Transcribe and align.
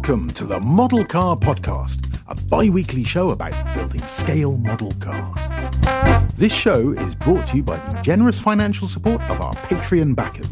Welcome 0.00 0.30
to 0.30 0.46
the 0.46 0.58
Model 0.58 1.04
Car 1.04 1.36
Podcast, 1.36 2.18
a 2.26 2.34
bi 2.46 2.70
weekly 2.70 3.04
show 3.04 3.32
about 3.32 3.74
building 3.74 4.00
scale 4.06 4.56
model 4.56 4.92
cars. 4.98 6.32
This 6.32 6.54
show 6.54 6.92
is 6.92 7.14
brought 7.14 7.46
to 7.48 7.58
you 7.58 7.62
by 7.62 7.76
the 7.76 8.00
generous 8.00 8.40
financial 8.40 8.88
support 8.88 9.20
of 9.28 9.42
our 9.42 9.52
Patreon 9.52 10.16
backers. 10.16 10.46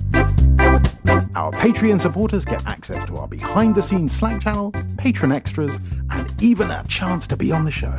Our 1.34 1.50
Patreon 1.52 1.98
supporters 1.98 2.44
get 2.44 2.64
access 2.66 3.06
to 3.06 3.16
our 3.16 3.26
behind 3.26 3.74
the 3.74 3.80
scenes 3.80 4.14
Slack 4.14 4.42
channel, 4.42 4.70
patron 4.98 5.32
extras, 5.32 5.78
and 6.10 6.42
even 6.42 6.70
a 6.70 6.84
chance 6.86 7.26
to 7.28 7.36
be 7.36 7.50
on 7.50 7.64
the 7.64 7.70
show. 7.70 7.96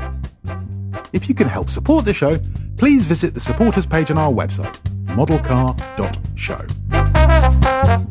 If 1.13 1.27
you 1.27 1.33
can 1.33 1.47
help 1.47 1.71
support 1.71 2.05
the 2.05 2.13
show, 2.13 2.37
please 2.77 3.05
visit 3.05 3.33
the 3.33 3.39
supporters 3.39 3.87
page 3.87 4.11
on 4.11 4.19
our 4.19 4.31
website, 4.31 4.79
modelcar.show. 5.07 6.78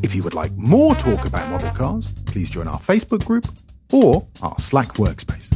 If 0.03 0.15
you 0.15 0.23
would 0.23 0.33
like 0.33 0.57
more 0.57 0.95
talk 0.95 1.27
about 1.27 1.51
model 1.51 1.71
cars, 1.73 2.12
please 2.25 2.48
join 2.48 2.66
our 2.66 2.79
Facebook 2.79 3.27
group 3.27 3.45
or 3.93 4.27
our 4.43 4.59
Slack 4.59 4.95
workspace. 4.95 5.52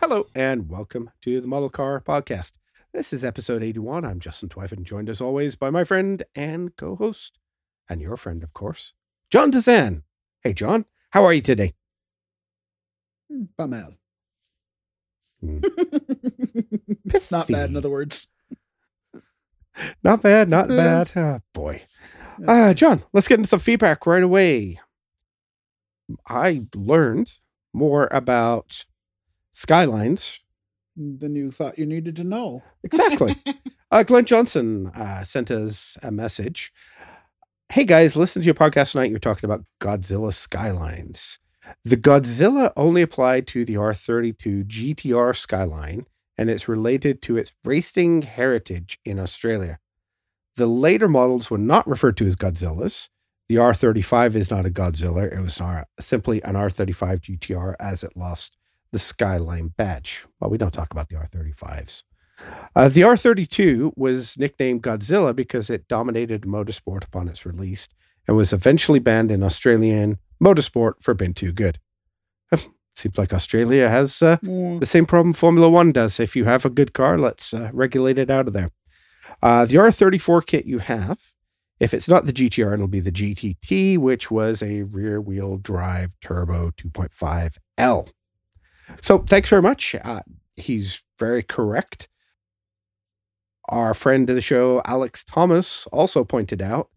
Hello, 0.00 0.26
and 0.36 0.68
welcome 0.68 1.10
to 1.22 1.40
the 1.40 1.48
Model 1.48 1.68
Car 1.68 2.00
Podcast. 2.00 2.52
This 2.92 3.12
is 3.12 3.24
episode 3.24 3.64
81. 3.64 4.04
I'm 4.04 4.20
Justin 4.20 4.48
Twyford, 4.48 4.84
joined 4.84 5.08
as 5.08 5.20
always 5.20 5.56
by 5.56 5.70
my 5.70 5.82
friend 5.82 6.22
and 6.36 6.76
co 6.76 6.94
host, 6.94 7.38
and 7.88 8.00
your 8.00 8.16
friend, 8.16 8.44
of 8.44 8.52
course, 8.52 8.94
John 9.30 9.50
Dezan. 9.50 10.04
Hey, 10.42 10.52
John, 10.52 10.84
how 11.10 11.24
are 11.24 11.32
you 11.32 11.40
today? 11.40 11.74
Pas 13.56 13.68
mal. 13.68 13.94
Hmm. 15.40 15.58
Not 17.32 17.48
bad, 17.48 17.70
in 17.70 17.76
other 17.76 17.90
words. 17.90 18.28
Not 20.02 20.22
bad, 20.22 20.48
not 20.48 20.68
bad. 20.68 21.12
Oh, 21.16 21.40
boy. 21.52 21.82
Uh, 22.46 22.74
John, 22.74 23.02
let's 23.12 23.28
get 23.28 23.38
into 23.38 23.48
some 23.48 23.60
feedback 23.60 24.06
right 24.06 24.22
away. 24.22 24.80
I 26.26 26.66
learned 26.74 27.32
more 27.72 28.08
about 28.10 28.84
skylines. 29.52 30.40
Than 30.96 31.34
you 31.36 31.50
thought 31.50 31.78
you 31.78 31.86
needed 31.86 32.16
to 32.16 32.24
know. 32.24 32.62
Exactly. 32.82 33.36
uh, 33.90 34.02
Glenn 34.02 34.24
Johnson 34.24 34.88
uh, 34.88 35.22
sent 35.22 35.50
us 35.50 35.96
a 36.02 36.10
message. 36.10 36.72
Hey 37.70 37.84
guys, 37.84 38.16
listen 38.16 38.42
to 38.42 38.46
your 38.46 38.54
podcast 38.54 38.92
tonight. 38.92 39.10
You're 39.10 39.20
talking 39.20 39.48
about 39.48 39.64
Godzilla 39.80 40.34
skylines. 40.34 41.38
The 41.84 41.96
Godzilla 41.96 42.72
only 42.76 43.02
applied 43.02 43.46
to 43.48 43.64
the 43.64 43.74
R32 43.74 44.66
GTR 44.66 45.36
skyline, 45.36 46.06
and 46.40 46.48
it's 46.48 46.68
related 46.68 47.20
to 47.20 47.36
its 47.36 47.52
racing 47.66 48.22
heritage 48.22 48.98
in 49.04 49.18
Australia. 49.18 49.78
The 50.56 50.66
later 50.66 51.06
models 51.06 51.50
were 51.50 51.58
not 51.58 51.86
referred 51.86 52.16
to 52.16 52.26
as 52.26 52.34
Godzillas. 52.34 53.10
The 53.50 53.56
R35 53.56 54.34
is 54.36 54.50
not 54.50 54.64
a 54.64 54.70
Godzilla. 54.70 55.30
It 55.30 55.38
was 55.38 55.60
simply 56.00 56.42
an 56.42 56.54
R35 56.54 57.20
GTR 57.20 57.74
as 57.78 58.02
it 58.02 58.16
lost 58.16 58.56
the 58.90 58.98
Skyline 58.98 59.74
badge. 59.76 60.24
Well, 60.40 60.48
we 60.48 60.56
don't 60.56 60.72
talk 60.72 60.90
about 60.92 61.10
the 61.10 61.16
R35s. 61.16 62.04
Uh, 62.74 62.88
the 62.88 63.02
R32 63.02 63.92
was 63.96 64.38
nicknamed 64.38 64.82
Godzilla 64.82 65.36
because 65.36 65.68
it 65.68 65.88
dominated 65.88 66.42
motorsport 66.42 67.04
upon 67.04 67.28
its 67.28 67.44
release 67.44 67.86
and 68.26 68.34
was 68.34 68.54
eventually 68.54 68.98
banned 68.98 69.30
in 69.30 69.42
Australian 69.42 70.16
motorsport 70.42 70.94
for 71.02 71.12
being 71.12 71.34
too 71.34 71.52
good. 71.52 71.78
Seems 72.96 73.16
like 73.16 73.32
Australia 73.32 73.88
has 73.88 74.20
uh, 74.20 74.36
the 74.42 74.86
same 74.86 75.06
problem 75.06 75.32
Formula 75.32 75.68
One 75.68 75.92
does. 75.92 76.20
If 76.20 76.36
you 76.36 76.44
have 76.44 76.64
a 76.64 76.70
good 76.70 76.92
car, 76.92 77.18
let's 77.18 77.54
uh, 77.54 77.70
regulate 77.72 78.18
it 78.18 78.30
out 78.30 78.46
of 78.46 78.52
there. 78.52 78.70
Uh, 79.42 79.64
the 79.64 79.76
R34 79.76 80.44
kit 80.44 80.66
you 80.66 80.78
have, 80.78 81.18
if 81.78 81.94
it's 81.94 82.08
not 82.08 82.26
the 82.26 82.32
GTR, 82.32 82.74
it'll 82.74 82.88
be 82.88 83.00
the 83.00 83.12
GTT, 83.12 83.96
which 83.96 84.30
was 84.30 84.62
a 84.62 84.82
rear 84.82 85.20
wheel 85.20 85.56
drive 85.56 86.10
turbo 86.20 86.72
2.5L. 86.72 88.08
So 89.00 89.18
thanks 89.18 89.48
very 89.48 89.62
much. 89.62 89.94
Uh, 89.94 90.20
he's 90.56 91.02
very 91.18 91.42
correct. 91.42 92.08
Our 93.68 93.94
friend 93.94 94.28
of 94.28 94.36
the 94.36 94.42
show, 94.42 94.82
Alex 94.84 95.24
Thomas, 95.24 95.86
also 95.92 96.24
pointed 96.24 96.60
out 96.60 96.90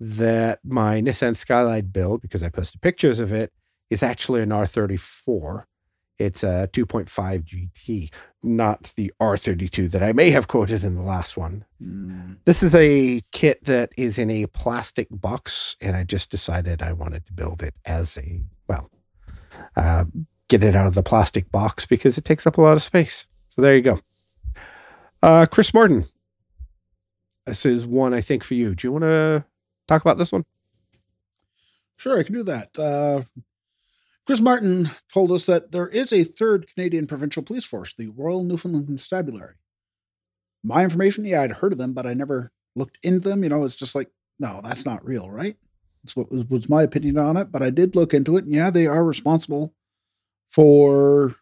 that 0.00 0.60
my 0.64 1.00
Nissan 1.00 1.36
Skyline 1.36 1.86
build, 1.86 2.22
because 2.22 2.42
I 2.42 2.48
posted 2.48 2.80
pictures 2.80 3.18
of 3.18 3.32
it, 3.32 3.52
is 3.92 4.02
actually 4.02 4.40
an 4.40 4.48
R34. 4.48 5.64
It's 6.18 6.42
a 6.42 6.68
2.5 6.72 7.10
GT, 7.44 8.10
not 8.42 8.92
the 8.96 9.12
R32 9.20 9.90
that 9.90 10.02
I 10.02 10.12
may 10.12 10.30
have 10.30 10.48
quoted 10.48 10.84
in 10.84 10.94
the 10.94 11.02
last 11.02 11.36
one. 11.36 11.64
mm. 11.82 12.36
This 12.44 12.62
is 12.62 12.74
a 12.74 13.20
kit 13.32 13.64
that 13.64 13.90
is 13.96 14.18
in 14.18 14.30
a 14.30 14.46
plastic 14.46 15.08
box, 15.10 15.76
and 15.80 15.96
I 15.96 16.04
just 16.04 16.30
decided 16.30 16.80
I 16.80 16.92
wanted 16.92 17.26
to 17.26 17.32
build 17.32 17.62
it 17.62 17.74
as 17.84 18.16
a, 18.18 18.40
well, 18.68 18.90
uh, 19.76 20.04
get 20.48 20.62
it 20.62 20.74
out 20.76 20.86
of 20.86 20.94
the 20.94 21.02
plastic 21.02 21.50
box 21.50 21.84
because 21.84 22.16
it 22.16 22.24
takes 22.24 22.46
up 22.46 22.56
a 22.56 22.62
lot 22.62 22.76
of 22.76 22.82
space. 22.82 23.26
So 23.50 23.60
there 23.60 23.76
you 23.76 23.82
go. 23.82 24.00
Uh, 25.22 25.46
Chris 25.46 25.74
Martin. 25.74 26.04
This 27.46 27.66
is 27.66 27.84
one 27.84 28.14
I 28.14 28.20
think 28.20 28.44
for 28.44 28.54
you. 28.54 28.74
Do 28.74 28.86
you 28.86 28.92
want 28.92 29.02
to 29.02 29.44
talk 29.88 30.00
about 30.00 30.16
this 30.16 30.30
one? 30.30 30.44
Sure, 31.96 32.18
I 32.18 32.22
can 32.22 32.34
do 32.34 32.42
that. 32.44 32.78
Uh, 32.78 33.22
Chris 34.26 34.40
Martin 34.40 34.90
told 35.12 35.32
us 35.32 35.46
that 35.46 35.72
there 35.72 35.88
is 35.88 36.12
a 36.12 36.24
third 36.24 36.66
Canadian 36.72 37.06
provincial 37.06 37.42
police 37.42 37.64
force, 37.64 37.94
the 37.94 38.08
Royal 38.08 38.44
Newfoundland 38.44 38.86
Constabulary. 38.86 39.54
My 40.62 40.84
information, 40.84 41.24
yeah, 41.24 41.42
I'd 41.42 41.52
heard 41.52 41.72
of 41.72 41.78
them, 41.78 41.92
but 41.92 42.06
I 42.06 42.14
never 42.14 42.52
looked 42.76 42.98
into 43.02 43.28
them. 43.28 43.42
You 43.42 43.48
know, 43.48 43.64
it's 43.64 43.74
just 43.74 43.94
like, 43.94 44.10
no, 44.38 44.60
that's 44.62 44.84
not 44.84 45.04
real, 45.04 45.28
right? 45.28 45.56
That's 46.02 46.14
what 46.14 46.30
was, 46.30 46.44
was 46.44 46.68
my 46.68 46.82
opinion 46.82 47.18
on 47.18 47.36
it. 47.36 47.50
But 47.50 47.62
I 47.62 47.70
did 47.70 47.96
look 47.96 48.14
into 48.14 48.36
it, 48.36 48.44
and 48.44 48.54
yeah, 48.54 48.70
they 48.70 48.86
are 48.86 49.04
responsible 49.04 49.74
for 50.48 51.34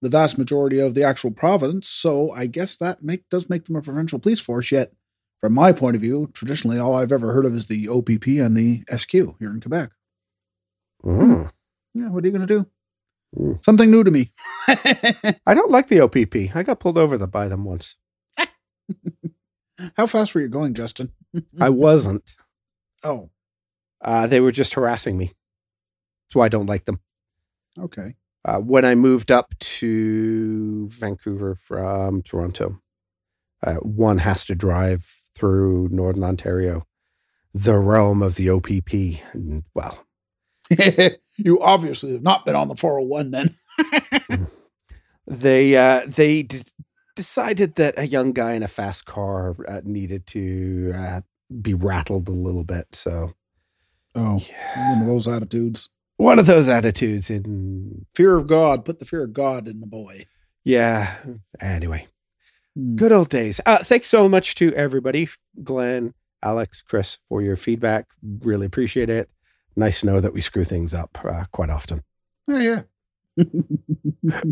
the 0.00 0.08
vast 0.08 0.38
majority 0.38 0.78
of 0.78 0.94
the 0.94 1.02
actual 1.02 1.32
province. 1.32 1.88
So 1.88 2.30
I 2.30 2.46
guess 2.46 2.76
that 2.76 3.02
make 3.02 3.28
does 3.28 3.50
make 3.50 3.64
them 3.64 3.76
a 3.76 3.82
provincial 3.82 4.20
police 4.20 4.40
force. 4.40 4.70
Yet, 4.70 4.92
from 5.40 5.54
my 5.54 5.72
point 5.72 5.96
of 5.96 6.02
view, 6.02 6.30
traditionally 6.32 6.78
all 6.78 6.94
I've 6.94 7.12
ever 7.12 7.32
heard 7.32 7.46
of 7.46 7.56
is 7.56 7.66
the 7.66 7.88
OPP 7.88 8.26
and 8.26 8.56
the 8.56 8.84
SQ 8.94 9.12
here 9.12 9.50
in 9.50 9.60
Quebec. 9.60 9.90
Mm. 11.04 11.50
Yeah, 11.94 12.08
what 12.10 12.24
are 12.24 12.26
you 12.26 12.32
going 12.32 12.46
to 12.46 12.54
do? 12.58 12.66
Mm. 13.36 13.64
Something 13.64 13.90
new 13.90 14.04
to 14.04 14.10
me. 14.10 14.32
I 14.68 15.54
don't 15.54 15.70
like 15.70 15.88
the 15.88 16.00
OPP. 16.00 16.54
I 16.56 16.62
got 16.62 16.80
pulled 16.80 16.98
over 16.98 17.18
by 17.26 17.48
them 17.48 17.64
once. 17.64 17.96
How 19.96 20.06
fast 20.06 20.34
were 20.34 20.40
you 20.40 20.48
going, 20.48 20.74
Justin? 20.74 21.12
I 21.60 21.70
wasn't. 21.70 22.34
Oh, 23.02 23.30
Uh, 24.00 24.26
they 24.26 24.40
were 24.40 24.52
just 24.52 24.74
harassing 24.74 25.16
me. 25.18 25.26
That's 26.28 26.34
why 26.36 26.46
I 26.46 26.48
don't 26.48 26.66
like 26.66 26.84
them. 26.84 27.00
okay. 27.78 28.14
uh, 28.44 28.58
when 28.58 28.84
I 28.84 28.94
moved 28.94 29.30
up 29.32 29.54
to 29.58 30.88
Vancouver 30.90 31.56
from 31.60 32.22
Toronto, 32.22 32.80
uh, 33.66 33.74
one 33.76 34.18
has 34.18 34.44
to 34.46 34.54
drive 34.54 35.06
through 35.34 35.88
Northern 35.90 36.22
Ontario, 36.24 36.86
the 37.52 37.78
realm 37.78 38.22
of 38.22 38.36
the 38.36 38.48
OPP. 38.50 38.92
And, 39.34 39.64
well, 39.74 40.06
you 41.36 41.60
obviously 41.60 42.12
have 42.12 42.22
not 42.22 42.44
been 42.46 42.54
on 42.56 42.68
the 42.68 42.76
401 42.76 43.30
then. 43.30 43.54
they 45.26 45.76
uh, 45.76 46.02
they 46.06 46.42
d- 46.42 46.62
decided 47.16 47.76
that 47.76 47.98
a 47.98 48.06
young 48.06 48.32
guy 48.32 48.52
in 48.52 48.62
a 48.62 48.68
fast 48.68 49.04
car 49.06 49.56
uh, 49.68 49.80
needed 49.84 50.26
to 50.28 50.92
uh, 50.96 51.20
be 51.62 51.74
rattled 51.74 52.28
a 52.28 52.32
little 52.32 52.64
bit. 52.64 52.86
So, 52.92 53.34
Oh, 54.16 54.40
one 54.76 55.00
of 55.00 55.06
those 55.06 55.26
attitudes. 55.26 55.88
one 56.18 56.38
of 56.38 56.46
those 56.46 56.68
attitudes. 56.68 57.30
In 57.30 58.06
Fear 58.14 58.36
of 58.36 58.46
God. 58.46 58.84
Put 58.84 59.00
the 59.00 59.06
fear 59.06 59.24
of 59.24 59.32
God 59.32 59.66
in 59.68 59.80
the 59.80 59.86
boy. 59.86 60.26
yeah. 60.64 61.16
Anyway, 61.60 62.06
Hmm. 62.76 62.96
Good 62.96 63.12
old 63.12 63.28
days. 63.28 63.60
Uh, 63.66 63.82
thanks 63.84 64.08
so 64.08 64.28
much 64.28 64.54
to 64.56 64.72
everybody, 64.74 65.28
Glenn, 65.62 66.12
Alex, 66.42 66.82
Chris, 66.82 67.18
for 67.28 67.40
your 67.40 67.56
feedback. 67.56 68.06
Really 68.40 68.66
appreciate 68.66 69.08
it. 69.10 69.30
Nice 69.76 70.00
to 70.00 70.06
know 70.06 70.20
that 70.20 70.32
we 70.32 70.40
screw 70.40 70.64
things 70.64 70.94
up 70.94 71.18
uh, 71.24 71.44
quite 71.52 71.70
often. 71.70 72.02
Yeah, 72.46 72.58
yeah. 72.60 72.82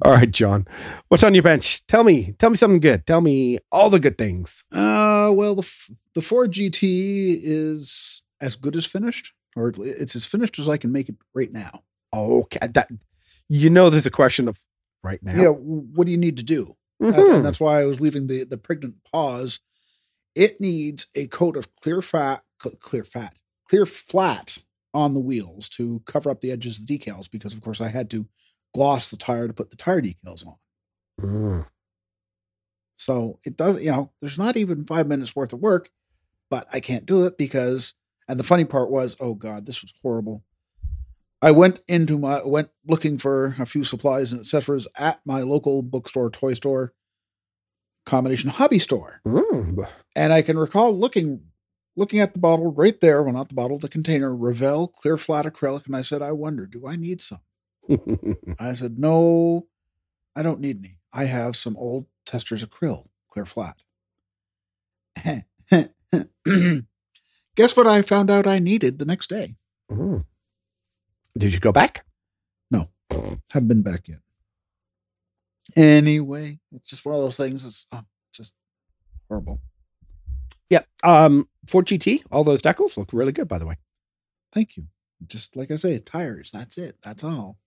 All 0.05 0.11
right, 0.13 0.31
John, 0.31 0.67
what's 1.09 1.23
on 1.23 1.35
your 1.35 1.43
bench? 1.45 1.87
Tell 1.87 2.03
me, 2.05 2.35
tell 2.39 2.51
me 2.51 2.57
something 2.57 2.81
good. 2.81 3.07
Tell 3.07 3.21
me 3.21 3.59
all 3.71 3.91
the 3.91 4.01
good 4.01 4.19
things. 4.19 4.65
Uh, 4.73 5.31
well, 5.35 5.55
the 5.55 5.71
the 6.15 6.23
Ford 6.23 6.53
GT 6.53 7.39
is 7.43 8.23
as 8.41 8.57
good 8.57 8.75
as 8.75 8.85
finished, 8.85 9.33
or 9.55 9.73
it's 9.79 10.17
as 10.17 10.27
finished 10.27 10.59
as 10.59 10.69
I 10.69 10.77
can 10.79 10.91
make 10.91 11.09
it 11.09 11.15
right 11.35 11.53
now. 11.53 11.85
Okay, 12.13 12.67
that 12.75 12.89
you 13.49 13.71
know, 13.71 13.89
there's 13.89 14.07
a 14.07 14.11
question 14.11 14.49
of 14.49 14.59
right 15.05 15.23
now. 15.23 15.41
Yeah. 15.41 15.49
What 15.49 16.07
do 16.07 16.11
you 16.11 16.19
need 16.19 16.37
to 16.39 16.43
do? 16.43 16.77
That- 16.99 17.15
Mhm. 17.15 17.37
and 17.37 17.45
that's 17.45 17.61
why 17.61 17.81
I 17.81 17.85
was 17.85 18.01
leaving 18.01 18.27
the 18.27 18.43
the 18.45 18.59
pregnant 18.59 18.97
pause. 19.13 19.61
It 20.35 20.61
needs 20.61 21.07
a 21.15 21.27
coat 21.29 21.57
of 21.57 21.75
clear 21.77 22.03
fat, 22.03 22.43
cl- 22.61 22.77
clear 22.77 23.05
fat, 23.05 23.35
clear 23.69 23.87
flat 23.87 24.59
on 24.94 25.15
the 25.15 25.21
wheels 25.21 25.69
to 25.71 26.03
cover 26.06 26.31
up 26.31 26.41
the 26.41 26.50
edges 26.50 26.79
of 26.79 26.87
the 26.87 26.99
decals 26.99 27.31
because, 27.31 27.55
of 27.55 27.61
course, 27.61 27.81
I 27.81 27.89
had 27.89 28.11
to 28.11 28.27
gloss 28.75 29.11
the 29.11 29.17
tire 29.17 29.47
to 29.47 29.55
put 29.55 29.71
the 29.71 29.77
tire 29.77 30.03
decals 30.03 30.47
on. 30.47 30.56
Mm. 31.21 31.67
So 32.97 33.39
it 33.44 33.56
does, 33.56 33.81
you 33.81 33.91
know, 33.91 34.12
there's 34.21 34.39
not 34.39 34.56
even 34.56 34.85
five 34.85 35.06
minutes 35.06 35.35
worth 35.35 35.53
of 35.53 35.61
work, 35.61 35.91
but 36.50 36.69
I 36.73 36.81
can't 36.81 37.06
do 37.06 37.25
it 37.25 37.37
because 37.37 37.94
And 38.29 38.39
the 38.39 38.44
funny 38.44 38.65
part 38.65 38.91
was, 38.91 39.17
oh 39.21 39.35
God, 39.35 39.67
this 39.67 39.83
was 39.83 39.93
horrible. 40.03 40.44
I 41.41 41.50
went 41.50 41.81
into 41.88 42.19
my 42.19 42.41
went 42.45 42.69
looking 42.87 43.19
for 43.19 43.56
a 43.59 43.67
few 43.67 43.83
supplies 43.83 44.31
and 44.31 44.41
etc. 44.41 44.81
at 44.97 45.21
my 45.27 45.43
local 45.43 45.83
bookstore, 45.83 46.31
toy 46.31 46.55
store, 46.55 46.93
combination 48.06 48.50
hobby 48.50 48.79
store. 48.79 49.21
Mm. 49.27 49.88
And 50.15 50.33
I 50.33 50.43
can 50.43 50.56
recall 50.56 50.97
looking 50.97 51.41
looking 51.97 52.21
at 52.21 52.35
the 52.35 52.41
bottle 52.41 52.73
right 52.73 53.00
there, 53.00 53.23
well 53.23 53.33
not 53.33 53.49
the 53.49 53.55
bottle, 53.55 53.79
the 53.79 53.89
container, 53.89 54.35
Revell 54.35 54.89
clear 54.89 55.17
flat 55.17 55.47
acrylic, 55.47 55.87
and 55.87 55.97
I 55.97 56.03
said, 56.03 56.23
I 56.23 56.33
wonder, 56.33 56.67
do 56.67 56.87
I 56.87 56.97
need 56.97 57.21
some? 57.21 57.41
I 58.59 58.75
said, 58.75 58.99
No, 58.99 59.67
I 60.37 60.43
don't 60.43 60.61
need 60.61 60.79
any. 60.79 60.99
I 61.12 61.25
have 61.25 61.56
some 61.56 61.77
old 61.77 62.06
Testors 62.25 62.65
acryl, 62.65 63.09
clear 63.29 63.44
flat. 63.44 63.83
Guess 67.55 67.77
what 67.77 67.87
I 67.87 68.03
found 68.03 68.31
out 68.31 68.47
I 68.47 68.59
needed 68.59 68.99
the 68.99 69.05
next 69.05 69.29
day? 69.29 69.56
Mm. 69.91 70.25
Did 71.37 71.53
you 71.53 71.61
go 71.61 71.73
back? 71.73 72.05
No, 72.71 72.88
haven't 73.50 73.69
been 73.69 73.83
back 73.83 74.09
yet. 74.09 74.21
Anyway, 75.77 76.61
it's 76.73 76.88
just 76.88 77.05
one 77.05 77.15
of 77.15 77.21
those 77.21 77.37
things. 77.37 77.65
It's 77.65 77.87
oh, 77.93 78.05
just 78.33 78.55
horrible. 79.29 79.61
Yeah. 80.73 80.85
Um, 81.05 81.49
Ford 81.67 81.85
GT, 81.87 82.23
all 82.33 82.45
those 82.45 82.63
decals 82.63 82.97
look 82.97 83.11
really 83.13 83.33
good, 83.33 83.47
by 83.47 83.59
the 83.59 83.67
way. 83.67 83.77
Thank 84.55 84.79
you. 84.79 84.85
Just 85.27 85.55
like 85.55 85.71
I 85.71 85.77
say, 85.77 85.99
tires. 85.99 86.51
That's 86.51 86.79
it. 86.79 86.97
That's 87.03 87.23
all. 87.23 87.59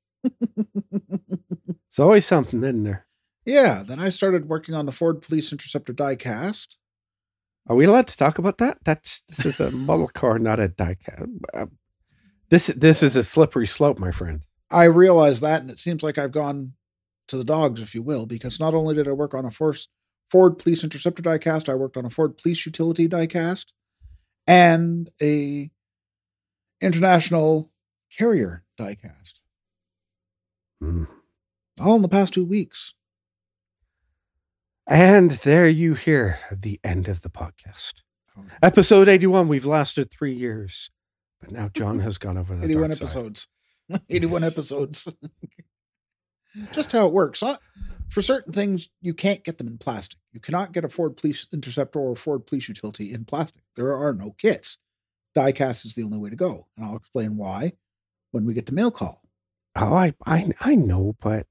It's 1.88 2.00
always 2.00 2.26
something, 2.26 2.64
isn't 2.64 2.84
there? 2.84 3.06
yeah. 3.46 3.84
Then 3.86 4.00
I 4.00 4.10
started 4.10 4.50
working 4.50 4.74
on 4.74 4.88
the 4.88 4.92
Ford 4.92 5.22
Police 5.22 5.52
Interceptor 5.52 5.94
diecast. 5.94 6.78
Are 7.68 7.76
we 7.76 7.86
allowed 7.86 8.08
to 8.08 8.18
talk 8.18 8.40
about 8.40 8.58
that? 8.58 8.80
That's 8.84 9.22
this 9.28 9.46
is 9.46 9.60
a 9.60 9.70
model 9.72 10.08
car, 10.08 10.40
not 10.40 10.60
a 10.60 10.68
diecast. 10.68 11.70
This 12.50 12.68
this 12.68 13.04
is 13.04 13.16
a 13.16 13.24
slippery 13.24 13.68
slope, 13.68 14.00
my 14.00 14.12
friend. 14.12 14.42
I 14.72 14.86
realize 14.86 15.42
that, 15.42 15.62
and 15.62 15.70
it 15.70 15.78
seems 15.80 16.02
like 16.02 16.18
I've 16.18 16.32
gone 16.32 16.74
to 17.28 17.38
the 17.38 17.44
dogs, 17.44 17.82
if 17.82 17.94
you 17.94 18.02
will, 18.02 18.26
because 18.26 18.60
not 18.60 18.74
only 18.74 18.96
did 18.96 19.08
I 19.08 19.12
work 19.12 19.34
on 19.36 19.46
a 19.46 19.52
Force, 19.52 19.88
Ford 20.30 20.58
Police 20.58 20.84
Interceptor 20.84 21.22
diecast, 21.22 21.70
I 21.70 21.76
worked 21.76 21.98
on 21.98 22.06
a 22.06 22.10
Ford 22.10 22.38
Police 22.38 22.66
Utility 22.66 23.08
diecast 23.08 23.68
and 24.48 25.10
a 25.22 25.72
International 26.82 27.72
Carrier 28.18 28.64
diecast, 28.80 29.42
Mm. 30.84 31.08
all 31.80 31.96
in 31.96 32.02
the 32.02 32.10
past 32.10 32.34
two 32.34 32.46
weeks. 32.46 32.94
And 34.88 35.32
there 35.32 35.68
you 35.68 35.96
hear 35.96 36.40
the 36.52 36.80
end 36.84 37.08
of 37.08 37.22
the 37.22 37.30
podcast. 37.30 38.02
Oh. 38.38 38.44
Episode 38.62 39.08
81. 39.10 39.48
We've 39.48 39.66
lasted 39.66 40.12
three 40.12 40.34
years. 40.36 40.92
But 41.42 41.52
now 41.52 41.70
John 41.70 42.00
has 42.00 42.18
gone 42.18 42.38
over 42.38 42.56
the 42.56 42.64
81 42.66 42.90
dark 42.90 42.98
side. 42.98 43.04
episodes. 43.06 43.48
81 44.10 44.44
episodes. 44.44 45.08
Just 46.72 46.92
how 46.92 47.08
it 47.08 47.14
works. 47.14 47.40
Huh? 47.40 47.58
For 48.10 48.22
certain 48.22 48.54
things, 48.54 48.90
you 49.02 49.14
can't 49.14 49.44
get 49.44 49.58
them 49.58 49.68
in 49.68 49.78
plastic. 49.78 50.20
You 50.32 50.40
cannot 50.40 50.72
get 50.72 50.86
a 50.86 50.90
Ford 50.90 51.18
Police 51.18 51.48
Interceptor 51.52 52.00
or 52.00 52.14
a 52.14 52.16
Ford 52.16 52.46
Police 52.46 52.70
Utility 52.70 53.14
in 53.14 53.26
plastic. 53.26 53.62
There 53.76 53.94
are 53.96 54.14
no 54.14 54.32
kits. 54.38 54.78
Diecast 55.36 55.86
is 55.86 55.96
the 55.96 56.04
only 56.04 56.18
way 56.18 56.30
to 56.30 56.36
go. 56.36 56.68
And 56.78 56.86
I'll 56.86 56.96
explain 56.96 57.36
why 57.36 57.74
when 58.32 58.46
we 58.46 58.54
get 58.54 58.66
to 58.68 58.74
mail 58.74 58.92
call. 58.92 59.22
Oh, 59.76 59.94
I, 59.94 60.14
I 60.26 60.52
I 60.62 60.76
know, 60.76 61.16
but 61.20 61.48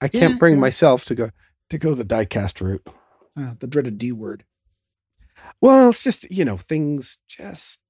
I 0.00 0.08
can't 0.08 0.32
Yeah, 0.34 0.38
bring 0.38 0.54
yeah. 0.54 0.60
myself 0.60 1.04
to 1.06 1.14
go 1.14 1.30
to 1.68 1.76
go 1.78 1.94
the 1.94 2.04
diecast 2.06 2.62
route. 2.62 2.86
Uh, 3.36 3.54
the 3.58 3.66
dreaded 3.66 3.98
D 3.98 4.12
word. 4.12 4.44
Well, 5.60 5.90
it's 5.90 6.02
just 6.02 6.30
you 6.30 6.46
know 6.46 6.56
things 6.56 7.18
just 7.28 7.80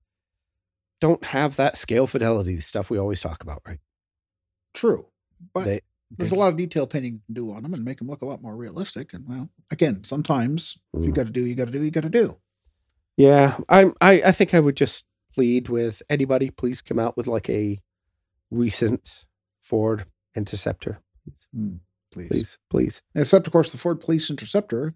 don't 1.01 1.25
have 1.27 1.55
that 1.57 1.77
scale 1.77 2.09
fidelity 2.09 2.57
the 2.57 2.63
stuff 2.63 2.91
we 2.91 2.99
always 2.99 3.21
talk 3.21 3.43
about, 3.45 3.63
right? 3.65 3.79
True. 4.75 5.07
But 5.55 5.65
They- 5.65 5.81
there's 6.17 6.33
a 6.33 6.37
lot 6.37 6.49
of 6.51 6.57
detail 6.57 6.87
painting 6.87 7.15
you 7.15 7.21
can 7.27 7.35
do 7.35 7.53
on 7.53 7.63
them 7.63 7.73
and 7.75 7.85
make 7.85 7.99
them 7.99 8.09
look 8.09 8.23
a 8.23 8.27
lot 8.27 8.43
more 8.43 8.57
realistic. 8.57 9.13
And 9.15 9.27
well, 9.29 9.51
again, 9.71 10.03
sometimes 10.05 10.77
if 10.95 11.05
you 11.05 11.13
Mm. 11.13 11.15
got 11.15 11.27
to 11.27 11.33
do, 11.33 11.45
you 11.47 11.55
got 11.55 11.67
to 11.67 11.73
do, 11.73 11.83
you 11.83 11.91
got 11.91 12.03
to 12.03 12.09
do. 12.11 12.37
Yeah, 13.17 13.59
I'm. 13.69 13.95
I 14.01 14.23
I 14.23 14.33
think 14.33 14.55
I 14.55 14.61
would 14.61 14.77
just 14.77 15.05
plead 15.35 15.69
with 15.69 16.03
anybody. 16.09 16.51
Please 16.51 16.81
come 16.83 16.99
out 16.99 17.17
with 17.17 17.27
like 17.27 17.49
a 17.51 17.79
recent 18.51 19.25
Ford 19.61 20.07
Interceptor, 20.35 21.01
please, 21.25 21.47
Hmm, 21.55 21.75
please. 22.11 22.29
please, 22.29 22.59
please. 22.71 23.03
Except, 23.15 23.47
of 23.47 23.53
course, 23.53 23.73
the 23.73 23.79
Ford 23.79 24.01
Police 24.01 24.31
Interceptor 24.31 24.95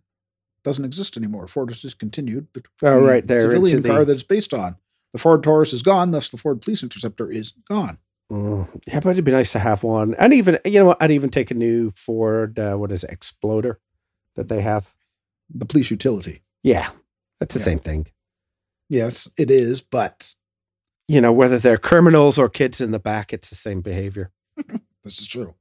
doesn't 0.62 0.84
exist 0.84 1.16
anymore. 1.16 1.46
Ford 1.46 1.70
has 1.70 1.82
discontinued 1.82 2.48
the, 2.54 2.62
Oh, 2.82 3.00
the 3.00 3.06
right 3.06 3.26
there 3.26 3.42
civilian 3.42 3.82
car 3.82 4.00
the- 4.00 4.06
that 4.06 4.14
it's 4.14 4.22
based 4.22 4.54
on. 4.54 4.76
The 5.12 5.18
Ford 5.18 5.42
Taurus 5.42 5.72
is 5.72 5.82
gone, 5.82 6.10
thus 6.10 6.28
the 6.28 6.38
Ford 6.38 6.60
Police 6.62 6.82
Interceptor 6.82 7.30
is 7.30 7.52
gone. 7.68 7.98
Mm, 8.32 8.66
yeah, 8.86 9.00
but 9.00 9.10
it'd 9.10 9.24
be 9.24 9.32
nice 9.32 9.52
to 9.52 9.58
have 9.58 9.82
one, 9.82 10.14
and 10.14 10.32
even 10.32 10.58
you 10.64 10.82
know? 10.82 10.96
I'd 10.98 11.10
even 11.10 11.30
take 11.30 11.50
a 11.50 11.54
new 11.54 11.90
Ford. 11.94 12.58
Uh, 12.58 12.76
what 12.76 12.90
is 12.90 13.04
it, 13.04 13.10
Exploder 13.10 13.78
that 14.36 14.48
they 14.48 14.62
have? 14.62 14.86
The 15.54 15.66
police 15.66 15.90
utility. 15.90 16.42
Yeah, 16.62 16.90
that's 17.38 17.54
the 17.54 17.60
Yeah. 17.60 17.64
same 17.64 17.78
thing. 17.80 18.06
Yes, 18.88 19.28
it 19.36 19.50
is, 19.50 19.80
but 19.82 20.34
You 21.06 21.20
know, 21.20 21.32
whether 21.34 21.58
they're 21.58 21.76
criminals 21.76 22.38
or 22.38 22.48
kids 22.48 22.80
in 22.80 22.90
the 22.90 22.98
back, 22.98 23.32
it's 23.34 23.50
the 23.50 23.56
same 23.56 23.82
behavior. 23.82 24.32
this 25.04 25.20
is 25.20 25.26
true. 25.26 25.54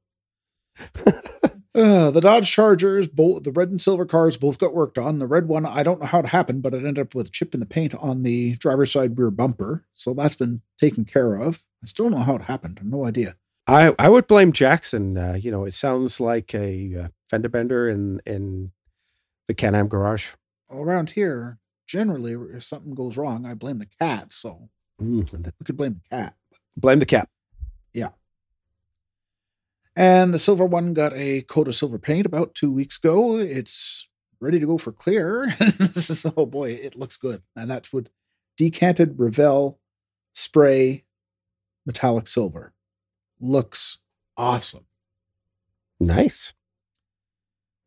Uh, 1.74 2.10
the 2.12 2.20
Dodge 2.20 2.48
Chargers, 2.50 3.08
both 3.08 3.42
the 3.42 3.50
red 3.50 3.68
and 3.68 3.80
silver 3.80 4.06
cars, 4.06 4.36
both 4.36 4.58
got 4.58 4.74
worked 4.74 4.96
on. 4.96 5.18
The 5.18 5.26
red 5.26 5.48
one, 5.48 5.66
I 5.66 5.82
don't 5.82 6.00
know 6.00 6.06
how 6.06 6.20
it 6.20 6.26
happened, 6.26 6.62
but 6.62 6.72
it 6.72 6.78
ended 6.78 7.00
up 7.00 7.14
with 7.16 7.26
a 7.26 7.30
chip 7.30 7.52
in 7.52 7.58
the 7.58 7.66
paint 7.66 7.94
on 7.96 8.22
the 8.22 8.54
driver's 8.56 8.92
side 8.92 9.18
rear 9.18 9.30
bumper, 9.32 9.84
so 9.94 10.14
that's 10.14 10.36
been 10.36 10.62
taken 10.78 11.04
care 11.04 11.34
of. 11.34 11.64
I 11.82 11.86
still 11.86 12.04
don't 12.08 12.18
know 12.18 12.24
how 12.24 12.36
it 12.36 12.42
happened. 12.42 12.78
I 12.78 12.84
have 12.84 12.92
no 12.92 13.04
idea. 13.06 13.34
I 13.66 13.92
I 13.98 14.08
would 14.08 14.28
blame 14.28 14.52
Jackson. 14.52 15.18
Uh, 15.18 15.32
you 15.40 15.50
know, 15.50 15.64
it 15.64 15.74
sounds 15.74 16.20
like 16.20 16.54
a 16.54 16.96
uh, 16.96 17.08
fender 17.28 17.48
bender 17.48 17.88
in 17.88 18.20
in 18.24 18.70
the 19.48 19.54
Can-Am 19.54 19.88
garage. 19.88 20.28
All 20.70 20.82
around 20.82 21.10
here, 21.10 21.58
generally, 21.86 22.34
if 22.56 22.62
something 22.62 22.94
goes 22.94 23.16
wrong, 23.16 23.44
I 23.46 23.54
blame 23.54 23.78
the 23.80 23.88
cat. 24.00 24.32
So 24.32 24.68
Mm, 25.02 25.28
we 25.58 25.64
could 25.64 25.76
blame 25.76 26.00
the 26.08 26.16
cat. 26.16 26.36
blame 26.76 27.00
the 27.00 27.06
cap. 27.06 27.28
And 29.96 30.34
the 30.34 30.38
silver 30.38 30.64
one 30.64 30.92
got 30.92 31.12
a 31.14 31.42
coat 31.42 31.68
of 31.68 31.76
silver 31.76 31.98
paint 31.98 32.26
about 32.26 32.54
two 32.54 32.72
weeks 32.72 32.98
ago. 32.98 33.36
It's 33.36 34.08
ready 34.40 34.58
to 34.58 34.66
go 34.66 34.78
for 34.78 34.92
clear. 34.92 35.54
this 35.58 36.10
is 36.10 36.26
oh 36.36 36.46
boy, 36.46 36.70
it 36.70 36.96
looks 36.96 37.16
good. 37.16 37.42
And 37.56 37.70
that's 37.70 37.92
with 37.92 38.10
decanted 38.56 39.18
Revell 39.18 39.78
spray 40.32 41.04
metallic 41.86 42.26
silver. 42.26 42.72
Looks 43.40 43.98
awesome. 44.36 44.86
Nice. 46.00 46.52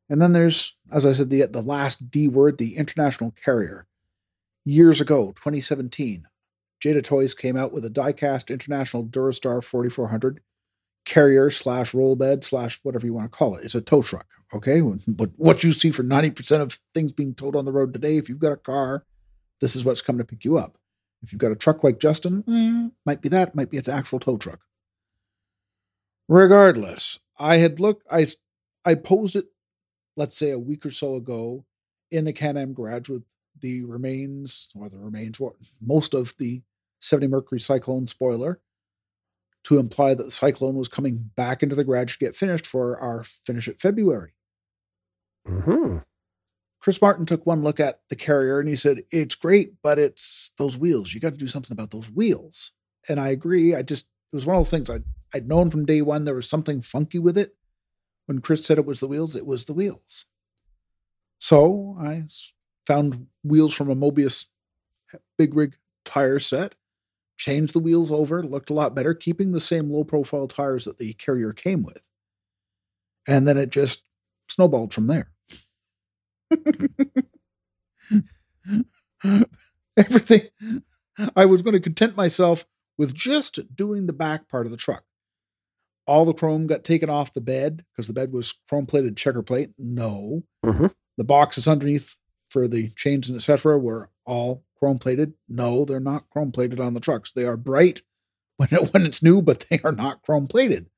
And 0.10 0.22
then 0.22 0.32
there's, 0.32 0.76
as 0.92 1.06
I 1.06 1.12
said, 1.12 1.30
the 1.30 1.46
the 1.46 1.62
last 1.62 2.10
D 2.10 2.28
word, 2.28 2.58
the 2.58 2.78
international 2.78 3.32
carrier. 3.32 3.86
Years 4.64 5.00
ago, 5.02 5.28
2017, 5.36 6.28
Jada 6.84 7.04
Toys 7.04 7.34
came 7.34 7.58
out 7.58 7.72
with 7.72 7.86
a 7.86 7.90
diecast 7.90 8.50
international 8.50 9.06
Durastar 9.06 9.64
4400 9.64 10.42
carrier 11.08 11.50
slash 11.50 11.94
roll 11.94 12.16
bed 12.16 12.44
slash 12.44 12.80
whatever 12.84 13.08
you 13.08 13.14
want 13.14 13.32
to 13.32 13.36
call 13.36 13.56
it. 13.56 13.64
It's 13.64 13.76
a 13.76 13.82
tow 13.82 14.02
truck. 14.04 14.28
Okay. 14.54 14.82
But 15.08 15.32
what 15.38 15.64
you 15.64 15.72
see 15.72 15.90
for 15.90 16.04
90% 16.04 16.62
of 16.62 16.80
things 16.94 17.14
being 17.14 17.34
towed 17.34 17.56
on 17.56 17.66
the 17.66 17.72
road 17.72 17.94
today, 17.94 18.18
if 18.18 18.30
you've 18.30 18.40
got 18.40 18.52
a 18.52 18.58
car, 18.58 19.06
this 19.62 19.76
is 19.76 19.84
what's 19.84 20.02
coming 20.02 20.20
to 20.20 20.26
pick 20.26 20.46
you 20.46 20.58
up. 20.58 20.78
If 21.24 21.32
you've 21.32 21.40
got 21.40 21.52
a 21.52 21.56
truck 21.56 21.84
like 21.84 22.00
Justin, 22.00 22.44
eh, 22.48 22.90
might 23.06 23.22
be 23.22 23.30
that, 23.30 23.56
might 23.56 23.72
be 23.72 23.78
an 23.78 23.90
actual 23.90 24.20
tow 24.20 24.38
truck. 24.38 24.60
Regardless, 26.28 27.20
I 27.40 27.58
had 27.58 27.80
looked, 27.80 28.06
I, 28.12 28.28
I 28.86 28.96
posed 28.96 29.36
it, 29.36 29.46
let's 30.16 30.38
say 30.38 30.52
a 30.52 30.60
week 30.60 30.86
or 30.86 30.92
so 30.92 31.16
ago 31.16 31.66
in 32.12 32.26
the 32.26 32.34
Can-Am 32.34 32.74
garage 32.74 33.10
with 33.10 33.24
the 33.60 33.84
remains, 33.84 34.70
or 34.76 34.90
the 34.90 35.00
remains, 35.00 35.40
most 35.82 36.14
of 36.14 36.36
the 36.38 36.62
70 37.00 37.28
Mercury 37.28 37.60
Cyclone 37.60 38.08
spoiler 38.08 38.60
to 39.68 39.78
imply 39.80 40.14
that 40.14 40.24
the 40.24 40.32
Cyclone 40.32 40.76
was 40.76 40.88
coming 40.88 41.30
back 41.36 41.62
into 41.62 41.76
the 41.76 41.84
garage 41.84 42.14
to 42.14 42.20
get 42.20 42.38
finished 42.38 42.66
for 42.66 42.98
our 42.98 43.26
finish 43.26 43.68
at 43.68 43.82
February. 43.82 44.32
hmm 45.46 45.98
Chris 46.80 47.02
Martin 47.02 47.26
took 47.26 47.46
one 47.46 47.64
look 47.64 47.78
at 47.78 48.00
the 48.10 48.16
carrier 48.16 48.62
and 48.62 48.70
he 48.70 48.76
said, 48.78 49.04
It's 49.12 49.36
great, 49.36 49.74
but 49.84 50.00
it's 50.00 50.52
those 50.58 50.78
wheels. 50.78 51.14
You 51.14 51.20
got 51.20 51.34
to 51.34 51.38
do 51.38 51.48
something 51.48 51.74
about 51.74 51.92
those 51.92 52.10
wheels. 52.10 52.72
And 53.10 53.20
I 53.20 53.28
agree. 53.28 53.76
I 53.76 53.82
just, 53.82 54.06
it 54.32 54.36
was 54.38 54.46
one 54.46 54.56
of 54.56 54.62
those 54.62 54.72
things 54.72 54.90
I'd, 54.90 55.04
I'd 55.34 55.50
known 55.50 55.70
from 55.70 55.86
day 55.86 56.02
one 56.02 56.24
there 56.24 56.36
was 56.36 56.48
something 56.48 56.82
funky 56.82 57.20
with 57.20 57.38
it. 57.38 57.56
When 58.28 58.40
Chris 58.40 58.64
said 58.64 58.78
it 58.78 58.86
was 58.86 59.02
the 59.02 59.08
wheels, 59.08 59.36
it 59.36 59.46
was 59.46 59.66
the 59.66 59.74
wheels. 59.74 60.28
So 61.40 61.98
I 62.00 62.24
found 62.86 63.28
wheels 63.44 63.74
from 63.74 63.90
a 63.90 63.96
Moebius 63.96 64.46
big 65.38 65.56
rig 65.56 65.76
tire 66.06 66.40
set, 66.40 66.76
changed 67.38 67.74
the 67.74 67.80
wheels 67.80 68.12
over, 68.12 68.44
looked 68.44 68.70
a 68.70 68.74
lot 68.74 68.96
better, 68.96 69.14
keeping 69.14 69.52
the 69.52 69.60
same 69.60 69.90
low 69.90 70.04
profile 70.04 70.48
tires 70.48 70.86
that 70.86 70.98
the 70.98 71.14
carrier 71.14 71.54
came 71.54 71.84
with. 71.84 72.02
And 73.28 73.48
then 73.48 73.58
it 73.58 73.70
just 73.70 74.04
snowballed 74.48 74.94
from 74.94 75.08
there. 75.08 75.30
everything 79.98 80.42
I 81.36 81.46
was 81.46 81.62
going 81.62 81.74
to 81.74 81.80
content 81.80 82.16
myself 82.16 82.66
with 82.98 83.14
just 83.14 83.76
doing 83.76 84.06
the 84.06 84.14
back 84.14 84.48
part 84.50 84.66
of 84.66 84.72
the 84.72 84.78
truck. 84.78 85.04
All 86.06 86.26
the 86.26 86.34
chrome 86.34 86.68
got 86.68 86.84
taken 86.84 87.10
off 87.10 87.34
the 87.34 87.42
bed 87.42 87.84
because 87.92 88.08
the 88.08 88.14
bed 88.14 88.32
was 88.32 88.54
chrome 88.70 88.86
plated 88.86 89.18
checker 89.18 89.44
plate. 89.44 89.72
No. 89.78 90.44
Mhm. 90.64 90.94
The 91.18 91.24
boxes 91.24 91.68
underneath 91.68 92.16
for 92.50 92.68
the 92.68 92.90
chains 92.92 93.28
and 93.28 93.36
etc. 93.36 93.78
were 93.78 94.10
all 94.26 94.64
chrome 94.80 95.00
plated. 95.00 95.34
No, 95.48 95.86
they're 95.86 96.00
not 96.00 96.30
chrome 96.30 96.52
plated 96.52 96.80
on 96.80 96.94
the 96.94 97.00
trucks. 97.00 97.32
They 97.32 97.46
are 97.46 97.58
bright 97.58 98.02
when 98.58 98.70
it, 98.72 98.94
when 98.94 99.06
it's 99.06 99.24
new, 99.24 99.42
but 99.42 99.66
they 99.70 99.80
are 99.84 99.92
not 99.92 100.22
chrome 100.24 100.48
plated. 100.48 100.90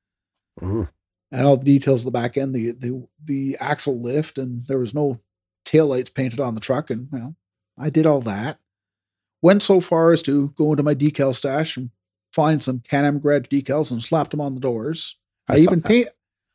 Mhm. 0.60 0.88
And 1.32 1.46
all 1.46 1.56
the 1.56 1.64
details 1.64 2.00
of 2.00 2.06
the 2.06 2.10
back 2.10 2.36
end, 2.36 2.54
the 2.54 2.72
the 2.72 3.06
the 3.22 3.56
axle 3.60 4.00
lift, 4.00 4.36
and 4.36 4.64
there 4.66 4.78
was 4.78 4.94
no 4.94 5.20
taillights 5.64 6.12
painted 6.12 6.40
on 6.40 6.54
the 6.54 6.60
truck. 6.60 6.90
And 6.90 7.08
well, 7.10 7.36
I 7.78 7.90
did 7.90 8.06
all 8.06 8.20
that. 8.22 8.58
Went 9.42 9.62
so 9.62 9.80
far 9.80 10.12
as 10.12 10.22
to 10.22 10.48
go 10.50 10.72
into 10.72 10.82
my 10.82 10.94
decal 10.94 11.34
stash 11.34 11.76
and 11.76 11.90
find 12.32 12.62
some 12.62 12.80
Can-Am 12.80 13.20
garage 13.20 13.46
decals 13.46 13.90
and 13.90 14.02
slapped 14.02 14.32
them 14.32 14.40
on 14.40 14.54
the 14.54 14.60
doors. 14.60 15.16
I, 15.48 15.56
saw 15.56 15.62
even 15.62 15.82
paint. 15.82 16.08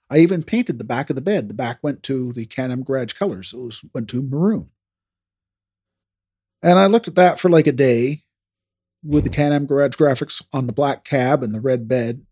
I 0.09 0.19
even 0.19 0.43
painted 0.43 0.77
the 0.77 0.83
back 0.83 1.09
of 1.09 1.15
the 1.15 1.21
bed. 1.21 1.47
The 1.47 1.53
back 1.53 1.79
went 1.81 2.03
to 2.03 2.31
the 2.33 2.45
Can-Am 2.45 2.83
garage 2.83 3.13
colors. 3.13 3.53
It 3.53 3.59
was 3.59 3.83
went 3.93 4.09
to 4.09 4.21
maroon. 4.21 4.69
And 6.61 6.79
I 6.79 6.87
looked 6.87 7.07
at 7.07 7.15
that 7.15 7.39
for 7.39 7.49
like 7.49 7.67
a 7.67 7.71
day 7.71 8.23
with 9.03 9.23
the 9.23 9.29
Can-Am 9.29 9.65
garage 9.65 9.95
graphics 9.95 10.41
on 10.51 10.67
the 10.67 10.73
black 10.73 11.03
cab 11.03 11.43
and 11.43 11.53
the 11.53 11.61
red 11.61 11.87
bed 11.87 12.25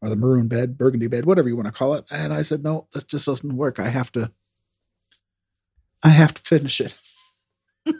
or 0.00 0.08
the 0.08 0.16
maroon 0.16 0.46
bed, 0.46 0.78
burgundy 0.78 1.08
bed, 1.08 1.24
whatever 1.24 1.48
you 1.48 1.56
want 1.56 1.66
to 1.66 1.72
call 1.72 1.94
it. 1.94 2.04
And 2.10 2.32
I 2.32 2.42
said, 2.42 2.62
no, 2.62 2.86
this 2.92 3.04
just 3.04 3.26
doesn't 3.26 3.56
work. 3.56 3.80
I 3.80 3.88
have 3.88 4.12
to, 4.12 4.30
I 6.02 6.10
have 6.10 6.34
to 6.34 6.42
finish 6.42 6.80
it. 6.80 6.94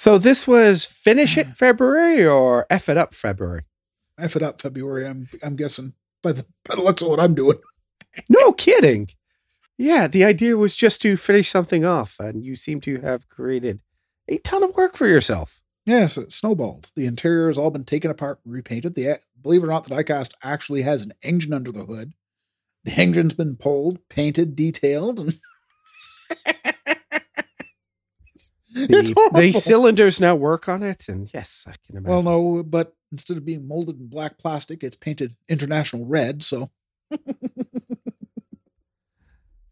So 0.00 0.16
this 0.16 0.48
was 0.48 0.86
finish 0.86 1.36
it 1.36 1.46
February 1.58 2.26
or 2.26 2.66
F 2.70 2.88
it 2.88 2.96
up 2.96 3.14
February? 3.14 3.64
F 4.18 4.34
it 4.34 4.42
up 4.42 4.58
February. 4.62 5.06
I'm, 5.06 5.28
I'm 5.42 5.56
guessing 5.56 5.92
by 6.22 6.32
the, 6.32 6.46
by 6.64 6.76
the 6.76 6.80
looks 6.80 7.02
of 7.02 7.08
what 7.08 7.20
I'm 7.20 7.34
doing. 7.34 7.58
No 8.30 8.52
kidding. 8.52 9.10
Yeah, 9.82 10.08
the 10.08 10.24
idea 10.24 10.58
was 10.58 10.76
just 10.76 11.00
to 11.02 11.16
finish 11.16 11.48
something 11.48 11.86
off, 11.86 12.16
and 12.20 12.44
you 12.44 12.54
seem 12.54 12.82
to 12.82 13.00
have 13.00 13.28
created 13.30 13.80
a 14.28 14.36
ton 14.38 14.62
of 14.62 14.74
work 14.74 14.94
for 14.94 15.06
yourself. 15.06 15.62
Yes, 15.86 16.18
it 16.18 16.32
snowballed. 16.32 16.92
The 16.94 17.06
interior 17.06 17.48
has 17.48 17.56
all 17.56 17.70
been 17.70 17.84
taken 17.84 18.10
apart, 18.10 18.40
and 18.44 18.52
repainted. 18.52 18.94
The 18.94 19.20
believe 19.40 19.62
it 19.62 19.66
or 19.66 19.70
not, 19.70 19.84
the 19.84 19.94
diecast 19.94 20.32
actually 20.44 20.82
has 20.82 21.02
an 21.02 21.12
engine 21.22 21.54
under 21.54 21.72
the 21.72 21.86
hood. 21.86 22.12
The 22.84 22.92
engine's 22.92 23.34
been 23.34 23.56
pulled, 23.56 24.06
painted, 24.10 24.54
detailed, 24.54 25.18
and 25.20 25.34
it's, 28.34 28.52
it's 28.74 29.08
The, 29.08 29.14
horrible. 29.16 29.40
the 29.40 29.52
cylinders 29.52 30.20
now 30.20 30.34
work 30.34 30.68
on 30.68 30.82
it, 30.82 31.08
and 31.08 31.32
yes, 31.32 31.64
I 31.66 31.72
can 31.86 31.96
imagine. 31.96 32.10
well, 32.10 32.22
no, 32.22 32.62
but 32.62 32.94
instead 33.12 33.36
of 33.38 33.44
being 33.46 33.66
molded 33.66 33.98
in 33.98 34.08
black 34.08 34.38
plastic, 34.38 34.84
it's 34.84 34.96
painted 34.96 35.36
international 35.48 36.04
red. 36.06 36.42
So 36.42 36.70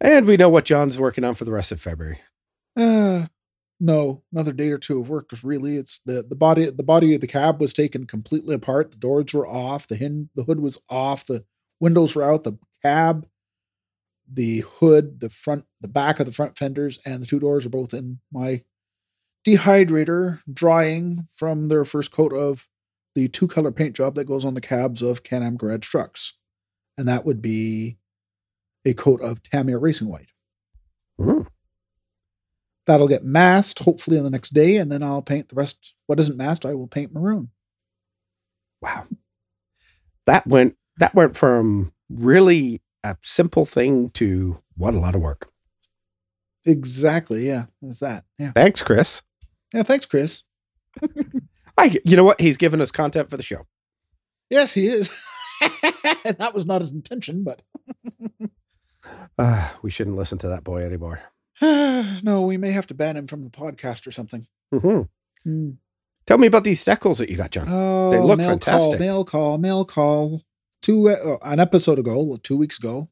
and 0.00 0.26
we 0.26 0.36
know 0.36 0.48
what 0.48 0.64
John's 0.64 0.98
working 0.98 1.24
on 1.24 1.34
for 1.34 1.44
the 1.44 1.52
rest 1.52 1.72
of 1.72 1.80
February. 1.80 2.20
Uh 2.76 3.26
no, 3.80 4.22
another 4.32 4.52
day 4.52 4.70
or 4.70 4.78
two 4.78 5.00
of 5.00 5.08
work. 5.08 5.30
Really, 5.42 5.76
it's 5.76 6.00
the 6.04 6.24
the 6.28 6.34
body 6.34 6.68
the 6.70 6.82
body 6.82 7.14
of 7.14 7.20
the 7.20 7.26
cab 7.26 7.60
was 7.60 7.72
taken 7.72 8.06
completely 8.06 8.54
apart. 8.54 8.90
The 8.90 8.96
doors 8.96 9.32
were 9.32 9.46
off. 9.46 9.86
The 9.86 9.96
hin 9.96 10.30
the 10.34 10.44
hood 10.44 10.60
was 10.60 10.78
off. 10.88 11.24
The 11.26 11.44
windows 11.78 12.14
were 12.14 12.24
out. 12.24 12.44
The 12.44 12.58
cab, 12.82 13.26
the 14.30 14.60
hood, 14.60 15.20
the 15.20 15.30
front, 15.30 15.64
the 15.80 15.88
back 15.88 16.18
of 16.18 16.26
the 16.26 16.32
front 16.32 16.58
fenders, 16.58 16.98
and 17.06 17.22
the 17.22 17.26
two 17.26 17.38
doors 17.38 17.66
are 17.66 17.70
both 17.70 17.94
in 17.94 18.18
my 18.32 18.62
dehydrator, 19.46 20.40
drying 20.52 21.28
from 21.32 21.68
their 21.68 21.84
first 21.84 22.10
coat 22.10 22.32
of 22.32 22.68
the 23.14 23.28
two 23.28 23.48
color 23.48 23.70
paint 23.70 23.96
job 23.96 24.14
that 24.16 24.26
goes 24.26 24.44
on 24.44 24.54
the 24.54 24.60
cabs 24.60 25.02
of 25.02 25.22
Can-Am 25.22 25.56
garage 25.56 25.86
trucks, 25.86 26.34
and 26.96 27.06
that 27.06 27.24
would 27.24 27.40
be 27.40 27.98
a 28.88 28.94
coat 28.94 29.20
of 29.20 29.42
Tamiya 29.42 29.78
Racing 29.78 30.08
White. 30.08 30.32
Mm. 31.20 31.46
That'll 32.86 33.08
get 33.08 33.24
masked 33.24 33.80
hopefully 33.80 34.18
on 34.18 34.24
the 34.24 34.30
next 34.30 34.54
day, 34.54 34.76
and 34.76 34.90
then 34.90 35.02
I'll 35.02 35.22
paint 35.22 35.48
the 35.48 35.56
rest. 35.56 35.94
What 36.06 36.20
isn't 36.20 36.36
masked, 36.36 36.64
I 36.64 36.74
will 36.74 36.86
paint 36.86 37.12
maroon. 37.12 37.50
Wow, 38.80 39.06
that 40.26 40.46
went 40.46 40.76
that 40.98 41.14
went 41.14 41.36
from 41.36 41.92
really 42.08 42.80
a 43.04 43.16
simple 43.22 43.66
thing 43.66 44.10
to 44.10 44.58
what 44.76 44.94
a 44.94 44.98
lot 44.98 45.14
of 45.14 45.20
work. 45.20 45.50
Exactly. 46.66 47.46
Yeah. 47.46 47.66
Is 47.82 48.00
that? 48.00 48.24
Yeah. 48.38 48.52
Thanks, 48.52 48.82
Chris. 48.82 49.22
Yeah. 49.72 49.82
Thanks, 49.82 50.06
Chris. 50.06 50.44
I, 51.78 51.98
you 52.04 52.16
know 52.16 52.24
what? 52.24 52.40
He's 52.40 52.56
given 52.56 52.80
us 52.80 52.90
content 52.90 53.30
for 53.30 53.36
the 53.36 53.42
show. 53.42 53.66
Yes, 54.50 54.74
he 54.74 54.86
is. 54.88 55.08
that 56.24 56.52
was 56.54 56.66
not 56.66 56.80
his 56.80 56.90
intention, 56.90 57.44
but 57.44 57.62
Uh, 59.38 59.70
we 59.82 59.90
shouldn't 59.90 60.16
listen 60.16 60.38
to 60.38 60.48
that 60.48 60.64
boy 60.64 60.82
anymore. 60.84 61.20
no, 61.62 62.42
we 62.42 62.56
may 62.56 62.70
have 62.70 62.86
to 62.88 62.94
ban 62.94 63.16
him 63.16 63.26
from 63.26 63.44
the 63.44 63.50
podcast 63.50 64.06
or 64.06 64.10
something. 64.10 64.46
hmm 64.72 65.02
Hmm. 65.44 65.70
Tell 66.26 66.36
me 66.38 66.46
about 66.46 66.64
these 66.64 66.84
decals 66.84 67.18
that 67.18 67.30
you 67.30 67.36
got, 67.36 67.52
John. 67.52 67.66
Oh, 67.70 68.10
They 68.10 68.20
look 68.20 68.36
mail 68.38 68.50
fantastic. 68.50 68.90
Call, 68.90 68.98
mail 68.98 69.24
call, 69.24 69.58
mail 69.58 69.84
call. 69.84 70.42
Two 70.82 71.08
uh, 71.08 71.38
an 71.42 71.58
episode 71.60 71.98
ago, 71.98 72.22
well, 72.22 72.38
two 72.38 72.56
weeks 72.56 72.78
ago, 72.78 73.08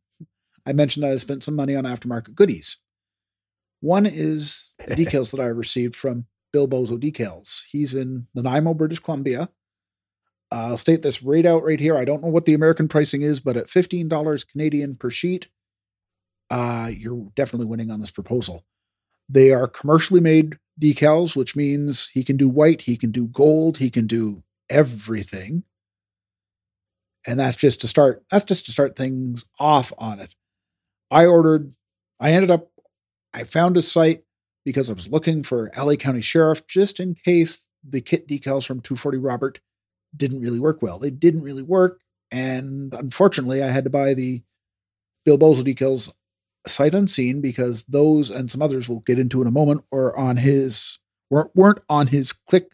I 0.67 0.73
mentioned 0.73 1.05
that 1.05 1.13
I 1.13 1.17
spent 1.17 1.43
some 1.43 1.57
money 1.57 1.75
on 1.75 1.85
aftermarket 1.85 2.35
goodies. 2.35 2.77
One 3.81 4.05
is 4.07 4.71
the 4.87 4.95
decals 4.97 5.31
that 5.31 5.41
I 5.41 5.47
received 5.47 5.95
from 5.95 6.27
Bill 6.53 6.69
Bozo 6.69 6.99
Decals. 6.99 7.63
He's 7.71 7.95
in 7.95 8.27
Nanaimo, 8.35 8.75
British 8.75 9.01
Columbia. 9.01 9.49
I'll 10.51 10.79
state 10.79 11.03
this 11.03 11.23
right 11.23 11.45
out 11.47 11.65
right 11.65 11.81
here. 11.81 11.97
I 11.97 12.05
don't 12.05 12.23
know 12.23 12.29
what 12.29 12.45
the 12.45 12.55
American 12.55 12.87
pricing 12.89 13.23
is, 13.23 13.41
but 13.41 13.57
at 13.57 13.71
fifteen 13.71 14.09
dollars 14.09 14.45
Canadian 14.45 14.95
per 14.97 15.11
sheet, 15.11 15.49
uh, 16.51 16.91
you're 16.93 17.29
definitely 17.35 17.67
winning 17.67 17.91
on 17.91 18.01
this 18.01 18.11
proposal. 18.11 18.65
They 19.29 19.51
are 19.53 19.67
commercially 19.67 20.21
made 20.21 20.59
decals, 20.81 21.35
which 21.35 21.57
means 21.57 22.11
he 22.11 22.23
can 22.23 22.37
do 22.37 22.49
white, 22.49 22.83
he 22.83 22.97
can 22.97 23.11
do 23.11 23.27
gold, 23.27 23.79
he 23.79 23.91
can 23.91 24.07
do 24.07 24.43
everything. 24.69 25.65
And 27.27 27.41
that's 27.41 27.57
just 27.57 27.81
to 27.81 27.89
start, 27.89 28.23
that's 28.31 28.45
just 28.45 28.67
to 28.67 28.73
start 28.73 28.95
things 28.95 29.45
off 29.59 29.93
on 29.99 30.21
it. 30.21 30.35
I 31.11 31.27
ordered, 31.27 31.75
I 32.21 32.33
ended 32.33 32.51
up, 32.51 32.71
I 33.35 33.45
found 33.45 33.77
a 33.77 33.83
site 33.83 34.23
because 34.65 34.89
I 34.89 34.93
was 34.93 35.09
looking 35.09 35.43
for 35.43 35.71
LA 35.77 35.97
County 35.97 36.21
Sheriff 36.21 36.67
just 36.67 37.01
in 37.01 37.15
case 37.15 37.67
the 37.89 38.01
kit 38.01 38.29
decals 38.29 38.67
from 38.67 38.81
240 38.81 39.19
Robert 39.19 39.61
didn't 40.17 40.41
really 40.41 40.61
work 40.61 40.83
well. 40.83 40.99
They 40.99 41.11
didn't 41.11 41.43
really 41.43 41.63
work. 41.63 42.01
And 42.31 42.93
unfortunately, 42.95 43.63
I 43.63 43.69
had 43.69 43.85
to 43.85 43.91
buy 43.91 44.15
the 44.15 44.43
Bill 45.25 45.39
Bozo 45.39 45.63
decals 45.63 46.13
sight 46.67 46.95
unseen 46.95 47.41
because 47.41 47.85
those 47.85 48.31
and 48.31 48.51
some 48.51 48.63
others 48.63 48.89
we'll 48.89 49.01
get 49.01 49.19
into 49.19 49.41
in 49.41 49.47
a 49.47 49.53
moment 49.53 49.85
or 49.91 50.17
on 50.17 50.37
his 50.39 50.99
weren't 51.31 51.55
weren't 51.55 51.79
on 51.89 52.09
his 52.09 52.33
click 52.33 52.73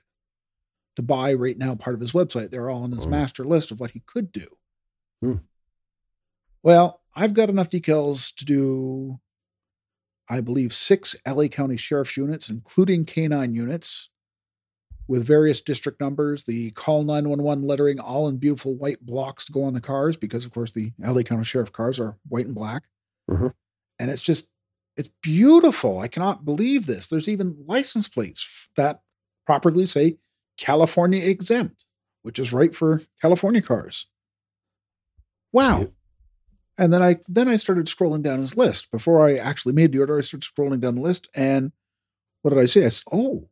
to 0.96 1.02
buy 1.02 1.32
right 1.32 1.56
now 1.58 1.74
part 1.74 1.94
of 1.94 2.00
his 2.00 2.12
website. 2.12 2.50
They're 2.50 2.68
all 2.70 2.82
on 2.82 2.92
his 2.92 3.06
Mm. 3.06 3.10
master 3.10 3.44
list 3.44 3.70
of 3.70 3.80
what 3.80 3.92
he 3.92 4.00
could 4.06 4.30
do. 4.32 4.46
Hmm. 5.22 5.36
Well, 6.62 7.00
I've 7.14 7.34
got 7.34 7.48
enough 7.50 7.70
decals 7.70 8.34
to 8.36 8.44
do, 8.44 9.20
I 10.28 10.40
believe, 10.40 10.72
six 10.74 11.16
LA 11.26 11.48
County 11.48 11.76
Sheriff's 11.76 12.16
units, 12.16 12.48
including 12.48 13.04
canine 13.04 13.54
units, 13.54 14.10
with 15.08 15.26
various 15.26 15.60
district 15.60 16.00
numbers, 16.00 16.44
the 16.44 16.70
call 16.72 17.02
911 17.02 17.66
lettering, 17.66 17.98
all 17.98 18.28
in 18.28 18.36
beautiful 18.36 18.74
white 18.76 19.04
blocks 19.04 19.44
to 19.46 19.52
go 19.52 19.64
on 19.64 19.74
the 19.74 19.80
cars, 19.80 20.16
because 20.16 20.44
of 20.44 20.52
course 20.52 20.72
the 20.72 20.92
LA 21.02 21.22
County 21.22 21.44
Sheriff 21.44 21.72
cars 21.72 21.98
are 21.98 22.16
white 22.28 22.46
and 22.46 22.54
black. 22.54 22.84
Mhm. 23.30 23.52
And 24.02 24.10
it's 24.10 24.22
just, 24.22 24.48
it's 24.96 25.10
beautiful. 25.22 26.00
I 26.00 26.08
cannot 26.08 26.44
believe 26.44 26.86
this. 26.86 27.06
There's 27.06 27.28
even 27.28 27.54
license 27.68 28.08
plates 28.08 28.68
that 28.74 29.00
properly 29.46 29.86
say 29.86 30.16
California 30.58 31.24
exempt, 31.24 31.84
which 32.22 32.40
is 32.40 32.52
right 32.52 32.74
for 32.74 33.02
California 33.20 33.62
cars. 33.62 34.08
Wow. 35.52 35.82
Yeah. 35.82 35.86
And 36.78 36.92
then 36.92 37.00
I 37.00 37.20
then 37.28 37.46
I 37.46 37.56
started 37.58 37.86
scrolling 37.86 38.22
down 38.22 38.40
his 38.40 38.56
list. 38.56 38.90
Before 38.90 39.24
I 39.24 39.36
actually 39.36 39.74
made 39.74 39.92
the 39.92 40.00
order, 40.00 40.18
I 40.18 40.22
started 40.22 40.50
scrolling 40.50 40.80
down 40.80 40.96
the 40.96 41.00
list. 41.00 41.28
And 41.32 41.70
what 42.40 42.50
did 42.50 42.58
I 42.58 42.66
see? 42.66 42.84
I 42.84 42.88
said, 42.88 43.04
oh, 43.12 43.50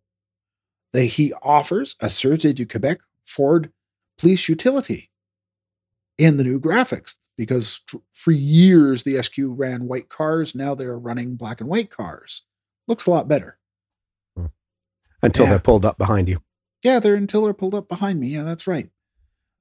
that 0.92 1.04
he 1.04 1.32
offers 1.42 1.94
a 2.00 2.06
Sûreté 2.06 2.52
du 2.52 2.66
Quebec 2.66 2.98
Ford 3.24 3.70
police 4.18 4.48
utility 4.48 5.12
in 6.18 6.38
the 6.38 6.44
new 6.44 6.58
graphics 6.58 7.18
because 7.40 7.80
for 8.12 8.32
years 8.32 9.02
the 9.02 9.20
SQ 9.22 9.34
ran 9.38 9.88
white 9.88 10.10
cars. 10.10 10.54
Now 10.54 10.74
they're 10.74 10.98
running 10.98 11.36
black 11.36 11.58
and 11.62 11.70
white 11.70 11.90
cars. 11.90 12.42
Looks 12.86 13.06
a 13.06 13.10
lot 13.10 13.28
better. 13.28 13.58
Hmm. 14.36 14.46
Until 15.22 15.46
Yeah. 15.46 15.50
they're 15.52 15.58
pulled 15.58 15.86
up 15.86 15.96
behind 15.96 16.28
you. 16.28 16.42
Yeah, 16.84 16.98
they're 17.00 17.14
until 17.14 17.44
they're 17.44 17.54
pulled 17.54 17.74
up 17.74 17.88
behind 17.88 18.20
me. 18.20 18.28
Yeah, 18.28 18.42
that's 18.42 18.66
right. 18.66 18.90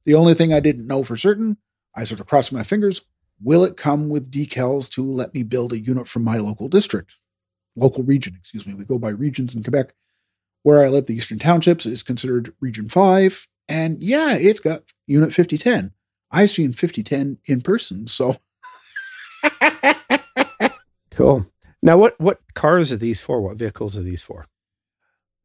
The 0.03 0.13
only 0.13 0.33
thing 0.33 0.53
I 0.53 0.59
didn't 0.59 0.87
know 0.87 1.03
for 1.05 1.15
certain, 1.15 1.55
I 1.95 2.03
sort 2.03 2.19
of 2.19 2.27
crossed 2.27 2.51
my 2.51 2.63
fingers. 2.63 3.01
Will 3.41 3.63
it 3.63 3.77
come 3.77 4.09
with 4.09 4.29
decals 4.29 4.89
to 4.91 5.09
let 5.09 5.33
me 5.33 5.43
build 5.43 5.71
a 5.71 5.79
unit 5.79 6.09
from 6.09 6.23
my 6.25 6.37
local 6.37 6.67
district, 6.67 7.15
local 7.77 8.03
region? 8.03 8.35
Excuse 8.37 8.67
me. 8.67 8.73
We 8.73 8.83
go 8.83 8.97
by 8.99 9.09
regions 9.09 9.55
in 9.55 9.63
Quebec. 9.63 9.93
Where 10.63 10.83
I 10.83 10.89
live, 10.89 11.05
the 11.05 11.15
Eastern 11.15 11.39
Townships 11.39 11.85
is 11.85 12.03
considered 12.03 12.53
Region 12.59 12.89
5. 12.89 13.47
And 13.69 14.03
yeah, 14.03 14.35
it's 14.35 14.59
got 14.59 14.91
Unit 15.07 15.29
5010. 15.33 15.93
I've 16.31 16.49
seen 16.49 16.73
5010 16.73 17.39
in 17.45 17.61
person. 17.61 18.07
So 18.07 18.37
Cool. 21.11 21.45
Now, 21.81 21.97
what 21.97 22.19
what 22.19 22.39
cars 22.53 22.91
are 22.91 22.97
these 22.97 23.19
for? 23.21 23.41
What 23.41 23.57
vehicles 23.57 23.97
are 23.97 24.01
these 24.01 24.21
for? 24.21 24.47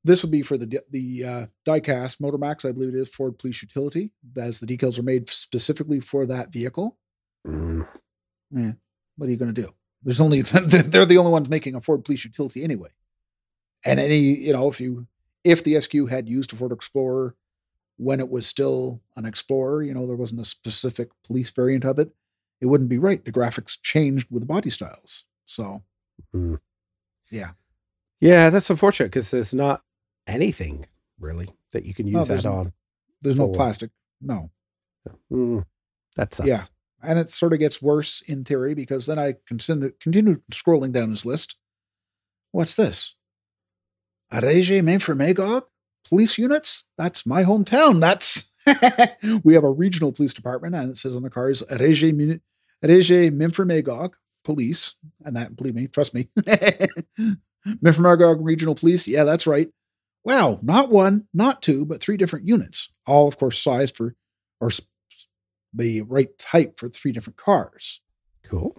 this 0.05 0.23
would 0.23 0.31
be 0.31 0.43
for 0.43 0.59
the 0.59 0.81
the 0.91 1.25
uh, 1.25 1.47
diecast 1.67 2.19
Motormax, 2.19 2.69
I 2.69 2.73
believe 2.73 2.95
it 2.95 3.01
is 3.01 3.09
Ford 3.09 3.39
Police 3.39 3.63
Utility, 3.63 4.11
as 4.37 4.61
the 4.61 4.67
decals 4.67 4.99
are 4.99 5.03
made 5.03 5.31
specifically 5.31 5.99
for 5.99 6.27
that 6.27 6.53
vehicle. 6.53 6.99
Mm, 7.47 7.89
Eh, 8.57 8.73
what 9.17 9.27
are 9.27 9.31
you 9.31 9.37
going 9.39 9.53
to 9.53 9.63
do? 9.63 9.73
There's 10.03 10.21
only 10.21 10.43
they're 10.43 11.07
the 11.07 11.19
only 11.19 11.33
ones 11.33 11.49
making 11.49 11.75
a 11.75 11.81
Ford 11.81 12.05
Police 12.05 12.25
Utility 12.25 12.63
anyway. 12.63 12.91
And 13.85 13.99
any 13.99 14.19
you 14.19 14.53
know 14.53 14.69
if 14.71 14.81
you 14.81 15.07
if 15.43 15.65
the 15.65 15.81
SQ 15.81 16.09
had 16.09 16.29
used 16.29 16.53
a 16.53 16.57
Ford 16.57 16.73
Explorer 16.73 17.35
when 17.97 18.21
it 18.21 18.29
was 18.31 18.47
still 18.47 19.01
an 19.17 19.25
Explorer, 19.27 19.83
you 19.83 19.95
know 19.95 20.07
there 20.07 20.17
wasn't 20.17 20.41
a 20.41 20.45
specific 20.45 21.11
police 21.25 21.51
variant 21.51 21.85
of 21.85 21.99
it, 21.99 22.11
it 22.61 22.67
wouldn't 22.67 22.91
be 22.91 22.99
right. 22.99 23.25
The 23.25 23.33
graphics 23.33 23.77
changed 23.81 24.29
with 24.31 24.43
the 24.43 24.47
body 24.47 24.71
styles, 24.71 25.25
so 25.45 25.83
mm. 26.35 26.59
Yeah. 27.31 27.51
Yeah, 28.21 28.51
that's 28.51 28.71
unfortunate 28.71 29.07
because 29.07 29.31
there's 29.31 29.53
not 29.53 29.83
anything 30.27 30.87
really 31.21 31.49
that 31.73 31.85
you 31.85 31.93
can 31.95 32.07
use 32.07 32.15
No, 32.15 32.25
that 32.25 32.47
on. 32.47 32.73
there's 33.23 33.39
no 33.39 33.49
plastic. 33.49 33.91
No, 34.21 34.51
Mm, 35.31 35.65
that 36.17 36.33
sucks. 36.35 36.49
Yeah. 36.49 36.65
and 37.03 37.19
it 37.19 37.31
sort 37.31 37.53
of 37.53 37.59
gets 37.59 37.83
worse 37.83 38.23
in 38.23 38.45
theory 38.45 38.75
because 38.75 39.05
then 39.07 39.19
I 39.19 39.35
continue 39.47 39.93
continue 40.01 40.41
scrolling 40.51 40.93
down 40.93 41.11
his 41.11 41.27
list. 41.27 41.57
What's 42.53 42.75
this? 42.75 43.15
Arege 44.33 45.03
for 45.03 45.15
Magog 45.15 45.65
police 46.09 46.39
units. 46.39 46.85
That's 46.99 47.27
my 47.27 47.45
hometown. 47.45 48.01
That's 48.01 48.51
we 49.45 49.55
have 49.55 49.65
a 49.65 49.71
regional 49.71 50.13
police 50.13 50.33
department, 50.33 50.75
and 50.75 50.91
it 50.91 50.97
says 50.97 51.15
on 51.15 51.23
the 51.23 51.31
cars 51.31 51.63
Arege 51.71 52.15
Muni- 52.15 52.41
Arege 52.83 53.31
Memphrémagog 53.31 54.13
police, 54.45 54.97
and 55.25 55.37
that 55.37 55.57
believe 55.57 55.75
me, 55.75 55.87
trust 55.87 56.15
me, 56.15 56.29
Memphrémagog 57.67 58.39
Regional 58.41 58.75
Police. 58.75 59.07
Yeah, 59.07 59.25
that's 59.25 59.47
right. 59.47 59.69
Wow, 60.25 60.59
not 60.63 60.91
one, 60.91 61.27
not 61.35 61.61
two, 61.61 61.85
but 61.85 62.01
three 62.01 62.17
different 62.17 62.49
units, 62.49 62.91
all 63.07 63.29
of 63.29 63.37
course 63.37 63.63
sized 63.63 63.97
for 63.97 64.15
or 64.61 64.71
the 65.75 66.03
right 66.03 66.39
type 66.39 66.79
for 66.79 66.89
three 66.89 67.13
different 67.13 67.37
cars. 67.37 68.01
Cool. 68.45 68.77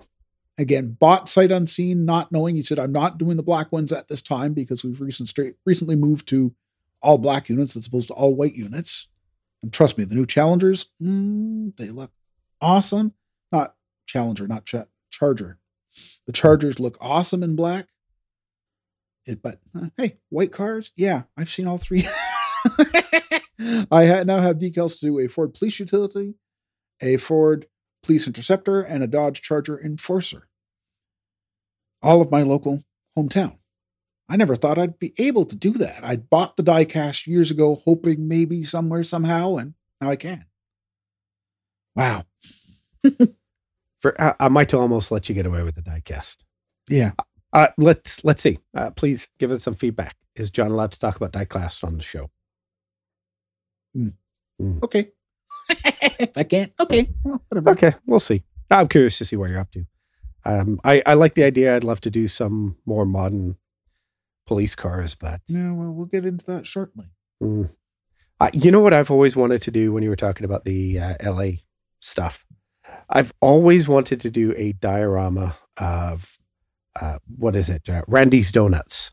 Again, 0.57 0.95
bought 0.99 1.27
sight 1.27 1.51
unseen, 1.51 2.05
not 2.05 2.31
knowing. 2.31 2.55
He 2.55 2.61
said, 2.61 2.79
I'm 2.79 2.93
not 2.93 3.17
doing 3.17 3.35
the 3.35 3.43
black 3.43 3.71
ones 3.71 3.91
at 3.91 4.07
this 4.07 4.21
time 4.21 4.53
because 4.53 4.83
we've 4.83 5.01
recent 5.01 5.27
straight, 5.27 5.55
recently 5.65 5.95
moved 5.97 6.27
to 6.29 6.55
all 7.05 7.19
black 7.19 7.49
units 7.49 7.77
as 7.77 7.85
opposed 7.85 8.07
to 8.07 8.15
all 8.15 8.33
white 8.33 8.55
units. 8.55 9.07
And 9.61 9.71
trust 9.71 9.95
me, 9.95 10.05
the 10.05 10.15
new 10.15 10.25
Challengers, 10.25 10.87
mm, 11.01 11.75
they 11.77 11.89
look 11.89 12.11
awesome. 12.59 13.13
Not 13.51 13.75
Challenger, 14.07 14.47
not 14.47 14.65
Cha- 14.65 14.87
Charger. 15.11 15.59
The 16.25 16.33
Chargers 16.33 16.79
look 16.79 16.97
awesome 16.99 17.43
in 17.43 17.55
black. 17.55 17.87
It, 19.25 19.43
but 19.43 19.59
uh, 19.79 19.89
hey, 19.97 20.17
white 20.29 20.51
cars, 20.51 20.91
yeah, 20.95 21.23
I've 21.37 21.49
seen 21.49 21.67
all 21.67 21.77
three. 21.77 22.07
I 23.91 24.05
ha- 24.07 24.23
now 24.25 24.41
have 24.41 24.57
decals 24.57 24.99
to 24.99 25.05
do 25.05 25.19
a 25.19 25.27
Ford 25.27 25.53
Police 25.53 25.79
Utility, 25.79 26.33
a 27.01 27.17
Ford 27.17 27.67
Police 28.03 28.25
Interceptor, 28.25 28.81
and 28.81 29.03
a 29.03 29.07
Dodge 29.07 29.41
Charger 29.43 29.79
Enforcer. 29.79 30.47
All 32.01 32.21
of 32.21 32.31
my 32.31 32.41
local 32.41 32.83
hometown. 33.17 33.59
I 34.27 34.37
never 34.37 34.55
thought 34.55 34.79
I'd 34.79 34.97
be 34.97 35.13
able 35.17 35.45
to 35.45 35.55
do 35.55 35.71
that. 35.73 36.03
I 36.03 36.15
bought 36.15 36.57
the 36.57 36.63
diecast 36.63 37.27
years 37.27 37.51
ago, 37.51 37.75
hoping 37.85 38.27
maybe 38.27 38.63
somewhere, 38.63 39.03
somehow, 39.03 39.57
and 39.57 39.75
now 40.01 40.09
I 40.09 40.15
can. 40.15 40.45
Wow. 41.95 42.23
For 43.99 44.19
I, 44.19 44.33
I 44.39 44.47
might 44.49 44.73
almost 44.73 45.11
let 45.11 45.29
you 45.29 45.35
get 45.35 45.45
away 45.45 45.63
with 45.63 45.75
the 45.75 45.81
diecast. 45.81 46.37
Yeah. 46.89 47.11
Uh, 47.53 47.67
let's 47.77 48.23
let's 48.25 48.41
see. 48.41 48.59
Uh, 48.75 48.91
please 48.91 49.29
give 49.39 49.51
us 49.51 49.63
some 49.63 49.75
feedback. 49.75 50.15
Is 50.35 50.49
John 50.49 50.71
allowed 50.71 50.91
to 50.91 50.99
talk 50.99 51.15
about 51.15 51.31
diecast 51.31 51.83
on 51.83 51.97
the 51.97 52.03
show? 52.03 52.29
Okay. 54.83 55.11
if 56.19 56.37
I 56.37 56.43
can't, 56.43 56.73
okay. 56.79 57.09
Well, 57.23 57.41
whatever. 57.49 57.71
Okay, 57.71 57.93
we'll 58.05 58.19
see. 58.19 58.43
I'm 58.69 58.87
curious 58.87 59.17
to 59.19 59.25
see 59.25 59.35
where 59.35 59.49
you're 59.49 59.59
up 59.59 59.71
to. 59.71 59.85
Um, 60.43 60.79
I 60.83 61.01
I 61.05 61.13
like 61.13 61.35
the 61.35 61.43
idea. 61.43 61.75
I'd 61.75 61.83
love 61.83 62.01
to 62.01 62.09
do 62.09 62.27
some 62.27 62.77
more 62.85 63.05
modern 63.05 63.55
police 64.45 64.75
cars, 64.75 65.15
but 65.15 65.41
Yeah, 65.47 65.71
well, 65.71 65.93
we'll 65.93 66.05
get 66.05 66.25
into 66.25 66.45
that 66.47 66.65
shortly. 66.65 67.05
Mm. 67.41 67.69
Uh, 68.39 68.49
you 68.53 68.71
know 68.71 68.81
what 68.81 68.93
I've 68.93 69.11
always 69.11 69.35
wanted 69.35 69.61
to 69.63 69.71
do 69.71 69.93
when 69.93 70.03
you 70.03 70.09
were 70.09 70.15
talking 70.15 70.45
about 70.45 70.65
the 70.65 70.99
uh, 70.99 71.15
LA 71.23 71.51
stuff? 71.99 72.45
I've 73.09 73.33
always 73.39 73.87
wanted 73.87 74.19
to 74.21 74.29
do 74.29 74.53
a 74.57 74.73
diorama 74.73 75.55
of 75.77 76.37
uh, 76.99 77.19
what 77.37 77.55
is 77.55 77.69
it? 77.69 77.87
Uh, 77.87 78.03
Randy's 78.07 78.51
Donuts. 78.51 79.11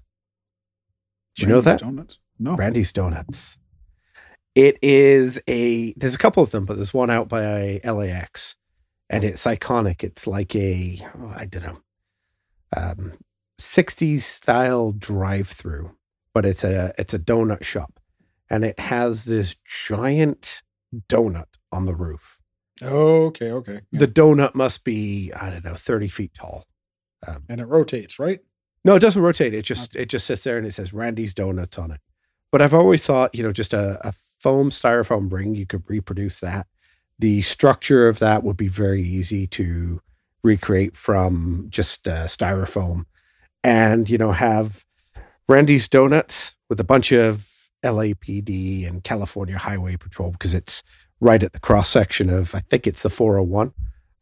Do 1.37 1.42
you 1.42 1.49
know 1.49 1.61
that? 1.61 1.81
Donuts? 1.81 2.18
No. 2.38 2.57
Randy's 2.57 2.92
Donuts. 2.92 3.59
It 4.55 4.79
is 4.83 5.40
a, 5.49 5.95
there's 5.95 6.14
a 6.14 6.18
couple 6.18 6.42
of 6.42 6.51
them, 6.51 6.66
but 6.66 6.77
there's 6.77 6.92
one 6.92 7.11
out 7.11 7.29
by 7.29 7.81
LAX 7.85 8.57
and 9.09 9.25
it's 9.25 9.45
iconic. 9.45 10.05
It's 10.05 10.27
like 10.27 10.55
a, 10.55 11.01
oh, 11.18 11.33
I 11.35 11.47
don't 11.47 11.64
know, 11.64 11.79
um, 12.77 13.12
60s 13.62 14.22
style 14.22 14.92
drive 14.92 15.48
through, 15.48 15.92
but 16.35 16.44
it's 16.44 16.64
a, 16.64 16.92
it's 16.98 17.14
a 17.14 17.18
donut 17.18 17.62
shop 17.64 17.98
and 18.51 18.64
it 18.64 18.79
has 18.79 19.25
this 19.25 19.57
giant 19.88 20.62
donut 21.09 21.46
on 21.72 21.87
the 21.87 21.94
roof. 21.94 22.38
Okay, 22.83 23.53
okay. 23.53 23.81
Yeah. 23.90 24.01
The 24.01 24.09
donut 24.09 24.55
must 24.55 24.85
be, 24.85 25.33
I 25.33 25.51
don't 25.51 25.64
know, 25.64 25.75
30 25.75 26.09
feet 26.09 26.35
tall. 26.35 26.66
and 27.48 27.61
it 27.61 27.66
rotates, 27.66 28.18
right? 28.18 28.40
No, 28.85 28.96
it 28.96 29.01
doesn't 29.01 29.22
rotate. 29.22 29.55
It 29.55 29.62
just 29.62 29.94
it 29.94 30.07
just 30.07 30.27
sits 30.27 30.42
there 30.42 30.59
and 30.59 30.66
it 30.66 30.72
says 30.72 30.92
Randy's 30.92 31.33
Donuts 31.33 31.79
on 31.79 31.92
it. 31.92 32.01
But 32.51 32.61
I've 32.61 32.75
always 32.75 33.05
thought, 33.05 33.35
you 33.35 33.44
know, 33.44 33.53
just 33.53 33.72
a, 33.72 34.07
a 34.07 34.12
foam 34.40 34.70
styrofoam 34.70 35.33
ring, 35.33 35.55
you 35.55 35.66
could 35.66 35.88
reproduce 35.88 36.40
that. 36.40 36.66
The 37.18 37.42
structure 37.42 38.09
of 38.09 38.18
that 38.18 38.42
would 38.42 38.57
be 38.57 38.68
very 38.68 39.03
easy 39.03 39.46
to 39.48 40.03
recreate 40.42 40.96
from 40.96 41.68
just 41.70 42.09
uh, 42.09 42.25
styrofoam, 42.25 43.05
and 43.64 44.09
you 44.09 44.18
know, 44.18 44.33
have 44.33 44.85
Randy's 45.48 45.88
Donuts 45.88 46.57
with 46.68 46.81
a 46.81 46.85
bunch 46.85 47.12
of 47.12 47.48
LAPD 47.85 48.88
and 48.88 49.03
California 49.03 49.59
Highway 49.59 49.96
Patrol 49.96 50.31
because 50.31 50.55
it's 50.55 50.83
right 51.20 51.42
at 51.42 51.53
the 51.53 51.61
cross 51.61 51.88
section 51.88 52.31
of 52.31 52.55
I 52.55 52.61
think 52.61 52.87
it's 52.87 53.03
the 53.03 53.11
401. 53.11 53.72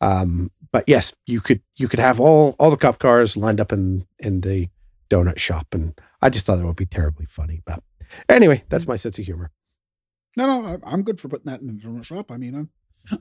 Um, 0.00 0.50
but 0.72 0.85
yes, 0.87 1.14
you 1.26 1.40
could 1.40 1.61
you 1.76 1.88
could 1.88 2.00
have 2.00 2.20
all 2.20 2.57
all 2.59 2.70
the 2.70 2.76
cop 2.76 2.98
cars 2.98 3.37
lined 3.37 3.61
up 3.61 3.72
in 3.72 4.07
in 4.18 4.40
the 4.40 4.68
donut 5.09 5.38
shop, 5.38 5.66
and 5.72 5.98
I 6.22 6.31
just 6.31 6.46
thought 6.46 6.59
it 6.59 6.64
would 6.64 6.76
be 6.76 6.87
terribly 6.87 7.26
funny. 7.26 7.61
But 7.64 7.83
anyway, 8.29 8.64
that's 8.68 8.87
my 8.87 8.96
sense 8.96 9.18
of 9.18 9.24
humor. 9.24 9.50
No, 10.37 10.46
no, 10.46 10.79
I'm 10.85 11.03
good 11.03 11.18
for 11.18 11.29
putting 11.29 11.50
that 11.50 11.61
in 11.61 11.66
the 11.66 11.72
donut 11.72 12.05
shop. 12.05 12.31
I 12.31 12.37
mean, 12.37 12.55
I'm, 12.55 12.70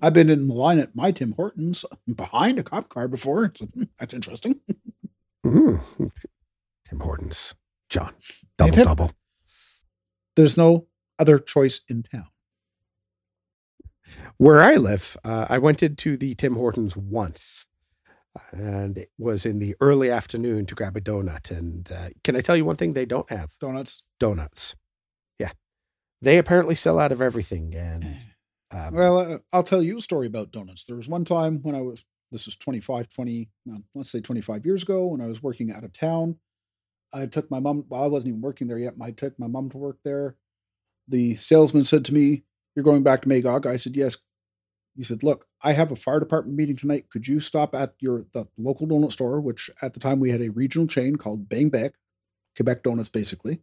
I've 0.02 0.14
been 0.14 0.30
in 0.30 0.48
the 0.48 0.54
line 0.54 0.80
at 0.80 0.96
my 0.96 1.12
Tim 1.12 1.34
Hortons 1.34 1.84
behind 2.14 2.60
a 2.60 2.64
cop 2.64 2.90
car 2.90 3.08
before. 3.08 3.52
So 3.56 3.68
that's 4.00 4.14
interesting. 4.14 4.62
Mm. 5.46 5.82
Tim 6.88 7.00
Hortons, 7.00 7.56
John, 7.90 8.14
double 8.58 8.84
double. 8.84 9.12
There's 10.36 10.58
no 10.58 10.88
other 11.18 11.40
choice 11.40 11.82
in 11.88 12.04
town. 12.04 12.28
Where 14.38 14.62
I 14.62 14.76
live, 14.76 15.18
uh, 15.24 15.46
I 15.50 15.58
went 15.60 15.84
into 15.84 16.18
the 16.18 16.34
Tim 16.36 16.56
Hortons 16.56 16.98
once, 16.98 17.68
and 18.52 18.98
it 18.98 19.12
was 19.18 19.46
in 19.46 19.60
the 19.60 19.76
early 19.82 20.10
afternoon 20.10 20.66
to 20.68 20.76
grab 20.76 20.98
a 20.98 21.02
donut. 21.02 21.52
And 21.52 21.92
uh, 21.92 22.10
can 22.24 22.36
I 22.36 22.42
tell 22.42 22.56
you 22.56 22.66
one 22.66 22.76
thing 22.76 22.94
they 22.94 23.06
don't 23.06 23.30
have? 23.30 23.52
Donuts. 23.60 24.02
Donuts. 24.20 24.76
Yeah, 25.38 25.52
they 26.22 26.38
apparently 26.38 26.76
sell 26.76 27.00
out 27.00 27.12
of 27.12 27.22
everything. 27.22 27.76
And 27.76 28.26
um, 28.72 28.94
Well, 28.94 29.18
uh, 29.20 29.38
I'll 29.54 29.64
tell 29.64 29.82
you 29.84 29.98
a 29.98 30.02
story 30.02 30.28
about 30.28 30.52
donuts. 30.52 30.86
There 30.86 30.96
was 30.96 31.08
one 31.08 31.26
time 31.26 31.60
when 31.62 31.76
I 31.76 31.82
was, 31.82 32.04
this 32.32 32.46
was 32.46 32.56
25, 32.56 33.10
20, 33.10 33.50
well, 33.66 33.84
let's 33.96 34.12
say 34.12 34.22
25 34.22 34.66
years 34.66 34.84
ago, 34.84 35.08
when 35.08 35.22
I 35.22 35.28
was 35.28 35.42
working 35.42 35.72
out 35.72 35.84
of 35.84 35.94
town. 35.94 36.38
I 37.12 37.26
took 37.26 37.50
my 37.50 37.60
mom, 37.60 37.86
well, 37.90 38.04
I 38.04 38.08
wasn't 38.08 38.30
even 38.30 38.42
working 38.42 38.68
there 38.68 38.78
yet. 38.78 38.94
I 39.02 39.12
took 39.12 39.38
my 39.40 39.48
mom 39.48 39.70
to 39.72 39.78
work 39.78 39.98
there. 40.04 40.36
The 41.08 41.36
salesman 41.36 41.84
said 41.84 42.06
to 42.06 42.14
me, 42.14 42.44
You're 42.76 42.84
going 42.84 43.04
back 43.04 43.24
to 43.24 43.30
Magog? 43.30 43.66
I 43.66 43.78
said, 43.78 43.96
Yes. 43.96 44.18
He 44.96 45.04
said, 45.04 45.24
Look, 45.24 45.48
I 45.64 45.72
have 45.74 45.92
a 45.92 45.96
fire 45.96 46.20
department 46.20 46.58
meeting 46.58 46.76
tonight. 46.76 47.10
Could 47.10 47.28
you 47.28 47.40
stop 47.40 47.74
at 47.74 47.96
your 48.00 48.26
the 48.34 48.46
local 48.58 48.88
donut 48.88 49.12
store, 49.12 49.42
which 49.42 49.72
at 49.82 49.94
the 49.94 50.00
time 50.00 50.20
we 50.20 50.30
had 50.30 50.42
a 50.42 50.50
regional 50.50 50.88
chain 50.88 51.16
called 51.16 51.50
Bang 51.50 51.70
Beck, 51.70 51.94
Quebec 52.56 52.84
Donuts, 52.84 53.10
basically, 53.10 53.62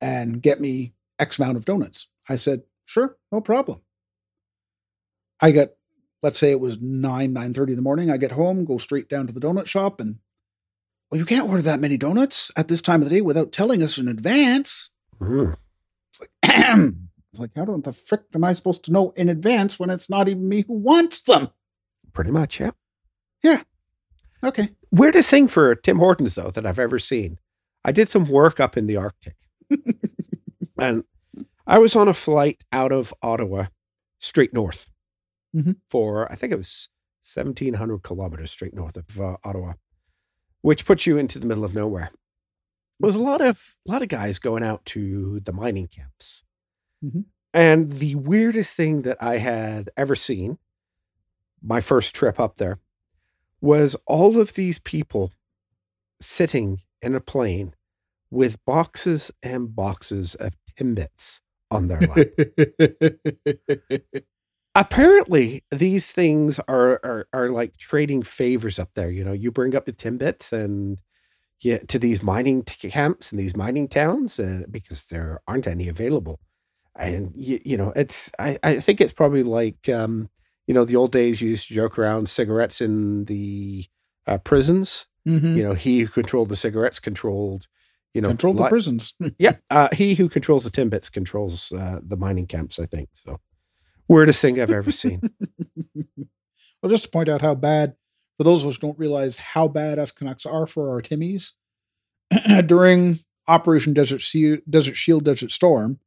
and 0.00 0.40
get 0.40 0.60
me 0.60 0.94
X 1.18 1.38
amount 1.38 1.58
of 1.58 1.66
donuts? 1.66 2.08
I 2.28 2.36
said, 2.36 2.62
Sure, 2.86 3.18
no 3.30 3.40
problem. 3.42 3.82
I 5.40 5.52
got, 5.52 5.68
let's 6.22 6.38
say 6.38 6.50
it 6.50 6.60
was 6.60 6.78
nine, 6.80 7.32
nine 7.32 7.54
thirty 7.54 7.72
in 7.72 7.76
the 7.76 7.82
morning. 7.82 8.10
I 8.10 8.16
get 8.16 8.32
home, 8.32 8.64
go 8.64 8.78
straight 8.78 9.08
down 9.08 9.26
to 9.26 9.32
the 9.32 9.40
donut 9.40 9.66
shop, 9.66 10.00
and 10.00 10.16
well, 11.10 11.18
you 11.18 11.24
can't 11.26 11.48
order 11.48 11.62
that 11.62 11.80
many 11.80 11.96
donuts 11.96 12.50
at 12.56 12.68
this 12.68 12.80
time 12.80 13.02
of 13.02 13.08
the 13.08 13.14
day 13.14 13.20
without 13.20 13.52
telling 13.52 13.82
us 13.82 13.98
in 13.98 14.08
advance. 14.08 14.90
Mhm. 15.20 15.56
It's 16.10 16.20
like, 16.20 16.30
it's 17.32 17.40
like, 17.40 17.50
how 17.56 17.64
the 17.64 17.92
frick 17.92 18.22
am 18.34 18.44
I 18.44 18.52
supposed 18.52 18.84
to 18.84 18.92
know 18.92 19.10
in 19.16 19.28
advance 19.28 19.78
when 19.78 19.90
it's 19.90 20.10
not 20.10 20.28
even 20.28 20.48
me 20.48 20.64
who 20.66 20.74
wants 20.74 21.20
them? 21.22 21.48
Pretty 22.12 22.30
much, 22.30 22.60
yeah. 22.60 22.70
yeah. 23.42 23.62
Okay. 24.42 24.70
Weirdest 24.90 25.30
thing 25.30 25.48
for 25.48 25.74
Tim 25.74 25.98
Hortons, 25.98 26.34
though, 26.34 26.50
that 26.50 26.66
I've 26.66 26.78
ever 26.78 26.98
seen. 26.98 27.38
I 27.84 27.92
did 27.92 28.08
some 28.08 28.28
work 28.28 28.58
up 28.58 28.76
in 28.76 28.86
the 28.86 28.96
Arctic. 28.96 29.36
and 30.78 31.04
I 31.66 31.78
was 31.78 31.94
on 31.94 32.08
a 32.08 32.14
flight 32.14 32.62
out 32.72 32.92
of 32.92 33.14
Ottawa 33.22 33.66
straight 34.18 34.52
north 34.52 34.90
Mhm. 35.54 35.76
for, 35.88 36.30
I 36.30 36.36
think 36.36 36.52
it 36.52 36.56
was 36.56 36.88
1,700 37.22 38.02
kilometers 38.02 38.50
straight 38.50 38.74
north 38.74 38.96
of 38.96 39.20
uh, 39.20 39.36
Ottawa, 39.44 39.74
which 40.62 40.84
puts 40.84 41.06
you 41.06 41.18
into 41.18 41.38
the 41.38 41.46
middle 41.46 41.64
of 41.64 41.74
nowhere. 41.74 42.10
There 43.00 43.06
was 43.08 43.16
a 43.16 43.20
lot 43.20 43.40
of, 43.40 43.76
a 43.88 43.92
lot 43.92 44.02
of 44.02 44.08
guys 44.08 44.38
going 44.38 44.62
out 44.64 44.84
to 44.86 45.40
the 45.40 45.52
mining 45.52 45.88
camps. 45.88 46.44
Mhm. 47.04 47.26
And 47.54 47.94
the 47.94 48.16
weirdest 48.16 48.76
thing 48.76 49.02
that 49.02 49.22
I 49.22 49.38
had 49.38 49.90
ever 49.96 50.16
seen, 50.16 50.58
my 51.62 51.80
first 51.80 52.14
trip 52.14 52.38
up 52.40 52.56
there, 52.56 52.78
was 53.60 53.96
all 54.06 54.40
of 54.40 54.54
these 54.54 54.78
people 54.78 55.32
sitting 56.20 56.82
in 57.02 57.14
a 57.14 57.20
plane 57.20 57.74
with 58.30 58.64
boxes 58.66 59.30
and 59.42 59.74
boxes 59.76 60.34
of 60.36 60.54
Timbits 60.78 61.40
on 61.70 61.88
their 61.88 62.02
lap. 62.02 62.28
Apparently, 64.74 65.64
these 65.72 66.12
things 66.12 66.60
are, 66.68 67.00
are 67.02 67.28
are 67.32 67.48
like 67.50 67.76
trading 67.76 68.22
favors 68.22 68.78
up 68.78 68.90
there. 68.94 69.10
You 69.10 69.24
know, 69.24 69.32
you 69.32 69.50
bring 69.50 69.74
up 69.74 69.84
the 69.84 69.92
Timbits 69.92 70.52
and 70.52 70.98
yeah, 71.60 71.78
to 71.88 71.98
these 71.98 72.22
mining 72.22 72.62
t- 72.64 72.90
camps 72.90 73.32
and 73.32 73.40
these 73.40 73.56
mining 73.56 73.88
towns, 73.88 74.38
and 74.38 74.70
because 74.70 75.04
there 75.06 75.40
aren't 75.48 75.66
any 75.66 75.88
available, 75.88 76.40
and 76.96 77.32
you, 77.34 77.60
you 77.64 77.76
know, 77.76 77.92
it's 77.96 78.30
I, 78.38 78.58
I 78.62 78.80
think 78.80 79.00
it's 79.00 79.12
probably 79.12 79.42
like 79.42 79.88
um, 79.88 80.30
you 80.66 80.74
know 80.74 80.84
the 80.84 80.96
old 80.96 81.12
days 81.12 81.40
you 81.40 81.50
used 81.50 81.68
to 81.68 81.74
joke 81.74 81.98
around 81.98 82.28
cigarettes 82.28 82.80
in 82.80 83.24
the 83.26 83.86
uh, 84.26 84.38
prisons. 84.38 85.06
Mhm. 85.28 85.56
You 85.56 85.62
know, 85.64 85.74
he 85.74 86.00
who 86.00 86.08
controlled 86.08 86.48
the 86.48 86.56
cigarettes 86.56 86.98
controlled, 87.00 87.66
you 88.14 88.22
know, 88.22 88.28
Control 88.28 88.54
the 88.54 88.68
prisons. 88.68 89.14
yeah, 89.38 89.56
uh, 89.68 89.88
he 89.92 90.14
who 90.14 90.28
controls 90.28 90.64
the 90.64 90.70
Timbits 90.70 91.10
controls 91.10 91.72
uh, 91.72 92.00
the 92.02 92.16
mining 92.16 92.46
camps. 92.46 92.78
I 92.78 92.86
think 92.86 93.10
so. 93.12 93.40
Weirdest 94.10 94.40
thing 94.40 94.60
I've 94.60 94.72
ever 94.72 94.90
seen. 94.90 95.20
well, 96.82 96.90
just 96.90 97.04
to 97.04 97.10
point 97.10 97.28
out 97.28 97.42
how 97.42 97.54
bad, 97.54 97.94
for 98.36 98.42
those 98.42 98.64
of 98.64 98.68
us 98.70 98.74
who 98.74 98.80
don't 98.80 98.98
realize 98.98 99.36
how 99.36 99.68
bad 99.68 100.00
us 100.00 100.10
Canucks 100.10 100.44
are 100.44 100.66
for 100.66 100.90
our 100.90 101.00
Timmies, 101.00 101.52
during 102.66 103.20
Operation 103.46 103.94
Desert, 103.94 104.20
sea, 104.20 104.58
Desert 104.68 104.96
Shield, 104.96 105.24
Desert 105.24 105.52
Storm, 105.52 106.00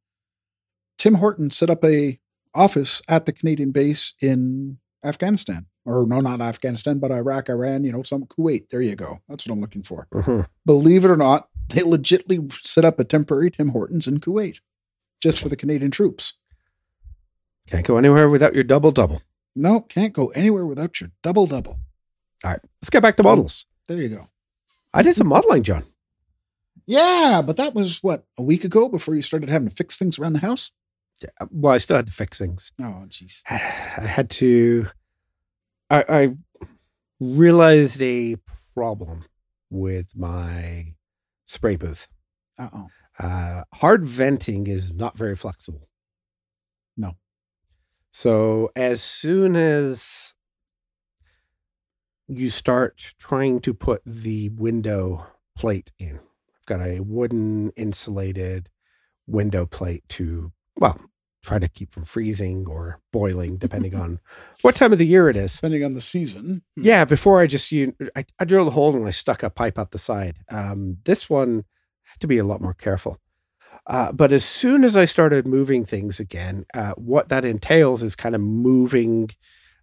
Tim 0.98 1.14
Horton 1.14 1.48
set 1.50 1.70
up 1.70 1.82
a 1.82 2.20
office 2.54 3.00
at 3.08 3.24
the 3.24 3.32
Canadian 3.32 3.70
base 3.70 4.12
in 4.20 4.76
Afghanistan. 5.02 5.64
Or 5.86 6.06
no, 6.06 6.20
not 6.20 6.42
Afghanistan, 6.42 6.98
but 6.98 7.10
Iraq, 7.10 7.48
Iran, 7.48 7.84
you 7.84 7.92
know, 7.92 8.02
some 8.02 8.24
Kuwait. 8.26 8.68
There 8.68 8.82
you 8.82 8.96
go. 8.96 9.20
That's 9.30 9.46
what 9.46 9.54
I'm 9.54 9.60
looking 9.62 9.82
for. 9.82 10.08
Mhm. 10.12 10.46
Believe 10.66 11.06
it 11.06 11.10
or 11.10 11.16
not, 11.16 11.48
they 11.68 11.80
legitly 11.80 12.52
set 12.66 12.84
up 12.84 12.98
a 13.00 13.04
temporary 13.04 13.50
Tim 13.50 13.70
Hortons 13.70 14.06
in 14.06 14.20
Kuwait 14.20 14.60
just 15.22 15.40
for 15.40 15.48
the 15.48 15.56
Canadian 15.56 15.90
troops. 15.90 16.34
Can't 17.68 17.86
go 17.86 17.96
anywhere 17.96 18.28
without 18.28 18.54
your 18.54 18.64
double 18.64 18.90
double. 18.92 19.22
No, 19.56 19.80
can't 19.80 20.12
go 20.12 20.28
anywhere 20.28 20.66
without 20.66 21.00
your 21.00 21.10
double 21.22 21.46
double. 21.46 21.78
All 22.44 22.50
right, 22.50 22.60
let's 22.82 22.90
get 22.90 23.02
back 23.02 23.16
to 23.16 23.22
models. 23.22 23.66
There 23.88 23.96
you 23.98 24.08
go. 24.08 24.28
I 24.92 25.02
did 25.02 25.16
some 25.16 25.28
modeling, 25.28 25.62
John. 25.62 25.84
Yeah, 26.86 27.42
but 27.44 27.56
that 27.56 27.74
was 27.74 28.02
what 28.02 28.24
a 28.38 28.42
week 28.42 28.64
ago 28.64 28.88
before 28.88 29.14
you 29.14 29.22
started 29.22 29.48
having 29.48 29.68
to 29.68 29.74
fix 29.74 29.96
things 29.96 30.18
around 30.18 30.34
the 30.34 30.40
house. 30.40 30.70
Yeah, 31.22 31.46
Well, 31.50 31.72
I 31.72 31.78
still 31.78 31.96
had 31.96 32.06
to 32.06 32.12
fix 32.12 32.38
things. 32.38 32.72
Oh, 32.80 33.04
jeez. 33.08 33.42
I 33.50 33.56
had 33.56 34.28
to. 34.30 34.88
I, 35.88 36.04
I 36.08 36.36
realized 37.20 38.02
a 38.02 38.36
problem 38.74 39.24
with 39.70 40.06
my 40.14 40.94
spray 41.46 41.76
booth. 41.76 42.08
Uh 42.58 42.68
oh. 42.74 42.86
Uh, 43.18 43.62
hard 43.72 44.04
venting 44.04 44.66
is 44.66 44.92
not 44.92 45.16
very 45.16 45.36
flexible. 45.36 45.88
No. 46.96 47.16
So 48.16 48.70
as 48.76 49.02
soon 49.02 49.56
as 49.56 50.34
you 52.28 52.48
start 52.48 53.12
trying 53.18 53.60
to 53.62 53.74
put 53.74 54.02
the 54.06 54.50
window 54.50 55.26
plate 55.58 55.90
in, 55.98 56.20
I've 56.20 56.66
got 56.66 56.80
a 56.80 57.00
wooden 57.00 57.70
insulated 57.70 58.68
window 59.26 59.66
plate 59.66 60.08
to, 60.10 60.52
well, 60.76 61.00
try 61.42 61.58
to 61.58 61.66
keep 61.66 61.92
from 61.92 62.04
freezing 62.04 62.68
or 62.68 63.00
boiling, 63.12 63.56
depending 63.56 63.96
on 64.00 64.20
what 64.62 64.76
time 64.76 64.92
of 64.92 64.98
the 64.98 65.06
year 65.06 65.28
it 65.28 65.36
is. 65.36 65.56
Depending 65.56 65.84
on 65.84 65.94
the 65.94 66.00
season. 66.00 66.62
Hmm. 66.76 66.84
Yeah, 66.84 67.04
before 67.04 67.40
I 67.40 67.48
just 67.48 67.72
you, 67.72 67.96
I, 68.14 68.26
I 68.38 68.44
drilled 68.44 68.68
a 68.68 68.70
hole 68.70 68.94
and 68.94 69.08
I 69.08 69.10
stuck 69.10 69.42
a 69.42 69.50
pipe 69.50 69.76
up 69.76 69.90
the 69.90 69.98
side. 69.98 70.36
Um, 70.50 70.98
this 71.02 71.28
one 71.28 71.64
had 72.04 72.20
to 72.20 72.28
be 72.28 72.38
a 72.38 72.44
lot 72.44 72.60
more 72.60 72.74
careful. 72.74 73.18
Uh, 73.86 74.12
but 74.12 74.32
as 74.32 74.44
soon 74.44 74.82
as 74.84 74.96
I 74.96 75.04
started 75.04 75.46
moving 75.46 75.84
things 75.84 76.18
again, 76.18 76.64
uh, 76.72 76.92
what 76.94 77.28
that 77.28 77.44
entails 77.44 78.02
is 78.02 78.14
kind 78.16 78.34
of 78.34 78.40
moving 78.40 79.30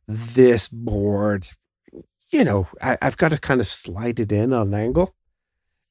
this 0.07 0.67
board. 0.67 1.47
You 2.31 2.43
know, 2.43 2.67
I, 2.81 2.97
I've 3.01 3.17
got 3.17 3.29
to 3.29 3.37
kind 3.37 3.59
of 3.61 3.67
slide 3.67 4.19
it 4.19 4.31
in 4.31 4.53
on 4.53 4.69
an 4.69 4.73
angle, 4.73 5.13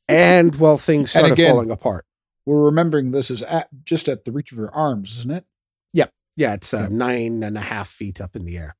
and 0.08 0.56
well, 0.56 0.76
things 0.78 1.10
started 1.10 1.32
again- 1.32 1.52
falling 1.52 1.70
apart. 1.70 2.04
We're 2.46 2.64
remembering 2.64 3.10
this 3.12 3.30
is 3.30 3.42
at 3.44 3.68
just 3.84 4.08
at 4.08 4.24
the 4.24 4.32
reach 4.32 4.50
of 4.50 4.58
your 4.58 4.74
arms, 4.74 5.18
isn't 5.18 5.30
it? 5.30 5.44
Yep. 5.92 6.12
Yeah, 6.36 6.54
it's 6.54 6.72
uh, 6.74 6.78
Yeah. 6.78 6.88
nine 6.90 7.42
and 7.44 7.56
a 7.56 7.60
half 7.60 7.88
feet 7.88 8.20
up 8.20 8.34
in 8.34 8.44
the 8.44 8.56
air. 8.56 8.76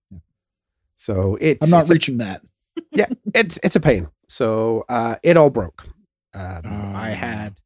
So 0.97 1.37
it's 1.41 1.63
I'm 1.65 1.71
not 1.71 1.83
it's 1.83 1.91
a- 1.91 1.93
reaching 1.93 2.17
that. 2.19 2.43
Yeah, 2.93 3.07
it's 3.35 3.59
it's 3.63 3.77
a 3.77 3.81
pain. 3.81 4.09
So 4.29 4.85
uh, 4.89 5.17
it 5.23 5.37
all 5.37 5.51
broke. 5.51 5.85
Um, 6.33 6.63
I 6.65 7.11
Ah. 7.13 7.15
had 7.15 7.61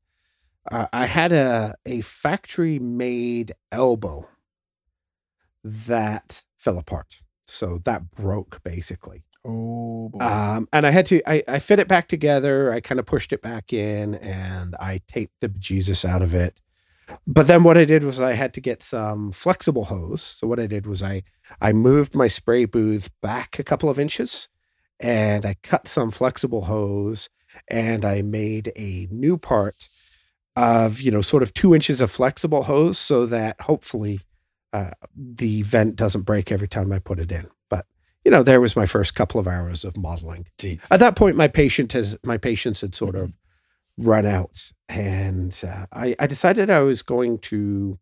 uh, 0.70 0.86
I 0.92 1.06
had 1.06 1.32
a 1.32 1.74
a 1.84 2.00
factory 2.00 2.78
made 2.78 3.54
elbow 3.70 4.28
that 5.62 6.42
fell 6.56 6.78
apart. 6.78 7.20
So 7.46 7.80
that 7.84 8.10
broke 8.10 8.62
basically. 8.62 9.24
Oh 9.44 10.08
boy. 10.08 10.24
Um, 10.24 10.68
and 10.72 10.86
I 10.86 10.90
had 10.90 11.06
to 11.06 11.22
I, 11.28 11.42
I 11.46 11.58
fit 11.58 11.78
it 11.78 11.88
back 11.88 12.08
together. 12.08 12.72
I 12.72 12.80
kind 12.80 12.98
of 12.98 13.06
pushed 13.06 13.32
it 13.32 13.42
back 13.42 13.72
in 13.72 14.14
and 14.16 14.74
I 14.80 15.02
taped 15.06 15.40
the 15.40 15.48
Jesus 15.48 16.04
out 16.04 16.22
of 16.22 16.34
it. 16.34 16.60
But 17.26 17.46
then 17.46 17.64
what 17.64 17.76
I 17.76 17.84
did 17.84 18.02
was 18.02 18.18
I 18.18 18.32
had 18.32 18.54
to 18.54 18.62
get 18.62 18.82
some 18.82 19.32
flexible 19.32 19.84
hose. 19.84 20.22
So 20.22 20.46
what 20.46 20.60
I 20.60 20.66
did 20.66 20.86
was 20.86 21.02
I 21.02 21.22
I 21.60 21.72
moved 21.72 22.14
my 22.14 22.28
spray 22.28 22.64
booth 22.64 23.10
back 23.20 23.58
a 23.58 23.64
couple 23.64 23.90
of 23.90 23.98
inches 23.98 24.48
and 25.00 25.44
I 25.44 25.56
cut 25.62 25.88
some 25.88 26.10
flexible 26.10 26.62
hose 26.64 27.28
and 27.68 28.04
I 28.04 28.22
made 28.22 28.72
a 28.76 29.06
new 29.10 29.36
part 29.36 29.88
of, 30.56 31.00
you 31.00 31.10
know, 31.10 31.20
sort 31.20 31.42
of 31.42 31.52
two 31.54 31.74
inches 31.74 32.00
of 32.00 32.10
flexible 32.10 32.64
hose 32.64 32.98
so 32.98 33.26
that 33.26 33.60
hopefully 33.60 34.20
uh, 34.72 34.90
the 35.16 35.62
vent 35.62 35.96
doesn't 35.96 36.22
break 36.22 36.50
every 36.50 36.68
time 36.68 36.92
I 36.92 36.98
put 36.98 37.18
it 37.20 37.30
in. 37.30 37.46
But 37.70 37.86
you 38.24 38.30
know, 38.30 38.42
there 38.42 38.60
was 38.60 38.74
my 38.76 38.86
first 38.86 39.14
couple 39.14 39.40
of 39.40 39.46
hours 39.46 39.84
of 39.84 39.96
modeling. 39.96 40.46
Jeez. 40.58 40.90
At 40.90 41.00
that 41.00 41.16
point, 41.16 41.36
my 41.36 41.48
patient 41.48 41.92
has 41.92 42.18
my 42.24 42.38
patience 42.38 42.80
had 42.80 42.94
sort 42.94 43.14
of 43.14 43.32
run 43.96 44.26
out, 44.26 44.72
and 44.88 45.56
uh, 45.66 45.86
I, 45.92 46.16
I 46.18 46.26
decided 46.26 46.70
I 46.70 46.80
was 46.80 47.02
going 47.02 47.38
to 47.38 47.98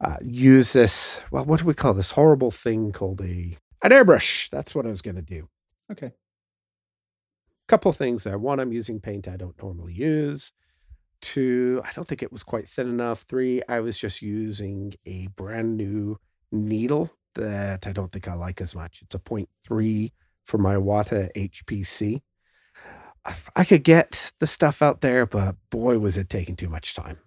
uh, 0.00 0.16
use 0.22 0.72
this. 0.72 1.20
Well, 1.30 1.44
what 1.44 1.60
do 1.60 1.66
we 1.66 1.74
call 1.74 1.94
this 1.94 2.12
horrible 2.12 2.52
thing 2.52 2.92
called 2.92 3.20
a 3.20 3.56
an 3.82 3.90
airbrush? 3.90 4.50
That's 4.50 4.74
what 4.74 4.86
I 4.86 4.90
was 4.90 5.02
going 5.02 5.16
to 5.16 5.22
do. 5.22 5.48
Okay. 5.90 6.12
Couple 7.66 7.92
things 7.92 8.24
there. 8.24 8.38
One, 8.38 8.60
I'm 8.60 8.72
using 8.72 9.00
paint 9.00 9.28
I 9.28 9.36
don't 9.36 9.60
normally 9.60 9.94
use. 9.94 10.52
Two, 11.20 11.82
I 11.84 11.92
don't 11.92 12.08
think 12.08 12.22
it 12.22 12.32
was 12.32 12.42
quite 12.42 12.68
thin 12.68 12.88
enough. 12.88 13.22
Three, 13.22 13.62
I 13.68 13.80
was 13.80 13.98
just 13.98 14.22
using 14.22 14.94
a 15.06 15.26
brand 15.28 15.76
new 15.76 16.18
needle 16.50 17.10
that 17.34 17.86
I 17.86 17.92
don't 17.92 18.10
think 18.10 18.26
I 18.28 18.34
like 18.34 18.60
as 18.60 18.74
much. 18.74 19.02
It's 19.02 19.14
a 19.14 19.18
0.3 19.18 20.12
for 20.44 20.58
my 20.58 20.74
Iwata 20.74 21.30
HPC. 21.36 22.22
I- 23.54 23.64
could 23.64 23.84
get 23.84 24.32
the 24.38 24.46
stuff 24.46 24.82
out 24.82 25.02
there, 25.02 25.26
but 25.26 25.56
boy, 25.68 25.98
was 25.98 26.16
it 26.16 26.30
taking 26.30 26.56
too 26.56 26.68
much 26.68 26.94
time. 26.94 27.18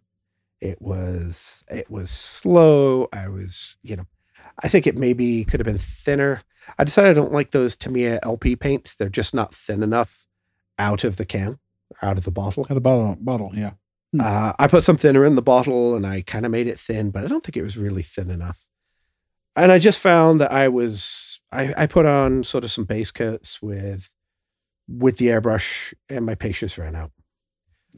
It 0.59 0.81
was 0.81 1.63
it 1.69 1.89
was 1.91 2.09
slow. 2.09 3.07
I 3.13 3.27
was, 3.27 3.77
you 3.83 3.97
know, 3.97 4.05
I 4.61 4.69
think 4.69 4.87
it 4.87 4.97
maybe 4.97 5.43
could 5.45 5.59
have 5.59 5.65
been 5.65 5.77
thinner. 5.77 6.41
I 6.79 6.83
decided 6.83 7.11
I 7.11 7.13
don't 7.13 7.33
like 7.33 7.51
those 7.51 7.75
Tamiya 7.75 8.19
LP 8.23 8.55
paints. 8.55 8.95
They're 8.95 9.09
just 9.09 9.33
not 9.33 9.53
thin 9.53 9.83
enough 9.83 10.25
out 10.79 11.03
of 11.03 11.17
the 11.17 11.25
can, 11.25 11.59
out 12.01 12.17
of 12.17 12.23
the 12.23 12.31
bottle. 12.31 12.63
Out 12.63 12.71
of 12.71 12.75
the 12.75 12.81
bottle, 12.81 13.17
bottle, 13.19 13.51
yeah. 13.53 13.71
Hmm. 14.13 14.21
Uh, 14.21 14.53
I 14.57 14.67
put 14.67 14.83
some 14.83 14.97
thinner 14.97 15.25
in 15.25 15.35
the 15.35 15.41
bottle 15.41 15.95
and 15.95 16.05
I 16.05 16.21
kind 16.21 16.45
of 16.45 16.51
made 16.51 16.67
it 16.67 16.79
thin, 16.79 17.11
but 17.11 17.23
I 17.23 17.27
don't 17.27 17.43
think 17.43 17.57
it 17.57 17.63
was 17.63 17.77
really 17.77 18.03
thin 18.03 18.29
enough. 18.29 18.59
And 19.55 19.71
I 19.71 19.79
just 19.79 19.99
found 19.99 20.39
that 20.39 20.51
I 20.51 20.67
was 20.67 21.41
I, 21.51 21.73
I 21.75 21.87
put 21.87 22.05
on 22.05 22.43
sort 22.43 22.63
of 22.63 22.71
some 22.71 22.85
base 22.85 23.11
coats 23.11 23.61
with 23.61 24.09
with 24.87 25.17
the 25.17 25.27
airbrush 25.27 25.93
and 26.09 26.25
my 26.25 26.35
patience 26.35 26.77
ran 26.77 26.95
out. 26.95 27.11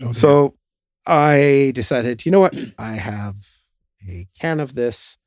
Oh. 0.02 0.12
So 0.12 0.56
I 1.06 1.72
decided, 1.76 2.26
you 2.26 2.32
know 2.32 2.40
what? 2.40 2.56
I 2.78 2.94
have 2.94 3.36
a 4.08 4.28
can 4.40 4.60
of 4.60 4.76
this. 4.76 5.18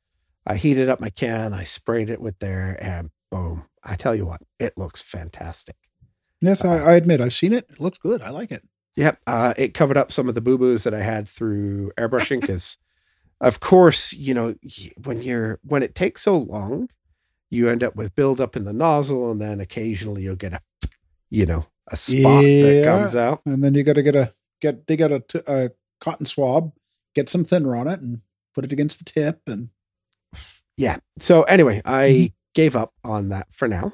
I 0.45 0.55
heated 0.55 0.89
up 0.89 0.99
my 0.99 1.09
can, 1.09 1.53
I 1.53 1.63
sprayed 1.63 2.09
it 2.09 2.21
with 2.21 2.39
there, 2.39 2.77
and 2.79 3.11
boom. 3.29 3.65
I 3.83 3.95
tell 3.95 4.15
you 4.15 4.25
what, 4.25 4.41
it 4.57 4.77
looks 4.77 5.01
fantastic. 5.01 5.75
Yes, 6.41 6.63
I, 6.65 6.77
I 6.77 6.93
admit 6.93 7.21
I've 7.21 7.33
seen 7.33 7.53
it. 7.53 7.67
It 7.69 7.79
looks 7.79 7.97
good. 7.97 8.21
I 8.21 8.29
like 8.29 8.51
it. 8.51 8.63
Yep. 8.99 9.19
Uh, 9.25 9.53
it 9.55 9.73
covered 9.73 9.95
up 9.97 10.11
some 10.11 10.27
of 10.27 10.35
the 10.35 10.41
boo 10.41 10.57
boos 10.57 10.83
that 10.83 10.93
I 10.93 11.01
had 11.01 11.27
through 11.27 11.91
airbrushing 11.97 12.41
because, 12.41 12.77
of 13.39 13.61
course, 13.61 14.11
you 14.11 14.33
know, 14.33 14.55
when 15.05 15.21
you're, 15.21 15.57
when 15.63 15.83
it 15.83 15.95
takes 15.95 16.21
so 16.23 16.37
long, 16.37 16.89
you 17.49 17.69
end 17.69 17.81
up 17.81 17.95
with 17.95 18.13
buildup 18.13 18.55
in 18.57 18.65
the 18.65 18.73
nozzle 18.73 19.31
and 19.31 19.39
then 19.39 19.61
occasionally 19.61 20.23
you'll 20.23 20.35
get 20.35 20.51
a, 20.53 20.59
you 21.29 21.45
know, 21.45 21.65
a 21.87 21.95
spot 21.95 22.43
that 22.43 22.81
comes 22.83 23.15
out. 23.15 23.41
And 23.45 23.63
then 23.63 23.73
you 23.73 23.83
got 23.83 23.93
to 23.95 24.03
get 24.03 24.15
a 24.15 24.33
get 24.61 24.85
they 24.87 24.97
got 24.97 25.11
a, 25.13 25.21
t- 25.21 25.41
a 25.47 25.71
cotton 26.01 26.25
swab, 26.25 26.73
get 27.15 27.29
some 27.29 27.45
thinner 27.45 27.75
on 27.77 27.87
it, 27.87 28.01
and 28.01 28.19
put 28.53 28.65
it 28.65 28.73
against 28.73 28.99
the 28.99 29.05
tip. 29.05 29.41
And 29.47 29.69
Yeah. 30.77 30.97
So 31.19 31.43
anyway, 31.43 31.81
I 31.85 32.09
Mhm. 32.09 32.33
gave 32.53 32.75
up 32.75 32.93
on 33.03 33.29
that 33.29 33.47
for 33.51 33.67
now. 33.69 33.93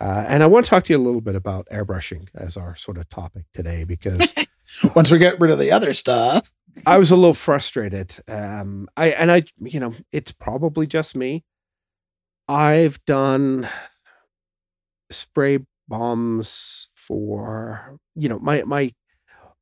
Uh, 0.00 0.24
and 0.28 0.42
I 0.42 0.46
want 0.46 0.66
to 0.66 0.70
talk 0.70 0.84
to 0.84 0.92
you 0.92 0.98
a 0.98 1.02
little 1.02 1.20
bit 1.20 1.36
about 1.36 1.68
airbrushing 1.72 2.28
as 2.34 2.56
our 2.56 2.74
sort 2.74 2.98
of 2.98 3.08
topic 3.08 3.44
today 3.54 3.84
because 3.84 4.34
once 4.94 5.10
we 5.10 5.18
get 5.18 5.40
rid 5.40 5.50
of 5.50 5.58
the 5.58 5.70
other 5.70 5.92
stuff, 5.92 6.52
I 6.86 6.98
was 6.98 7.10
a 7.10 7.16
little 7.16 7.34
frustrated. 7.34 8.16
Um, 8.26 8.88
I 8.96 9.10
and 9.10 9.30
I, 9.30 9.44
you 9.60 9.78
know, 9.80 9.94
it's 10.10 10.32
probably 10.32 10.86
just 10.86 11.16
me. 11.16 11.44
I've 12.48 13.02
done 13.04 13.68
spray 15.10 15.60
bombs 15.88 16.88
for, 16.94 17.98
you 18.14 18.28
know, 18.28 18.38
my 18.40 18.64
my 18.64 18.92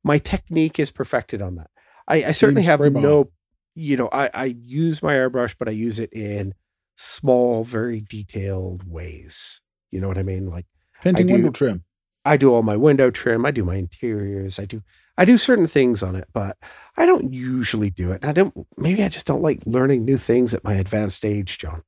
my 0.03 0.17
technique 0.17 0.79
is 0.79 0.91
perfected 0.91 1.41
on 1.41 1.55
that. 1.55 1.69
I, 2.07 2.25
I 2.25 2.31
certainly 2.31 2.63
have 2.63 2.79
bomb. 2.79 2.93
no, 2.93 3.31
you 3.75 3.95
know, 3.95 4.09
I 4.11 4.29
I 4.33 4.45
use 4.45 5.03
my 5.03 5.13
airbrush, 5.13 5.55
but 5.57 5.67
I 5.67 5.71
use 5.71 5.99
it 5.99 6.11
in 6.11 6.55
small, 6.97 7.63
very 7.63 8.01
detailed 8.01 8.89
ways. 8.89 9.61
You 9.93 10.01
know 10.01 10.07
what 10.07 10.17
I 10.17 10.23
mean? 10.23 10.49
Like. 10.49 10.65
painting 11.01 11.27
do- 11.27 11.33
window 11.33 11.51
trim. 11.51 11.83
I 12.25 12.37
do 12.37 12.53
all 12.53 12.63
my 12.63 12.77
window 12.77 13.11
trim. 13.11 13.45
I 13.45 13.51
do 13.51 13.63
my 13.65 13.75
interiors. 13.75 14.57
I 14.57 14.65
do 14.65 14.81
I 15.17 15.25
do 15.25 15.37
certain 15.37 15.67
things 15.67 16.01
on 16.01 16.15
it, 16.15 16.27
but 16.33 16.57
I 16.97 17.05
don't 17.05 17.33
usually 17.33 17.89
do 17.89 18.11
it. 18.11 18.25
I 18.25 18.31
don't. 18.31 18.65
Maybe 18.77 19.03
I 19.03 19.09
just 19.09 19.27
don't 19.27 19.41
like 19.41 19.61
learning 19.65 20.05
new 20.05 20.17
things 20.17 20.53
at 20.53 20.63
my 20.63 20.73
advanced 20.73 21.23
age, 21.23 21.59
John. 21.59 21.83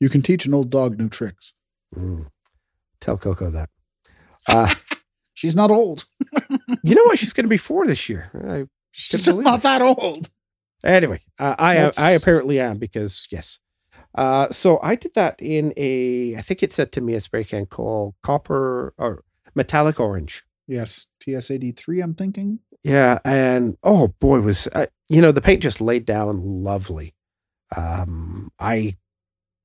You 0.00 0.08
can 0.08 0.22
teach 0.22 0.46
an 0.46 0.54
old 0.54 0.70
dog 0.70 0.98
new 0.98 1.08
tricks. 1.08 1.52
Mm. 1.94 2.26
Tell 3.00 3.18
Coco 3.18 3.50
that. 3.50 3.68
Uh, 4.46 4.72
She's 5.34 5.54
not 5.54 5.70
old. 5.70 6.04
you 6.82 6.94
know 6.94 7.04
what? 7.04 7.18
She's 7.18 7.32
going 7.32 7.44
to 7.44 7.48
be 7.50 7.58
four 7.58 7.86
this 7.86 8.08
year. 8.08 8.30
I, 8.48 8.66
She's 8.90 9.28
not 9.28 9.60
it. 9.60 9.62
that 9.62 9.82
old. 9.82 10.30
anyway, 10.82 11.20
uh, 11.38 11.54
I 11.58 11.76
am, 11.76 11.92
I 11.96 12.10
apparently 12.12 12.58
am 12.58 12.78
because 12.78 13.28
yes. 13.30 13.60
Uh, 14.18 14.50
so 14.50 14.80
I 14.82 14.96
did 14.96 15.14
that 15.14 15.36
in 15.40 15.72
a. 15.76 16.34
I 16.36 16.40
think 16.40 16.64
it's 16.64 16.80
a 16.80 16.86
Tamiya 16.86 17.20
spray 17.20 17.44
can 17.44 17.66
called 17.66 18.16
copper 18.24 18.92
or 18.98 19.22
metallic 19.54 20.00
orange. 20.00 20.44
Yes, 20.66 21.06
TS 21.20 21.52
eighty 21.52 21.70
three. 21.70 22.00
I'm 22.00 22.14
thinking. 22.14 22.58
Yeah, 22.82 23.20
and 23.24 23.76
oh 23.84 24.08
boy, 24.08 24.40
was 24.40 24.66
uh, 24.72 24.86
you 25.08 25.22
know 25.22 25.30
the 25.30 25.40
paint 25.40 25.62
just 25.62 25.80
laid 25.80 26.04
down 26.04 26.64
lovely. 26.64 27.14
Um, 27.76 28.50
I 28.58 28.96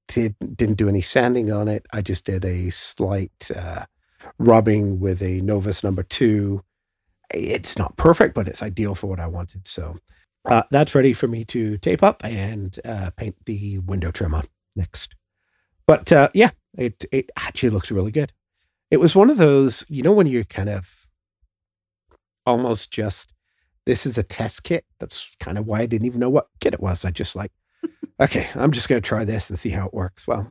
did 0.08 0.36
didn't 0.56 0.78
do 0.78 0.88
any 0.88 1.02
sanding 1.02 1.52
on 1.52 1.68
it. 1.68 1.88
I 1.92 2.04
just 2.04 2.24
did 2.24 2.46
a 2.46 2.70
slight 2.70 3.50
uh, 3.56 3.86
rubbing 4.38 5.00
with 5.00 5.24
a 5.24 5.42
Novus 5.42 5.84
number 5.84 6.04
two. 6.04 6.64
It's 7.34 7.76
not 7.76 7.98
perfect, 7.98 8.36
but 8.36 8.48
it's 8.48 8.62
ideal 8.62 8.94
for 8.94 9.08
what 9.08 9.20
I 9.20 9.26
wanted. 9.26 9.68
So 9.68 9.98
uh, 10.46 10.64
that's 10.72 10.96
ready 10.96 11.14
for 11.14 11.28
me 11.28 11.46
to 11.46 11.78
tape 11.78 12.04
up 12.04 12.24
and 12.24 12.80
uh, 12.86 13.12
paint 13.12 13.36
the 13.46 13.80
window 13.80 14.12
trim 14.12 14.34
on 14.34 14.48
next. 14.76 15.16
But 15.88 16.12
uh, 16.12 16.30
yeah, 16.34 16.52
it 16.78 17.06
it 17.12 17.30
actually 17.38 17.70
looks 17.70 17.92
really 17.92 18.12
good. 18.12 18.34
It 18.92 19.00
was 19.00 19.16
one 19.16 19.30
of 19.30 19.38
those, 19.38 19.84
you 19.88 20.04
know, 20.04 20.12
when 20.12 20.28
you're 20.28 20.44
kind 20.44 20.70
of 20.70 21.08
almost 22.46 22.92
just 22.92 23.32
this 23.86 24.06
is 24.06 24.18
a 24.18 24.24
test 24.24 24.64
kit. 24.64 24.86
That's 25.00 25.36
kind 25.40 25.58
of 25.58 25.66
why 25.66 25.82
I 25.82 25.86
didn't 25.86 26.06
even 26.06 26.20
know 26.20 26.30
what 26.30 26.48
kit 26.60 26.74
it 26.74 26.80
was. 26.80 27.06
I 27.06 27.12
just 27.12 27.36
like, 27.36 27.52
okay, 28.20 28.50
I'm 28.56 28.72
just 28.72 28.90
going 28.90 29.02
to 29.02 29.08
try 29.08 29.26
this 29.26 29.50
and 29.50 29.60
see 29.60 29.70
how 29.70 29.88
it 29.88 29.94
works. 29.94 30.28
Well, 30.28 30.50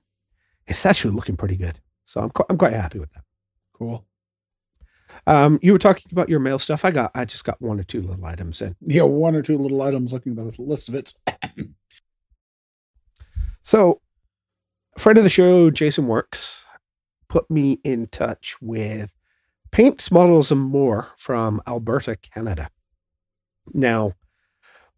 it's 0.66 0.86
actually 0.86 1.14
looking 1.14 1.36
pretty 1.36 1.56
good. 1.56 1.80
So 2.06 2.20
I'm 2.20 2.30
qu- 2.30 2.44
I'm 2.50 2.58
quite 2.58 2.74
happy 2.74 2.98
with 2.98 3.12
that. 3.12 3.24
Cool. 3.72 4.04
Um, 5.26 5.58
you 5.62 5.72
were 5.72 5.78
talking 5.78 6.08
about 6.10 6.28
your 6.28 6.40
mail 6.40 6.58
stuff. 6.58 6.84
I 6.84 6.90
got 6.90 7.12
I 7.14 7.24
just 7.24 7.44
got 7.44 7.60
one 7.60 7.78
or 7.78 7.84
two 7.84 8.02
little 8.02 8.24
items 8.24 8.60
in. 8.60 8.74
Yeah, 8.80 9.02
one 9.02 9.36
or 9.36 9.42
two 9.42 9.56
little 9.56 9.80
items 9.82 10.12
looking 10.12 10.38
at 10.38 10.56
the 10.56 10.62
list 10.62 10.88
of 10.88 10.94
it. 10.94 11.14
So, 13.64 14.00
friend 14.98 15.18
of 15.18 15.24
the 15.24 15.30
show, 15.30 15.70
Jason 15.70 16.08
Works, 16.08 16.66
put 17.28 17.48
me 17.48 17.78
in 17.84 18.08
touch 18.08 18.56
with 18.60 19.10
paints, 19.70 20.10
models, 20.10 20.50
and 20.50 20.60
more 20.60 21.08
from 21.16 21.62
Alberta, 21.68 22.16
Canada. 22.16 22.68
Now, 23.72 24.14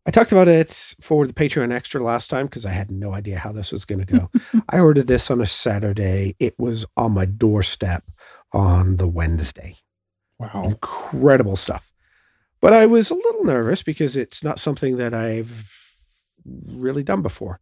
I 0.07 0.11
talked 0.11 0.33
about 0.33 0.49
it 0.49 0.95
for 1.01 1.27
the 1.27 1.35
Patreon 1.35 1.73
Extra 1.73 2.03
last 2.03 2.31
time 2.31 2.47
because 2.47 2.65
I 2.65 2.71
had 2.71 2.91
no 2.91 3.13
idea 3.13 3.39
how 3.39 3.53
this 3.53 3.71
was 3.71 3.85
going 3.85 4.05
to 4.05 4.13
go. 4.13 4.31
I 4.71 4.79
ordered 4.79 5.07
this 5.07 5.31
on 5.31 5.43
a 5.43 5.47
Saturday. 5.47 6.35
It 6.39 6.59
was 6.59 6.87
on 6.97 7.13
my 7.13 7.27
doorstep 7.27 8.03
on 8.53 8.97
the 8.97 9.09
Wednesday 9.09 9.77
Wow. 10.39 10.65
incredible 10.65 11.57
stuff. 11.57 11.93
But 12.61 12.73
I 12.73 12.87
was 12.87 13.11
a 13.11 13.15
little 13.15 13.45
nervous 13.45 13.83
because 13.83 14.17
it's 14.17 14.43
not 14.43 14.59
something 14.59 14.97
that 14.97 15.15
I've 15.15 15.97
really 16.67 17.03
done 17.03 17.23
before. 17.23 17.61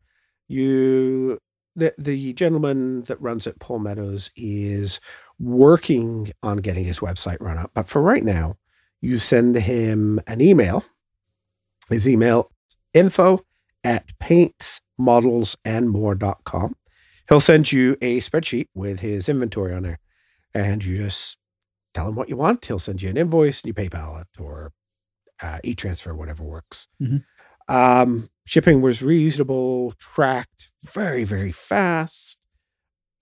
You, 0.48 1.38
the 1.74 1.94
the 1.98 2.32
gentleman 2.34 3.02
that 3.04 3.20
runs 3.20 3.46
it, 3.46 3.58
Paul 3.58 3.80
Meadows, 3.80 4.30
is 4.36 5.00
working 5.38 6.32
on 6.42 6.58
getting 6.58 6.84
his 6.84 7.00
website 7.00 7.40
run 7.40 7.58
up. 7.58 7.70
But 7.74 7.88
for 7.88 8.00
right 8.00 8.24
now, 8.24 8.56
you 9.00 9.18
send 9.18 9.56
him 9.56 10.20
an 10.26 10.40
email. 10.40 10.84
His 11.90 12.06
email 12.06 12.50
info 12.94 13.44
at 13.84 14.04
paintsmodelsandmore.com. 14.22 16.76
He'll 17.28 17.40
send 17.40 17.72
you 17.72 17.96
a 18.00 18.20
spreadsheet 18.20 18.68
with 18.74 19.00
his 19.00 19.28
inventory 19.28 19.74
on 19.74 19.82
there. 19.82 19.98
And 20.54 20.84
you 20.84 20.98
just 20.98 21.38
tell 21.94 22.08
him 22.08 22.14
what 22.14 22.28
you 22.28 22.36
want. 22.36 22.64
He'll 22.64 22.78
send 22.78 23.02
you 23.02 23.10
an 23.10 23.16
invoice 23.16 23.62
and 23.62 23.68
you 23.68 23.74
PayPal 23.74 24.20
it 24.22 24.28
or 24.40 24.72
uh, 25.42 25.58
e-transfer, 25.64 26.14
whatever 26.14 26.44
works. 26.44 26.88
Mhm. 27.02 27.24
Um, 27.68 28.30
shipping 28.46 28.82
was 28.82 29.02
reasonable, 29.02 29.92
tracked 29.98 30.70
very, 30.84 31.24
very 31.24 31.52
fast. 31.52 32.38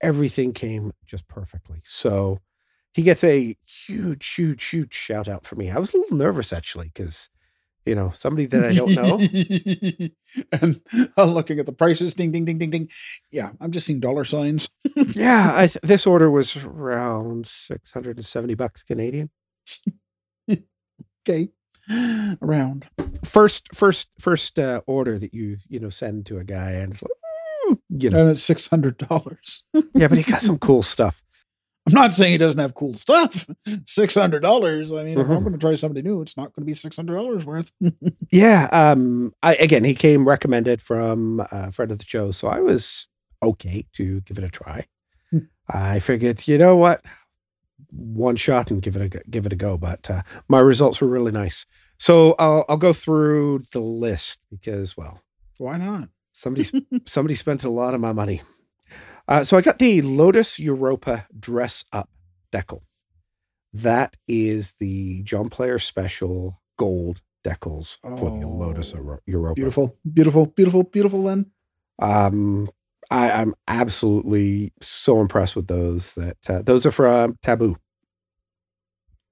Everything 0.01 0.53
came 0.53 0.93
just 1.05 1.27
perfectly. 1.27 1.81
So 1.85 2.39
he 2.93 3.03
gets 3.03 3.23
a 3.23 3.55
huge, 3.65 4.27
huge, 4.27 4.63
huge 4.65 4.93
shout 4.93 5.27
out 5.27 5.45
for 5.45 5.55
me. 5.55 5.69
I 5.71 5.79
was 5.79 5.93
a 5.93 5.97
little 5.97 6.17
nervous 6.17 6.53
actually 6.53 6.91
because, 6.93 7.29
you 7.85 7.95
know, 7.95 8.11
somebody 8.11 8.45
that 8.47 8.63
I 8.63 8.73
don't 8.73 8.95
know. 8.95 9.19
and 10.61 10.81
I'm 11.17 11.29
looking 11.31 11.59
at 11.59 11.65
the 11.65 11.71
prices. 11.71 12.13
Ding, 12.13 12.31
ding, 12.31 12.45
ding, 12.45 12.57
ding, 12.57 12.69
ding. 12.69 12.89
Yeah, 13.31 13.51
I'm 13.59 13.71
just 13.71 13.87
seeing 13.87 13.99
dollar 13.99 14.23
signs. 14.23 14.69
yeah, 14.95 15.53
I 15.55 15.67
th- 15.67 15.81
this 15.83 16.05
order 16.05 16.29
was 16.29 16.55
around 16.57 17.47
670 17.47 18.53
bucks 18.55 18.83
Canadian. 18.83 19.29
Okay. 21.27 21.49
Around. 22.41 22.87
First, 23.23 23.67
first, 23.73 24.09
first 24.19 24.57
uh, 24.59 24.81
order 24.87 25.17
that 25.19 25.33
you, 25.33 25.57
you 25.67 25.79
know, 25.79 25.89
send 25.89 26.25
to 26.27 26.37
a 26.37 26.43
guy 26.43 26.71
and 26.71 26.93
it's 26.93 27.01
like, 27.01 27.11
mm, 27.69 27.79
you 27.89 28.09
know, 28.09 28.19
And 28.21 28.29
it's 28.29 28.43
six 28.43 28.67
hundred 28.67 28.97
dollars. 28.97 29.63
yeah, 29.93 30.07
but 30.07 30.17
he 30.17 30.23
got 30.23 30.41
some 30.43 30.57
cool 30.59 30.83
stuff. 30.83 31.21
I'm 31.87 31.93
not 31.93 32.13
saying 32.13 32.31
he 32.33 32.37
doesn't 32.37 32.59
have 32.59 32.75
cool 32.75 32.93
stuff. 32.93 33.47
Six 33.87 34.13
hundred 34.15 34.41
dollars. 34.41 34.91
I 34.91 35.03
mean, 35.03 35.19
if 35.19 35.25
I'm 35.27 35.37
Mhm. 35.37 35.39
going 35.41 35.51
to 35.53 35.57
try 35.57 35.75
somebody 35.75 36.01
new, 36.03 36.21
it's 36.21 36.37
not 36.37 36.53
going 36.53 36.61
to 36.63 36.65
be 36.65 36.73
six 36.73 36.95
hundred 36.95 37.15
dollars 37.15 37.45
worth. 37.45 37.71
Yeah. 38.31 38.69
Um. 38.71 39.33
I 39.43 39.55
again, 39.55 39.83
he 39.83 39.95
came 39.95 40.27
recommended 40.27 40.81
from 40.81 41.45
a 41.51 41.71
friend 41.71 41.91
of 41.91 41.97
the 41.97 42.05
show, 42.05 42.31
so 42.31 42.47
I 42.47 42.59
was 42.59 43.07
okay 43.43 43.85
to 43.93 44.21
give 44.21 44.37
it 44.37 44.43
a 44.43 44.49
try. 44.49 44.85
Hmm. 45.31 45.39
I 45.69 45.97
figured, 45.99 46.47
you 46.47 46.57
know 46.59 46.75
what, 46.77 47.03
one 47.89 48.35
shot 48.35 48.69
and 48.71 48.81
give 48.81 48.95
it 48.95 49.01
a 49.01 49.09
go- 49.09 49.19
give 49.29 49.45
it 49.47 49.53
a 49.53 49.55
go. 49.57 49.75
But 49.77 50.09
uh, 50.09 50.21
my 50.47 50.59
results 50.59 51.01
were 51.01 51.07
really 51.07 51.31
nice. 51.31 51.65
So 51.97 52.35
I'll 52.39 52.63
I'll 52.69 52.77
go 52.77 52.93
through 52.93 53.63
the 53.73 53.79
list 53.81 54.39
because 54.51 54.95
well, 54.95 55.19
Why 55.57 55.77
not? 55.77 56.09
somebody 56.33 56.69
somebody 57.05 57.35
spent 57.35 57.63
a 57.63 57.69
lot 57.71 57.93
of 57.95 57.99
my 58.01 58.13
money. 58.13 58.41
Uh, 59.31 59.43
so 59.45 59.55
I 59.57 59.61
got 59.61 59.79
the 59.79 60.01
Lotus 60.01 60.59
Europa 60.59 61.25
Dress 61.39 61.85
Up 61.93 62.09
Decal. 62.51 62.81
That 63.71 64.17
is 64.27 64.73
the 64.73 65.23
John 65.23 65.49
Player 65.49 65.79
Special 65.79 66.61
Gold 66.77 67.21
decals 67.45 67.97
for 68.19 68.29
the 68.29 68.45
Lotus 68.45 68.93
Oh, 68.93 69.19
Europa. 69.25 69.55
Beautiful, 69.55 69.97
beautiful, 70.11 70.47
beautiful, 70.47 70.83
beautiful. 70.83 71.23
Then 71.23 71.45
Um, 71.99 72.69
I, 73.09 73.31
I'm 73.31 73.55
absolutely 73.69 74.73
so 74.81 75.21
impressed 75.21 75.55
with 75.55 75.67
those. 75.67 76.13
That 76.15 76.37
uh, 76.49 76.61
those 76.61 76.85
are 76.85 76.91
from 76.91 77.37
Tabu, 77.41 77.77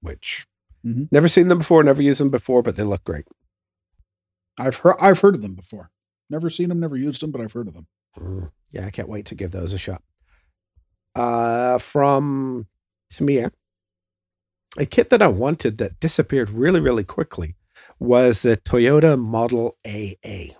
which 0.00 0.46
Mhm. 0.82 1.08
Never 1.12 1.28
seen 1.28 1.48
them 1.48 1.58
before, 1.58 1.82
never 1.84 2.00
used 2.00 2.22
them 2.22 2.30
before, 2.30 2.62
but 2.62 2.74
they 2.76 2.84
look 2.84 3.04
great. 3.04 3.26
I've 4.58 4.76
heard 4.76 4.96
I've 4.98 5.20
heard 5.20 5.34
of 5.34 5.42
them 5.42 5.54
before. 5.54 5.90
Never 6.30 6.48
seen 6.48 6.70
them, 6.70 6.80
never 6.80 6.96
used 6.96 7.20
them, 7.20 7.30
but 7.32 7.42
I've 7.42 7.52
heard 7.52 7.68
of 7.68 7.74
them. 7.74 7.86
Mm, 8.18 8.50
Yeah, 8.72 8.86
I 8.86 8.90
can't 8.90 9.08
wait 9.08 9.26
to 9.26 9.34
give 9.34 9.50
those 9.50 9.72
a 9.72 9.78
shot. 9.78 10.02
Uh, 11.14 11.78
from 11.78 12.66
Tamiya, 13.10 13.50
a 14.78 14.86
kit 14.86 15.10
that 15.10 15.22
I 15.22 15.26
wanted 15.26 15.78
that 15.78 15.98
disappeared 16.00 16.50
really, 16.50 16.80
really 16.80 17.04
quickly 17.04 17.56
was 17.98 18.42
the 18.42 18.56
Toyota 18.56 19.18
Model 19.18 19.76
AA. 19.86 20.54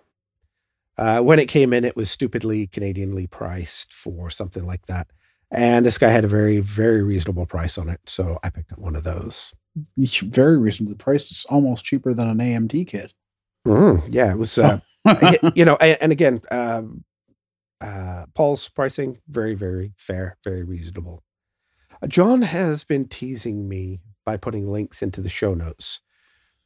Uh, 0.98 1.22
when 1.22 1.38
it 1.38 1.46
came 1.46 1.72
in, 1.72 1.84
it 1.84 1.96
was 1.96 2.10
stupidly 2.10 2.66
Canadianly 2.66 3.30
priced 3.30 3.92
for 3.92 4.28
something 4.28 4.66
like 4.66 4.86
that. 4.86 5.06
And 5.50 5.86
this 5.86 5.98
guy 5.98 6.08
had 6.10 6.24
a 6.24 6.28
very, 6.28 6.60
very 6.60 7.02
reasonable 7.02 7.46
price 7.46 7.78
on 7.78 7.88
it. 7.88 8.00
So 8.06 8.38
I 8.42 8.50
picked 8.50 8.72
up 8.72 8.78
one 8.78 8.94
of 8.96 9.04
those. 9.04 9.54
Very 9.96 10.58
reasonably 10.58 10.96
priced. 10.96 11.30
It's 11.30 11.44
almost 11.46 11.84
cheaper 11.84 12.12
than 12.12 12.28
an 12.28 12.38
AMT 12.38 12.86
kit. 12.88 13.14
Mm, 13.66 14.04
yeah, 14.08 14.30
it 14.30 14.38
was, 14.38 14.58
uh, 14.58 14.80
you 15.54 15.64
know, 15.64 15.76
and, 15.80 15.98
and 16.00 16.12
again, 16.12 16.40
um, 16.50 17.04
uh, 17.80 18.26
Paul's 18.34 18.68
pricing 18.68 19.18
very, 19.28 19.54
very 19.54 19.92
fair, 19.96 20.36
very 20.44 20.62
reasonable. 20.62 21.22
Uh, 22.02 22.06
John 22.06 22.42
has 22.42 22.84
been 22.84 23.08
teasing 23.08 23.68
me 23.68 24.00
by 24.24 24.36
putting 24.36 24.70
links 24.70 25.02
into 25.02 25.20
the 25.20 25.28
show 25.28 25.54
notes 25.54 26.00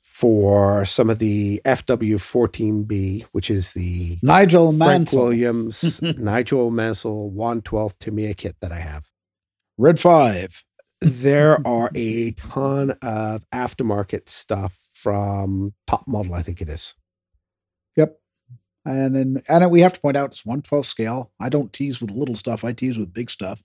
for 0.03 0.85
some 0.85 1.11
of 1.11 1.19
the 1.19 1.61
FW14B, 1.65 3.27
which 3.33 3.51
is 3.51 3.73
the 3.73 4.19
Nigel 4.23 4.69
Frank 4.69 4.79
Mansell, 4.79 5.23
Williams, 5.25 6.01
Nigel 6.19 6.71
Mansell 6.71 7.33
112th 7.35 7.99
Tamiya 7.99 8.35
kit 8.35 8.57
that 8.61 8.71
I 8.71 8.79
have. 8.79 9.07
Red 9.77 9.99
Five. 9.99 10.63
There 11.01 11.59
are 11.67 11.91
a 11.95 12.31
ton 12.33 12.93
of 13.03 13.45
aftermarket 13.51 14.29
stuff 14.29 14.79
from 14.93 15.75
Top 15.87 16.07
Model, 16.07 16.35
I 16.35 16.43
think 16.43 16.63
it 16.63 16.69
is. 16.69 16.95
And 18.87 19.15
then, 19.17 19.43
and 19.49 19.71
we 19.71 19.81
have 19.81 19.95
to 19.95 20.01
point 20.01 20.17
out 20.17 20.31
it's 20.33 20.45
112 20.45 20.85
scale. 20.87 21.33
I 21.41 21.49
don't 21.49 21.73
tease 21.73 22.01
with 22.01 22.11
little 22.11 22.37
stuff. 22.37 22.65
I 22.65 22.73
tease 22.73 22.99
with 22.99 23.15
big 23.15 23.31
stuff. 23.31 23.63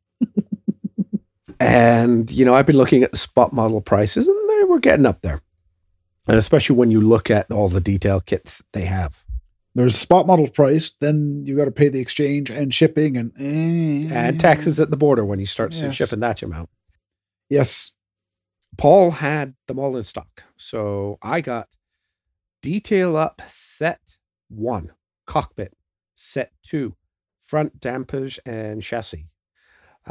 And, 1.60 2.32
you 2.32 2.46
know, 2.46 2.54
I've 2.54 2.66
been 2.66 2.78
looking 2.78 3.04
at 3.04 3.12
the 3.12 3.18
spot 3.18 3.52
model 3.52 3.82
prices 3.82 4.26
and 4.28 4.50
they 4.50 4.64
were 4.64 4.80
getting 4.80 5.06
up 5.06 5.22
there. 5.22 5.42
And 6.28 6.38
especially 6.38 6.78
when 6.78 6.90
you 6.92 7.02
look 7.02 7.30
at 7.30 7.52
all 7.52 7.68
the 7.70 7.82
detail 7.82 8.22
kits 8.22 8.60
that 8.60 8.66
they 8.72 8.86
have. 8.86 9.24
There's 9.76 9.98
spot 9.98 10.26
model 10.26 10.48
price. 10.48 10.92
Then 11.02 11.44
you 11.46 11.58
got 11.58 11.66
to 11.66 11.72
pay 11.72 11.90
the 11.90 12.00
exchange 12.00 12.50
and 12.50 12.74
shipping 12.74 13.18
and 13.18 13.34
eh, 13.38 14.14
And 14.14 14.40
taxes 14.40 14.80
at 14.80 14.90
the 14.90 14.98
border 14.98 15.26
when 15.26 15.40
you 15.40 15.46
start 15.46 15.74
Yes. 15.76 15.96
shipping 15.96 16.22
that 16.22 16.42
amount. 16.42 16.70
Yes. 17.50 17.92
Paul 18.78 19.12
had 19.12 19.56
them 19.68 19.80
all 19.80 19.98
in 19.98 20.04
stock. 20.06 20.44
So 20.56 21.18
I 21.22 21.42
got 21.42 21.68
detail 22.62 23.18
up 23.18 23.42
set 23.50 24.00
one, 24.50 24.92
cockpit, 25.30 25.72
set 26.16 26.52
two, 26.64 26.96
front 27.46 27.80
dampers 27.80 28.40
and 28.48 28.82
chassis, 28.82 29.28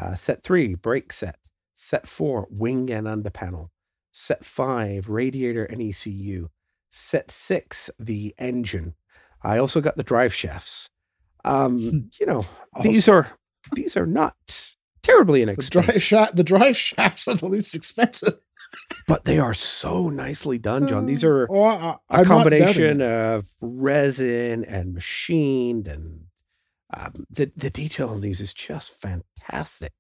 uh, 0.01 0.15
set 0.15 0.45
three, 0.45 0.77
brake 0.77 1.13
set, 1.13 1.41
set 1.75 2.07
four, 2.07 2.47
wing 2.51 2.89
and 2.89 3.09
under 3.09 3.29
panel, 3.29 3.73
set 4.13 4.45
five, 4.45 5.09
radiator 5.09 5.65
and 5.65 5.83
ECU, 5.83 6.49
set 6.89 7.33
six, 7.33 7.91
the 7.99 8.33
engine. 8.39 8.95
I 9.43 9.59
also 9.59 9.81
got 9.81 9.97
the 9.97 10.05
drive 10.05 10.33
shafts. 10.33 10.89
Um, 11.45 12.11
you 12.21 12.27
know, 12.27 12.47
these 12.83 13.09
are 13.09 13.33
these 13.75 13.97
are 13.97 14.07
not 14.07 14.37
terribly 15.03 15.41
The 15.41 15.51
inexpensive 15.51 15.93
drive 15.95 16.03
shaft. 16.03 16.37
The 16.37 16.45
drive 16.45 16.77
shafts 16.89 17.27
are 17.27 17.35
the 17.35 17.49
least 17.49 17.75
expensive. 17.75 18.39
But 19.07 19.25
they 19.25 19.39
are 19.39 19.55
so 19.55 20.09
nicely 20.11 20.59
done, 20.59 20.87
John. 20.87 21.07
These 21.07 21.25
are 21.25 21.47
Oh, 21.51 21.65
I, 21.65 22.17
a 22.17 22.21
I'm 22.21 22.23
not 22.23 22.27
combination 22.27 23.01
of 23.03 23.47
resin 23.61 24.65
and 24.65 24.95
machined, 24.95 25.89
and 25.89 26.21
um, 26.95 27.27
the 27.31 27.51
the 27.57 27.71
detail 27.71 28.09
on 28.11 28.21
these 28.21 28.41
is 28.41 28.53
just 28.55 28.93
fantastic. 29.01 29.93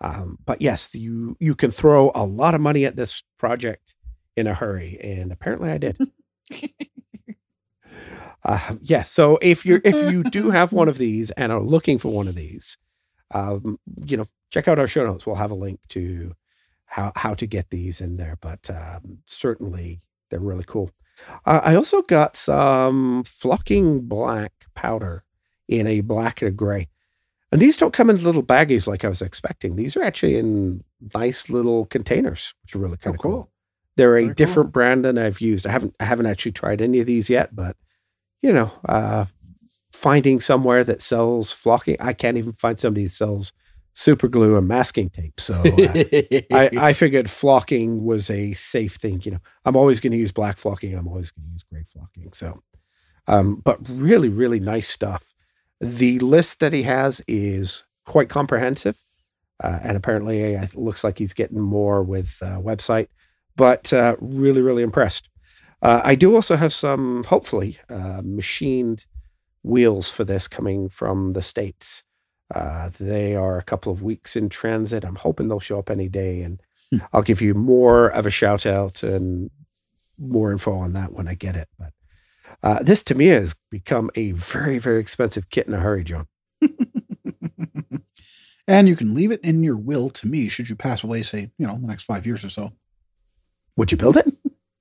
Um, 0.00 0.38
but 0.44 0.60
yes, 0.60 0.94
you 0.94 1.36
you 1.40 1.54
can 1.54 1.70
throw 1.70 2.10
a 2.14 2.24
lot 2.24 2.54
of 2.54 2.60
money 2.60 2.84
at 2.84 2.96
this 2.96 3.22
project 3.38 3.94
in 4.36 4.46
a 4.46 4.54
hurry, 4.54 4.98
and 5.02 5.32
apparently 5.32 5.70
I 5.70 5.78
did. 5.78 5.98
uh, 8.44 8.74
yeah. 8.82 9.04
So 9.04 9.38
if 9.40 9.64
you're 9.64 9.80
if 9.84 10.10
you 10.12 10.24
do 10.24 10.50
have 10.50 10.72
one 10.72 10.88
of 10.88 10.98
these 10.98 11.30
and 11.32 11.52
are 11.52 11.62
looking 11.62 11.98
for 11.98 12.12
one 12.12 12.28
of 12.28 12.34
these, 12.34 12.76
um, 13.32 13.78
you 14.04 14.16
know, 14.16 14.26
check 14.50 14.68
out 14.68 14.78
our 14.78 14.88
show 14.88 15.06
notes. 15.06 15.24
We'll 15.26 15.36
have 15.36 15.50
a 15.52 15.56
link 15.56 15.80
to 15.90 16.34
how 16.94 17.10
how 17.16 17.34
to 17.34 17.46
get 17.46 17.70
these 17.70 18.00
in 18.00 18.16
there. 18.16 18.36
But 18.40 18.70
um, 18.70 19.18
certainly 19.24 20.00
they're 20.30 20.38
really 20.50 20.64
cool. 20.66 20.90
Uh, 21.44 21.60
I 21.64 21.74
also 21.74 22.02
got 22.02 22.36
some 22.36 23.24
flocking 23.24 24.00
black 24.02 24.52
powder 24.74 25.24
in 25.68 25.86
a 25.86 26.00
black 26.02 26.40
and 26.42 26.48
a 26.48 26.52
gray. 26.52 26.88
And 27.50 27.60
these 27.60 27.76
don't 27.76 27.92
come 27.92 28.10
in 28.10 28.22
little 28.22 28.42
baggies 28.42 28.86
like 28.86 29.04
I 29.04 29.08
was 29.08 29.22
expecting. 29.22 29.76
These 29.76 29.96
are 29.96 30.02
actually 30.02 30.36
in 30.36 30.82
nice 31.14 31.48
little 31.50 31.86
containers, 31.86 32.52
which 32.62 32.74
are 32.74 32.80
really 32.80 32.94
Oh, 33.00 33.04
kind 33.04 33.14
of 33.16 33.20
cool. 33.22 33.32
cool. 33.32 33.50
They're 33.96 34.16
a 34.16 34.22
Very 34.22 34.26
cool. 34.26 34.34
different 34.34 34.72
brand 34.72 35.04
than 35.04 35.18
I've 35.18 35.40
used. 35.40 35.66
I 35.66 35.70
haven't 35.72 35.94
I 36.00 36.04
haven't 36.04 36.26
actually 36.26 36.52
tried 36.52 36.80
any 36.82 37.00
of 37.00 37.06
these 37.06 37.28
yet, 37.30 37.54
but 37.54 37.76
you 38.42 38.52
know, 38.52 38.70
uh, 38.88 39.24
finding 39.92 40.40
somewhere 40.40 40.84
that 40.84 41.00
sells 41.02 41.50
flocking, 41.52 41.96
I 42.00 42.12
can't 42.12 42.36
even 42.36 42.52
find 42.54 42.78
somebody 42.78 43.04
that 43.04 43.10
sells 43.10 43.52
super 43.94 44.28
glue 44.28 44.56
and 44.56 44.68
masking 44.68 45.08
tape. 45.08 45.40
So 45.40 45.54
uh, 45.54 46.02
I, 46.52 46.70
I 46.88 46.92
figured 46.92 47.30
flocking 47.30 48.04
was 48.04 48.28
a 48.28 48.52
safe 48.54 48.96
thing. 48.96 49.22
You 49.24 49.32
know, 49.32 49.40
I'm 49.64 49.76
always 49.76 50.00
going 50.00 50.12
to 50.12 50.18
use 50.18 50.32
black 50.32 50.58
flocking. 50.58 50.94
I'm 50.94 51.08
always 51.08 51.30
going 51.30 51.46
to 51.46 51.52
use 51.52 51.64
gray 51.70 51.84
flocking. 51.84 52.32
So, 52.32 52.62
um, 53.26 53.62
but 53.64 53.78
really, 53.88 54.28
really 54.28 54.60
nice 54.60 54.88
stuff. 54.88 55.32
The 55.80 56.18
list 56.18 56.60
that 56.60 56.72
he 56.72 56.82
has 56.82 57.22
is 57.26 57.84
quite 58.04 58.28
comprehensive, 58.28 58.96
uh, 59.62 59.78
and 59.82 59.96
apparently, 59.96 60.40
it 60.40 60.74
looks 60.74 61.04
like 61.04 61.18
he's 61.18 61.32
getting 61.32 61.60
more 61.60 62.02
with 62.02 62.38
uh, 62.42 62.58
website. 62.58 63.08
But 63.56 63.92
uh, 63.92 64.16
really, 64.20 64.62
really 64.62 64.82
impressed. 64.82 65.28
Uh, 65.80 66.00
I 66.02 66.14
do 66.14 66.34
also 66.34 66.56
have 66.56 66.72
some, 66.72 67.24
hopefully, 67.24 67.78
uh, 67.88 68.22
machined 68.24 69.04
wheels 69.62 70.10
for 70.10 70.24
this 70.24 70.48
coming 70.48 70.88
from 70.88 71.34
the 71.34 71.42
states. 71.42 72.02
Uh, 72.52 72.90
they 72.98 73.36
are 73.36 73.58
a 73.58 73.62
couple 73.62 73.92
of 73.92 74.02
weeks 74.02 74.36
in 74.36 74.48
transit. 74.48 75.04
I'm 75.04 75.14
hoping 75.16 75.48
they'll 75.48 75.60
show 75.60 75.78
up 75.78 75.90
any 75.90 76.08
day, 76.08 76.42
and 76.42 76.60
Hmm. 76.90 76.98
I'll 77.12 77.22
give 77.22 77.40
you 77.40 77.54
more 77.54 78.08
of 78.08 78.26
a 78.26 78.30
shout 78.30 78.66
out 78.66 79.02
and 79.02 79.50
more 80.18 80.52
info 80.52 80.72
on 80.74 80.92
that 80.92 81.12
when 81.12 81.28
I 81.28 81.34
get 81.34 81.56
it. 81.56 81.68
But 81.78 81.92
uh, 82.62 82.82
this 82.82 83.02
to 83.04 83.14
me 83.14 83.26
has 83.28 83.54
become 83.70 84.10
a 84.14 84.32
very, 84.32 84.78
very 84.78 85.00
expensive 85.00 85.48
kit 85.50 85.66
in 85.66 85.74
a 85.74 85.80
hurry, 85.80 86.04
John. 86.04 86.26
and 88.68 88.88
you 88.88 88.96
can 88.96 89.14
leave 89.14 89.30
it 89.30 89.40
in 89.42 89.62
your 89.62 89.76
will 89.76 90.08
to 90.10 90.26
me 90.26 90.48
should 90.48 90.68
you 90.68 90.76
pass 90.76 91.02
away, 91.02 91.22
say, 91.22 91.50
you 91.58 91.66
know, 91.66 91.78
the 91.78 91.86
next 91.86 92.04
five 92.04 92.26
years 92.26 92.44
or 92.44 92.50
so. 92.50 92.72
Would 93.76 93.92
you 93.92 93.98
build 93.98 94.16
it? 94.16 94.30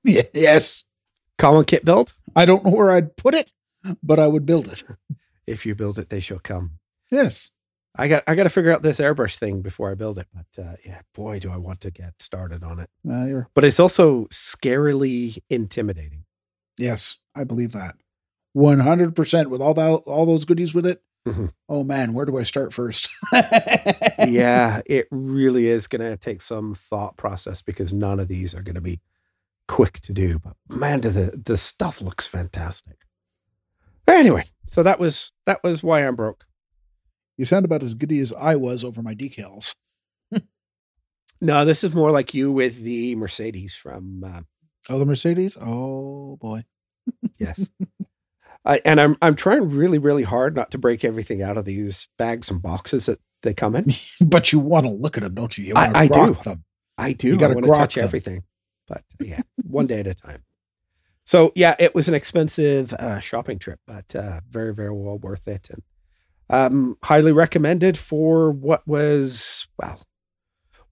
Yes. 0.06 0.84
Colin 1.38 1.64
kit 1.64 1.86
build? 1.86 2.14
I 2.36 2.46
don't 2.46 2.66
know 2.66 2.72
where 2.72 2.92
I'd 2.92 3.16
put 3.16 3.34
it, 3.34 3.54
but 4.04 4.20
I 4.20 4.28
would 4.28 4.46
build 4.46 4.68
it. 4.68 4.84
If 5.48 5.66
you 5.66 5.76
build 5.76 5.98
it, 5.98 6.10
they 6.10 6.20
shall 6.20 6.40
come. 6.40 6.80
Yes. 7.12 7.52
I 7.96 8.08
got 8.08 8.24
I 8.26 8.34
got 8.34 8.44
to 8.44 8.50
figure 8.50 8.72
out 8.72 8.82
this 8.82 9.00
airbrush 9.00 9.38
thing 9.38 9.62
before 9.62 9.92
I 9.92 9.94
build 9.94 10.18
it. 10.18 10.28
But 10.34 10.64
uh, 10.64 10.76
yeah, 10.86 11.02
boy, 11.14 11.40
do 11.40 11.52
I 11.52 11.58
want 11.58 11.80
to 11.82 11.92
get 11.92 12.14
started 12.22 12.64
on 12.64 12.80
it. 12.80 12.90
Uh, 13.08 13.44
But 13.54 13.66
it's 13.66 13.80
also 13.80 14.26
scarily 14.26 15.38
intimidating. 15.50 16.26
yes, 16.78 17.18
I 17.36 17.44
believe 17.44 17.72
that. 17.74 17.96
100% 18.58 19.48
with 19.48 19.62
all 19.62 19.74
that, 19.76 19.90
all 20.08 20.26
those 20.26 20.46
goodies 20.46 20.74
with 20.74 20.86
it. 20.86 21.02
Mhm. 21.28 21.52
Oh 21.70 21.84
man, 21.84 22.14
where 22.14 22.26
do 22.26 22.38
I 22.38 22.44
start 22.44 22.74
first? 22.74 23.08
yeah, 24.28 24.82
it 24.86 25.08
really 25.12 25.68
is 25.68 25.88
going 25.88 26.02
to 26.02 26.18
take 26.18 26.42
some 26.42 26.76
thought 26.76 27.16
process 27.18 27.62
because 27.62 27.94
none 27.94 28.20
of 28.20 28.28
these 28.28 28.54
are 28.54 28.62
going 28.62 28.76
to 28.76 28.82
be 28.82 29.00
quick 29.68 30.02
to 30.02 30.14
do. 30.14 30.40
But 30.40 30.56
man, 30.68 31.00
do 31.00 31.10
the 31.10 31.40
the 31.46 31.58
stuff 31.58 32.02
looks 32.02 32.28
fantastic. 32.28 32.98
Anyway, 34.08 34.46
so 34.66 34.84
that 34.84 35.00
was 35.00 35.32
that 35.46 35.64
was 35.64 35.82
why 35.82 36.06
I'm 36.06 36.16
broke. 36.16 36.46
You 37.38 37.46
sound 37.46 37.66
about 37.66 37.84
as 37.84 37.94
giddy 37.96 38.20
as 38.20 38.32
I 38.34 38.56
was 38.56 38.84
over 38.84 39.02
my 39.02 39.16
decals. 39.16 39.76
No, 41.42 41.66
this 41.66 41.84
is 41.84 41.94
more 41.94 42.12
like 42.12 42.34
you 42.34 42.52
with 42.54 42.82
the 42.84 43.16
Mercedes 43.16 43.76
from 43.76 44.24
uh, 44.24 44.42
Oh, 44.90 44.98
the 45.00 45.06
Mercedes? 45.06 45.58
Oh 45.60 46.38
boy. 46.40 46.64
yes. 47.38 47.70
I, 48.66 48.80
and 48.86 49.02
I'm 49.02 49.18
I'm 49.22 49.36
trying 49.36 49.68
really 49.70 49.98
really 49.98 50.24
hard 50.24 50.56
not 50.56 50.72
to 50.72 50.78
break 50.78 51.04
everything 51.04 51.42
out 51.42 51.58
of 51.58 51.66
these 51.66 52.08
bags 52.18 52.50
and 52.50 52.62
boxes 52.62 53.08
that 53.08 53.20
they 53.42 53.54
come 53.54 53.76
in. 53.76 53.86
But 54.26 54.54
you 54.54 54.60
want 54.60 54.86
to 54.86 54.92
look 54.92 55.18
at 55.18 55.24
them, 55.24 55.34
don't 55.36 55.58
you? 55.58 55.66
You 55.66 55.74
I- 55.76 55.92
I 56.04 56.08
do. 56.08 56.38
them. 56.46 56.64
I 56.98 57.12
do. 57.12 57.28
You 57.28 57.38
gotta 57.38 57.56
want 57.56 57.66
touch 57.66 57.96
them. 57.96 58.06
everything, 58.06 58.44
but 58.88 59.04
yeah, 59.20 59.42
one 59.64 59.88
day 59.88 60.00
at 60.00 60.08
a 60.08 60.14
time. 60.14 60.44
So 61.26 61.52
yeah, 61.56 61.76
it 61.78 61.94
was 61.94 62.08
an 62.08 62.14
expensive 62.14 62.94
uh, 62.94 63.20
shopping 63.20 63.60
trip, 63.60 63.80
but 63.86 64.16
uh, 64.16 64.40
very 64.50 64.74
very 64.74 64.92
well 64.92 65.18
worth 65.18 65.48
it, 65.50 65.70
and 65.70 65.82
um, 66.50 66.98
highly 67.04 67.32
recommended 67.32 67.98
for 67.98 68.52
what 68.52 68.88
was 68.88 69.68
well, 69.78 70.02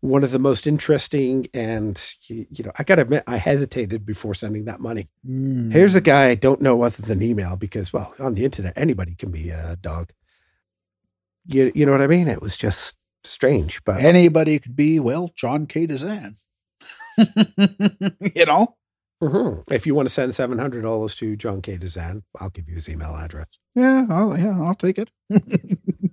one 0.01 0.23
of 0.23 0.31
the 0.31 0.39
most 0.39 0.65
interesting 0.65 1.47
and 1.53 2.15
you, 2.23 2.47
you 2.49 2.63
know, 2.63 2.71
I 2.77 2.83
got 2.83 2.95
to 2.95 3.03
admit, 3.03 3.23
I 3.27 3.37
hesitated 3.37 4.05
before 4.05 4.33
sending 4.33 4.65
that 4.65 4.79
money. 4.79 5.07
Mm. 5.27 5.71
Here's 5.71 5.95
a 5.95 6.01
guy 6.01 6.29
I 6.29 6.35
don't 6.35 6.61
know 6.61 6.81
other 6.81 7.03
than 7.03 7.21
email 7.21 7.55
because, 7.55 7.93
well, 7.93 8.13
on 8.19 8.33
the 8.33 8.43
internet, 8.43 8.73
anybody 8.75 9.15
can 9.15 9.31
be 9.31 9.51
a 9.51 9.77
dog. 9.79 10.11
You, 11.45 11.71
you 11.75 11.85
know 11.85 11.91
what 11.91 12.01
I 12.01 12.07
mean? 12.07 12.27
It 12.27 12.41
was 12.41 12.57
just 12.57 12.97
strange, 13.23 13.83
but 13.83 14.01
anybody 14.01 14.57
could 14.59 14.75
be 14.75 14.99
well 14.99 15.31
John 15.35 15.67
K. 15.67 15.85
Dezan. 15.85 16.35
you 17.17 18.45
know? 18.45 18.75
Mhm. 19.21 19.63
if 19.71 19.85
you 19.85 19.93
want 19.93 20.07
to 20.07 20.13
send 20.13 20.33
seven 20.33 20.57
hundred 20.57 20.81
dollars 20.81 21.15
to 21.15 21.35
John 21.35 21.61
K. 21.61 21.77
Dezan, 21.77 22.23
I'll 22.39 22.49
give 22.49 22.67
you 22.67 22.75
his 22.75 22.89
email 22.89 23.15
address. 23.15 23.47
Yeah, 23.75 24.05
I'll, 24.09 24.37
yeah, 24.37 24.59
I'll 24.59 24.75
take 24.75 24.97
it. 24.97 25.11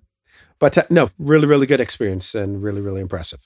But 0.60 0.76
uh, 0.76 0.82
no, 0.90 1.10
really, 1.18 1.46
really 1.46 1.66
good 1.66 1.80
experience 1.80 2.34
and 2.34 2.60
really, 2.62 2.80
really 2.80 3.00
impressive. 3.00 3.38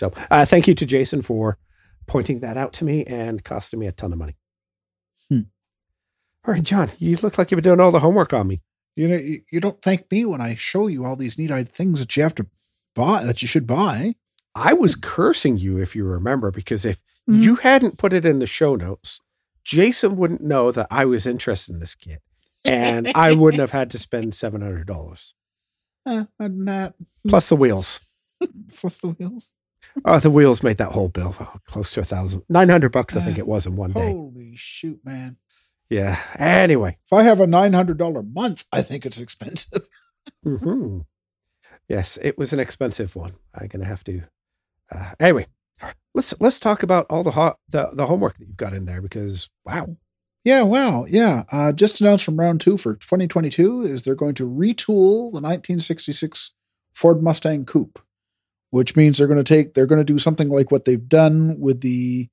So 0.00 0.12
uh, 0.30 0.44
thank 0.44 0.66
you 0.66 0.74
to 0.74 0.86
Jason 0.86 1.22
for 1.22 1.56
pointing 2.08 2.40
that 2.40 2.56
out 2.56 2.72
to 2.74 2.84
me 2.84 3.04
and 3.04 3.44
costing 3.44 3.78
me 3.78 3.86
a 3.86 3.92
ton 3.92 4.12
of 4.12 4.18
money. 4.18 4.36
Hmm. 5.28 5.42
All 6.44 6.54
right, 6.54 6.62
John, 6.62 6.90
you 6.98 7.16
look 7.22 7.38
like 7.38 7.50
you've 7.50 7.58
been 7.62 7.70
doing 7.70 7.80
all 7.80 7.92
the 7.92 8.00
homework 8.00 8.32
on 8.32 8.48
me. 8.48 8.60
You 8.96 9.06
know, 9.08 9.16
you, 9.16 9.42
you 9.52 9.60
don't 9.60 9.80
thank 9.82 10.10
me 10.10 10.24
when 10.24 10.40
I 10.40 10.56
show 10.56 10.88
you 10.88 11.04
all 11.04 11.14
these 11.14 11.38
neat-eyed 11.38 11.68
things 11.68 12.00
that 12.00 12.16
you 12.16 12.24
have 12.24 12.34
to 12.36 12.46
buy, 12.96 13.22
that 13.24 13.40
you 13.40 13.46
should 13.46 13.66
buy. 13.66 14.16
I 14.54 14.72
was 14.72 14.96
cursing 14.96 15.58
you, 15.58 15.78
if 15.78 15.94
you 15.94 16.04
remember, 16.04 16.50
because 16.50 16.84
if 16.84 17.00
Mhm. 17.28 17.42
you 17.42 17.56
hadn't 17.56 17.98
put 17.98 18.12
it 18.12 18.24
in 18.24 18.38
the 18.38 18.46
show 18.46 18.74
notes, 18.74 19.20
Jason 19.64 20.16
wouldn't 20.16 20.40
know 20.40 20.72
that 20.72 20.86
I 20.90 21.04
was 21.04 21.26
interested 21.26 21.74
in 21.74 21.80
this 21.80 21.94
kit. 21.94 22.22
And 22.64 23.10
I 23.14 23.32
wouldn't 23.34 23.60
have 23.60 23.70
had 23.70 23.90
to 23.90 23.98
spend 23.98 24.32
$700 24.32 25.34
Uh, 26.06 26.24
and 26.38 26.66
that 26.66 26.94
plus 27.28 27.48
the 27.50 27.56
wheels. 27.56 28.00
plus 28.76 28.98
the 28.98 29.08
wheels. 29.08 29.52
Oh, 30.06 30.18
the 30.18 30.30
wheels 30.30 30.62
made 30.62 30.78
that 30.78 30.92
whole 30.92 31.08
bill 31.10 31.34
oh, 31.38 31.56
close 31.66 31.90
to 31.92 32.00
a 32.00 32.04
thousand, 32.04 32.44
900 32.48 32.90
bucks, 32.90 33.14
I 33.16 33.20
think 33.20 33.36
it 33.38 33.46
was 33.46 33.66
in 33.66 33.76
one 33.76 33.92
day. 33.92 34.12
Holy 34.12 34.54
shoot, 34.56 35.00
man! 35.04 35.36
Yeah. 35.90 36.18
Anyway. 36.38 36.96
If 37.04 37.12
I 37.12 37.24
have 37.24 37.40
a 37.40 37.46
nine 37.46 37.72
hundred 37.74 37.98
dollar 37.98 38.22
month, 38.22 38.64
I 38.72 38.80
think 38.82 39.04
it's 39.04 39.18
expensive. 39.18 39.86
hmm 40.44 41.00
Yes, 41.88 42.18
it 42.22 42.36
was 42.38 42.52
an 42.52 42.60
expensive 42.60 43.14
one. 43.16 43.34
I'm 43.54 43.66
gonna 43.68 43.84
have 43.86 44.04
to. 44.04 44.22
Uh, 44.90 45.12
anyway, 45.20 45.46
let's 46.14 46.34
let's 46.40 46.58
talk 46.58 46.82
about 46.82 47.06
all 47.10 47.22
the 47.22 47.30
hot 47.30 47.58
the, 47.68 47.90
the 47.92 48.06
homework 48.06 48.38
that 48.38 48.46
you've 48.46 48.56
got 48.56 48.74
in 48.74 48.84
there 48.84 49.00
because 49.00 49.48
wow, 49.64 49.96
Yeah, 50.44 50.62
wow. 50.62 51.04
Yeah. 51.08 51.42
Uh, 51.52 51.72
just 51.72 52.00
announced 52.00 52.24
from 52.24 52.38
round 52.40 52.60
two 52.60 52.78
for 52.78 52.94
2022 52.94 53.82
is 53.82 54.02
they're 54.02 54.14
going 54.14 54.34
to 54.36 54.48
retool 54.48 55.30
the 55.30 55.42
1966 55.42 56.52
Ford 56.94 57.22
Mustang 57.22 57.66
Coupe, 57.66 57.98
which 58.70 58.96
means 58.96 59.18
they're 59.18 59.26
going 59.26 59.36
to 59.36 59.44
take, 59.44 59.74
they're 59.74 59.86
going 59.86 60.00
to 60.00 60.04
do 60.04 60.18
something 60.18 60.48
like 60.48 60.70
what 60.70 60.84
they've 60.84 61.08
done 61.08 61.60
with 61.60 61.82
the 61.82 62.28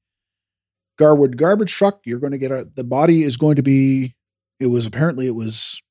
Garwood 0.97 1.37
garbage 1.37 1.73
truck. 1.73 1.99
You're 2.05 2.19
going 2.19 2.31
to 2.31 2.37
get 2.37 2.51
a, 2.51 2.69
the 2.73 2.83
body 2.83 3.23
is 3.23 3.37
going 3.37 3.57
to 3.57 3.63
be, 3.63 4.15
it 4.59 4.67
was 4.67 4.85
apparently 4.85 5.27
it 5.27 5.35
was 5.35 5.81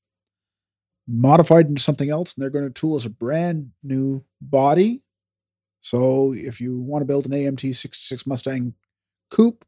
modified 1.06 1.66
into 1.66 1.82
something 1.82 2.08
else 2.08 2.34
and 2.34 2.42
they're 2.42 2.50
going 2.50 2.64
to 2.64 2.70
tool 2.70 2.96
as 2.96 3.04
a 3.04 3.10
brand 3.10 3.70
new 3.82 4.24
body. 4.40 5.03
So 5.84 6.32
if 6.32 6.62
you 6.62 6.80
want 6.80 7.02
to 7.02 7.06
build 7.06 7.26
an 7.26 7.32
AMT 7.32 7.76
66 7.76 8.26
Mustang 8.26 8.72
Coupe, 9.30 9.66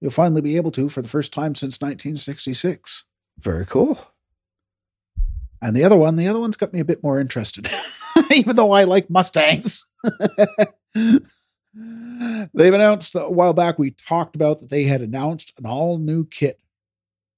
you'll 0.00 0.10
finally 0.10 0.40
be 0.40 0.56
able 0.56 0.72
to 0.72 0.88
for 0.88 1.02
the 1.02 1.08
first 1.08 1.32
time 1.32 1.54
since 1.54 1.80
1966. 1.80 3.04
very 3.38 3.64
cool. 3.64 4.08
And 5.62 5.76
the 5.76 5.84
other 5.84 5.96
one, 5.96 6.16
the 6.16 6.26
other 6.26 6.40
one's 6.40 6.56
got 6.56 6.72
me 6.72 6.80
a 6.80 6.84
bit 6.84 7.04
more 7.04 7.20
interested, 7.20 7.70
even 8.34 8.56
though 8.56 8.72
I 8.72 8.82
like 8.82 9.08
Mustangs. 9.08 9.86
They've 11.74 12.74
announced 12.74 13.14
a 13.14 13.30
while 13.30 13.54
back, 13.54 13.78
we 13.78 13.92
talked 13.92 14.34
about 14.34 14.60
that 14.60 14.70
they 14.70 14.82
had 14.84 15.00
announced 15.00 15.52
an 15.58 15.64
all 15.64 15.98
new 15.98 16.26
kit 16.26 16.58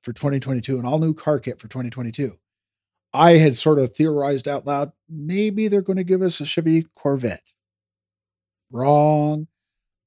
for 0.03 0.15
2022, 0.15 0.79
an 0.79 0.87
all 0.87 0.99
new 0.99 1.13
car 1.13 1.39
kit 1.39 1.61
for 1.61 1.69
2022. 1.69 2.39
I 3.13 3.33
had 3.33 3.59
sort 3.59 3.79
of 3.79 3.95
theorized 3.95 4.49
out 4.49 4.67
loud 4.67 4.93
maybe 5.11 5.69
they're 5.69 5.83
going 5.83 5.99
to 5.99 6.05
give 6.05 6.23
us 6.23 6.41
a 6.41 6.47
Chevy 6.47 6.87
Corvette. 6.95 7.53
Wrong. 8.73 9.47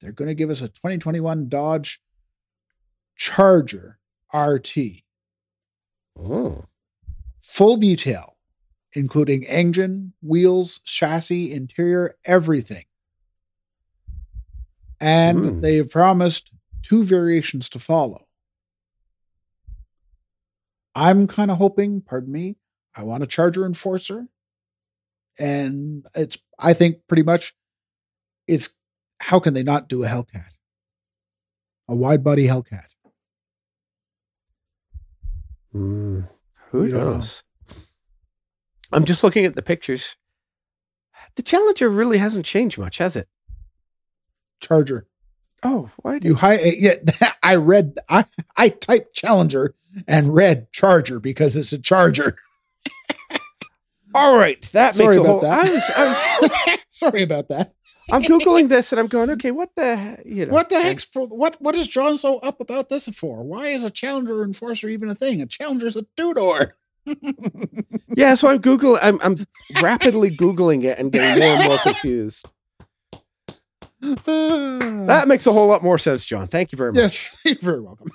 They're 0.01 0.11
going 0.11 0.27
to 0.27 0.35
give 0.35 0.49
us 0.49 0.61
a 0.61 0.67
2021 0.67 1.47
Dodge 1.47 2.01
Charger 3.15 3.99
RT 4.33 4.77
Oh, 6.17 6.65
full 7.41 7.77
detail, 7.77 8.37
including 8.93 9.45
engine, 9.45 10.13
wheels, 10.21 10.79
chassis, 10.79 11.51
interior, 11.51 12.15
everything. 12.25 12.85
And 14.99 15.39
Hmm. 15.45 15.59
they've 15.61 15.89
promised 15.89 16.51
two 16.81 17.03
variations 17.03 17.69
to 17.69 17.79
follow. 17.79 18.27
I'm 20.93 21.27
kind 21.27 21.51
of 21.51 21.57
hoping, 21.57 22.01
pardon 22.01 22.31
me, 22.31 22.55
I 22.95 23.03
want 23.03 23.23
a 23.23 23.27
Charger 23.27 23.65
Enforcer. 23.65 24.27
And 25.37 26.05
it's, 26.15 26.37
I 26.57 26.71
think 26.73 27.05
pretty 27.07 27.23
much 27.23 27.53
it's 28.47 28.69
how 29.19 29.39
can 29.39 29.53
they 29.53 29.63
not 29.63 29.87
do 29.87 30.03
a 30.03 30.07
Hellcat? 30.07 30.45
A 31.87 31.95
wide 31.95 32.23
body 32.23 32.47
Hellcat. 32.47 32.85
Mm, 35.73 36.27
who 36.69 36.85
You 36.85 36.91
don't 36.91 37.19
know. 37.19 37.25
I'm 38.91 39.05
just 39.05 39.23
looking 39.23 39.45
at 39.45 39.55
the 39.55 39.61
pictures. 39.61 40.15
The 41.35 41.41
Challenger 41.41 41.89
really 41.89 42.17
hasn't 42.17 42.45
changed 42.45 42.77
much, 42.77 42.97
has 42.99 43.15
it? 43.15 43.27
Charger. 44.61 45.07
Oh, 45.63 45.89
why 45.97 46.19
do 46.19 46.27
You 46.27 46.35
hi 46.35 46.59
yeah, 46.59 46.93
I 47.43 47.55
read 47.55 47.95
I 48.09 48.25
I 48.55 48.69
typed 48.69 49.13
Challenger 49.15 49.73
and 50.07 50.33
read 50.33 50.71
Charger 50.71 51.19
because 51.19 51.57
it's 51.57 51.73
a 51.73 51.79
Charger. 51.79 52.37
All 54.13 54.37
right, 54.37 54.61
that 54.71 54.95
Sorry 54.95 55.17
makes 55.17 55.17
a 55.17 55.21
about 55.21 55.31
whole. 55.31 55.41
that. 55.41 55.59
I 55.59 55.63
was, 55.63 55.91
I 55.97 56.69
was, 56.69 56.79
Sorry 56.89 57.21
about 57.21 57.49
that. 57.49 57.73
I'm 58.11 58.21
googling 58.21 58.69
this 58.69 58.91
and 58.91 58.99
I'm 58.99 59.07
going, 59.07 59.29
okay, 59.31 59.51
what 59.51 59.69
the, 59.75 60.17
you 60.25 60.45
know, 60.45 60.53
What 60.53 60.69
the 60.69 60.79
heck's 60.81 61.05
for 61.05 61.27
what 61.27 61.59
what 61.61 61.73
is 61.75 61.87
John 61.87 62.17
so 62.17 62.37
up 62.39 62.59
about 62.61 62.89
this 62.89 63.07
for? 63.09 63.43
Why 63.43 63.67
is 63.67 63.83
a 63.83 63.89
Challenger 63.89 64.43
Enforcer 64.43 64.87
even 64.89 65.09
a 65.09 65.15
thing? 65.15 65.41
A 65.41 65.45
Challenger's 65.47 65.95
a 65.95 66.05
two 66.15 66.33
door. 66.33 66.75
Yeah, 68.17 68.35
so 68.35 68.47
I'm 68.47 68.61
googling. 68.61 68.99
I'm 69.01 69.19
I'm 69.21 69.45
rapidly 69.81 70.31
googling 70.31 70.85
it 70.85 70.97
and 70.97 71.11
getting 71.11 71.43
more 71.43 71.53
and 71.57 71.65
more 71.67 71.77
confused. 71.83 72.47
That 74.01 75.25
makes 75.27 75.45
a 75.47 75.51
whole 75.51 75.67
lot 75.67 75.83
more 75.83 75.97
sense, 75.97 76.23
John. 76.25 76.47
Thank 76.47 76.71
you 76.71 76.77
very 76.77 76.91
much. 76.93 76.99
yes, 77.01 77.41
you're 77.45 77.55
very 77.61 77.81
welcome. 77.81 78.07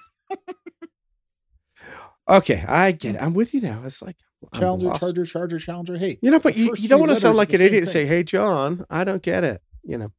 Okay, 2.29 2.65
I 2.67 2.93
get 2.93 3.17
it. 3.17 3.23
I'm 3.23 3.35
with 3.35 3.53
you 3.55 3.61
now. 3.61 3.83
It's 3.85 4.01
like 4.01 4.17
Challenger. 4.55 4.93
Charger, 4.99 5.25
Charger, 5.27 5.59
Challenger. 5.59 5.99
Hey, 5.99 6.19
You 6.23 6.31
know, 6.31 6.39
but 6.39 6.57
you, 6.57 6.75
you 6.79 6.89
don't 6.89 7.01
want 7.01 7.11
to 7.11 7.17
sound 7.17 7.37
like 7.37 7.53
an 7.53 7.61
idiot 7.61 7.83
and 7.83 7.89
say, 7.89 8.07
"Hey, 8.07 8.23
John, 8.23 8.87
I 8.89 9.05
don't 9.05 9.23
get 9.23 9.43
it." 9.45 9.61
You 9.85 9.99
know. 9.99 10.13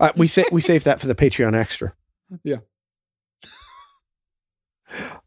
Uh, 0.00 0.10
we 0.16 0.26
say 0.26 0.44
we 0.50 0.60
save 0.60 0.84
that 0.84 1.00
for 1.00 1.06
the 1.06 1.14
Patreon 1.14 1.54
extra. 1.54 1.94
Yeah. 2.44 2.58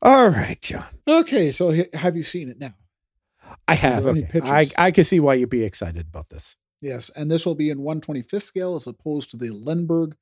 All 0.02 0.28
right, 0.30 0.60
John. 0.62 0.86
okay. 1.08 1.52
So 1.52 1.72
h- 1.72 1.90
have 1.94 2.16
you 2.16 2.24
seen 2.24 2.50
it 2.50 2.60
now? 2.60 2.76
I 3.68 3.74
have. 3.76 4.06
Okay. 4.06 4.42
I? 4.44 4.68
I 4.78 4.92
can 4.92 5.04
see 5.04 5.20
why 5.20 5.34
you'd 5.36 5.50
be 5.50 5.64
excited 5.64 6.06
about 6.08 6.30
this. 6.30 6.56
Yes, 6.82 7.10
and 7.16 7.32
this 7.32 7.46
will 7.46 7.56
be 7.56 7.70
in 7.72 7.80
125th 7.80 8.44
scale 8.44 8.76
as 8.76 8.86
opposed 8.86 9.32
to 9.32 9.38
the 9.38 9.50
Lindberg 9.50 10.14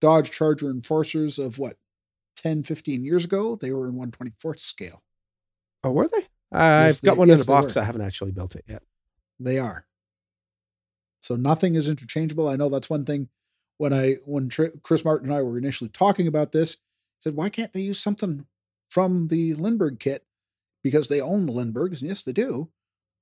Dodge 0.00 0.30
Charger 0.32 0.68
Enforcers 0.70 1.38
of 1.38 1.58
what 1.60 1.76
10, 2.36 2.64
15 2.64 3.04
years 3.04 3.24
ago. 3.24 3.54
They 3.54 3.70
were 3.70 3.86
in 3.88 3.94
124th 3.94 4.58
scale. 4.58 5.02
Oh, 5.84 5.92
were 5.92 6.08
they? 6.08 6.26
I've 6.50 6.86
Yes, 6.86 7.00
got 7.00 7.12
they- 7.14 7.18
one 7.18 7.30
in 7.30 7.38
yes, 7.38 7.46
the 7.46 7.52
they 7.52 7.60
box. 7.60 7.76
I 7.76 7.84
haven't 7.84 8.02
actually 8.02 8.32
built 8.32 8.56
it 8.56 8.64
yet. 8.66 8.82
They 9.38 9.58
are. 9.60 9.84
So 11.20 11.36
nothing 11.36 11.74
is 11.74 11.88
interchangeable. 11.88 12.48
I 12.48 12.56
know 12.56 12.68
that's 12.68 12.90
one 12.90 13.04
thing. 13.04 13.28
When 13.76 13.92
I 13.92 14.14
when 14.24 14.48
Tr- 14.48 14.66
Chris 14.82 15.04
Martin 15.04 15.28
and 15.28 15.36
I 15.36 15.42
were 15.42 15.58
initially 15.58 15.90
talking 15.90 16.26
about 16.26 16.52
this, 16.52 16.76
said, 17.20 17.34
"Why 17.36 17.48
can't 17.48 17.72
they 17.72 17.80
use 17.80 18.00
something 18.00 18.46
from 18.88 19.28
the 19.28 19.54
Lindberg 19.54 19.98
kit? 20.00 20.24
Because 20.82 21.08
they 21.08 21.20
own 21.20 21.46
the 21.46 21.52
Lindbergs, 21.52 22.00
and 22.00 22.08
yes, 22.08 22.22
they 22.22 22.32
do. 22.32 22.70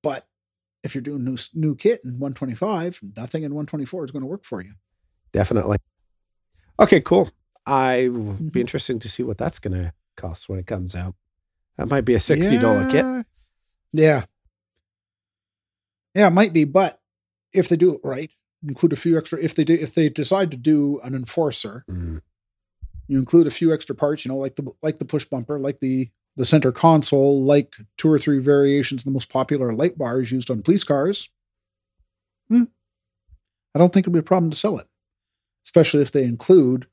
But 0.02 0.26
if 0.82 0.94
you're 0.94 1.02
doing 1.02 1.24
new 1.24 1.36
new 1.52 1.74
kit 1.74 2.00
in 2.04 2.18
125, 2.18 3.00
nothing 3.16 3.42
in 3.42 3.52
124 3.54 4.04
is 4.04 4.10
going 4.12 4.22
to 4.22 4.26
work 4.26 4.44
for 4.44 4.62
you. 4.62 4.74
Definitely. 5.32 5.78
Okay, 6.78 7.00
cool. 7.00 7.30
I 7.66 8.08
Mhm. 8.10 8.52
be 8.52 8.60
interesting 8.60 8.98
to 9.00 9.08
see 9.08 9.22
what 9.22 9.38
that's 9.38 9.58
going 9.58 9.74
to 9.74 9.92
cost 10.16 10.48
when 10.48 10.58
it 10.58 10.66
comes 10.66 10.94
out. 10.94 11.14
That 11.76 11.88
might 11.88 12.04
be 12.04 12.14
a 12.14 12.20
sixty 12.20 12.58
dollar 12.58 12.86
kit. 12.86 13.04
Yeah. 13.04 13.22
Yeah. 13.92 14.24
Yeah, 16.14 16.26
it 16.28 16.32
might 16.32 16.52
be, 16.54 16.64
but 16.64 17.00
if 17.56 17.68
they 17.68 17.76
do 17.76 17.94
it 17.94 18.00
right, 18.04 18.30
include 18.66 18.92
a 18.92 18.96
few 18.96 19.16
extra 19.18 19.38
if 19.40 19.54
they 19.54 19.64
do 19.64 19.74
if 19.74 19.94
they 19.94 20.08
decide 20.08 20.50
to 20.50 20.56
do 20.56 21.00
an 21.04 21.14
enforcer, 21.14 21.84
Mm. 21.88 22.22
you 23.08 23.18
include 23.18 23.46
a 23.46 23.50
few 23.50 23.72
extra 23.72 23.94
parts, 23.94 24.24
you 24.24 24.30
know, 24.30 24.36
like 24.38 24.56
the 24.56 24.64
like 24.82 24.98
the 24.98 25.04
push 25.04 25.24
bumper, 25.24 25.58
like 25.58 25.80
the 25.80 26.10
the 26.36 26.44
center 26.44 26.70
console, 26.72 27.42
like 27.42 27.74
two 27.96 28.10
or 28.10 28.18
three 28.18 28.38
variations 28.38 29.00
of 29.00 29.04
the 29.06 29.10
most 29.10 29.30
popular 29.30 29.72
light 29.72 29.96
bars 29.96 30.30
used 30.32 30.50
on 30.50 30.62
police 30.62 30.84
cars. 30.84 31.30
Hmm. 32.48 32.64
I 33.74 33.78
don't 33.78 33.92
think 33.92 34.04
it'll 34.04 34.12
be 34.14 34.18
a 34.18 34.22
problem 34.22 34.50
to 34.50 34.56
sell 34.56 34.78
it, 34.78 34.86
especially 35.64 36.02
if 36.02 36.12
they 36.12 36.24
include 36.24 36.86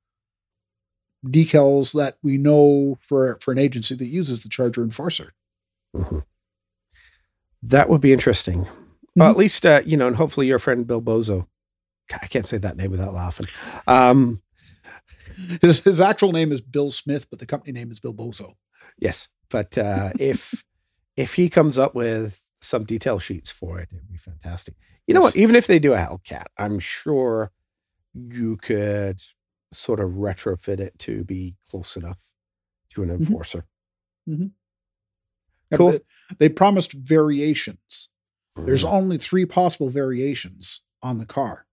decals 1.25 1.93
that 1.93 2.17
we 2.21 2.37
know 2.37 2.97
for 3.01 3.37
for 3.41 3.51
an 3.51 3.57
agency 3.57 3.95
that 3.95 4.05
uses 4.05 4.43
the 4.43 4.49
Charger 4.49 4.83
Enforcer. 4.83 5.33
Mhm. 5.95 6.25
That 7.61 7.89
would 7.89 8.01
be 8.01 8.11
interesting. 8.13 8.67
Well, 9.15 9.29
at 9.29 9.37
least, 9.37 9.65
uh, 9.65 9.81
you 9.85 9.95
know, 9.97 10.07
and 10.07 10.15
hopefully 10.15 10.47
your 10.47 10.59
friend 10.59 10.87
Bill 10.87 11.01
Bozo. 11.01 11.47
I 12.21 12.27
can't 12.27 12.47
say 12.47 12.57
that 12.57 12.77
name 12.77 12.91
without 12.91 13.13
laughing. 13.13 13.45
Um, 13.87 14.41
His 15.61 15.79
his 15.81 15.99
actual 16.01 16.31
name 16.31 16.51
is 16.51 16.61
Bill 16.61 16.91
Smith, 16.91 17.29
but 17.29 17.39
the 17.39 17.45
company 17.45 17.71
name 17.71 17.91
is 17.91 17.99
Bill 17.99 18.13
Bozo. 18.13 18.53
yes, 18.99 19.27
but 19.49 19.77
uh, 19.77 20.11
if 20.19 20.63
if 21.15 21.33
he 21.35 21.49
comes 21.49 21.77
up 21.77 21.95
with 21.95 22.39
some 22.61 22.83
detail 22.85 23.19
sheets 23.19 23.49
for 23.51 23.79
it, 23.79 23.89
it'd 23.91 24.07
be 24.09 24.17
fantastic. 24.17 24.75
You 25.07 25.13
know 25.13 25.21
what? 25.21 25.35
Even 25.35 25.55
if 25.55 25.67
they 25.67 25.79
do 25.79 25.93
a 25.93 25.97
Hellcat, 25.97 26.45
I'm 26.57 26.79
sure 26.79 27.51
you 28.13 28.57
could 28.57 29.21
sort 29.71 29.99
of 29.99 30.11
retrofit 30.11 30.79
it 30.79 30.97
to 30.99 31.23
be 31.23 31.55
close 31.69 31.97
enough 31.97 32.19
to 32.91 33.03
an 33.03 33.09
Mhm. 33.09 33.19
enforcer. 33.19 33.65
Yeah, 34.27 35.77
Cool. 35.77 35.91
They, 35.91 35.99
they 36.37 36.49
promised 36.49 36.93
variations. 36.93 38.09
There's 38.55 38.85
only 38.85 39.17
three 39.17 39.45
possible 39.45 39.89
variations 39.89 40.81
on 41.01 41.17
the 41.17 41.25
car. 41.25 41.65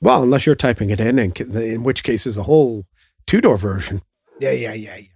well, 0.00 0.22
unless 0.22 0.44
you're 0.44 0.54
typing 0.54 0.90
it 0.90 1.00
in, 1.00 1.18
and 1.18 1.38
in 1.40 1.82
which 1.84 2.02
case 2.02 2.26
is 2.26 2.36
a 2.36 2.42
whole 2.42 2.84
two 3.26 3.40
door 3.40 3.56
version. 3.56 4.02
Yeah, 4.40 4.50
yeah, 4.50 4.74
yeah, 4.74 4.74
yeah, 4.74 4.96
yeah. 4.96 5.08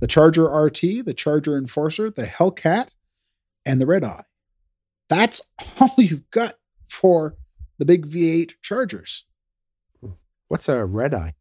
The 0.00 0.06
Charger 0.06 0.44
RT, 0.44 0.80
the 1.04 1.14
Charger 1.14 1.56
Enforcer, 1.56 2.10
the 2.10 2.26
Hellcat, 2.26 2.88
and 3.66 3.80
the 3.80 3.86
Red 3.86 4.04
Eye. 4.04 4.24
That's 5.08 5.42
all 5.80 5.94
you've 5.98 6.30
got 6.30 6.54
for 6.88 7.36
the 7.78 7.84
big 7.84 8.06
V8 8.08 8.54
Chargers. 8.62 9.24
What's 10.48 10.68
a 10.68 10.84
red 10.84 11.12
eye? 11.14 11.34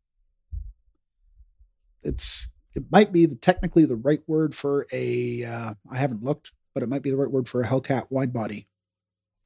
It's 2.04 2.48
it 2.76 2.84
might 2.92 3.12
be 3.12 3.26
the, 3.26 3.36
technically 3.36 3.86
the 3.86 3.96
right 3.96 4.22
word 4.28 4.56
for 4.56 4.88
a. 4.92 5.44
Uh, 5.44 5.74
I 5.92 5.98
haven't 5.98 6.24
looked, 6.24 6.52
but 6.74 6.84
it 6.84 6.90
might 6.90 7.02
be 7.02 7.10
the 7.12 7.18
right 7.18 7.30
word 7.32 7.48
for 7.48 7.62
a 7.62 7.68
Hellcat 7.68 8.08
wide 8.10 8.34
body. 8.34 8.68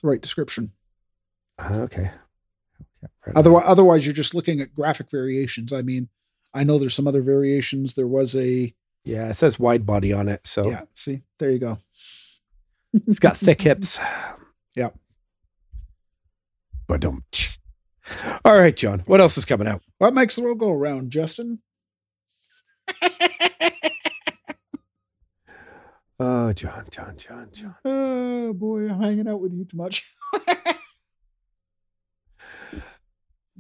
The 0.02 0.10
right 0.10 0.22
description. 0.22 0.72
Ah, 1.60 1.74
okay. 1.82 2.12
Eye. 3.26 3.32
Otherwise, 3.36 3.64
otherwise, 3.68 4.06
you're 4.06 4.14
just 4.14 4.34
looking 4.36 4.60
at 4.62 4.74
graphic 4.74 5.10
variations. 5.12 5.72
I 5.74 5.82
mean, 5.82 6.10
I 6.54 6.64
know 6.64 6.78
there's 6.78 6.94
some 6.96 7.08
other 7.08 7.22
variations. 7.22 7.94
There 7.94 8.08
was 8.08 8.36
a 8.36 8.74
Yeah, 9.04 9.30
it 9.30 9.36
says 9.36 9.60
wide 9.60 9.86
body 9.86 10.14
on 10.14 10.28
it, 10.30 10.46
so 10.46 10.70
yeah. 10.70 10.84
See, 10.96 11.22
there 11.40 11.52
you 11.52 11.60
go. 11.60 11.80
it's 12.94 13.20
got 13.20 13.38
thick 13.38 13.62
hips. 13.64 14.00
Yeah. 14.76 14.90
But 16.88 17.02
don't. 17.02 17.24
All 18.46 18.58
right, 18.58 18.76
John. 18.76 19.04
What 19.08 19.20
else 19.20 19.38
is 19.38 19.46
coming 19.46 19.68
out? 19.68 19.82
What 19.98 20.14
makes 20.14 20.36
the 20.38 20.42
world 20.44 20.60
go 20.60 20.72
around, 20.72 21.12
Justin? 21.12 21.60
Oh, 26.20 26.52
John, 26.54 26.86
John, 26.90 27.16
John, 27.18 27.50
John. 27.52 27.76
Oh 27.86 28.54
boy, 28.54 28.90
I'm 28.90 29.02
hanging 29.02 29.28
out 29.28 29.40
with 29.40 29.54
you 29.54 29.66
too 29.66 29.78
much. 29.78 30.12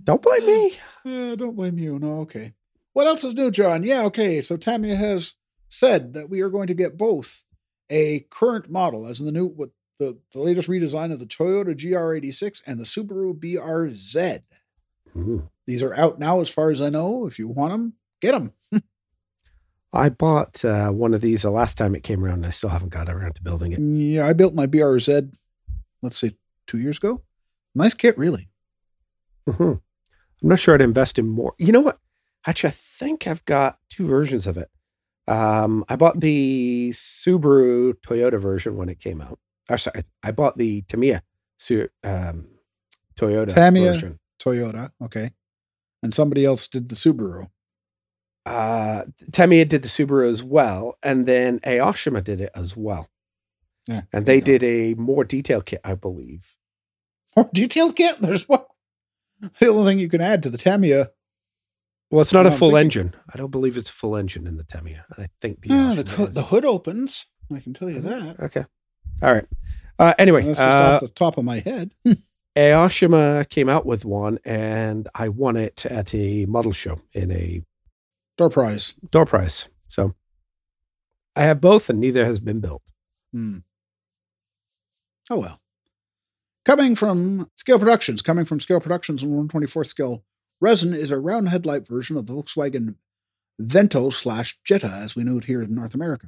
Don't 0.03 0.21
blame 0.21 0.45
me. 0.45 0.77
Uh, 1.05 1.35
don't 1.35 1.55
blame 1.55 1.77
you. 1.77 1.99
No, 1.99 2.19
okay. 2.21 2.53
What 2.93 3.07
else 3.07 3.25
is 3.25 3.33
new, 3.33 3.51
John? 3.51 3.83
Yeah, 3.83 4.03
okay. 4.05 4.39
So 4.39 4.55
Tamiya 4.55 4.95
has 4.95 5.35
said 5.67 6.13
that 6.13 6.29
we 6.29 6.39
are 6.39 6.49
going 6.49 6.67
to 6.67 6.73
get 6.73 6.97
both 6.97 7.43
a 7.89 8.21
current 8.29 8.69
model, 8.69 9.05
as 9.05 9.19
in 9.19 9.25
the 9.25 9.33
new 9.33 9.47
with 9.47 9.71
the, 9.99 10.17
the 10.31 10.39
latest 10.39 10.69
redesign 10.69 11.11
of 11.11 11.19
the 11.19 11.25
Toyota 11.25 11.75
GR86 11.75 12.61
and 12.65 12.79
the 12.79 12.85
Subaru 12.85 13.37
BRZ. 13.37 14.43
Ooh. 15.17 15.49
These 15.65 15.83
are 15.83 15.95
out 15.95 16.19
now, 16.19 16.39
as 16.39 16.49
far 16.49 16.71
as 16.71 16.79
I 16.79 16.89
know. 16.89 17.27
If 17.27 17.37
you 17.37 17.47
want 17.47 17.73
them, 17.73 17.93
get 18.21 18.31
them. 18.31 18.53
I 19.93 20.09
bought 20.09 20.63
uh, 20.65 20.89
one 20.91 21.13
of 21.13 21.21
these 21.21 21.41
the 21.43 21.49
last 21.49 21.77
time 21.77 21.95
it 21.95 22.03
came 22.03 22.23
around, 22.23 22.35
and 22.35 22.45
I 22.45 22.49
still 22.51 22.69
haven't 22.69 22.89
got 22.89 23.09
around 23.09 23.35
to 23.35 23.43
building 23.43 23.71
it. 23.71 23.79
Yeah, 23.79 24.27
I 24.27 24.33
built 24.33 24.53
my 24.53 24.67
BRZ, 24.67 25.33
let's 26.01 26.17
say 26.17 26.35
two 26.67 26.77
years 26.77 26.97
ago. 26.97 27.23
Nice 27.73 27.93
kit, 27.93 28.17
really. 28.17 28.49
Mhm. 29.47 29.81
I'm 30.43 30.49
not 30.49 30.59
sure 30.59 30.75
I'd 30.75 30.81
invest 30.81 31.17
in 31.17 31.27
more. 31.27 31.53
You 31.57 31.71
know 31.71 31.79
what? 31.81 31.99
Actually, 32.45 32.69
I 32.69 32.73
think 32.77 33.27
I've 33.27 33.43
got 33.45 33.79
two 33.89 34.05
versions 34.07 34.45
of 34.45 34.57
it. 34.57 34.69
Um, 35.27 35.83
I 35.89 35.95
bought 35.95 36.19
the 36.19 36.89
Subaru 36.93 37.93
Toyota 38.05 38.39
version 38.39 38.75
when 38.77 38.89
it 38.89 38.99
came 38.99 39.21
out. 39.21 39.39
Or 39.69 39.77
sorry, 39.77 40.03
I 40.23 40.31
bought 40.31 40.57
the 40.57 40.81
Tamiya 40.83 41.21
um, 42.03 42.47
Toyota 43.17 43.53
Tamiya. 43.53 43.91
version. 43.93 44.19
Toyota, 44.39 44.91
okay. 45.03 45.31
And 46.03 46.13
somebody 46.13 46.45
else 46.45 46.67
did 46.67 46.89
the 46.89 46.95
Subaru. 46.95 47.49
Uh, 48.47 49.05
Tamiya 49.31 49.65
did 49.65 49.83
the 49.83 49.89
Subaru 49.89 50.29
as 50.29 50.41
well, 50.41 50.97
and 51.03 51.25
then 51.25 51.59
Aoshima 51.59 52.23
did 52.23 52.39
it 52.41 52.51
as 52.55 52.77
well. 52.77 53.09
Yeah, 53.87 54.01
and 54.13 54.25
they 54.25 54.41
did 54.41 54.63
a 54.63 54.93
more 54.95 55.23
detailed 55.23 55.65
kit, 55.65 55.81
I 55.83 55.95
believe. 55.95 56.55
More 57.35 57.49
detailed 57.53 57.95
kit? 57.95 58.19
There's 58.19 58.47
what? 58.47 58.67
The 59.59 59.67
only 59.67 59.85
thing 59.91 59.99
you 59.99 60.09
can 60.09 60.21
add 60.21 60.43
to 60.43 60.49
the 60.49 60.57
Tamiya. 60.57 61.11
Well, 62.09 62.21
it's 62.21 62.33
not 62.33 62.47
a 62.47 62.51
full 62.51 62.75
engine. 62.77 63.13
I 63.33 63.37
don't 63.37 63.51
believe 63.51 63.77
it's 63.77 63.89
a 63.89 63.93
full 63.93 64.15
engine 64.15 64.47
in 64.47 64.57
the 64.57 64.63
Tamiya. 64.63 65.05
I 65.17 65.27
think 65.41 65.61
the 65.61 65.69
Ah, 65.71 65.93
the, 65.93 66.03
hood, 66.03 66.33
the 66.33 66.43
hood 66.43 66.65
opens. 66.65 67.25
I 67.53 67.59
can 67.59 67.73
tell 67.73 67.89
you 67.89 67.99
that. 68.01 68.39
Okay. 68.39 68.65
All 69.21 69.33
right. 69.33 69.45
Uh, 69.99 70.13
anyway, 70.17 70.43
That's 70.43 70.57
just 70.59 70.77
uh, 70.77 70.91
off 70.95 71.01
the 71.01 71.07
top 71.09 71.37
of 71.37 71.45
my 71.45 71.59
head. 71.59 71.91
Aoshima 72.55 73.47
came 73.49 73.69
out 73.69 73.85
with 73.85 74.05
one, 74.05 74.39
and 74.45 75.07
I 75.13 75.29
won 75.29 75.57
it 75.57 75.85
at 75.85 76.13
a 76.15 76.45
model 76.45 76.71
show 76.71 76.99
in 77.13 77.31
a 77.31 77.61
Door 78.37 78.51
prize. 78.51 78.93
door 79.11 79.25
prize. 79.25 79.67
So 79.87 80.13
I 81.35 81.43
have 81.43 81.59
both, 81.59 81.89
and 81.89 81.99
neither 81.99 82.25
has 82.25 82.39
been 82.39 82.59
built. 82.59 82.83
Hmm. 83.31 83.59
Oh 85.29 85.39
well. 85.39 85.59
Coming 86.65 86.95
from 86.95 87.49
Scale 87.55 87.79
Productions, 87.79 88.21
coming 88.21 88.45
from 88.45 88.59
Scale 88.59 88.79
Productions 88.79 89.23
on 89.23 89.47
124th 89.47 89.87
scale, 89.87 90.23
resin 90.59 90.93
is 90.93 91.11
a 91.11 91.17
round 91.19 91.49
headlight 91.49 91.87
version 91.87 92.17
of 92.17 92.25
the 92.25 92.33
Volkswagen 92.33 92.95
Vento 93.57 94.09
slash 94.09 94.59
Jetta, 94.63 94.87
as 94.87 95.15
we 95.15 95.23
know 95.23 95.37
it 95.37 95.45
here 95.45 95.61
in 95.61 95.73
North 95.73 95.95
America. 95.95 96.27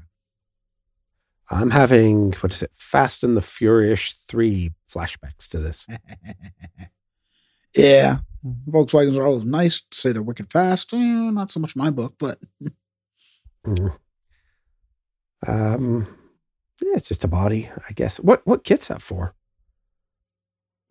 I'm 1.49 1.71
having 1.71 2.33
what 2.39 2.53
is 2.53 2.63
it? 2.63 2.71
Fast 2.75 3.23
and 3.23 3.35
the 3.35 3.41
Furious 3.41 4.15
three 4.27 4.71
flashbacks 4.91 5.47
to 5.49 5.59
this. 5.59 5.87
yeah. 7.75 8.17
Volkswagens 8.69 9.17
are 9.17 9.25
always 9.25 9.43
nice 9.43 9.81
to 9.81 9.97
say 9.97 10.11
they're 10.11 10.21
wicked 10.21 10.51
fast. 10.51 10.93
Eh, 10.93 10.97
not 10.97 11.51
so 11.51 11.59
much 11.59 11.75
my 11.75 11.89
book, 11.89 12.15
but 12.17 12.39
Mhm. 13.65 13.93
Um, 15.47 16.07
yeah, 16.81 16.93
it's 16.95 17.07
just 17.09 17.23
a 17.23 17.27
body, 17.27 17.69
I 17.87 17.91
guess. 17.93 18.19
What 18.19 18.45
what 18.45 18.63
kit's 18.63 18.87
that 18.87 19.01
for? 19.01 19.33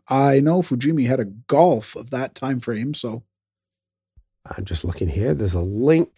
I 0.09 0.41
know 0.41 0.62
Fujimi 0.62 1.07
had 1.07 1.20
a 1.20 1.24
golf 1.26 1.95
of 1.97 2.11
that 2.11 2.35
time 2.35 2.61
frame, 2.61 2.95
so 2.95 3.24
I'm 4.47 4.64
just 4.64 4.85
looking 4.85 5.09
here. 5.09 5.35
There's 5.35 5.55
a 5.55 5.61
link, 5.61 6.11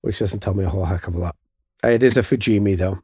which 0.00 0.18
doesn't 0.18 0.40
tell 0.40 0.54
me 0.54 0.64
a 0.64 0.68
whole 0.68 0.84
heck 0.84 1.06
of 1.06 1.14
a 1.14 1.18
lot. 1.18 1.36
It 1.84 2.02
is 2.02 2.16
a 2.16 2.22
Fujimi 2.22 2.76
though. 2.76 3.00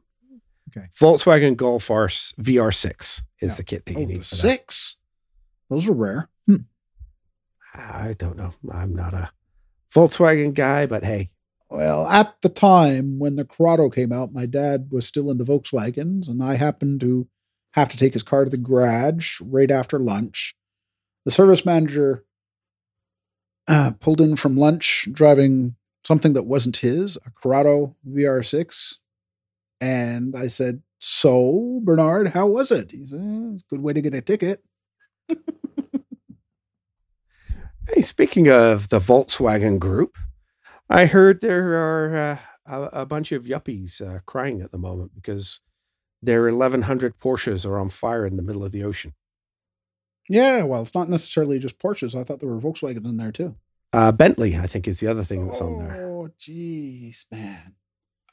Okay. 0.69 0.87
Volkswagen 0.99 1.55
Golf 1.55 1.89
R 1.89 2.07
VR6 2.07 3.23
is 3.39 3.51
Yeah. 3.51 3.55
the 3.55 3.63
kit 3.63 3.85
that 3.85 3.95
oh, 3.95 3.99
you 4.01 4.05
the 4.05 4.13
need. 4.15 4.25
six. 4.25 4.97
Those 5.69 5.87
were 5.87 5.95
rare. 5.95 6.29
Hmm. 6.47 6.55
I 7.73 8.13
don't 8.17 8.37
know. 8.37 8.53
I'm 8.71 8.95
not 8.95 9.13
a 9.13 9.31
Volkswagen 9.93 10.53
guy, 10.53 10.85
but 10.85 11.03
hey, 11.03 11.31
Well, 11.69 12.07
at 12.07 12.41
the 12.41 12.49
time 12.49 13.19
when 13.19 13.35
the 13.35 13.45
Corrado 13.45 13.89
came 13.89 14.11
out, 14.13 14.33
my 14.33 14.45
dad 14.45 14.89
was 14.91 15.05
still 15.05 15.29
into 15.29 15.43
Volkswagens, 15.43 16.27
and 16.29 16.41
I 16.43 16.55
happened 16.55 17.01
to 17.01 17.27
have 17.73 17.89
to 17.89 17.97
take 17.97 18.13
his 18.13 18.23
car 18.23 18.45
to 18.45 18.49
the 18.49 18.57
garage 18.57 19.39
right 19.41 19.69
after 19.69 19.99
lunch. 19.99 20.55
The 21.25 21.31
service 21.31 21.65
manager 21.65 22.23
uh, 23.67 23.91
pulled 23.99 24.21
in 24.21 24.37
from 24.37 24.55
lunch 24.55 25.07
driving 25.11 25.75
something 26.05 26.31
that 26.33 26.43
wasn't 26.43 26.77
his, 26.77 27.17
a 27.25 27.31
Corrado 27.31 27.95
VR6. 28.07 28.95
And 29.81 30.35
I 30.35 30.47
said, 30.47 30.81
So, 30.99 31.81
Bernard, 31.83 32.29
how 32.29 32.47
was 32.47 32.71
it? 32.71 32.91
He 32.91 33.05
said, 33.05 33.19
"Eh, 33.19 33.53
It's 33.53 33.63
a 33.63 33.65
good 33.69 33.81
way 33.81 33.91
to 33.93 34.01
get 34.01 34.15
a 34.15 34.21
ticket. 34.21 34.63
hey, 37.93 38.01
speaking 38.01 38.49
of 38.49 38.89
the 38.89 38.99
Volkswagen 38.99 39.79
group, 39.79 40.17
I 40.89 41.05
heard 41.05 41.41
there 41.41 41.73
are 41.73 42.15
uh, 42.15 42.37
a, 42.65 43.01
a 43.01 43.05
bunch 43.05 43.31
of 43.31 43.43
yuppies 43.45 44.01
uh, 44.01 44.19
crying 44.25 44.61
at 44.61 44.71
the 44.71 44.77
moment 44.77 45.13
because 45.15 45.61
their 46.21 46.43
1100 46.43 47.19
Porsches 47.19 47.65
are 47.65 47.77
on 47.77 47.89
fire 47.89 48.25
in 48.25 48.37
the 48.37 48.43
middle 48.43 48.63
of 48.63 48.71
the 48.71 48.83
ocean. 48.83 49.13
Yeah, 50.29 50.63
well, 50.63 50.81
it's 50.81 50.95
not 50.95 51.09
necessarily 51.09 51.59
just 51.59 51.79
Porsches. 51.79 52.19
I 52.19 52.23
thought 52.23 52.39
there 52.39 52.49
were 52.49 52.59
Volkswagens 52.59 53.05
in 53.05 53.17
there 53.17 53.31
too. 53.31 53.55
Uh, 53.93 54.11
Bentley, 54.11 54.57
I 54.57 54.67
think, 54.67 54.87
is 54.87 54.99
the 54.99 55.07
other 55.07 55.23
thing 55.23 55.45
that's 55.45 55.61
on 55.61 55.79
there. 55.79 56.05
Oh, 56.05 56.29
jeez, 56.37 57.25
man. 57.31 57.75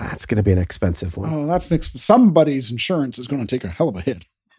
That's 0.00 0.26
going 0.26 0.36
to 0.36 0.42
be 0.42 0.50
an 0.50 0.58
expensive 0.58 1.16
one. 1.16 1.32
Oh, 1.32 1.46
that's 1.46 1.70
ex- 1.70 1.92
somebody's 1.94 2.72
insurance 2.72 3.18
is 3.18 3.28
going 3.28 3.46
to 3.46 3.56
take 3.56 3.62
a 3.62 3.68
hell 3.68 3.88
of 3.88 3.96
a 3.96 4.00
hit. 4.00 4.26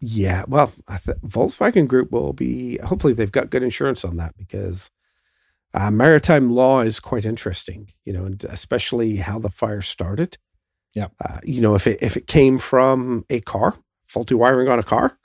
Yeah, 0.00 0.44
well, 0.48 0.72
I 0.86 0.98
th- 0.98 1.16
Volkswagen 1.18 1.88
Group 1.88 2.12
will 2.12 2.32
be. 2.32 2.78
Hopefully, 2.78 3.12
they've 3.12 3.32
got 3.32 3.50
good 3.50 3.62
insurance 3.62 4.04
on 4.04 4.16
that 4.16 4.36
because 4.36 4.90
uh, 5.74 5.90
maritime 5.90 6.50
law 6.50 6.80
is 6.80 7.00
quite 7.00 7.24
interesting. 7.24 7.88
You 8.04 8.12
know, 8.12 8.26
and 8.26 8.44
especially 8.44 9.16
how 9.16 9.38
the 9.38 9.50
fire 9.50 9.82
started. 9.82 10.36
Yeah. 10.94 11.08
Uh, 11.24 11.40
you 11.44 11.60
know, 11.60 11.74
if 11.74 11.86
it 11.86 11.98
if 12.02 12.16
it 12.16 12.26
came 12.26 12.58
from 12.58 13.24
a 13.30 13.40
car, 13.40 13.76
faulty 14.06 14.34
wiring 14.34 14.68
on 14.68 14.78
a 14.78 14.82
car, 14.82 15.18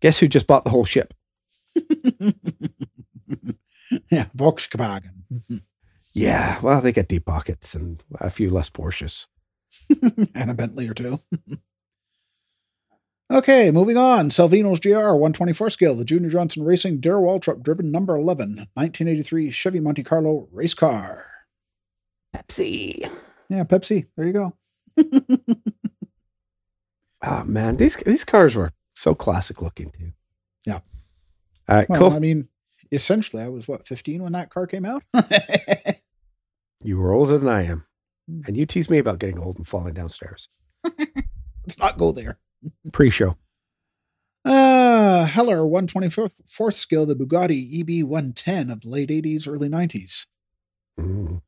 guess 0.00 0.18
who 0.18 0.28
just 0.28 0.46
bought 0.46 0.64
the 0.64 0.70
whole 0.70 0.84
ship? 0.84 1.14
yeah, 4.10 4.26
Volkswagen. 4.36 5.22
Yeah, 6.12 6.60
well, 6.60 6.80
they 6.80 6.92
get 6.92 7.08
deep 7.08 7.26
pockets 7.26 7.74
and 7.74 8.02
a 8.20 8.30
few 8.30 8.50
less 8.50 8.70
Porsches. 8.70 9.26
and 10.34 10.50
a 10.50 10.54
Bentley 10.54 10.88
or 10.88 10.94
two. 10.94 11.20
okay, 13.30 13.70
moving 13.70 13.96
on. 13.96 14.28
Salvinos 14.30 14.80
JR 14.80 15.14
124 15.16 15.70
scale, 15.70 15.94
the 15.96 16.04
Junior 16.04 16.30
Johnson 16.30 16.62
Racing 16.64 17.00
Darrell 17.00 17.22
Waltrip 17.24 17.62
driven 17.62 17.90
number 17.90 18.16
11, 18.16 18.56
1983 18.74 19.50
Chevy 19.50 19.80
Monte 19.80 20.02
Carlo 20.02 20.48
race 20.52 20.74
car. 20.74 21.24
Pepsi. 22.34 23.08
Yeah, 23.48 23.64
Pepsi. 23.64 24.06
There 24.16 24.26
you 24.26 24.32
go. 24.32 24.52
oh 27.22 27.44
man, 27.44 27.76
these 27.76 27.96
these 27.96 28.24
cars 28.24 28.54
were 28.56 28.72
so 28.94 29.14
classic 29.14 29.60
looking 29.62 29.90
too. 29.92 30.12
Yeah. 30.66 30.80
All 31.68 31.76
right, 31.76 31.88
Well, 31.88 31.98
cool. 32.00 32.12
I 32.12 32.18
mean, 32.18 32.48
essentially, 32.92 33.42
I 33.42 33.48
was 33.48 33.66
what 33.68 33.86
15 33.86 34.22
when 34.22 34.32
that 34.32 34.50
car 34.50 34.66
came 34.66 34.84
out. 34.84 35.02
you 36.82 36.98
were 36.98 37.12
older 37.12 37.38
than 37.38 37.48
I 37.48 37.62
am, 37.64 37.84
Hmm. 38.28 38.40
and 38.46 38.56
you 38.56 38.66
tease 38.66 38.88
me 38.90 38.98
about 38.98 39.18
getting 39.18 39.38
old 39.38 39.56
and 39.56 39.66
falling 39.68 39.94
downstairs. 39.94 40.48
Let's 40.84 41.78
not 41.78 41.98
go 41.98 42.12
there. 42.12 42.38
Pre-show. 42.92 43.36
Uh, 44.44 45.24
Heller 45.24 45.58
124th 45.58 46.74
scale, 46.74 47.06
the 47.06 47.16
Bugatti 47.16 47.80
EB 47.80 48.06
110 48.06 48.70
of 48.70 48.82
the 48.82 48.88
late 48.88 49.08
80s, 49.08 49.48
early 49.48 49.68
90s. 49.68 50.26
Mm. 50.98 51.40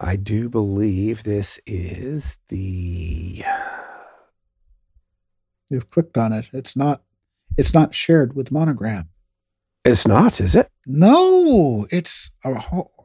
I 0.00 0.16
do 0.16 0.48
believe 0.48 1.22
this 1.22 1.60
is 1.66 2.36
the. 2.48 3.44
You've 5.70 5.88
clicked 5.90 6.18
on 6.18 6.32
it. 6.32 6.50
It's 6.52 6.76
not. 6.76 7.02
It's 7.56 7.72
not 7.72 7.94
shared 7.94 8.34
with 8.34 8.50
monogram. 8.50 9.10
It's 9.84 10.06
not, 10.06 10.40
is 10.40 10.56
it? 10.56 10.70
No, 10.86 11.86
it's 11.90 12.32
a, 12.42 12.54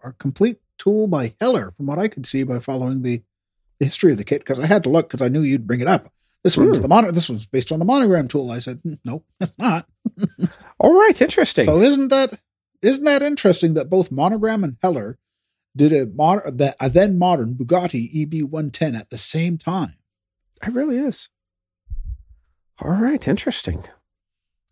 a 0.03 0.13
complete 0.13 0.59
tool 0.77 1.07
by 1.07 1.35
Heller, 1.39 1.71
from 1.71 1.85
what 1.85 1.99
I 1.99 2.07
could 2.07 2.25
see 2.25 2.43
by 2.43 2.59
following 2.59 3.03
the, 3.03 3.21
the 3.79 3.85
history 3.85 4.11
of 4.11 4.17
the 4.17 4.23
kit. 4.23 4.39
Because 4.39 4.59
I 4.59 4.65
had 4.65 4.83
to 4.83 4.89
look 4.89 5.09
because 5.09 5.21
I 5.21 5.27
knew 5.27 5.41
you'd 5.41 5.67
bring 5.67 5.81
it 5.81 5.87
up. 5.87 6.11
This 6.43 6.57
one's 6.57 6.77
Hmm. 6.77 6.81
the 6.83 6.87
mono. 6.87 7.11
This 7.11 7.27
one's 7.29 7.45
based 7.45 7.71
on 7.71 7.79
the 7.79 7.85
monogram 7.85 8.27
tool. 8.27 8.51
I 8.51 8.59
said, 8.59 8.79
"Hmm, 8.83 8.93
nope, 9.03 9.25
it's 9.41 9.57
not. 9.59 9.87
All 10.79 10.93
right, 10.97 11.19
interesting. 11.21 11.65
So 11.65 11.81
isn't 11.81 12.07
that 12.09 12.39
isn't 12.81 13.03
that 13.03 13.21
interesting 13.21 13.73
that 13.73 13.89
both 13.89 14.11
monogram 14.11 14.63
and 14.63 14.77
Heller 14.81 15.17
did 15.75 15.91
a 15.91 16.05
mod 16.07 16.57
that 16.57 16.75
a 16.79 16.89
then 16.89 17.17
modern 17.17 17.55
Bugatti 17.55 18.09
EB 18.23 18.43
110 18.49 18.95
at 18.95 19.09
the 19.09 19.17
same 19.17 19.57
time? 19.57 19.95
it 20.65 20.73
really 20.73 20.97
is. 20.97 21.29
All 22.81 22.91
right, 22.91 23.25
interesting. 23.27 23.83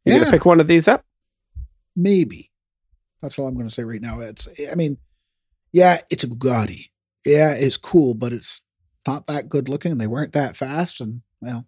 You 0.05 0.13
Yeah. 0.13 0.19
gonna 0.19 0.31
pick 0.31 0.45
one 0.45 0.59
of 0.61 0.67
these 0.67 0.87
up? 0.87 1.03
Maybe. 1.95 2.51
That's 3.21 3.37
all 3.39 3.47
I'm 3.47 3.55
going 3.55 3.67
to 3.67 3.73
say 3.73 3.83
right 3.83 3.99
now. 4.01 4.19
It's, 4.19 4.47
I 4.71 4.75
mean, 4.75 4.97
yeah, 5.71 6.01
it's 6.11 6.23
a 6.23 6.27
Bugatti. 6.27 6.91
Yeah, 7.25 7.53
it's 7.53 7.75
cool, 7.75 8.13
but 8.13 8.31
it's 8.31 8.61
not 9.07 9.25
that 9.27 9.49
good 9.49 9.67
looking. 9.67 9.97
They 9.97 10.05
weren't 10.07 10.33
that 10.33 10.55
fast. 10.55 11.01
And, 11.01 11.21
well, 11.41 11.65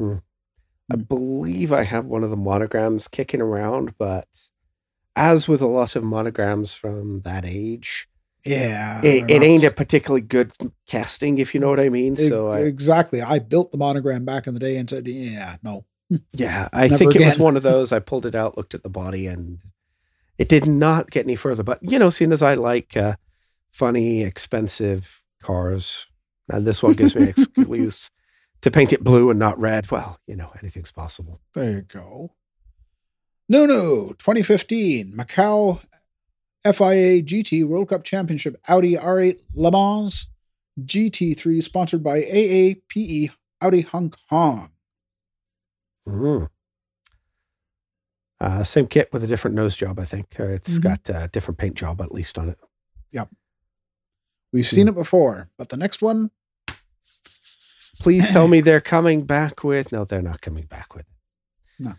I 0.00 0.96
believe 0.96 1.72
I 1.72 1.82
have 1.84 2.04
one 2.06 2.24
of 2.24 2.30
the 2.30 2.36
monograms 2.36 3.08
kicking 3.08 3.40
around, 3.40 3.94
but 3.98 4.28
as 5.16 5.48
with 5.48 5.62
a 5.62 5.66
lot 5.66 5.96
of 5.96 6.04
monograms 6.04 6.74
from 6.74 7.20
that 7.20 7.44
age, 7.46 8.08
yeah. 8.44 9.00
it, 9.02 9.30
it 9.30 9.42
ain't 9.42 9.64
a 9.64 9.70
particularly 9.70 10.20
good 10.20 10.52
casting, 10.86 11.38
if 11.38 11.54
you 11.54 11.60
know 11.60 11.70
what 11.70 11.80
I 11.80 11.88
mean. 11.88 12.12
Ex- 12.12 12.28
So 12.28 12.48
I, 12.48 12.60
exactly. 12.60 13.22
I 13.22 13.38
built 13.38 13.72
the 13.72 13.78
monogram 13.78 14.24
back 14.24 14.46
in 14.46 14.54
the 14.54 14.60
day 14.60 14.76
and 14.76 14.88
said, 14.88 15.06
yeah, 15.06 15.56
no. 15.62 15.86
yeah, 16.32 16.68
I 16.72 16.88
Never 16.88 16.98
think 16.98 17.16
it 17.16 17.24
was 17.24 17.38
one 17.38 17.56
of 17.56 17.62
those. 17.64 17.92
I 17.92 17.98
pulled 17.98 18.26
it 18.26 18.34
out, 18.34 18.56
looked 18.56 18.74
at 18.74 18.82
the 18.82 18.90
body, 18.90 19.26
and 19.26 19.60
it 20.36 20.48
did 20.48 20.66
not 20.66 21.10
get 21.10 21.24
any 21.24 21.36
further. 21.36 21.62
But 21.62 21.78
you 21.82 21.98
know, 21.98 22.10
seeing 22.10 22.32
as 22.32 22.42
I 22.42 22.54
like 22.54 22.94
uh, 22.94 23.16
funny, 23.70 24.22
expensive 24.22 25.22
cars, 25.42 26.06
and 26.50 26.66
this 26.66 26.82
one 26.82 26.92
gives 26.92 27.14
me 27.16 27.22
an 27.22 27.28
excuse 27.36 28.10
to 28.64 28.70
paint 28.70 28.94
it 28.94 29.04
blue 29.04 29.28
and 29.28 29.38
not 29.38 29.58
red. 29.60 29.90
Well, 29.90 30.18
you 30.26 30.34
know, 30.36 30.50
anything's 30.62 30.90
possible. 30.90 31.38
There 31.52 31.70
you 31.70 31.80
go. 31.82 32.32
Nunu 33.46 34.14
2015 34.14 35.12
Macau 35.12 35.80
FIA 36.64 37.22
GT 37.22 37.66
World 37.66 37.90
Cup 37.90 38.04
Championship 38.04 38.56
Audi 38.66 38.94
R8 38.96 39.38
Le 39.54 39.70
Mans 39.70 40.28
GT3 40.80 41.62
sponsored 41.62 42.02
by 42.02 42.22
AAPE 42.22 43.30
Audi 43.60 43.82
Hong 43.82 44.14
Kong. 44.30 44.70
Mm. 46.08 46.48
Uh, 48.40 48.64
same 48.64 48.86
kit 48.86 49.10
with 49.12 49.22
a 49.22 49.26
different 49.26 49.56
nose 49.56 49.76
job, 49.76 49.98
I 50.00 50.06
think. 50.06 50.40
Uh, 50.40 50.44
it's 50.44 50.78
Mhm. 50.78 50.82
got 50.82 51.08
a 51.10 51.28
different 51.28 51.58
paint 51.58 51.74
job 51.76 52.00
at 52.00 52.12
least 52.12 52.38
on 52.38 52.48
it. 52.48 52.58
Yep. 53.10 53.28
We've 54.54 54.66
seen 54.66 54.88
it 54.88 54.94
before, 54.94 55.50
but 55.58 55.68
the 55.68 55.76
next 55.76 56.00
one, 56.00 56.30
Please 58.04 58.28
tell 58.28 58.48
me 58.48 58.60
they're 58.60 58.82
coming 58.82 59.24
back 59.24 59.64
with. 59.64 59.90
No, 59.90 60.04
they're 60.04 60.20
not 60.20 60.42
coming 60.42 60.66
back 60.66 60.94
with. 60.94 61.06
No. 61.78 61.94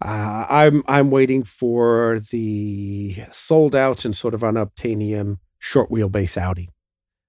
Uh, 0.00 0.46
I'm 0.48 0.82
I'm 0.88 1.10
waiting 1.10 1.42
for 1.42 2.20
the 2.30 3.24
sold 3.30 3.76
out 3.76 4.06
and 4.06 4.16
sort 4.16 4.32
of 4.32 4.40
unobtainium 4.40 5.36
short 5.58 5.90
wheelbase 5.90 6.40
Audi 6.40 6.70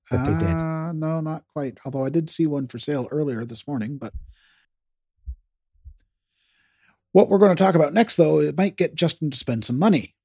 that 0.09 0.25
they 0.25 0.45
did. 0.45 0.55
Uh, 0.55 0.93
no, 0.93 1.19
not 1.19 1.43
quite. 1.51 1.79
Although 1.83 2.05
I 2.05 2.09
did 2.09 2.29
see 2.29 2.47
one 2.47 2.69
for 2.69 2.79
sale 2.79 3.09
earlier 3.11 3.43
this 3.43 3.67
morning, 3.67 3.97
but 3.97 4.13
what 7.11 7.27
we're 7.27 7.37
going 7.37 7.53
to 7.53 7.61
talk 7.61 7.75
about 7.75 7.93
next, 7.93 8.15
though, 8.15 8.39
it 8.39 8.55
might 8.55 8.77
get 8.77 8.95
Justin 8.95 9.29
to 9.31 9.37
spend 9.37 9.65
some 9.65 9.77
money. 9.77 10.15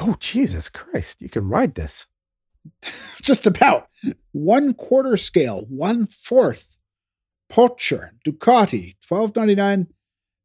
Oh 0.00 0.16
Jesus 0.18 0.68
Christ! 0.68 1.22
You 1.22 1.28
can 1.28 1.48
ride 1.48 1.76
this. 1.76 2.08
Just 3.22 3.46
about 3.46 3.88
one 4.32 4.74
quarter 4.74 5.16
scale, 5.16 5.66
one 5.68 6.08
fourth 6.08 6.73
Pocher 7.54 8.14
Ducati 8.26 8.96
1299 9.08 9.86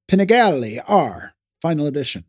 Panigale 0.08 0.84
R 0.88 1.34
final 1.60 1.88
edition. 1.88 2.24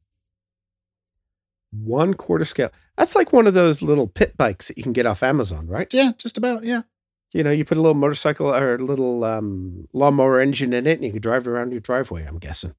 One 1.71 2.15
quarter 2.15 2.47
scale. 2.47 2.71
That's 2.97 3.15
like 3.15 3.31
one 3.31 3.47
of 3.47 3.53
those 3.53 3.83
little 3.83 4.07
pit 4.07 4.39
bikes 4.39 4.69
that 4.69 4.79
you 4.79 4.83
can 4.83 4.95
get 4.95 5.05
off 5.05 5.23
Amazon, 5.23 5.67
right? 5.67 5.93
Yeah, 5.93 6.13
just 6.17 6.39
about. 6.39 6.65
Yeah. 6.65 6.83
You 7.33 7.43
know, 7.45 7.51
you 7.51 7.67
put 7.67 7.77
a 7.77 7.81
little 7.83 7.95
motorcycle 7.95 8.49
or 8.49 8.77
a 8.77 8.79
little 8.79 9.23
um, 9.23 9.87
lawnmower 9.93 10.41
engine 10.41 10.73
in 10.73 10.87
it, 10.87 10.95
and 10.95 11.05
you 11.05 11.13
can 11.13 11.21
drive 11.21 11.47
it 11.47 11.51
around 11.51 11.73
your 11.73 11.81
driveway. 11.81 12.25
I'm 12.25 12.39
guessing. 12.39 12.75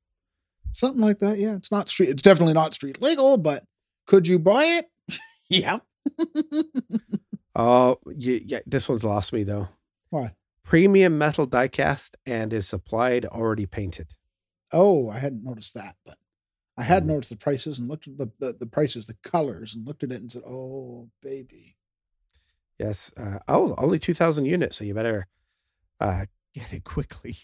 Something 0.72 1.02
like 1.02 1.20
that. 1.20 1.38
Yeah. 1.38 1.56
It's 1.56 1.72
not 1.72 1.88
street. 1.88 2.10
It's 2.10 2.24
definitely 2.24 2.56
not 2.56 2.74
street 2.74 3.00
legal, 3.00 3.38
but 3.38 3.64
could 4.08 4.28
you 4.28 4.40
buy 4.40 4.64
it? 4.64 4.90
yeah. 5.50 5.78
Oh, 7.54 8.00
yeah, 8.16 8.40
yeah. 8.46 8.60
This 8.66 8.88
one's 8.88 9.04
lost 9.04 9.34
me 9.34 9.44
though. 9.44 9.68
Why? 10.10 10.34
Premium 10.72 11.18
metal 11.18 11.46
diecast 11.46 12.12
and 12.26 12.54
is 12.54 12.66
supplied 12.66 13.26
already 13.26 13.66
painted. 13.66 14.16
Oh, 14.72 15.10
I 15.10 15.20
hadn't 15.20 15.44
noticed 15.44 15.74
that, 15.74 15.98
but 16.06 16.18
I 16.78 16.84
had 16.84 17.04
Mm. 17.04 17.08
noticed 17.08 17.30
the 17.32 17.36
prices 17.36 17.78
and 17.78 17.90
looked 17.90 18.08
at 18.08 18.18
the, 18.18 18.32
the, 18.40 18.54
the 18.54 18.66
prices, 18.66 19.06
the 19.06 19.18
colors, 19.22 19.76
and 19.76 19.86
looked 19.86 20.02
at 20.04 20.14
it 20.14 20.22
and 20.22 20.32
said, 20.32 20.44
oh, 20.48 21.10
baby. 21.22 21.76
Yes. 22.80 23.12
Uh, 23.18 23.40
oh, 23.50 23.76
only 23.78 24.00
two 24.00 24.14
thousand 24.14 24.46
units, 24.46 24.78
so 24.78 24.86
you 24.86 24.94
better 24.94 25.28
uh, 26.00 26.26
get 26.56 26.72
it 26.72 26.86
quickly 26.86 27.36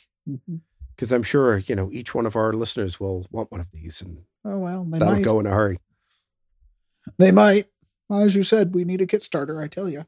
because 0.96 1.12
I'm 1.12 1.22
sure 1.24 1.58
you 1.58 1.76
know 1.76 1.90
each 1.92 2.16
one 2.16 2.26
of 2.26 2.38
our 2.38 2.54
listeners 2.54 2.98
will 2.98 3.26
want 3.30 3.52
one 3.52 3.60
of 3.60 3.70
these, 3.74 4.00
and 4.02 4.20
Oh, 4.46 4.58
well, 4.60 4.86
they 4.86 5.00
that'll 5.00 5.16
might. 5.16 5.24
go 5.26 5.42
in 5.42 5.46
a 5.48 5.52
hurry. 5.52 5.80
They 7.18 7.32
might. 7.32 7.68
Well, 8.08 8.22
as 8.22 8.38
you 8.38 8.44
said, 8.44 8.74
we 8.74 8.86
need 8.86 9.02
a 9.02 9.06
kit 9.06 9.22
starter, 9.22 9.62
I 9.62 9.68
tell 9.68 9.90
you. 9.90 10.06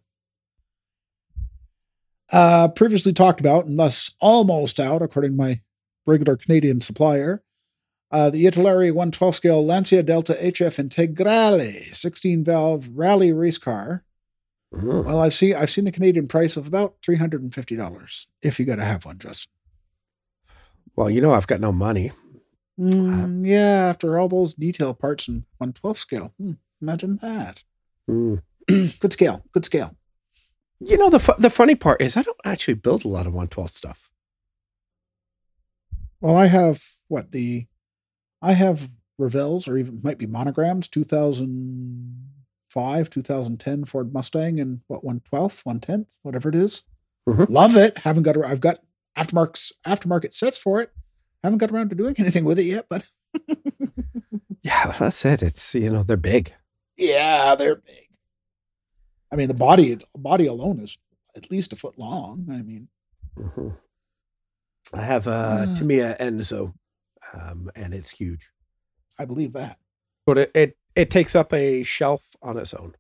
Uh, 2.31 2.67
previously 2.67 3.13
talked 3.13 3.39
about, 3.39 3.65
and 3.65 3.79
thus 3.79 4.13
almost 4.21 4.79
out, 4.79 5.01
according 5.01 5.31
to 5.31 5.37
my 5.37 5.61
regular 6.05 6.37
Canadian 6.37 6.79
supplier, 6.81 7.43
uh, 8.11 8.29
the 8.29 8.45
Italeri 8.45 8.91
112 8.91 9.35
scale 9.35 9.65
Lancia 9.65 10.03
Delta 10.03 10.33
HF 10.33 10.89
Integrale 10.89 11.93
16 11.93 12.43
valve 12.43 12.89
rally 12.93 13.31
race 13.31 13.57
car. 13.57 14.03
Mm. 14.73 15.05
Well, 15.05 15.19
I've 15.19 15.33
seen 15.33 15.55
I've 15.55 15.71
seen 15.71 15.85
the 15.85 15.91
Canadian 15.91 16.27
price 16.27 16.55
of 16.55 16.67
about 16.67 16.95
three 17.03 17.15
hundred 17.15 17.41
and 17.41 17.53
fifty 17.53 17.75
dollars 17.75 18.27
if 18.43 18.59
you 18.59 18.65
got 18.65 18.75
to 18.75 18.83
have 18.83 19.03
one, 19.03 19.17
Justin. 19.17 19.51
Well, 20.95 21.09
you 21.09 21.21
know 21.21 21.33
I've 21.33 21.47
got 21.47 21.59
no 21.59 21.71
money. 21.71 22.11
Mm, 22.79 23.45
yeah, 23.45 23.87
after 23.89 24.17
all 24.19 24.29
those 24.29 24.53
detail 24.53 24.93
parts 24.93 25.27
in 25.27 25.45
112 25.57 25.97
scale, 25.97 26.33
Hmm, 26.39 26.53
imagine 26.81 27.17
that. 27.21 27.63
Mm. 28.09 28.41
good 28.99 29.11
scale, 29.11 29.43
good 29.51 29.65
scale. 29.65 29.95
You 30.79 30.97
know 30.97 31.09
the 31.09 31.19
fu- 31.19 31.33
the 31.37 31.49
funny 31.49 31.75
part 31.75 32.01
is 32.01 32.15
I 32.15 32.21
don't 32.23 32.39
actually 32.45 32.75
build 32.75 33.03
a 33.03 33.09
lot 33.09 33.27
of 33.27 33.33
112 33.33 33.69
stuff. 33.71 34.09
Well, 36.21 36.35
I 36.37 36.45
have 36.47 36.81
what 37.07 37.31
the 37.31 37.65
I 38.41 38.53
have 38.53 38.89
Revell's 39.17 39.67
or 39.67 39.77
even 39.77 39.99
might 40.03 40.17
be 40.17 40.25
monograms 40.27 40.87
2005, 40.87 43.09
2010 43.09 43.85
Ford 43.85 44.13
Mustang 44.13 44.59
and 44.59 44.81
what 44.87 45.03
112, 45.03 45.61
110, 45.65 46.05
whatever 46.23 46.49
it 46.49 46.55
is. 46.55 46.83
Mhm. 47.27 47.49
Love 47.49 47.75
it. 47.75 47.97
Haven't 47.99 48.23
got 48.23 48.37
I've 48.45 48.61
got 48.61 48.79
aftermarket 49.17 49.73
aftermarket 49.85 50.33
sets 50.33 50.57
for 50.57 50.81
it. 50.81 50.91
Haven't 51.43 51.59
got 51.59 51.71
around 51.71 51.89
to 51.89 51.95
doing 51.95 52.15
anything 52.17 52.45
with 52.45 52.59
it 52.59 52.65
yet, 52.65 52.85
but 52.89 53.03
Yeah, 54.63 54.87
well, 54.87 54.95
that's 54.99 55.23
it. 55.25 55.41
It's 55.43 55.73
you 55.75 55.91
know 55.91 56.03
they're 56.03 56.17
big. 56.17 56.53
yeah, 56.97 57.55
they're 57.55 57.75
big. 57.77 58.07
I 59.31 59.35
mean, 59.35 59.47
the 59.47 59.53
body 59.53 59.97
body 60.15 60.45
alone 60.47 60.79
is 60.79 60.97
at 61.35 61.51
least 61.51 61.73
a 61.73 61.75
foot 61.75 61.97
long. 61.99 62.47
I 62.51 62.61
mean, 62.61 62.87
Mhm. 63.37 63.77
I 64.93 65.01
have 65.03 65.27
a 65.27 65.67
Ah. 65.69 65.75
Tamiya 65.75 66.17
Enzo, 66.19 66.73
um, 67.33 67.69
and 67.75 67.93
it's 67.93 68.09
huge. 68.09 68.49
I 69.19 69.25
believe 69.25 69.53
that. 69.53 69.79
But 70.25 70.37
it, 70.39 70.51
it 70.55 70.77
it 70.95 71.11
takes 71.11 71.35
up 71.35 71.53
a 71.53 71.83
shelf 71.83 72.35
on 72.41 72.57
its 72.57 72.73
own. 72.73 72.95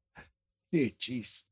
Hey, 0.71 0.95
jeez. 0.99 1.45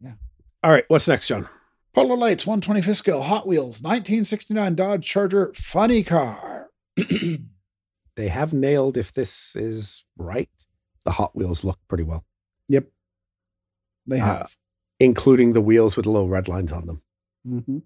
Yeah. 0.00 0.14
All 0.62 0.70
right, 0.70 0.84
what's 0.88 1.06
next, 1.06 1.28
John? 1.28 1.48
Polar 1.94 2.16
Lights 2.16 2.44
125th 2.46 2.96
scale 2.96 3.22
Hot 3.22 3.46
Wheels 3.46 3.82
1969 3.82 4.74
Dodge 4.74 5.04
Charger 5.06 5.52
funny 5.54 6.02
car. 6.02 6.70
They 8.16 8.26
have 8.28 8.52
nailed 8.52 8.96
if 8.96 9.12
this 9.12 9.54
is 9.54 10.04
right. 10.16 10.48
The 11.04 11.12
Hot 11.12 11.36
Wheels 11.36 11.62
look 11.62 11.78
pretty 11.86 12.02
well, 12.02 12.24
yep. 12.24 12.24
They 14.08 14.20
Uh, 14.20 14.24
have. 14.38 14.56
including 14.98 15.52
the 15.52 15.60
wheels 15.60 15.96
with 15.96 16.06
little 16.06 16.28
red 16.28 16.48
lines 16.48 16.72
on 16.72 16.86
them. 16.86 17.02
hmm 17.44 17.78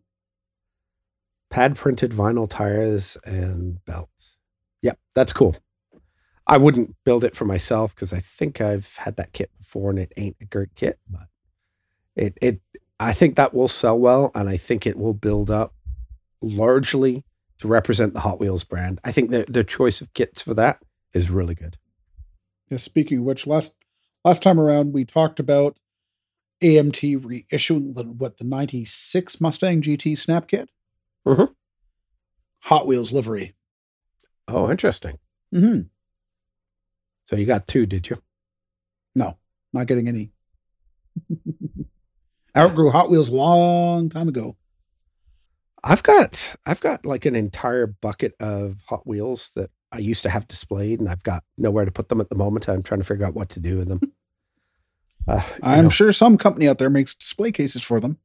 Pad 1.51 1.77
printed 1.77 2.13
vinyl 2.13 2.49
tires 2.49 3.19
and 3.25 3.85
belt. 3.85 4.09
Yep, 4.81 4.99
that's 5.15 5.35
cool. 5.35 5.55
I 6.47 6.57
wouldn't 6.57 6.97
build 7.05 7.25
it 7.25 7.37
for 7.37 7.45
myself 7.45 7.95
because 7.95 8.13
I 8.13 8.21
think 8.21 8.61
I've 8.61 8.97
had 8.97 9.17
that 9.17 9.33
kit 9.35 9.51
before 9.59 9.91
and 9.91 9.99
it 9.99 10.13
ain't 10.17 10.37
a 10.41 10.47
great 10.47 10.75
kit, 10.75 10.99
but 11.11 11.29
it 12.17 12.39
it 12.41 12.61
I 12.99 13.13
think 13.13 13.37
that 13.37 13.53
will 13.55 13.69
sell 13.69 13.99
well 13.99 14.31
and 14.35 14.49
I 14.49 14.57
think 14.57 14.87
it 14.87 14.97
will 14.97 15.13
build 15.15 15.51
up 15.51 15.75
largely 16.41 17.25
to 17.59 17.69
represent 17.69 18.15
the 18.15 18.21
Hot 18.21 18.41
Wheels 18.41 18.65
brand. 18.65 19.01
I 19.05 19.13
think 19.13 19.31
the 19.31 19.45
the 19.49 19.63
choice 19.65 20.01
of 20.01 20.15
kits 20.15 20.41
for 20.43 20.55
that 20.55 20.79
is 21.13 21.29
really 21.31 21.55
good. 21.55 21.77
Yeah, 22.71 22.79
speaking 22.79 23.19
of 23.19 23.25
which, 23.25 23.47
last 23.47 23.77
last 24.25 24.43
time 24.43 24.59
around 24.59 24.95
we 24.95 25.05
talked 25.05 25.39
about 25.39 25.77
AMT 26.63 27.21
reissuing 27.21 27.95
the 27.95 28.05
what 28.05 28.39
the 28.39 28.45
96 28.45 29.41
Mustang 29.41 29.83
GT 29.83 30.17
snap 30.17 30.49
kit. 30.49 30.69
Mhm. 31.27 31.55
Hot 32.65 32.87
Wheels 32.87 33.13
livery. 33.13 33.55
Oh, 34.49 34.71
interesting. 34.71 35.19
hmm 35.53 35.81
So 37.27 37.37
you 37.37 37.47
got 37.47 37.67
two, 37.69 37.87
did 37.87 38.09
you? 38.09 38.23
No, 39.15 39.39
not 39.73 39.87
getting 39.87 40.09
any. 40.09 40.33
Outgrew 42.57 42.91
Hot 42.91 43.11
Wheels 43.11 43.29
a 43.29 43.35
long 43.35 44.09
time 44.09 44.29
ago. 44.29 44.57
I've 45.85 46.03
got 46.03 46.55
I've 46.65 46.81
got 46.81 47.05
like 47.05 47.25
an 47.27 47.35
entire 47.35 47.87
bucket 47.89 48.35
of 48.41 48.77
Hot 48.89 49.07
Wheels 49.07 49.51
that 49.57 49.71
I 49.91 49.99
used 49.99 50.23
to 50.23 50.31
have 50.31 50.47
displayed, 50.49 51.01
and 51.01 51.09
I've 51.09 51.23
got 51.25 51.43
nowhere 51.59 51.85
to 51.85 51.91
put 51.91 52.09
them 52.09 52.21
at 52.21 52.29
the 52.29 52.37
moment. 52.37 52.69
I'm 52.69 52.83
trying 52.83 53.01
to 53.01 53.07
figure 53.07 53.27
out 53.27 53.35
what 53.35 53.49
to 53.51 53.61
do 53.61 53.79
with 53.79 53.89
them. 53.89 54.01
Uh, 55.29 55.43
I'm 55.63 55.85
know, 55.85 55.89
sure 55.91 56.13
some 56.13 56.37
company 56.39 56.69
out 56.69 56.79
there 56.79 56.91
makes 56.91 57.15
display 57.15 57.53
cases 57.53 57.83
for 57.83 58.01
them. 58.01 58.19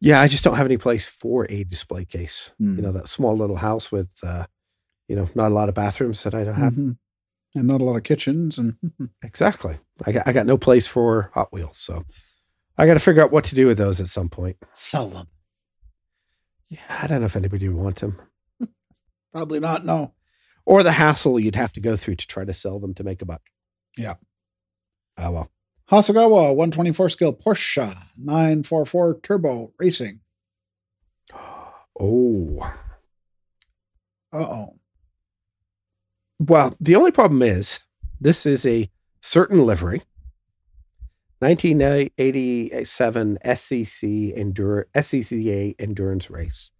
yeah, 0.00 0.20
I 0.20 0.28
just 0.28 0.44
don't 0.44 0.56
have 0.56 0.66
any 0.66 0.76
place 0.78 1.06
for 1.06 1.46
a 1.50 1.64
display 1.64 2.04
case. 2.04 2.52
Hmm. 2.58 2.76
You 2.76 2.82
know, 2.82 2.92
that 2.92 3.08
small 3.08 3.36
little 3.36 3.56
house 3.56 3.90
with, 3.92 4.08
uh, 4.22 4.46
you 5.08 5.16
know, 5.16 5.28
not 5.34 5.50
a 5.50 5.54
lot 5.54 5.68
of 5.68 5.74
bathrooms 5.74 6.22
that 6.22 6.34
I 6.34 6.44
don't 6.44 6.54
have. 6.54 6.72
Mhm. 6.74 6.96
And 7.54 7.66
not 7.66 7.80
a 7.80 7.84
lot 7.84 7.96
of 7.96 8.02
kitchens 8.04 8.58
and 8.58 8.76
Exactly. 9.22 9.78
I 10.06 10.12
got 10.12 10.28
I 10.28 10.32
got 10.32 10.46
no 10.46 10.58
place 10.58 10.86
for 10.86 11.30
Hot 11.34 11.52
Wheels, 11.52 11.78
so 11.78 12.04
I 12.76 12.86
got 12.86 12.94
to 12.94 13.00
figure 13.00 13.22
out 13.22 13.32
what 13.32 13.44
to 13.44 13.54
do 13.54 13.66
with 13.66 13.78
those 13.78 14.00
at 14.00 14.08
some 14.08 14.28
point. 14.28 14.56
sell 14.72 15.08
them. 15.08 15.26
Yeah, 16.68 16.78
I 17.00 17.06
don't 17.06 17.20
know 17.20 17.26
if 17.26 17.36
anybody 17.36 17.68
would 17.68 17.82
want 17.82 17.96
them, 17.96 18.20
Probably 19.32 19.58
not. 19.60 19.84
No. 19.86 20.12
or 20.66 20.82
the 20.82 20.92
hassle 20.92 21.40
you'd 21.40 21.56
have 21.56 21.72
to 21.72 21.80
go 21.80 21.96
through 21.96 22.16
to 22.16 22.26
try 22.26 22.44
to 22.44 22.52
sell 22.54 22.78
them 22.78 22.92
to 22.94 23.02
make 23.04 23.22
a 23.22 23.24
buck. 23.24 23.40
Yeah. 23.96 24.14
Oh 25.16 25.30
well. 25.30 25.50
Hasegawa 25.90 26.54
124 26.54 27.08
scale 27.08 27.32
Porsche 27.32 27.94
944 28.16 29.20
Turbo 29.20 29.72
Racing. 29.78 30.20
Oh. 32.00 32.60
Uh 34.32 34.36
oh. 34.38 34.76
Well, 36.38 36.76
the 36.78 36.94
only 36.94 37.10
problem 37.10 37.42
is 37.42 37.80
this 38.20 38.46
is 38.46 38.64
a 38.64 38.88
certain 39.20 39.66
livery. 39.66 40.02
1987 41.40 43.38
SCC 43.44 44.32
Endure 44.36 44.86
SCCA 44.94 45.74
endurance 45.80 46.30
race 46.30 46.70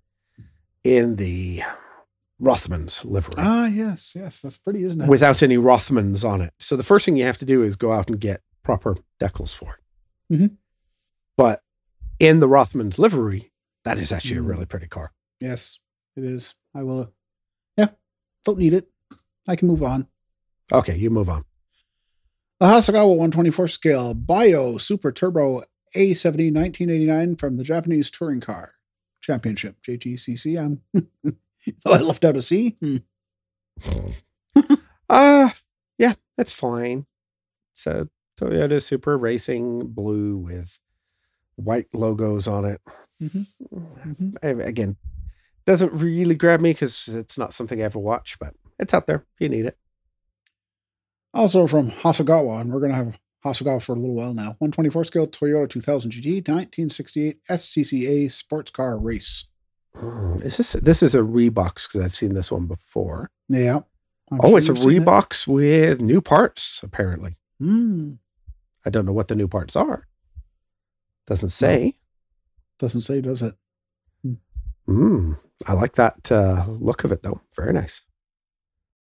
in 0.84 1.16
the 1.16 1.64
Rothmans 2.40 3.04
livery 3.04 3.34
Ah, 3.38 3.66
yes, 3.66 4.14
yes. 4.16 4.40
That's 4.40 4.56
pretty, 4.56 4.84
isn't 4.84 5.00
it? 5.00 5.08
without 5.08 5.42
any 5.42 5.56
Rothmans 5.56 6.24
on 6.24 6.40
it. 6.42 6.52
So 6.60 6.76
the 6.76 6.84
first 6.84 7.04
thing 7.04 7.16
you 7.16 7.24
have 7.24 7.38
to 7.38 7.44
do 7.44 7.64
is 7.64 7.74
go 7.74 7.92
out 7.92 8.08
and 8.08 8.20
get 8.20 8.40
proper 8.68 8.94
decals 9.18 9.54
for 9.54 9.78
it. 9.78 10.34
Mhm. 10.34 10.56
But 11.38 11.62
in 12.18 12.40
the 12.40 12.46
Rothmans 12.48 12.98
livery, 12.98 13.50
that 13.84 13.96
is 13.96 14.12
actually 14.12 14.36
Mm. 14.36 14.40
a 14.44 14.48
really 14.50 14.66
pretty 14.66 14.86
car. 14.88 15.12
yes, 15.40 15.78
it 16.16 16.24
is. 16.24 16.54
I 16.74 16.82
will. 16.82 17.14
Yeah, 17.78 17.90
don't 18.44 18.58
need 18.58 18.74
it. 18.74 18.90
I 19.46 19.56
can 19.56 19.68
move 19.68 19.82
on. 19.82 20.06
Okay, 20.70 20.96
you 20.98 21.08
move 21.08 21.30
on. 21.30 21.46
The 22.60 22.66
Hasegawa 22.66 23.16
124 23.16 23.68
scale 23.68 24.12
Bio 24.12 24.76
Supra 24.76 25.14
Turbo 25.14 25.62
A70 25.96 26.50
1989 26.52 27.36
from 27.36 27.56
the 27.56 27.64
Japanese 27.64 28.10
Touring 28.10 28.40
Car 28.40 28.72
Championship, 29.22 29.80
JGCC. 29.80 30.58
I'm. 30.58 30.82
oh, 31.86 31.92
I 31.94 31.98
left 32.02 32.22
out 32.26 32.36
a 32.36 32.42
C. 32.42 32.76
Hmm. 32.82 32.98
Uh 35.08 35.48
yeah, 35.96 36.14
that's 36.36 36.52
fine. 36.52 37.06
It's 37.72 37.86
a 37.86 38.10
Toyota 38.38 38.80
Super 38.82 39.18
Racing 39.18 39.86
blue 39.88 40.36
with 40.36 40.78
white 41.56 41.86
logos 41.92 42.46
on 42.48 42.64
it. 42.64 42.80
Mhm. 43.22 43.46
Mhm. 43.74 44.36
A- 44.44 44.64
Again, 44.64 44.96
doesn't 45.66 45.92
really 45.92 46.36
grab 46.36 46.60
me 46.60 46.70
because 46.72 47.08
it's 47.08 47.36
not 47.36 47.52
something 47.52 47.80
I 47.80 47.84
ever 47.84 47.98
watch, 47.98 48.38
but 48.38 48.54
it's 48.78 48.94
out 48.94 49.08
there. 49.08 49.24
if 49.34 49.40
You 49.40 49.48
need 49.48 49.66
it. 49.66 49.76
Also 51.34 51.66
from 51.66 51.90
Hasegawa, 51.90 52.60
and 52.60 52.72
we're 52.72 52.78
going 52.78 52.92
to 52.92 52.96
have 52.96 53.18
Hasegawa 53.44 53.82
for 53.82 53.92
a 53.92 53.98
little 53.98 54.14
while 54.14 54.34
now. 54.34 54.54
124 54.60 55.04
scale 55.04 55.26
Toyota 55.26 55.68
2000 55.68 56.12
GT 56.12 56.36
1968 56.48 57.38
SCCA 57.50 58.30
sports 58.32 58.70
car 58.70 58.96
race. 58.96 59.46
Mm, 59.96 60.44
Is 60.44 60.56
this 60.58 60.72
this 60.74 61.02
is 61.02 61.14
a 61.16 61.18
rebox 61.22 61.88
because 61.88 62.02
I've 62.04 62.14
seen 62.14 62.34
this 62.34 62.52
one 62.52 62.66
before. 62.66 63.30
Yeah. 63.48 63.80
I'm 64.30 64.40
oh, 64.42 64.50
sure 64.50 64.58
it's 64.58 64.68
a 64.68 64.72
you've 64.74 64.84
it. 64.84 65.46
With 65.48 66.00
new 66.00 66.20
parts. 66.20 66.80
Apparently, 66.84 67.36
Hmm. 67.58 68.12
I 68.84 68.90
don't 68.90 69.04
know 69.06 69.12
what 69.12 69.28
the 69.28 69.34
new 69.34 69.48
parts 69.48 69.76
are. 69.76 70.06
Doesn't 71.26 71.50
say. 71.50 71.96
Doesn't 72.78 73.02
say, 73.02 73.20
does 73.20 73.42
it? 73.42 73.54
Mm, 74.88 75.38
I 75.66 75.74
like 75.74 75.96
that 75.96 76.32
uh, 76.32 76.64
look 76.68 77.04
of 77.04 77.12
it, 77.12 77.22
though. 77.22 77.40
Very 77.54 77.72
nice. 77.72 78.02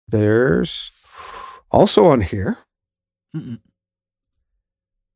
There's 0.07 0.91
also 1.72 2.05
on 2.05 2.22
here. 2.22 2.59
Mm-mm. 3.36 3.59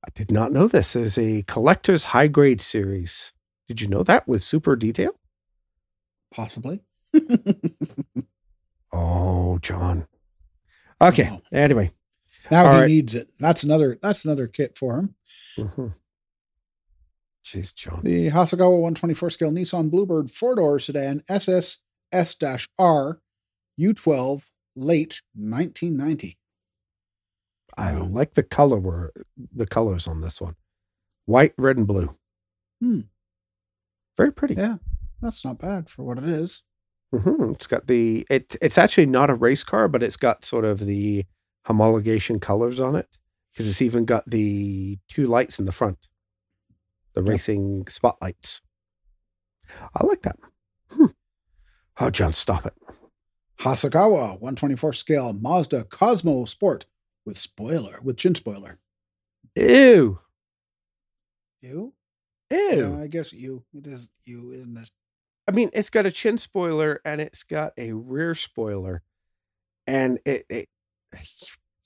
I 0.03 0.09
did 0.15 0.31
not 0.31 0.51
know 0.51 0.67
this 0.67 0.95
is 0.95 1.17
a 1.17 1.43
collector's 1.43 2.05
high 2.05 2.27
grade 2.27 2.61
series. 2.61 3.33
Did 3.67 3.81
you 3.81 3.87
know 3.87 4.03
that 4.03 4.27
with 4.27 4.41
super 4.41 4.75
detail? 4.75 5.11
Possibly. 6.31 6.81
Oh, 8.97 9.59
John. 9.61 10.07
Okay. 11.01 11.41
Anyway. 11.51 11.91
Now 12.51 12.65
All 12.67 12.73
he 12.75 12.79
right. 12.81 12.87
needs 12.87 13.15
it. 13.15 13.29
That's 13.39 13.63
another. 13.63 13.97
That's 14.01 14.23
another 14.25 14.47
kit 14.47 14.77
for 14.77 14.97
him. 14.99 15.15
Mhm. 15.57 15.95
Jeez, 17.43 17.73
John. 17.75 18.01
The 18.03 18.29
Hasegawa 18.29 18.79
124 18.81 19.29
scale 19.29 19.51
Nissan 19.51 19.89
Bluebird 19.91 20.31
four 20.31 20.55
door 20.55 20.79
sedan 20.79 21.23
SS 21.29 21.79
S-R 22.11 23.19
U12 23.79 24.43
late 24.75 25.21
1990. 25.35 26.37
I 27.77 27.93
Wow. 27.93 28.05
like 28.05 28.33
the 28.35 28.43
color 28.43 28.79
were 28.79 29.11
the 29.53 29.67
colors 29.67 30.07
on 30.07 30.21
this 30.21 30.39
one. 30.39 30.55
White, 31.25 31.53
red, 31.57 31.77
and 31.77 31.85
blue. 31.87 32.15
Hmm. 32.79 33.01
Very 34.17 34.31
pretty. 34.31 34.55
Yeah, 34.55 34.77
that's 35.21 35.43
not 35.43 35.59
bad 35.59 35.89
for 35.89 36.03
what 36.03 36.17
it 36.17 36.25
is. 36.25 36.63
hmm 37.11 37.51
It's 37.51 37.67
got 37.67 37.87
the 37.87 38.25
it. 38.29 38.55
It's 38.61 38.77
actually 38.77 39.07
not 39.07 39.29
a 39.29 39.35
race 39.35 39.63
car, 39.63 39.87
but 39.87 40.01
it's 40.03 40.15
got 40.17 40.45
sort 40.45 40.63
of 40.65 40.79
the 40.79 41.25
homologation 41.67 42.41
colors 42.41 42.79
on 42.79 42.95
it 42.95 43.07
because 43.51 43.67
it's 43.67 43.81
even 43.81 44.05
got 44.05 44.29
the 44.29 44.97
two 45.07 45.27
lights 45.27 45.59
in 45.59 45.65
the 45.65 45.71
front, 45.71 46.07
the 47.13 47.21
Yep. 47.21 47.29
racing 47.29 47.87
spotlights. 47.87 48.61
I 49.95 50.05
like 50.05 50.21
that. 50.23 50.37
Hmm. 50.89 51.05
Oh, 51.99 52.09
John, 52.09 52.33
stop 52.33 52.65
it. 52.65 52.73
Hasegawa 53.59 54.39
124 54.39 54.93
scale 54.93 55.33
Mazda 55.33 55.85
Cosmo 55.85 56.45
Sport 56.45 56.85
with 57.25 57.37
spoiler, 57.37 57.99
with 58.01 58.17
chin 58.17 58.35
spoiler. 58.35 58.79
Ew. 59.55 60.19
You? 61.61 61.93
Ew. 62.51 62.91
Yeah, 62.91 62.99
I 63.01 63.07
guess 63.07 63.33
you. 63.33 63.63
It 63.73 63.87
is 63.87 64.11
you, 64.25 64.51
isn't 64.51 64.77
it? 64.77 64.89
I 65.47 65.51
mean, 65.51 65.69
it's 65.73 65.89
got 65.89 66.05
a 66.05 66.11
chin 66.11 66.37
spoiler 66.37 66.99
and 67.05 67.21
it's 67.21 67.43
got 67.43 67.73
a 67.77 67.91
rear 67.93 68.35
spoiler, 68.35 69.01
and 69.87 70.19
it, 70.25 70.45
it 70.49 70.69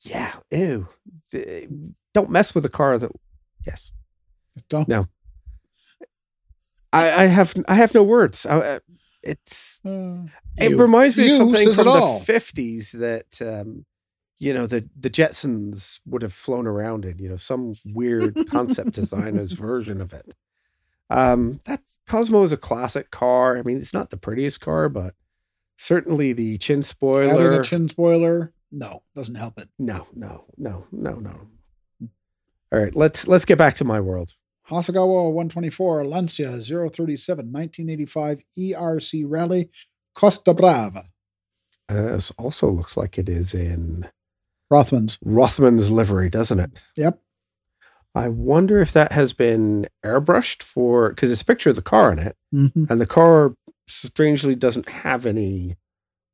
yeah, 0.01 0.33
ew. 0.51 0.87
Don't 2.13 2.29
mess 2.29 2.53
with 2.55 2.65
a 2.65 2.69
car 2.69 2.97
that. 2.97 3.11
Yes, 3.65 3.91
Don't. 4.69 4.87
No. 4.87 5.07
I, 6.91 7.23
I 7.23 7.25
have 7.27 7.53
I 7.67 7.75
have 7.75 7.93
no 7.93 8.03
words. 8.03 8.45
I, 8.45 8.79
it's 9.21 9.79
Uh, 9.85 10.23
it 10.57 10.71
you. 10.71 10.77
reminds 10.77 11.15
me 11.17 11.29
of 11.29 11.37
something 11.37 11.73
from 11.73 11.85
the 11.85 12.21
fifties 12.25 12.93
that 12.93 13.39
um, 13.41 13.85
you 14.39 14.53
know 14.53 14.65
the 14.65 14.87
the 14.99 15.09
Jetsons 15.09 15.99
would 16.05 16.21
have 16.23 16.33
flown 16.33 16.65
around 16.65 17.05
in. 17.05 17.19
You 17.19 17.29
know, 17.29 17.37
some 17.37 17.75
weird 17.85 18.35
concept 18.49 18.93
designer's 18.93 19.51
version 19.67 20.01
of 20.01 20.13
it. 20.13 20.33
Um, 21.11 21.59
that 21.65 21.81
Cosmo 22.07 22.43
is 22.43 22.51
a 22.53 22.57
classic 22.57 23.11
car. 23.11 23.57
I 23.57 23.61
mean, 23.63 23.77
it's 23.77 23.93
not 23.93 24.09
the 24.09 24.17
prettiest 24.17 24.61
car, 24.61 24.89
but 24.89 25.13
certainly 25.77 26.33
the 26.33 26.57
chin 26.57 26.77
Adding 26.79 26.83
spoiler. 26.83 27.59
a 27.59 27.63
chin 27.63 27.87
spoiler, 27.89 28.53
no, 28.71 29.03
doesn't 29.15 29.35
help 29.35 29.59
it. 29.59 29.69
no, 29.77 30.07
no, 30.15 30.45
no, 30.57 30.85
no, 30.91 31.15
no. 31.15 31.47
All 32.71 32.79
right, 32.79 32.95
let's 32.95 33.27
let's 33.27 33.45
get 33.45 33.57
back 33.57 33.75
to 33.75 33.83
my 33.83 33.99
world. 33.99 34.33
Hasegawa 34.69 35.31
124 35.31 36.05
Lancia 36.05 36.51
037 36.61 37.51
1985 37.51 38.39
ERC 38.57 39.23
Rally 39.25 39.69
Costa 40.13 40.53
Brava. 40.53 41.03
Uh, 41.87 42.11
this 42.11 42.31
also 42.37 42.69
looks 42.69 42.95
like 42.95 43.17
it 43.17 43.27
is 43.27 43.55
in 43.55 44.07
Rothmans. 44.71 45.17
Rothman's 45.25 45.89
livery, 45.89 46.29
doesn't 46.29 46.59
it? 46.59 46.79
Yep. 46.95 47.19
I 48.13 48.27
wonder 48.27 48.79
if 48.79 48.91
that 48.93 49.11
has 49.11 49.33
been 49.33 49.87
airbrushed 50.05 50.61
for 50.61 51.09
because 51.09 51.31
it's 51.31 51.41
a 51.41 51.45
picture 51.45 51.71
of 51.71 51.75
the 51.75 51.81
car 51.81 52.11
in 52.11 52.19
it, 52.19 52.35
hmm 52.51 52.85
and 52.89 53.01
the 53.01 53.07
car 53.07 53.55
strangely 53.87 54.53
doesn't 54.53 54.89
have 54.89 55.25
any 55.25 55.77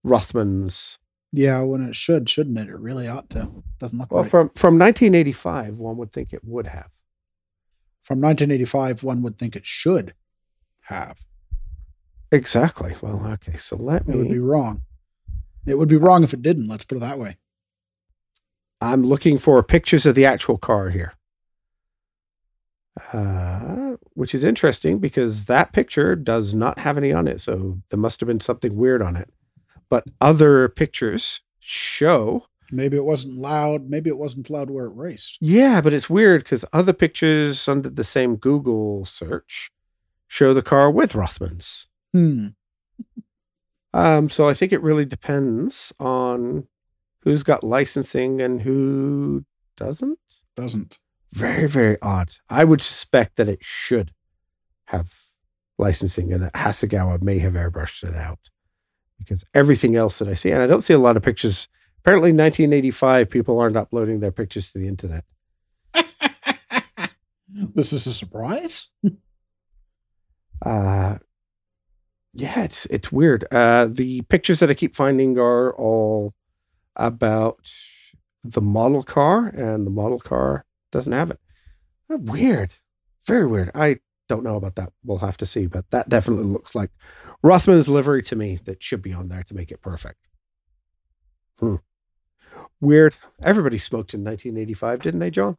Rothmans. 0.06 0.98
Yeah, 1.38 1.62
when 1.62 1.82
it 1.82 1.96
should, 1.96 2.30
shouldn't 2.30 2.58
it? 2.58 2.70
It 2.70 2.80
really 2.80 3.08
ought 3.08 3.30
to. 3.32 3.64
Doesn't 3.80 3.98
look 4.00 4.12
Well, 4.12 4.24
right. 4.24 4.32
from 4.32 4.50
from 4.56 4.80
1985, 4.80 5.78
one 5.78 5.98
would 5.98 6.14
think 6.14 6.32
it 6.34 6.44
would 6.44 6.68
have. 6.68 6.90
From 8.02 8.22
1985, 8.22 9.04
one 9.04 9.22
would 9.24 9.38
think 9.38 9.56
it 9.56 9.66
should 9.66 10.14
have. 10.84 11.18
Exactly. 12.32 12.96
Well, 13.02 13.26
okay. 13.34 13.58
So 13.58 13.76
let 13.76 14.08
It 14.08 14.16
would 14.16 14.30
be 14.30 14.40
wrong. 14.40 14.84
It 15.66 15.78
would 15.78 15.90
be 15.90 15.98
wrong 15.98 16.24
if 16.24 16.34
it 16.34 16.42
didn't. 16.42 16.68
Let's 16.68 16.84
put 16.84 16.98
it 16.98 17.02
that 17.02 17.20
way. 17.20 17.38
I'm 18.82 19.04
looking 19.04 19.38
for 19.40 19.62
pictures 19.64 20.06
of 20.06 20.16
the 20.16 20.26
actual 20.26 20.58
car 20.58 20.90
here. 20.90 21.14
Uh, 23.12 23.96
which 24.14 24.34
is 24.34 24.44
interesting 24.46 25.00
because 25.00 25.46
that 25.46 25.74
picture 25.74 26.16
does 26.16 26.54
not 26.54 26.80
have 26.80 26.98
any 26.98 27.12
on 27.12 27.28
it. 27.28 27.42
So 27.42 27.78
there 27.90 28.00
must 28.00 28.20
have 28.22 28.28
been 28.28 28.40
something 28.40 28.76
weird 28.76 29.02
on 29.02 29.16
it. 29.18 29.30
But 29.90 30.06
other 30.22 30.70
pictures 30.70 31.42
show. 31.60 32.48
Maybe 32.72 32.98
it 32.98 33.06
wasn't 33.06 33.36
loud. 33.36 33.90
Maybe 33.90 34.10
it 34.10 34.18
wasn't 34.18 34.50
loud 34.50 34.70
where 34.70 34.86
it 34.86 34.96
raced. 34.96 35.38
Yeah, 35.40 35.82
but 35.82 35.94
it's 35.94 36.10
weird 36.10 36.44
because 36.44 36.66
other 36.74 36.94
pictures 36.94 37.68
under 37.68 37.90
the 37.90 38.04
same 38.04 38.36
Google 38.36 39.06
search 39.06 39.72
show 40.28 40.54
the 40.54 40.62
car 40.64 40.90
with 40.90 41.14
Rothmans. 41.14 41.88
Hmm. 42.14 42.48
Um, 43.96 44.30
so 44.30 44.50
I 44.50 44.54
think 44.54 44.74
it 44.74 44.82
really 44.82 45.06
depends 45.06 45.94
on 46.02 46.68
who's 47.22 47.44
got 47.44 47.64
licensing 47.64 48.42
and 48.42 48.62
who 48.62 49.46
doesn't. 49.78 50.20
Doesn't. 50.58 51.00
Very, 51.32 51.68
very 51.70 51.98
odd. 52.02 52.34
I 52.50 52.66
would 52.66 52.82
suspect 52.82 53.38
that 53.38 53.48
it 53.48 53.60
should 53.62 54.12
have 54.88 55.14
licensing 55.78 56.34
and 56.34 56.44
that 56.44 56.54
Hasegawa 56.54 57.22
may 57.22 57.40
have 57.40 57.54
airbrushed 57.54 58.04
it 58.04 58.16
out 58.16 58.40
because 59.20 59.43
everything 59.53 59.95
else 59.95 60.20
that 60.20 60.28
I 60.28 60.34
see, 60.34 60.51
and 60.51 60.61
I 60.61 60.68
don't 60.68 60.82
see 60.82 60.93
a 60.93 60.99
lot 60.99 61.18
of 61.18 61.24
pictures. 61.24 61.68
Apparently, 61.99 62.30
1985, 62.32 63.30
people 63.30 63.59
aren't 63.59 63.78
uploading 63.78 64.20
their 64.20 64.32
pictures 64.32 64.72
to 64.72 64.80
the 64.80 64.88
internet. 64.88 65.26
this 67.74 67.93
is 67.93 68.07
a 68.07 68.13
surprise. 68.13 68.88
Uh, 70.66 71.18
yeah, 72.34 72.63
it's 72.63 72.86
it's 72.88 73.11
weird. 73.11 73.45
Uh, 73.51 73.88
the 73.91 74.22
pictures 74.24 74.59
that 74.59 74.70
I 74.70 74.74
keep 74.74 74.95
finding 74.95 75.38
are 75.38 75.74
all 75.76 76.34
about 76.95 77.70
the 78.43 78.61
model 78.61 79.03
car, 79.03 79.47
and 79.47 79.86
the 79.86 79.91
model 79.91 80.20
car 80.20 80.66
doesn't 80.91 81.11
have 81.11 81.30
it. 81.30 81.39
Uh, 82.11 82.18
Weird, 82.18 82.74
very 83.28 83.45
weird. 83.45 83.70
I 83.76 83.99
don't 84.28 84.43
know 84.43 84.55
about 84.55 84.76
that. 84.76 84.91
We'll 85.03 85.20
have 85.20 85.38
to 85.38 85.45
see, 85.45 85.68
but 85.68 85.86
that 85.91 86.09
definitely 86.09 86.45
looks 86.45 86.74
like 86.74 86.91
Rothman's 87.46 87.88
livery 87.88 88.24
to 88.24 88.36
me. 88.36 88.60
That 88.66 88.82
should 88.82 89.04
be 89.04 89.14
on 89.14 89.28
there 89.28 89.43
to 89.43 89.54
make 89.54 89.72
it 89.72 89.80
perfect. 89.82 90.18
Hmm. 91.60 91.76
Weird. 92.82 93.16
Everybody 93.41 93.78
smoked 93.78 94.14
in 94.16 94.24
1985, 94.24 95.02
didn't 95.04 95.20
they, 95.20 95.30
John? 95.30 95.58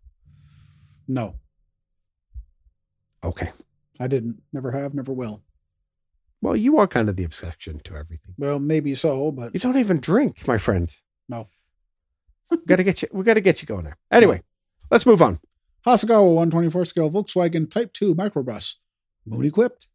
No, 1.06 1.36
Okay. 3.22 3.52
I 4.00 4.08
didn't. 4.08 4.42
Never 4.52 4.72
have. 4.72 4.94
Never 4.94 5.12
will. 5.12 5.42
Well, 6.42 6.54
you 6.56 6.78
are 6.78 6.86
kind 6.86 7.08
of 7.08 7.16
the 7.16 7.24
exception 7.24 7.80
to 7.84 7.94
everything. 7.96 8.34
Well, 8.36 8.58
maybe 8.58 8.94
so, 8.94 9.30
but 9.32 9.54
You 9.54 9.60
don't 9.60 9.78
even 9.78 10.00
drink, 10.00 10.46
my 10.46 10.58
friend. 10.58 10.94
No. 11.28 11.48
we 12.50 12.58
gotta 12.66 12.84
get 12.84 13.02
you. 13.02 13.08
We 13.12 13.24
gotta 13.24 13.40
get 13.40 13.62
you 13.62 13.66
going 13.66 13.84
there. 13.84 13.96
Anyway, 14.10 14.42
let's 14.90 15.06
move 15.06 15.22
on. 15.22 15.40
Hasegawa 15.86 16.26
124 16.34 16.84
scale 16.84 17.10
Volkswagen 17.10 17.70
Type 17.70 17.92
2 17.92 18.14
microbus. 18.14 18.74
Moon 19.24 19.44
equipped. 19.46 19.86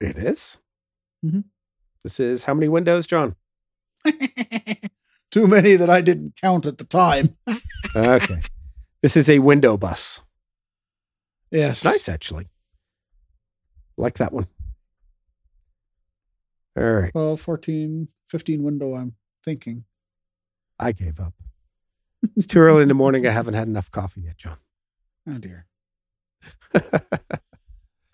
It 0.00 0.16
is. 0.16 0.58
Mhm. 1.24 1.44
This 2.04 2.20
is 2.20 2.44
how 2.44 2.54
many 2.54 2.68
windows, 2.68 3.06
John? 3.06 3.34
Too 5.30 5.46
many 5.46 5.74
that 5.76 5.90
I 5.90 6.00
didn't 6.00 6.36
count 6.40 6.66
at 6.66 6.78
the 6.78 6.84
time. 6.84 7.36
Okay. 7.96 8.42
this 9.02 9.16
is 9.16 9.28
a 9.30 9.38
window 9.38 9.76
bus. 9.76 10.20
Yes. 11.50 11.84
Nice, 11.84 12.08
actually. 12.08 12.48
Like 13.96 14.18
that 14.18 14.32
one. 14.32 14.46
All 16.76 16.84
right. 16.84 17.12
Well, 17.14 17.36
14, 17.36 18.08
15 18.28 18.62
window, 18.62 18.94
I'm 18.94 19.14
thinking. 19.44 19.84
I 20.78 20.92
gave 20.92 21.18
up. 21.18 21.32
It's 22.36 22.46
too 22.46 22.58
early 22.60 22.82
in 22.82 22.88
the 22.88 22.94
morning. 22.94 23.26
I 23.26 23.30
haven't 23.30 23.54
had 23.54 23.68
enough 23.68 23.90
coffee 23.90 24.20
yet, 24.22 24.36
John. 24.36 24.58
Oh, 25.30 25.38
dear. 25.38 25.66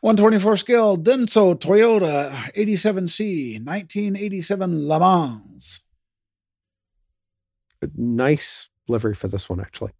124 0.04 0.58
scale 0.58 0.98
Denso 0.98 1.54
Toyota 1.58 2.30
87C 2.54 3.54
1987 3.64 4.86
Le 4.86 5.00
Mans. 5.00 5.80
nice 7.96 8.68
livery 8.86 9.14
for 9.14 9.28
this 9.28 9.48
one, 9.48 9.60
actually. 9.60 9.92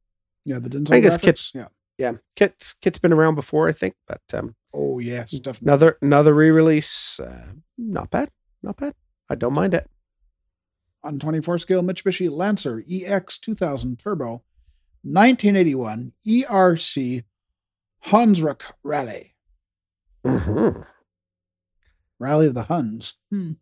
Yeah, 0.45 0.59
the 0.59 0.69
Denso 0.69 0.93
I 0.93 1.01
guess 1.01 1.17
it's 1.17 1.25
graphics. 1.25 1.55
Yeah. 1.55 1.69
Yeah, 1.97 2.13
kit's 2.37 2.75
kit's 2.75 2.99
been 2.99 3.15
around 3.15 3.37
before, 3.37 3.67
I 3.67 3.73
think, 3.73 3.95
but 4.07 4.21
um, 4.35 4.55
Oh, 4.75 4.99
yes, 4.99 5.31
definitely. 5.31 5.69
another 5.69 5.99
another 6.03 6.35
re-release. 6.35 7.19
Uh, 7.19 7.53
not 7.79 8.11
bad, 8.11 8.31
not 8.63 8.77
bad. 8.77 8.93
I 9.31 9.37
don't 9.37 9.55
mind 9.55 9.73
it. 9.73 9.89
On 11.03 11.19
24 11.19 11.57
scale 11.57 11.83
Mitsubishi 11.83 12.31
Lancer 12.31 12.85
EX 12.91 13.39
2000 13.39 13.99
Turbo 13.99 14.43
1981 15.03 16.13
ERC 16.27 17.25
Hunsrück 18.09 18.63
Rally. 18.83 19.34
Hmm 20.25 20.81
Rally 22.21 22.47
of 22.47 22.55
the 22.55 22.65
Huns. 22.65 23.15
Hmm. 23.31 23.53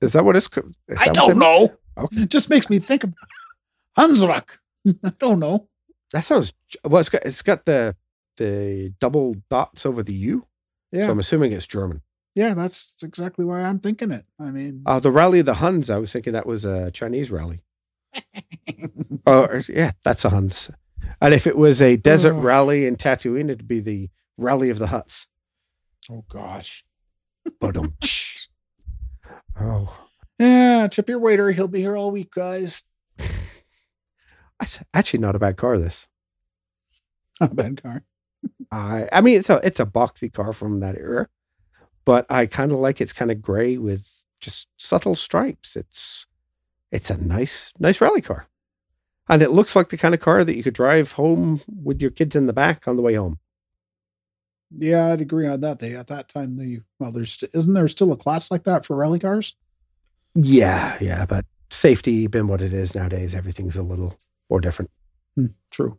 Is 0.00 0.12
that 0.12 0.24
what 0.24 0.36
it's? 0.36 0.48
co- 0.48 0.68
is 0.88 0.98
I 1.00 1.06
don't 1.08 1.38
know. 1.38 1.74
Okay. 1.96 2.22
It 2.22 2.28
just 2.30 2.50
makes 2.50 2.68
me 2.68 2.78
think 2.78 3.04
about 3.04 3.16
Hunsrück. 3.98 4.44
I 5.04 5.12
don't 5.18 5.38
know. 5.40 5.68
That 6.12 6.24
sounds 6.24 6.52
well. 6.84 7.00
It's 7.00 7.08
got 7.08 7.24
it's 7.24 7.42
got 7.42 7.64
the 7.64 7.96
the 8.36 8.92
double 9.00 9.36
dots 9.50 9.86
over 9.86 10.02
the 10.02 10.12
U. 10.12 10.46
Yeah. 10.92 11.06
So 11.06 11.12
I'm 11.12 11.18
assuming 11.18 11.52
it's 11.52 11.66
German. 11.66 12.02
yeah, 12.34 12.54
that's 12.54 12.94
exactly 13.02 13.44
why 13.44 13.62
I'm 13.62 13.78
thinking 13.78 14.10
it. 14.10 14.24
I 14.40 14.50
mean, 14.50 14.82
Uh, 14.86 15.00
the 15.00 15.10
rally 15.12 15.38
of 15.40 15.46
the 15.46 15.54
Huns. 15.54 15.88
I 15.90 15.98
was 15.98 16.12
thinking 16.12 16.32
that 16.34 16.46
was 16.46 16.64
a 16.64 16.90
Chinese 16.90 17.30
rally. 17.30 17.62
Oh, 19.26 19.48
yeah, 19.68 19.92
that's 20.04 20.24
a 20.24 20.30
Huns. 20.30 20.70
And 21.20 21.32
if 21.32 21.46
it 21.46 21.56
was 21.56 21.80
a 21.80 21.96
desert 21.96 22.34
Oh. 22.34 22.40
rally 22.40 22.86
in 22.86 22.96
Tatooine, 22.96 23.44
it'd 23.46 23.66
be 23.66 23.80
the 23.80 24.10
rally 24.36 24.68
of 24.70 24.78
the 24.78 24.88
huts. 24.88 25.26
Oh, 26.10 26.24
gosh. 26.28 26.84
Ba-dum. 27.60 27.94
oh, 29.60 30.06
Yeah, 30.38 30.88
tip 30.88 31.08
your 31.08 31.18
waiter. 31.18 31.50
He'll 31.52 31.68
be 31.68 31.80
here 31.80 31.96
all 31.96 32.10
week, 32.10 32.32
guys. 32.32 32.82
that's 34.58 34.80
actually 34.92 35.20
not 35.20 35.36
a 35.36 35.38
bad 35.38 35.56
car. 35.56 35.78
This. 35.78 36.06
Not 37.40 37.52
a 37.52 37.54
bad 37.54 37.82
car. 37.82 38.02
I 38.70 39.08
I 39.12 39.20
mean, 39.20 39.38
it's 39.38 39.50
a 39.50 39.60
it's 39.64 39.80
a 39.80 39.86
boxy 39.86 40.32
car 40.32 40.52
from 40.52 40.80
that 40.80 40.96
era, 40.96 41.28
but 42.04 42.30
I 42.30 42.46
kind 42.46 42.72
of 42.72 42.78
like 42.78 43.00
it's 43.00 43.12
kind 43.12 43.30
of 43.30 43.42
gray 43.42 43.78
with 43.78 44.08
just 44.40 44.68
subtle 44.78 45.14
stripes. 45.14 45.76
It's 45.76 46.26
it's 46.92 47.10
a 47.10 47.16
nice 47.16 47.72
nice 47.78 48.00
rally 48.00 48.20
car, 48.20 48.46
and 49.28 49.42
it 49.42 49.50
looks 49.50 49.74
like 49.74 49.88
the 49.88 49.96
kind 49.96 50.14
of 50.14 50.20
car 50.20 50.44
that 50.44 50.56
you 50.56 50.62
could 50.62 50.74
drive 50.74 51.12
home 51.12 51.60
with 51.82 52.00
your 52.02 52.10
kids 52.10 52.36
in 52.36 52.46
the 52.46 52.52
back 52.52 52.86
on 52.86 52.96
the 52.96 53.02
way 53.02 53.14
home. 53.14 53.38
Yeah, 54.78 55.12
I'd 55.12 55.20
agree 55.20 55.46
on 55.46 55.60
that. 55.60 55.78
They 55.78 55.94
at 55.94 56.08
that 56.08 56.28
time 56.28 56.56
they 56.56 56.80
well, 56.98 57.12
there's 57.12 57.42
isn't 57.52 57.72
there 57.74 57.88
still 57.88 58.12
a 58.12 58.16
class 58.16 58.50
like 58.50 58.64
that 58.64 58.84
for 58.84 58.96
rally 58.96 59.18
cars? 59.18 59.54
Yeah, 60.34 60.96
yeah, 61.00 61.26
but 61.26 61.44
safety 61.70 62.26
been 62.26 62.48
what 62.48 62.60
it 62.62 62.72
is 62.74 62.94
nowadays, 62.94 63.34
everything's 63.34 63.76
a 63.76 63.82
little 63.82 64.18
more 64.50 64.60
different. 64.60 64.90
Hmm, 65.36 65.46
true. 65.70 65.98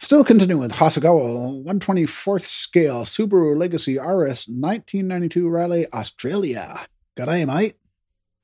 Still 0.00 0.24
continuing 0.24 0.60
with 0.60 0.72
Hasegawa, 0.72 1.64
124th 1.64 2.42
scale 2.42 3.04
Subaru 3.04 3.56
Legacy 3.56 3.94
RS 3.96 4.48
1992 4.48 5.48
Rally 5.48 5.86
Australia. 5.92 6.86
G'day, 7.16 7.46
mate. 7.46 7.76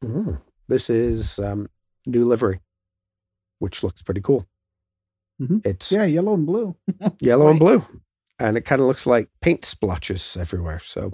Mm. 0.03 0.41
This 0.69 0.89
is 0.89 1.39
um, 1.39 1.69
new 2.07 2.25
livery, 2.25 2.61
which 3.59 3.83
looks 3.83 4.01
pretty 4.01 4.21
cool. 4.23 4.47
Mhm. 5.41 5.67
It's 5.67 5.91
Yeah, 5.93 6.05
yellow 6.05 6.35
and 6.35 6.47
blue. 6.47 6.77
yellow 7.21 7.49
and 7.49 7.59
blue, 7.59 7.85
and 8.41 8.57
it 8.57 8.63
kind 8.63 8.81
of 8.81 8.87
looks 8.89 9.07
like 9.07 9.29
paint 9.41 9.65
splotches 9.65 10.37
everywhere. 10.37 10.81
So 10.81 11.13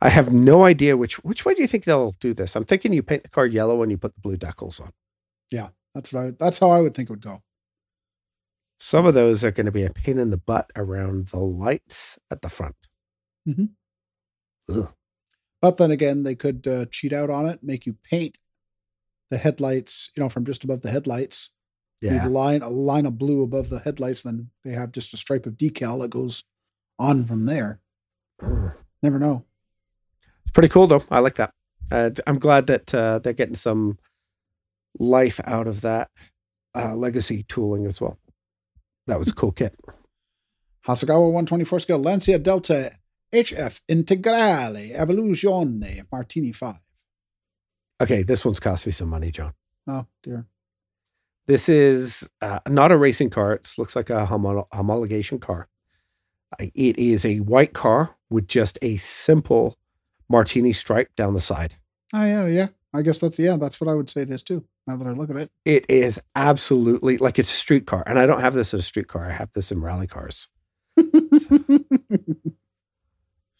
I 0.00 0.10
have 0.10 0.32
no 0.32 0.64
idea 0.64 0.96
which 0.96 1.14
which 1.24 1.44
way 1.44 1.54
do 1.54 1.62
you 1.62 1.68
think 1.68 1.84
they'll 1.84 2.14
do 2.20 2.34
this. 2.34 2.54
I'm 2.54 2.64
thinking 2.64 2.92
you 2.92 3.02
paint 3.02 3.22
the 3.22 3.28
car 3.30 3.46
yellow 3.46 3.82
and 3.82 3.90
you 3.90 3.98
put 3.98 4.14
the 4.14 4.20
blue 4.20 4.36
decals 4.36 4.80
on. 4.80 4.90
Yeah, 5.50 5.68
that's 5.94 6.12
what 6.12 6.24
I, 6.24 6.30
that's 6.38 6.58
how 6.58 6.70
I 6.70 6.80
would 6.80 6.94
think 6.94 7.08
it 7.08 7.12
would 7.12 7.22
go. 7.22 7.42
Some 8.78 9.06
of 9.06 9.14
those 9.14 9.42
are 9.42 9.50
going 9.50 9.66
to 9.66 9.72
be 9.72 9.84
a 9.84 9.90
pain 9.90 10.18
in 10.18 10.30
the 10.30 10.36
butt 10.36 10.70
around 10.76 11.28
the 11.28 11.38
lights 11.38 12.18
at 12.30 12.42
the 12.42 12.50
front. 12.50 12.76
Mhm. 13.48 13.70
Ugh. 14.70 14.92
But 15.62 15.78
then 15.78 15.90
again, 15.90 16.22
they 16.22 16.34
could 16.34 16.66
uh, 16.68 16.84
cheat 16.90 17.12
out 17.14 17.30
on 17.30 17.46
it, 17.46 17.60
make 17.62 17.86
you 17.86 17.96
paint 18.04 18.36
the 19.30 19.38
headlights, 19.38 20.10
you 20.14 20.22
know, 20.22 20.28
from 20.28 20.44
just 20.44 20.62
above 20.62 20.82
the 20.82 20.90
headlights. 20.90 21.50
Yeah. 22.02 22.26
a 22.26 22.28
line 22.28 22.62
a 22.62 22.68
line 22.68 23.06
of 23.06 23.18
blue 23.18 23.42
above 23.42 23.70
the 23.70 23.78
headlights, 23.80 24.22
then 24.22 24.50
they 24.64 24.72
have 24.72 24.92
just 24.92 25.14
a 25.14 25.16
stripe 25.16 25.46
of 25.46 25.54
decal 25.54 26.00
that 26.02 26.10
goes 26.10 26.44
on 26.98 27.24
from 27.24 27.46
there. 27.46 27.80
Never 29.02 29.18
know. 29.18 29.44
It's 30.42 30.52
pretty 30.52 30.68
cool 30.68 30.86
though. 30.86 31.04
I 31.10 31.20
like 31.20 31.36
that. 31.36 31.50
Uh, 31.90 32.10
I'm 32.26 32.38
glad 32.38 32.66
that 32.66 32.94
uh, 32.94 33.18
they're 33.20 33.32
getting 33.32 33.54
some 33.54 33.98
life 34.98 35.40
out 35.44 35.66
of 35.66 35.82
that 35.82 36.10
uh, 36.74 36.94
legacy 36.94 37.44
tooling 37.48 37.86
as 37.86 38.00
well. 38.00 38.18
That 39.06 39.18
was 39.18 39.28
a 39.28 39.34
cool 39.34 39.52
kit. 39.52 39.74
Hasegawa 40.86 41.26
124 41.32 41.80
scale 41.80 41.98
Lancia 41.98 42.38
Delta 42.38 42.92
HF 43.32 43.80
Integrale 43.88 44.94
Evoluzione 44.96 46.06
Martini 46.10 46.52
5. 46.52 46.76
Okay, 48.00 48.22
this 48.22 48.44
one's 48.44 48.60
cost 48.60 48.86
me 48.86 48.92
some 48.92 49.08
money, 49.08 49.30
John. 49.30 49.52
Oh 49.88 50.06
dear. 50.22 50.46
This 51.46 51.68
is 51.68 52.28
uh, 52.40 52.58
not 52.68 52.90
a 52.90 52.96
racing 52.96 53.30
car. 53.30 53.52
It 53.52 53.72
looks 53.78 53.94
like 53.94 54.10
a 54.10 54.26
homo- 54.26 54.66
homologation 54.72 55.40
car. 55.40 55.68
It 56.58 56.98
is 56.98 57.24
a 57.24 57.38
white 57.40 57.72
car 57.72 58.16
with 58.30 58.48
just 58.48 58.78
a 58.82 58.96
simple 58.96 59.78
martini 60.28 60.72
stripe 60.72 61.14
down 61.16 61.34
the 61.34 61.40
side. 61.40 61.76
Oh 62.12 62.24
yeah, 62.24 62.46
yeah. 62.46 62.68
I 62.94 63.02
guess 63.02 63.18
that's 63.18 63.38
yeah, 63.38 63.56
that's 63.56 63.80
what 63.80 63.88
I 63.88 63.94
would 63.94 64.08
say 64.08 64.22
it 64.22 64.30
is 64.30 64.42
too. 64.42 64.64
Now 64.86 64.96
that 64.96 65.06
I 65.06 65.10
look 65.10 65.30
at 65.30 65.36
it. 65.36 65.50
It 65.64 65.84
is 65.88 66.20
absolutely 66.34 67.18
like 67.18 67.38
it's 67.38 67.52
a 67.52 67.56
street 67.56 67.86
car. 67.86 68.02
And 68.06 68.18
I 68.18 68.26
don't 68.26 68.40
have 68.40 68.54
this 68.54 68.72
as 68.74 68.80
a 68.80 68.84
street 68.84 69.08
car. 69.08 69.26
I 69.26 69.32
have 69.32 69.52
this 69.52 69.70
in 69.70 69.80
rally 69.82 70.06
cars. 70.06 70.48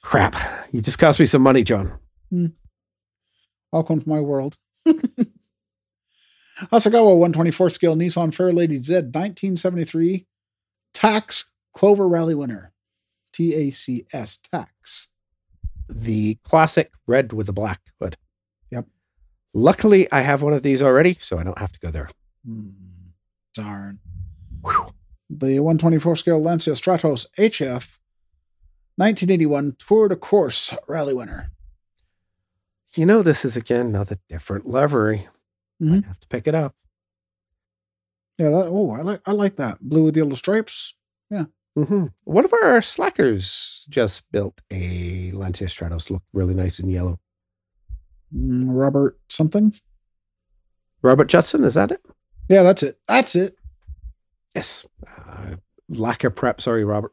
Crap. 0.03 0.37
You 0.72 0.80
just 0.80 0.99
cost 0.99 1.20
me 1.20 1.26
some 1.26 1.43
money, 1.43 1.64
John. 1.64 1.99
Welcome 3.72 4.01
to 4.01 4.09
my 4.09 4.20
world. 4.20 4.57
Hasegawa 6.59 7.17
124 7.17 7.71
scale 7.71 7.97
Nissan 7.97 8.35
Fairlady 8.35 8.79
Z 8.79 8.95
1973 8.95 10.27
tax 10.95 11.45
Clover 11.75 12.09
Rally 12.09 12.35
winner. 12.35 12.73
TACS 13.33 14.41
tax. 14.51 15.09
The 15.89 16.37
classic 16.43 16.93
red 17.07 17.33
with 17.35 17.47
the 17.47 17.53
black 17.53 17.81
hood. 18.01 18.17
Yep. 18.71 18.87
Luckily, 19.53 20.11
I 20.11 20.23
have 20.23 20.41
one 20.41 20.55
of 20.55 20.63
these 20.63 20.81
already, 20.81 21.19
so 21.21 21.39
I 21.39 21.45
don't 21.45 21.59
have 21.59 21.73
to 21.73 21.79
go 21.79 21.91
there. 21.91 22.09
Hmm, 22.47 22.71
darn. 23.53 23.99
Whew. 24.63 24.95
The 25.29 25.61
124 25.61 26.17
scale 26.17 26.43
Lancia 26.43 26.73
Stratos 26.73 27.27
HF 27.39 27.99
1981 28.97 29.77
Tour 29.79 30.09
de 30.09 30.17
Corse 30.17 30.73
Rally 30.89 31.13
winner. 31.13 31.51
You 32.95 33.05
know, 33.05 33.23
this 33.23 33.45
is 33.45 33.57
again 33.57 33.87
another 33.89 34.19
different 34.31 34.67
livery. 34.67 35.29
Mhm. 35.83 36.05
I 36.05 36.07
have 36.09 36.20
to 36.20 36.29
pick 36.29 36.47
it 36.47 36.55
up. 36.55 36.74
Yeah, 38.39 38.51
that, 38.51 38.68
oh, 38.70 38.91
I 38.93 39.01
like 39.03 39.20
I 39.27 39.33
like 39.33 39.57
that. 39.57 39.79
Blue 39.81 40.05
with 40.05 40.16
yellow 40.16 40.35
stripes. 40.35 40.95
Yeah. 41.31 41.45
hmm 41.74 42.07
One 42.24 42.45
of 42.45 42.53
our 42.53 42.81
slackers 42.83 43.87
just 43.89 44.31
built 44.31 44.61
a 44.70 45.31
Lancia 45.33 45.64
Stratos. 45.66 46.11
Looked 46.11 46.27
really 46.33 46.55
nice 46.55 46.79
in 46.79 46.89
yellow. 46.89 47.18
Mm, 48.35 48.64
Robert 48.68 49.18
something. 49.29 49.74
Robert 51.03 51.27
Judson, 51.29 51.64
is 51.64 51.74
that 51.74 51.93
it? 51.93 52.05
Yeah, 52.49 52.62
that's 52.62 52.83
it. 52.83 52.99
That's 53.09 53.35
it. 53.37 53.57
Yes. 54.55 54.85
Uh, 55.07 55.57
lacquer 55.89 56.31
prep. 56.31 56.61
Sorry, 56.61 56.85
Robert. 56.85 57.12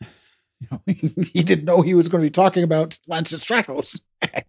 He 0.86 1.42
didn't 1.42 1.64
know 1.66 1.82
he 1.82 1.94
was 1.94 2.08
going 2.08 2.22
to 2.22 2.26
be 2.26 2.30
talking 2.30 2.62
about 2.64 2.98
Lancia 3.06 3.36
Stratos. 3.36 4.00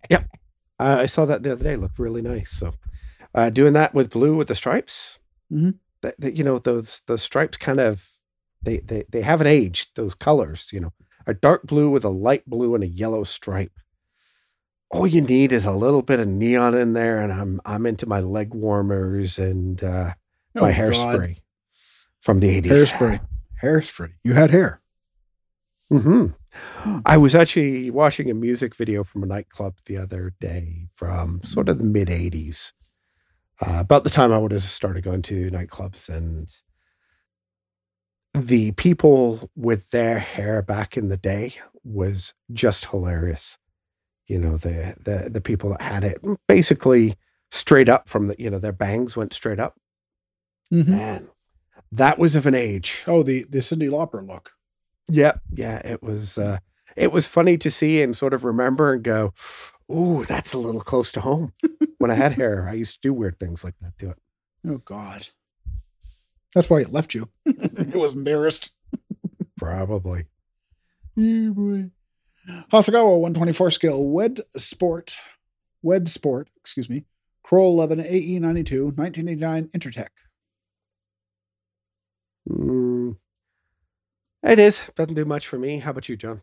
Uh, 0.79 0.97
I 0.99 1.07
saw 1.07 1.25
that 1.25 1.41
the 1.41 1.53
other 1.53 1.63
day. 1.63 1.75
Looked 1.75 1.97
really 1.97 2.21
nice. 2.21 2.51
So, 2.51 2.71
uh, 3.35 3.49
doing 3.49 3.73
that 3.73 3.93
with 3.93 4.09
blue 4.09 4.35
with 4.35 4.47
the 4.47 4.55
stripes. 4.55 5.19
Mhm. 5.51 5.75
That, 6.01 6.15
that, 6.19 6.37
you 6.37 6.43
know, 6.43 6.59
those 6.59 7.01
those 7.07 7.21
stripes 7.23 7.57
kind 7.57 7.79
of 7.79 8.07
they 8.61 8.77
they 8.79 9.03
they 9.11 9.21
haven't 9.21 9.47
aged. 9.47 9.95
Those 9.95 10.13
colors, 10.13 10.69
you 10.71 10.79
know, 10.79 10.93
a 11.25 11.33
dark 11.33 11.63
blue 11.63 11.89
with 11.89 12.05
a 12.05 12.09
light 12.09 12.47
blue 12.47 12.75
and 12.75 12.83
a 12.83 12.87
yellow 12.87 13.23
stripe. 13.23 13.71
All 14.89 15.05
you 15.07 15.21
need 15.21 15.51
is 15.51 15.65
a 15.65 15.73
little 15.75 16.01
bit 16.01 16.19
of 16.19 16.27
neon 16.27 16.73
in 16.75 16.93
there, 16.93 17.19
and 17.19 17.31
I'm 17.31 17.59
I'm 17.65 17.85
into 17.85 18.05
my 18.07 18.19
leg 18.21 18.53
warmers 18.53 19.37
and 19.39 19.83
uh, 19.83 20.13
my 20.55 20.69
Oh, 20.69 20.73
hairspray 20.73 21.27
God. 21.35 21.41
from 22.21 22.39
the 22.39 22.49
eighties. 22.49 22.71
Hairspray. 22.71 23.19
Hairspray. 23.61 24.13
You 24.23 24.33
had 24.33 24.51
hair. 24.51 24.81
hmm 25.89 26.27
Hmm. 26.83 26.99
I 27.05 27.17
was 27.17 27.35
actually 27.35 27.91
watching 27.91 28.31
a 28.31 28.33
music 28.33 28.73
video 28.75 29.03
from 29.03 29.21
a 29.21 29.27
nightclub 29.27 29.75
the 29.85 29.97
other 29.97 30.33
day 30.39 30.87
from 30.95 31.41
sort 31.43 31.69
of 31.69 31.77
the 31.77 31.83
mid 31.83 32.07
80s, 32.07 32.73
uh, 33.61 33.79
about 33.79 34.03
the 34.03 34.09
time 34.09 34.31
I 34.31 34.37
would 34.37 34.51
have 34.51 34.63
started 34.63 35.03
going 35.03 35.21
to 35.23 35.49
nightclubs. 35.51 36.09
And 36.09 36.53
the 38.33 38.71
people 38.73 39.49
with 39.55 39.89
their 39.89 40.19
hair 40.19 40.61
back 40.61 40.97
in 40.97 41.09
the 41.09 41.17
day 41.17 41.55
was 41.83 42.33
just 42.51 42.85
hilarious. 42.87 43.57
You 44.27 44.39
know, 44.39 44.57
the, 44.57 44.95
the, 45.03 45.29
the 45.29 45.41
people 45.41 45.69
that 45.71 45.81
had 45.81 46.03
it 46.03 46.21
basically 46.47 47.15
straight 47.51 47.89
up 47.89 48.09
from 48.09 48.27
the, 48.27 48.35
you 48.37 48.49
know, 48.49 48.59
their 48.59 48.73
bangs 48.73 49.15
went 49.15 49.33
straight 49.33 49.59
up. 49.59 49.79
Mhm. 50.71 50.87
Man, 50.87 51.27
that 51.93 52.19
was 52.19 52.35
of 52.35 52.45
an 52.45 52.55
age. 52.55 53.03
Oh, 53.07 53.23
the 53.23 53.45
the 53.49 53.59
Cyndi 53.59 53.89
Lauper 53.89 54.25
look. 54.27 54.51
Yeah, 55.07 55.35
yeah, 55.53 55.77
it 55.85 56.03
was 56.03 56.37
uh 56.37 56.57
it 56.97 57.13
was 57.13 57.25
funny 57.25 57.57
to 57.59 57.71
see 57.71 58.01
and 58.01 58.17
sort 58.17 58.33
of 58.33 58.43
remember 58.43 58.91
and 58.91 59.01
go, 59.01 59.33
"Ooh, 59.91 60.25
that's 60.25 60.53
a 60.53 60.57
little 60.57 60.81
close 60.81 61.11
to 61.13 61.21
home." 61.21 61.53
when 61.97 62.11
I 62.11 62.15
had 62.15 62.33
hair, 62.37 62.67
I 62.69 62.73
used 62.73 62.95
to 62.95 62.99
do 63.01 63.13
weird 63.13 63.39
things 63.39 63.63
like 63.63 63.75
that 63.81 63.97
to 63.99 64.11
it. 64.11 64.17
Oh 64.67 64.77
God. 64.79 65.27
That's 66.55 66.69
why 66.69 66.81
it 66.81 66.91
left 66.91 67.13
you. 67.13 67.29
it 67.45 67.95
was 67.95 68.13
embarrassed. 68.13 68.75
Probably. 69.57 70.25
Yeah, 71.15 71.49
boy. 71.49 71.91
Hasegawa 72.71 73.19
124 73.19 73.71
scale 73.71 74.03
Wed 74.03 74.39
Sport. 74.55 75.17
Wed 75.81 76.07
Sport, 76.07 76.49
excuse 76.57 76.89
me. 76.89 77.05
Corolla 77.43 77.81
Levin 77.81 77.99
AE92 77.99 78.97
1989 78.97 79.69
Intertech. 79.75 80.09
Mm. 82.49 83.17
It 84.43 84.59
is. 84.59 84.81
Doesn't 84.95 85.15
do 85.15 85.25
much 85.25 85.47
for 85.47 85.57
me. 85.57 85.79
How 85.79 85.91
about 85.91 86.07
you, 86.09 86.15
John? 86.15 86.41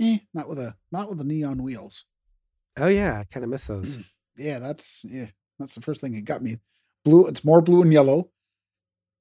Eh, 0.00 0.18
not 0.32 0.48
with 0.48 0.58
a 0.58 0.74
not 0.90 1.08
with 1.08 1.18
the 1.18 1.24
neon 1.24 1.62
wheels. 1.62 2.04
Oh 2.78 2.88
yeah, 2.88 3.18
I 3.20 3.24
kind 3.24 3.44
of 3.44 3.50
miss 3.50 3.66
those. 3.66 3.98
Yeah, 4.36 4.58
that's 4.58 5.04
yeah, 5.08 5.26
that's 5.58 5.74
the 5.74 5.80
first 5.80 6.00
thing 6.00 6.14
it 6.14 6.24
got 6.24 6.42
me. 6.42 6.58
Blue, 7.04 7.26
it's 7.26 7.44
more 7.44 7.60
blue 7.60 7.82
and 7.82 7.92
yellow, 7.92 8.30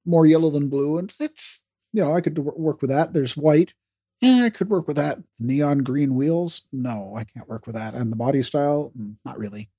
more 0.05 0.25
yellow 0.25 0.49
than 0.49 0.69
blue, 0.69 0.97
and 0.97 1.13
it's 1.19 1.63
you 1.91 2.01
know 2.03 2.15
I 2.15 2.21
could 2.21 2.37
work 2.39 2.81
with 2.81 2.89
that. 2.89 3.13
There's 3.13 3.37
white, 3.37 3.75
yeah, 4.21 4.43
I 4.45 4.49
could 4.49 4.69
work 4.69 4.87
with 4.87 4.97
that. 4.97 5.19
Neon 5.39 5.79
green 5.79 6.15
wheels, 6.15 6.63
no, 6.71 7.13
I 7.15 7.23
can't 7.25 7.47
work 7.47 7.67
with 7.67 7.75
that. 7.75 7.93
And 7.93 8.11
the 8.11 8.15
body 8.15 8.41
style, 8.41 8.91
mm, 8.97 9.15
not 9.25 9.37
really. 9.37 9.69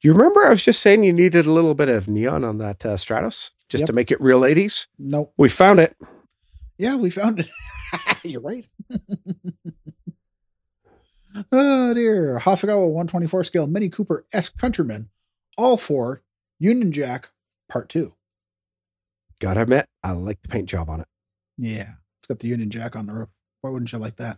You 0.00 0.12
remember 0.12 0.44
I 0.44 0.50
was 0.50 0.64
just 0.64 0.80
saying 0.80 1.04
you 1.04 1.12
needed 1.12 1.46
a 1.46 1.52
little 1.52 1.74
bit 1.74 1.88
of 1.88 2.08
neon 2.08 2.42
on 2.42 2.58
that 2.58 2.84
uh, 2.84 2.96
Stratos 2.96 3.50
just 3.68 3.82
Yep. 3.82 3.86
to 3.86 3.92
make 3.92 4.10
it 4.10 4.20
real 4.20 4.40
80s? 4.40 4.88
Nope. 4.98 5.32
We 5.36 5.48
found 5.48 5.78
it. 5.78 5.96
Yeah, 6.76 6.96
we 6.96 7.08
found 7.10 7.38
it. 7.38 7.48
You're 8.24 8.40
right. 8.40 8.66
Oh 11.50 11.94
dear. 11.94 12.38
Hasegawa 12.40 12.86
124 12.88 13.44
scale 13.44 13.66
Mini 13.66 13.88
Cooper 13.88 14.26
S 14.32 14.48
Countryman, 14.48 15.08
all 15.56 15.76
four, 15.76 16.22
Union 16.58 16.92
Jack, 16.92 17.30
part 17.68 17.88
two. 17.88 18.14
Gotta 19.40 19.62
admit, 19.62 19.88
I 20.02 20.12
like 20.12 20.42
the 20.42 20.48
paint 20.48 20.68
job 20.68 20.88
on 20.88 21.00
it. 21.00 21.08
Yeah. 21.58 21.92
It's 22.20 22.28
got 22.28 22.38
the 22.38 22.48
Union 22.48 22.70
Jack 22.70 22.94
on 22.96 23.06
the 23.06 23.12
roof. 23.12 23.28
Why 23.60 23.70
wouldn't 23.70 23.92
you 23.92 23.98
like 23.98 24.16
that? 24.16 24.36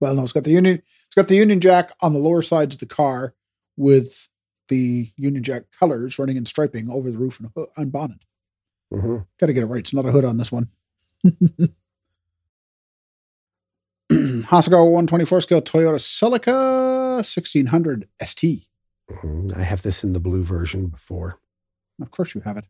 Well, 0.00 0.14
no, 0.14 0.22
it's 0.22 0.32
got 0.32 0.44
the 0.44 0.52
Union 0.52 0.76
it's 0.76 1.14
got 1.14 1.28
the 1.28 1.36
Union 1.36 1.60
Jack 1.60 1.92
on 2.00 2.12
the 2.12 2.18
lower 2.18 2.42
sides 2.42 2.76
of 2.76 2.80
the 2.80 2.86
car 2.86 3.34
with 3.76 4.28
the 4.68 5.10
Union 5.16 5.42
Jack 5.42 5.64
colors 5.78 6.18
running 6.18 6.36
in 6.36 6.46
striping 6.46 6.90
over 6.90 7.10
the 7.10 7.18
roof 7.18 7.40
and, 7.40 7.50
hood, 7.54 7.68
and 7.76 7.90
bonnet. 7.92 8.24
hmm 8.92 9.18
Got 9.40 9.46
to 9.48 9.52
get 9.52 9.62
it 9.64 9.66
right. 9.66 9.80
It's 9.80 9.94
not 9.94 10.06
a 10.06 10.10
hood 10.12 10.24
on 10.24 10.36
this 10.36 10.52
one. 10.52 10.68
Hasegawa 14.12 14.84
124 14.84 15.40
scale 15.42 15.62
Toyota 15.62 15.98
Celica 15.98 17.16
1600 17.16 18.08
ST. 18.24 18.66
hmm 19.10 19.48
I 19.54 19.62
have 19.62 19.82
this 19.82 20.02
in 20.02 20.12
the 20.14 20.20
blue 20.20 20.42
version 20.42 20.86
before. 20.86 21.38
Of 22.00 22.10
course 22.10 22.34
you 22.34 22.40
have 22.42 22.56
it. 22.56 22.64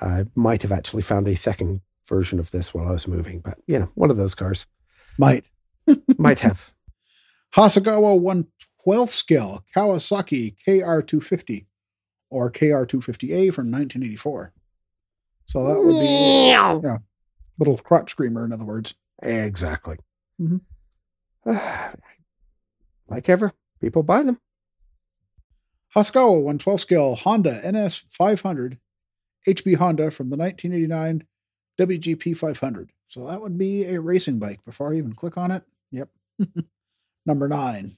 I 0.00 0.26
might 0.34 0.62
have 0.62 0.72
actually 0.72 1.02
found 1.02 1.28
a 1.28 1.36
second 1.36 1.80
version 2.08 2.38
of 2.40 2.50
this 2.50 2.72
while 2.72 2.88
I 2.88 2.92
was 2.92 3.06
moving, 3.06 3.40
but 3.40 3.58
you 3.66 3.78
know, 3.78 3.90
one 3.94 4.10
of 4.10 4.16
those 4.16 4.34
cars 4.34 4.66
Might. 5.18 5.50
might 6.18 6.40
have. 6.40 6.70
Hasegawa 7.54 8.18
112 8.18 9.12
scale 9.14 9.64
Kawasaki 9.76 10.56
KR250 10.66 11.66
or 12.30 12.50
KR250A 12.50 13.52
from 13.52 13.70
1984. 13.70 14.52
So 15.46 15.64
that 15.66 15.80
would 15.80 15.90
be 15.90 16.48
yeah, 16.48 16.98
little 17.58 17.76
crotch 17.78 18.10
screamer, 18.10 18.44
in 18.44 18.52
other 18.52 18.64
words. 18.64 18.94
Exactly. 19.22 19.98
Mhm. 20.40 20.60
like 23.08 23.28
ever, 23.28 23.52
people 23.80 24.02
buy 24.02 24.22
them. 24.22 24.40
Hasegawa 25.94 26.42
112 26.42 26.80
scale 26.80 27.14
Honda 27.14 27.60
NS500 27.64 28.78
HB 29.46 29.76
Honda 29.76 30.10
from 30.10 30.30
the 30.30 30.36
1989 30.36 31.24
WGP 31.78 32.36
500. 32.36 32.90
So 33.08 33.26
that 33.26 33.40
would 33.40 33.58
be 33.58 33.84
a 33.84 34.00
racing 34.00 34.38
bike. 34.38 34.64
Before 34.64 34.92
I 34.92 34.96
even 34.96 35.14
click 35.14 35.36
on 35.36 35.50
it, 35.50 35.62
yep. 35.90 36.08
Number 37.26 37.48
nine. 37.48 37.96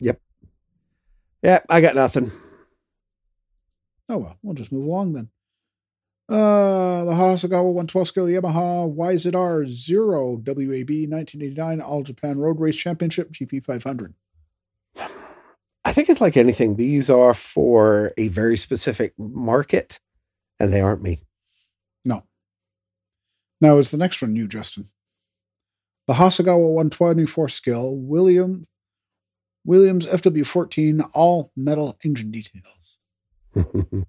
Yep. 0.00 0.20
Yep. 1.42 1.66
I 1.68 1.80
got 1.80 1.94
nothing. 1.94 2.32
Oh 4.08 4.18
well, 4.18 4.36
we'll 4.42 4.54
just 4.54 4.72
move 4.72 4.84
along 4.84 5.14
then. 5.14 5.30
Uh, 6.28 7.04
the 7.04 7.12
Hasegawa 7.12 7.72
112 7.72 8.08
scale 8.08 8.24
Yamaha 8.26 8.92
YZR 8.92 9.68
Zero 9.68 10.32
WAB 10.32 11.08
1989 11.08 11.80
All 11.80 12.02
Japan 12.02 12.38
Road 12.38 12.58
Race 12.58 12.76
Championship 12.76 13.32
GP 13.32 13.64
500. 13.64 14.14
I 15.84 15.92
think 15.92 16.08
it's 16.08 16.20
like 16.20 16.36
anything. 16.36 16.74
These 16.74 17.08
are 17.08 17.32
for 17.32 18.12
a 18.16 18.26
very 18.26 18.56
specific 18.56 19.14
market, 19.16 20.00
and 20.58 20.72
they 20.72 20.80
aren't 20.80 21.02
me. 21.02 21.22
No. 22.04 22.24
Now 23.60 23.78
is 23.78 23.92
the 23.92 23.96
next 23.96 24.20
one 24.20 24.34
you, 24.34 24.48
Justin. 24.48 24.88
The 26.08 26.14
Hasegawa 26.14 26.58
124 26.58 27.48
scale 27.48 27.94
William 27.94 28.66
Williams 29.64 30.06
FW14 30.06 31.08
all 31.14 31.52
metal 31.56 31.96
engine 32.04 32.32
details. 32.32 32.98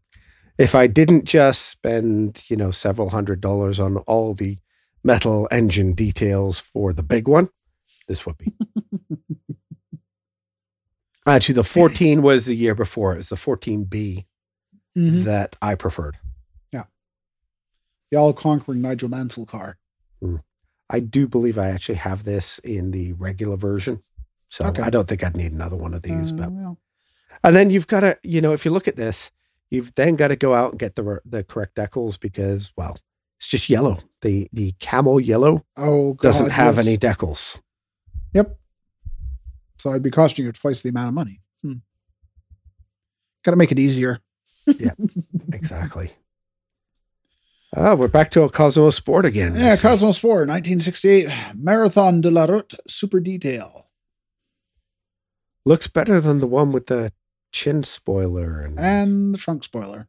if 0.58 0.74
I 0.76 0.88
didn't 0.88 1.26
just 1.26 1.68
spend, 1.70 2.44
you 2.50 2.56
know, 2.58 2.72
several 2.72 3.10
hundred 3.10 3.42
dollars 3.42 3.80
on 3.80 3.98
all 3.98 4.34
the 4.34 4.58
metal 5.04 5.48
engine 5.52 5.94
details 5.94 6.60
for 6.60 6.94
the 6.94 7.04
big 7.04 7.28
one, 7.28 7.50
this 8.08 8.26
would 8.26 8.38
be. 8.38 8.54
Actually, 11.26 11.56
the 11.56 11.64
14 11.64 12.22
was 12.22 12.46
the 12.46 12.56
year 12.56 12.74
before. 12.74 13.16
It's 13.16 13.30
the 13.30 13.36
14B 13.36 14.26
Mhm. 14.96 15.24
that 15.26 15.56
I 15.62 15.76
preferred. 15.76 16.18
Yeah. 16.72 16.86
The 18.12 18.18
all 18.18 18.34
conquering 18.34 18.82
Nigel 18.82 19.10
Mansell 19.10 19.46
car. 19.46 19.78
I 20.90 21.02
do 21.02 21.28
believe 21.28 21.58
I 21.58 21.68
actually 21.68 21.96
have 21.96 22.24
this 22.24 22.60
in 22.60 22.92
the 22.92 23.12
regular 23.14 23.58
version. 23.58 24.02
So 24.50 24.64
Okay. 24.68 24.82
I 24.82 24.90
don't 24.90 25.06
think 25.08 25.22
I'd 25.22 25.36
need 25.36 25.52
another 25.52 25.76
one 25.76 25.94
of 25.94 26.02
these. 26.02 26.32
Uh, 26.32 26.36
but 26.36 26.52
well, 26.54 26.78
and 27.44 27.54
then 27.54 27.70
you've 27.70 27.88
got 27.88 28.00
to, 28.00 28.18
you 28.24 28.40
know, 28.40 28.54
if 28.54 28.64
you 28.64 28.72
look 28.72 28.88
at 28.88 28.96
this, 28.96 29.30
you've 29.70 29.94
then 29.96 30.16
got 30.16 30.30
to 30.30 30.36
go 30.36 30.54
out 30.54 30.72
and 30.72 30.80
get 30.80 30.96
the 30.96 31.20
the 31.26 31.44
correct 31.44 31.76
decals 31.76 32.20
because, 32.20 32.72
well, 32.78 32.98
it's 33.40 33.48
just 33.48 33.70
yellow. 33.70 34.00
The 34.22 34.50
the 34.52 34.74
camel 34.80 35.20
yellow 35.20 35.66
oh, 35.76 36.14
God, 36.14 36.22
doesn't 36.22 36.50
have 36.52 36.78
yes. 36.78 36.88
any 36.88 36.98
decals. 36.98 37.60
Yep. 38.34 38.58
So 39.78 39.92
I'd 39.92 40.04
be 40.04 40.12
costing 40.12 40.46
you 40.46 40.52
twice 40.52 40.82
the 40.82 40.90
amount 40.90 41.10
of 41.10 41.14
money. 41.14 41.42
Hmm. 41.62 41.74
Got 43.44 43.52
to 43.52 43.58
make 43.58 43.72
it 43.72 43.80
easier. 43.80 44.20
Yeah, 44.80 44.92
exactly. 45.54 46.12
Oh, 47.74 47.96
we're 47.96 48.10
back 48.10 48.32
to 48.32 48.44
a 48.44 48.50
Cosmo 48.50 48.90
Sport 48.90 49.26
again. 49.26 49.56
Yeah, 49.56 49.78
Cosmo 49.78 50.12
Sport, 50.12 50.50
1968, 50.50 51.30
Marathon 51.56 52.20
de 52.20 52.30
la 52.30 52.44
Route 52.44 52.74
Super 52.86 53.22
Detail. 53.22 53.90
looks 55.64 55.88
better 55.88 56.20
than 56.20 56.40
the 56.40 56.48
one 56.48 56.74
with 56.74 56.88
the 56.88 57.14
chin 57.58 57.84
spoiler 57.84 58.62
and, 58.62 58.80
And 58.80 59.34
the 59.34 59.38
trunk 59.40 59.64
spoiler. 59.64 60.08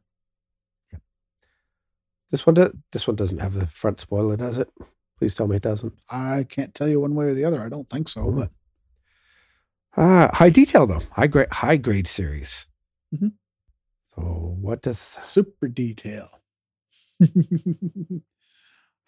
this 2.31 2.45
one. 2.45 2.53
Do, 2.53 2.71
this 2.91 3.07
one 3.07 3.15
doesn't 3.15 3.39
have 3.39 3.53
the 3.53 3.65
front 3.67 3.99
spoiler, 3.99 4.37
does 4.37 4.57
it? 4.59 4.69
Please 5.17 5.33
tell 5.33 5.47
me 5.47 5.55
it 5.55 5.63
doesn't. 5.63 5.93
I 6.11 6.45
can't 6.47 6.73
tell 6.75 6.87
you 6.87 6.99
one 7.01 7.15
way 7.15 7.25
or 7.25 7.33
the 7.33 7.45
other. 7.45 7.61
I 7.61 7.69
don't 7.69 7.89
think 7.89 8.07
so, 8.07 8.23
Hmm. 8.29 8.37
but 8.37 8.51
Ah, 9.97 10.29
high 10.33 10.51
detail 10.51 10.85
though. 10.85 11.01
High 11.11 11.27
grade, 11.27 11.51
high 11.51 11.77
grade 11.77 12.07
series. 12.07 12.67
Mhm. 13.13 13.33
So 14.15 14.21
what 14.61 14.83
does? 14.83 14.99
super 14.99 15.67
detail. 15.67 16.29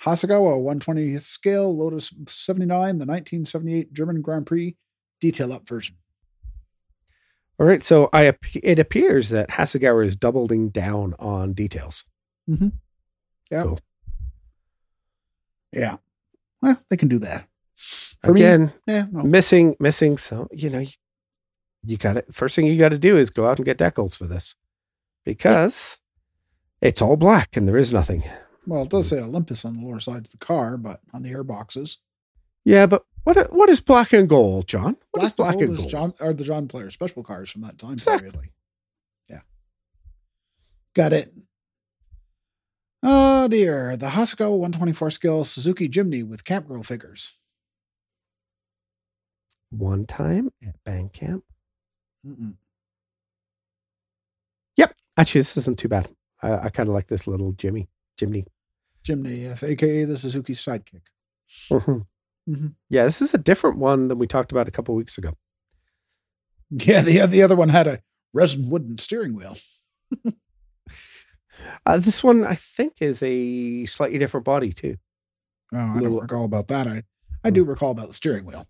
Hasegawa 0.04 0.58
120 0.60 1.20
scale 1.20 1.78
Lotus 1.78 2.12
79, 2.28 2.98
the 2.98 3.06
1978 3.06 3.94
German 3.94 4.22
Grand 4.24 4.48
Prix 4.48 4.76
detail 5.20 5.54
up 5.54 5.68
version. 5.70 5.98
All 7.62 7.68
right. 7.68 7.84
So 7.84 8.10
I 8.12 8.34
it 8.56 8.80
appears 8.80 9.30
that 9.30 9.50
Hasegawa 9.50 10.04
is 10.08 10.16
doubling 10.16 10.70
down 10.70 11.14
on 11.20 11.54
details. 11.54 12.06
Mm-hmm. 12.50 12.70
Yeah. 13.52 13.64
Cool. 13.64 13.80
Yeah. 15.72 15.98
Well, 16.64 16.82
they 16.90 16.98
can 16.98 17.08
do 17.08 17.20
that. 17.20 17.48
For 18.24 18.34
me, 18.34 18.42
Again, 18.42 18.74
yeah, 18.88 19.06
no. 19.12 19.22
missing 19.22 19.76
missing 19.80 20.18
so 20.18 20.48
you 20.52 20.72
know 20.72 20.80
you, 20.80 20.90
you 21.86 21.98
got 21.98 22.18
it 22.18 22.34
first 22.34 22.56
thing 22.56 22.66
you 22.66 22.80
got 22.80 22.90
to 22.90 22.98
do 22.98 23.16
is 23.16 23.30
go 23.30 23.46
out 23.46 23.58
and 23.58 23.66
get 23.66 23.78
decals 23.78 24.16
for 24.18 24.26
this 24.26 24.56
because 25.24 26.00
it's 26.82 27.02
all 27.02 27.16
black 27.16 27.56
and 27.58 27.68
there 27.68 27.78
is 27.78 27.92
nothing 27.94 28.24
Well, 28.66 28.84
it 28.84 28.90
does 28.90 29.08
mm. 29.08 29.10
say 29.12 29.20
Olympus 29.20 29.66
on 29.66 29.78
the 29.78 29.86
lower 29.86 30.00
side 30.00 30.26
of 30.26 30.32
the 30.32 30.38
car, 30.38 30.78
but 30.78 31.00
on 31.14 31.22
the 31.24 31.30
air 31.30 31.44
boxes. 31.44 31.98
yeah 32.66 32.86
but 32.88 33.04
what 33.24 33.54
what 33.54 33.70
is 33.70 33.80
black 33.82 34.14
and 34.14 34.28
gold 34.28 34.68
john 34.68 34.98
what 35.12 35.24
is 35.24 35.32
black 35.34 35.54
Gold 35.54 35.64
and 35.64 35.78
gold 35.78 35.90
John, 35.90 36.14
are 36.20 36.34
the 36.34 36.44
John 36.44 36.68
Player 36.68 36.90
special 36.90 37.24
cars 37.24 37.50
from 37.52 37.62
that 37.62 37.78
time 37.78 37.98
period. 37.98 38.24
exactly 38.24 38.52
Got 40.94 41.14
it. 41.14 41.34
Oh 43.02 43.48
dear. 43.48 43.96
The 43.96 44.08
Hasegawa 44.08 44.52
124 44.58 45.10
scale 45.10 45.46
Suzuki 45.46 45.88
Jimny 45.88 46.22
with 46.22 46.44
Camp 46.44 46.68
Girl 46.68 46.84
figures. 46.84 47.38
one 49.70 50.06
time 50.06 50.52
at 50.68 50.76
Bandcamp. 50.86 51.44
Mm-mm. 52.28 52.56
Yep, 54.76 54.94
actually, 55.16 55.40
this 55.40 55.56
isn't 55.56 55.80
too 55.80 55.88
bad. 55.88 56.10
I, 56.42 56.66
I 56.66 56.70
kind 56.70 56.90
of 56.90 56.94
like 56.94 57.08
this 57.08 57.26
little 57.26 57.54
Jimmy, 57.54 57.88
Jimny. 58.20 58.46
Jimny, 59.06 59.44
yes, 59.44 59.64
aka 59.64 60.04
the 60.04 60.18
Suzuki 60.18 60.54
sidekick. 60.54 61.04
Mhm. 61.72 62.06
Mhm. 62.50 62.74
Yeah, 62.90 63.06
this 63.06 63.22
is 63.22 63.34
a 63.34 63.38
different 63.38 63.78
one 63.78 64.08
than 64.08 64.18
we 64.18 64.28
talked 64.28 64.52
about 64.52 64.68
a 64.68 64.72
couple 64.72 64.96
weeks 64.96 65.18
ago. 65.18 65.38
Yeah, 66.72 67.02
the, 67.02 67.26
the 67.28 67.44
other 67.44 67.56
one 67.56 67.70
had 67.70 67.88
a 67.88 68.02
resin 68.34 68.70
wooden 68.70 68.98
steering 68.98 69.36
wheel. 69.36 69.58
Uh, 71.86 71.98
this 71.98 72.24
one, 72.24 72.44
I 72.46 72.56
think, 72.56 72.94
is 73.02 73.22
a 73.24 73.86
slightly 73.86 74.18
different 74.18 74.46
body 74.46 74.72
too. 74.74 74.98
Oh, 75.74 75.78
I 75.78 75.94
Little- 75.96 76.10
don't 76.14 76.22
recall 76.24 76.46
about 76.46 76.68
that. 76.70 76.88
I, 76.88 77.04
I 77.44 77.50
do 77.52 77.64
recall 77.64 77.92
about 77.92 78.08
the 78.08 78.14
steering 78.14 78.46
wheel. 78.46 78.68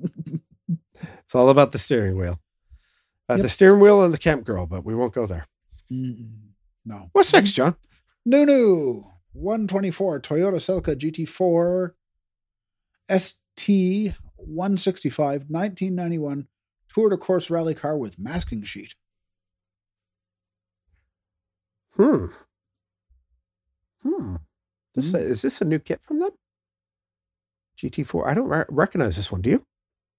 It's 1.24 1.34
all 1.34 1.48
about 1.48 1.72
the 1.72 1.78
steering 1.78 2.16
wheel. 2.18 2.38
Uh, 3.28 3.34
Yep. 3.34 3.42
The 3.42 3.48
steering 3.48 3.80
wheel 3.80 4.02
and 4.02 4.12
the 4.12 4.18
camp 4.18 4.44
girl, 4.44 4.66
but 4.66 4.84
we 4.84 4.94
won't 4.94 5.14
go 5.14 5.26
there. 5.26 5.46
Mm-mm. 5.90 6.30
No. 6.84 7.08
What's 7.12 7.32
next, 7.32 7.52
John? 7.52 7.76
No, 8.26 8.44
no. 8.44 9.02
124 9.32 10.20
Toyota 10.20 10.56
Celica 10.60 10.94
GT4 10.94 11.92
ST 13.08 14.14
165 14.36 15.42
1991 15.48 16.46
Tour 16.92 17.08
de 17.10 17.16
Corse 17.16 17.50
rally 17.50 17.74
car 17.74 17.96
with 17.98 18.18
masking 18.18 18.62
sheet. 18.62 18.94
Hmm. 21.96 22.26
Hmm. 24.02 24.36
This 24.94 25.12
Hmm. 25.12 25.18
is 25.18 25.42
this 25.42 25.60
a 25.60 25.64
new 25.64 25.78
kit 25.78 26.00
from 26.02 26.20
them? 26.20 26.30
GT4. 27.78 28.26
I 28.28 28.34
don't 28.34 28.48
re- 28.48 28.64
recognize 28.68 29.16
this 29.16 29.30
one. 29.32 29.40
Do 29.42 29.50
you? 29.50 29.66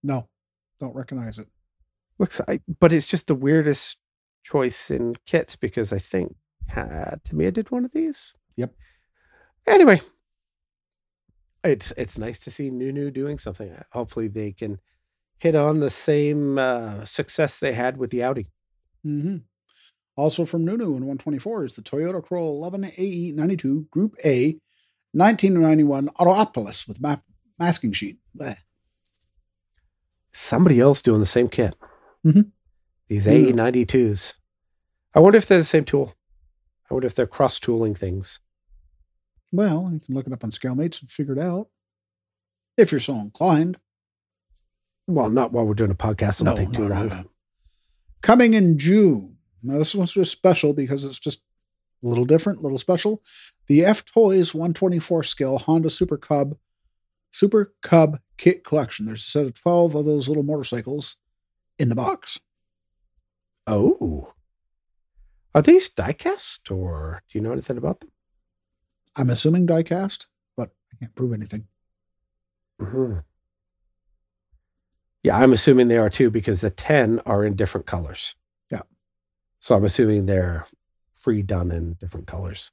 No. 0.03 0.27
Don't 0.79 0.95
recognize 0.95 1.39
it. 1.39 1.47
Looks, 2.19 2.41
I, 2.47 2.59
but 2.79 2.91
it's 2.93 3.07
just 3.07 3.27
the 3.27 3.35
weirdest 3.35 3.97
choice 4.43 4.89
in 4.91 5.15
kits 5.25 5.55
because 5.55 5.91
I 5.93 5.99
think 5.99 6.35
uh, 6.75 7.15
Tamiya 7.23 7.51
did 7.51 7.71
one 7.71 7.85
of 7.85 7.91
these. 7.91 8.33
Yep. 8.57 8.73
Anyway, 9.67 10.01
it's 11.65 11.91
it's 11.97 12.17
nice 12.17 12.39
to 12.39 12.51
see 12.51 12.69
Nunu 12.69 13.11
doing 13.11 13.37
something. 13.37 13.75
Hopefully, 13.91 14.27
they 14.27 14.51
can 14.51 14.79
hit 15.37 15.55
on 15.55 15.79
the 15.79 15.89
same 15.89 16.57
uh, 16.57 17.05
success 17.05 17.59
they 17.59 17.73
had 17.73 17.97
with 17.97 18.11
the 18.11 18.23
Audi. 18.23 18.47
Mm-hmm. 19.05 19.37
Also 20.17 20.45
from 20.45 20.63
Nunu 20.63 20.95
in 20.95 21.05
124 21.05 21.65
is 21.65 21.73
the 21.73 21.81
Toyota 21.81 22.25
Corolla 22.25 22.57
Levin 22.57 22.83
AE92 22.83 23.89
Group 23.89 24.15
A 24.23 24.57
1991 25.11 26.07
Autopolis 26.19 26.87
with 26.87 27.01
map 27.01 27.23
masking 27.59 27.91
sheet. 27.91 28.17
Blech. 28.37 28.57
Somebody 30.31 30.79
else 30.79 31.01
doing 31.01 31.19
the 31.19 31.25
same 31.25 31.49
kit. 31.49 31.75
Mhm. 32.25 32.51
These 33.07 33.27
AE 33.27 33.51
92s. 33.53 34.35
I 35.13 35.19
wonder 35.19 35.37
if 35.37 35.47
they're 35.47 35.57
the 35.57 35.63
same 35.63 35.85
tool. 35.85 36.15
I 36.89 36.93
wonder 36.93 37.07
if 37.07 37.15
they're 37.15 37.27
cross 37.27 37.59
tooling 37.59 37.95
things. 37.95 38.39
Well, 39.51 39.89
you 39.93 39.99
can 39.99 40.15
look 40.15 40.27
it 40.27 40.33
up 40.33 40.43
on 40.43 40.51
ScaleMates 40.51 41.01
and 41.01 41.09
figure 41.09 41.33
it 41.33 41.39
out 41.39 41.69
if 42.77 42.91
you're 42.91 42.99
so 42.99 43.15
inclined. 43.15 43.77
Well, 45.07 45.29
not 45.29 45.51
while 45.51 45.65
we're 45.65 45.75
doing 45.75 45.91
a 45.91 45.95
podcast. 45.95 46.41
It'll 46.41 46.57
take 46.57 46.71
too 46.71 46.89
no, 46.89 47.05
no. 47.05 47.25
Coming 48.21 48.53
in 48.53 48.77
June. 48.77 49.37
Now, 49.61 49.77
this 49.77 49.93
one's 49.95 50.13
just 50.13 50.31
special 50.31 50.73
because 50.73 51.03
it's 51.05 51.19
just 51.19 51.41
a 52.03 52.07
little 52.07 52.25
different, 52.25 52.59
a 52.59 52.61
little 52.63 52.77
special. 52.77 53.21
The 53.67 53.85
F 53.85 54.03
Toys 54.05 54.53
124 54.53 55.23
scale 55.23 55.59
Honda 55.59 55.89
Super 55.89 56.17
Cub 56.17 56.57
Super 57.35 57.73
Cub 57.81 58.19
kit 58.37 58.63
collection. 58.63 59.05
There's 59.05 59.27
a 59.27 59.29
set 59.29 59.45
of 59.45 59.59
12 59.59 59.93
of 59.93 60.05
those 60.05 60.29
little 60.29 60.43
motorcycles 60.43 61.17
in 61.77 61.89
the 61.89 61.95
box. 61.95 62.39
Oh. 63.67 64.31
Are 65.53 65.61
these 65.61 65.89
diecast 65.89 66.71
or 66.71 67.23
do 67.29 67.37
you 67.37 67.43
know 67.43 67.51
anything 67.51 67.77
about 67.77 67.99
them? 67.99 68.11
I'm 69.15 69.29
assuming 69.29 69.65
diecast, 69.67 70.25
but 70.57 70.71
I 70.91 70.97
can't 70.97 71.15
prove 71.15 71.33
anything. 71.33 71.67
Mhm. 72.81 73.23
Yeah, 75.23 75.37
I'm 75.37 75.53
assuming 75.53 75.87
they 75.87 75.97
are 75.97 76.09
too 76.09 76.29
because 76.29 76.61
the 76.61 76.69
10 76.69 77.19
are 77.25 77.43
in 77.43 77.55
different 77.55 77.87
colors. 77.87 78.35
Yeah. 78.71 78.81
So 79.59 79.75
I'm 79.75 79.83
assuming 79.85 80.25
they're 80.25 80.67
pre 81.23 81.41
done 81.41 81.71
in 81.71 81.93
different 81.93 82.27
colors. 82.27 82.71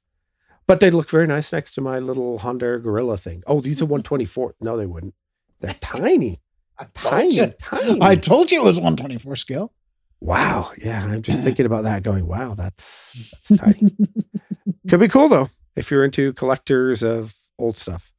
But 0.67 0.79
they 0.79 0.91
look 0.91 1.09
very 1.09 1.27
nice 1.27 1.51
next 1.51 1.73
to 1.75 1.81
my 1.81 1.99
little 1.99 2.39
Honda 2.39 2.79
Gorilla 2.79 3.17
thing. 3.17 3.43
Oh, 3.47 3.59
these 3.61 3.81
are 3.81 3.85
124. 3.87 4.55
No, 4.61 4.77
they 4.77 4.85
wouldn't. 4.85 5.15
They're 5.61 5.75
tiny. 5.81 6.41
I 6.77 6.85
Tiny, 6.95 7.53
tiny. 7.61 7.99
I 8.01 8.15
told 8.15 8.51
you 8.51 8.61
it 8.61 8.65
was 8.65 8.77
124 8.77 9.35
scale. 9.35 9.73
wow. 10.19 10.71
Yeah. 10.77 11.05
I'm 11.05 11.21
just 11.21 11.41
thinking 11.43 11.65
about 11.65 11.83
that 11.83 12.03
going, 12.03 12.27
wow, 12.27 12.53
that's 12.55 13.31
that's 13.47 13.61
tiny. 13.61 13.95
Could 14.89 14.99
be 14.99 15.07
cool 15.07 15.29
though 15.29 15.49
if 15.75 15.91
you're 15.91 16.05
into 16.05 16.33
collectors 16.33 17.03
of 17.03 17.33
old 17.57 17.77
stuff. 17.77 18.11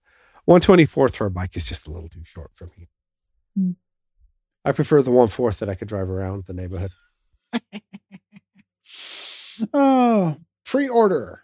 124 0.47 1.09
throw 1.09 1.31
bike 1.31 1.57
is 1.57 1.67
just 1.67 1.87
a 1.87 1.91
little 1.91 2.09
too 2.09 2.25
short 2.25 2.51
for 2.55 2.71
me. 2.77 2.89
Hmm. 3.57 3.71
I 4.65 4.73
prefer 4.73 5.03
the 5.03 5.11
one 5.11 5.29
fourth 5.29 5.59
that 5.59 5.69
I 5.69 5.75
could 5.75 5.89
drive 5.89 6.09
around 6.09 6.45
the 6.47 6.55
neighborhood. 6.55 6.91
Oh, 9.73 10.37
pre-order 10.65 11.43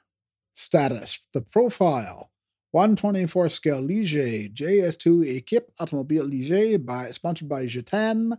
status. 0.53 1.20
The 1.32 1.43
profile 1.43 2.31
124 2.73 3.49
scale 3.49 3.82
Ligier 3.82 4.53
JS2 4.53 5.37
Equipe 5.37 5.70
Automobile 5.78 6.24
Ligier 6.24 6.85
by 6.85 7.11
sponsored 7.11 7.49
by 7.49 7.65
Gitanes 7.65 8.37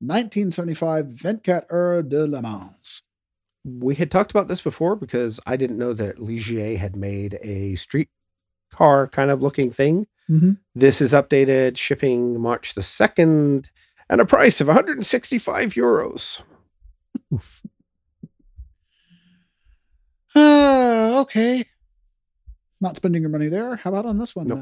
1975 0.00 1.20
24 1.20 1.66
Heures 1.70 2.02
de 2.08 2.26
Le 2.26 2.42
Mans. 2.42 3.02
We 3.64 3.94
had 3.94 4.10
talked 4.10 4.30
about 4.30 4.48
this 4.48 4.60
before 4.60 4.96
because 4.96 5.38
I 5.46 5.56
didn't 5.56 5.78
know 5.78 5.92
that 5.92 6.18
Ligier 6.18 6.76
had 6.78 6.96
made 6.96 7.38
a 7.42 7.74
street 7.76 8.08
car 8.72 9.06
kind 9.06 9.30
of 9.30 9.42
looking 9.42 9.70
thing. 9.70 10.06
Mm-hmm. 10.28 10.52
This 10.74 11.00
is 11.00 11.12
updated, 11.12 11.76
shipping 11.76 12.40
March 12.40 12.74
the 12.74 12.80
2nd, 12.80 13.66
and 14.08 14.20
a 14.20 14.24
price 14.24 14.60
of 14.60 14.66
165 14.66 15.74
euros. 15.74 16.42
Oof. 17.32 17.62
Uh, 20.34 21.20
okay. 21.20 21.64
Not 22.80 22.96
spending 22.96 23.22
your 23.22 23.30
money 23.30 23.48
there. 23.48 23.76
How 23.76 23.90
about 23.90 24.06
on 24.06 24.18
this 24.18 24.34
one 24.34 24.48
Nope. 24.48 24.60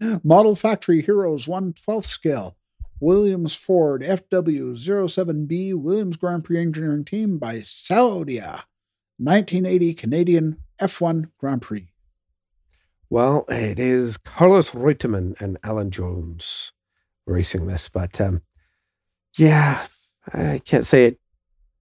then? 0.00 0.20
Model 0.24 0.56
Factory 0.56 1.02
Heroes 1.02 1.46
112th 1.46 2.04
scale. 2.06 2.56
Williams 3.00 3.54
Ford 3.54 4.02
FW07B 4.02 5.74
Williams 5.74 6.16
Grand 6.16 6.44
Prix 6.44 6.60
Engineering 6.60 7.04
Team 7.04 7.38
by 7.38 7.56
Saudia. 7.56 8.64
1980 9.18 9.94
Canadian 9.94 10.56
F1 10.80 11.30
Grand 11.38 11.62
Prix. 11.62 11.88
Well, 13.08 13.44
it 13.48 13.78
is 13.78 14.16
Carlos 14.16 14.70
Reutemann 14.70 15.40
and 15.40 15.58
Alan 15.62 15.90
Jones 15.90 16.72
racing 17.26 17.66
this, 17.66 17.88
but 17.88 18.20
um, 18.20 18.42
yeah, 19.38 19.86
I 20.32 20.60
can't 20.64 20.84
say 20.84 21.06
it 21.06 21.20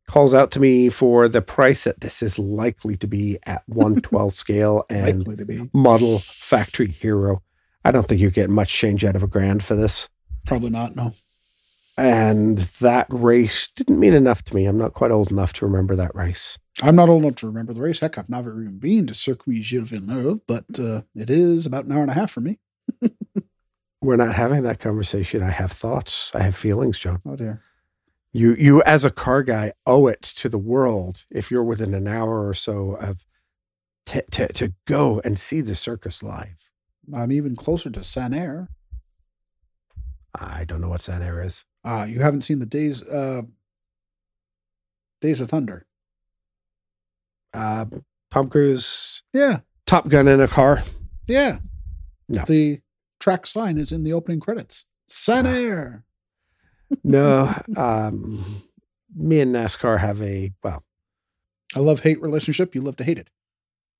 calls 0.08 0.34
out 0.34 0.52
to 0.52 0.60
me 0.60 0.90
for 0.90 1.28
the 1.28 1.42
price 1.42 1.86
that 1.86 2.02
this 2.02 2.22
is 2.22 2.38
likely 2.38 2.96
to 2.98 3.08
be 3.08 3.40
at 3.46 3.64
112 3.68 4.34
scale 4.34 4.86
and 4.90 5.26
model 5.74 6.20
factory 6.20 6.88
Hiro. 6.88 7.42
I 7.84 7.92
don't 7.92 8.08
think 8.08 8.22
you're 8.22 8.32
getting 8.32 8.56
much 8.56 8.72
change 8.72 9.04
out 9.04 9.16
of 9.16 9.24
a 9.24 9.28
grand 9.28 9.64
for 9.64 9.76
this. 9.76 10.10
Probably 10.46 10.70
not, 10.70 10.96
no. 10.96 11.14
And 11.98 12.58
that 12.58 13.08
race 13.10 13.70
didn't 13.70 14.00
mean 14.00 14.14
enough 14.14 14.44
to 14.46 14.56
me. 14.56 14.66
I'm 14.66 14.78
not 14.78 14.94
quite 14.94 15.12
old 15.12 15.32
enough 15.32 15.54
to 15.54 15.66
remember 15.66 15.96
that 15.96 16.14
race. 16.14 16.58
I'm 16.84 16.96
not 16.96 17.08
old 17.08 17.24
enough 17.24 17.38
to 17.38 17.48
remember 17.48 17.74
the 17.74 17.82
race. 17.82 18.00
Heck, 18.00 18.18
I've 18.18 18.30
never 18.30 18.62
even 18.62 18.80
been 18.80 19.08
to 19.08 19.14
Circuit 19.14 19.64
Gilles 19.64 19.86
Villeneuve, 19.86 20.42
but 20.46 20.66
uh, 20.78 21.04
it 21.16 21.30
is 21.30 21.66
about 21.66 21.86
an 21.86 21.94
hour 21.94 22.02
and 22.02 22.12
a 22.12 22.16
half 22.16 22.32
for 22.32 22.42
me. 22.42 22.60
We're 24.02 24.18
not 24.18 24.36
having 24.36 24.64
that 24.64 24.80
conversation. 24.80 25.42
I 25.42 25.52
have 25.52 25.72
thoughts. 25.72 26.36
I 26.36 26.42
have 26.42 26.56
feelings, 26.56 27.00
John. 27.00 27.22
Oh, 27.26 27.38
dear. 27.38 27.62
You, 28.34 28.56
you 28.56 28.84
as 28.84 29.06
a 29.06 29.10
car 29.10 29.44
guy, 29.44 29.72
owe 29.88 30.08
it 30.08 30.22
to 30.22 30.50
the 30.50 30.58
world 30.58 31.24
if 31.32 31.50
you're 31.50 31.64
within 31.64 31.94
an 31.94 32.08
hour 32.08 32.46
or 32.46 32.54
so 32.54 32.96
of 32.96 33.26
to 34.08 34.22
to, 34.32 34.48
to 34.50 34.74
go 34.86 35.22
and 35.24 35.40
see 35.40 35.62
the 35.62 35.76
circus 35.76 36.22
live. 36.22 36.70
I'm 37.16 37.32
even 37.32 37.56
closer 37.56 37.90
to 37.90 38.02
Sanair. 38.02 38.68
I 40.36 40.66
don't 40.68 40.82
know 40.82 40.90
what 40.90 41.02
that 41.04 41.22
air 41.22 41.42
is. 41.42 41.64
Ah, 41.84 42.04
you 42.06 42.20
haven't 42.20 42.42
seen 42.44 42.60
the 42.60 42.66
Days 42.66 43.02
uh 43.04 43.44
Days 45.22 45.42
of 45.42 45.50
Thunder. 45.50 45.86
Uh, 47.54 47.86
Tom 48.32 48.50
Cruise, 48.50 49.24
Yeah, 49.34 49.60
Top 49.86 50.10
Gun 50.10 50.28
in 50.28 50.42
a 50.42 50.48
car. 50.48 50.84
yeah. 51.28 51.60
No. 52.28 52.44
The 52.48 52.82
track 53.20 53.46
sign 53.46 53.78
is 53.78 53.92
in 53.92 54.04
the 54.04 54.12
opening 54.14 54.40
credits. 54.40 54.86
Sanair. 55.10 56.04
No, 57.04 57.54
um, 57.78 58.64
me 59.16 59.40
and 59.40 59.56
NASCAR 59.56 60.00
have 60.00 60.22
a 60.22 60.52
well. 60.64 60.84
A 61.76 61.82
love 61.82 62.02
hate 62.02 62.20
relationship. 62.22 62.74
You 62.76 62.82
love 62.82 62.96
to 62.98 63.04
hate 63.04 63.20
it. 63.20 63.30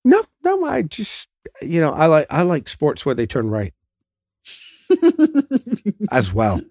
No, 0.04 0.24
no, 0.44 0.66
I 0.66 0.82
just 0.82 1.30
you 1.62 1.80
know 1.80 1.92
I 1.94 2.08
like 2.08 2.28
I 2.32 2.42
like 2.42 2.68
sports 2.68 3.06
where 3.06 3.16
they 3.16 3.28
turn 3.28 3.50
right 3.50 3.74
as 6.12 6.34
well 6.34 6.62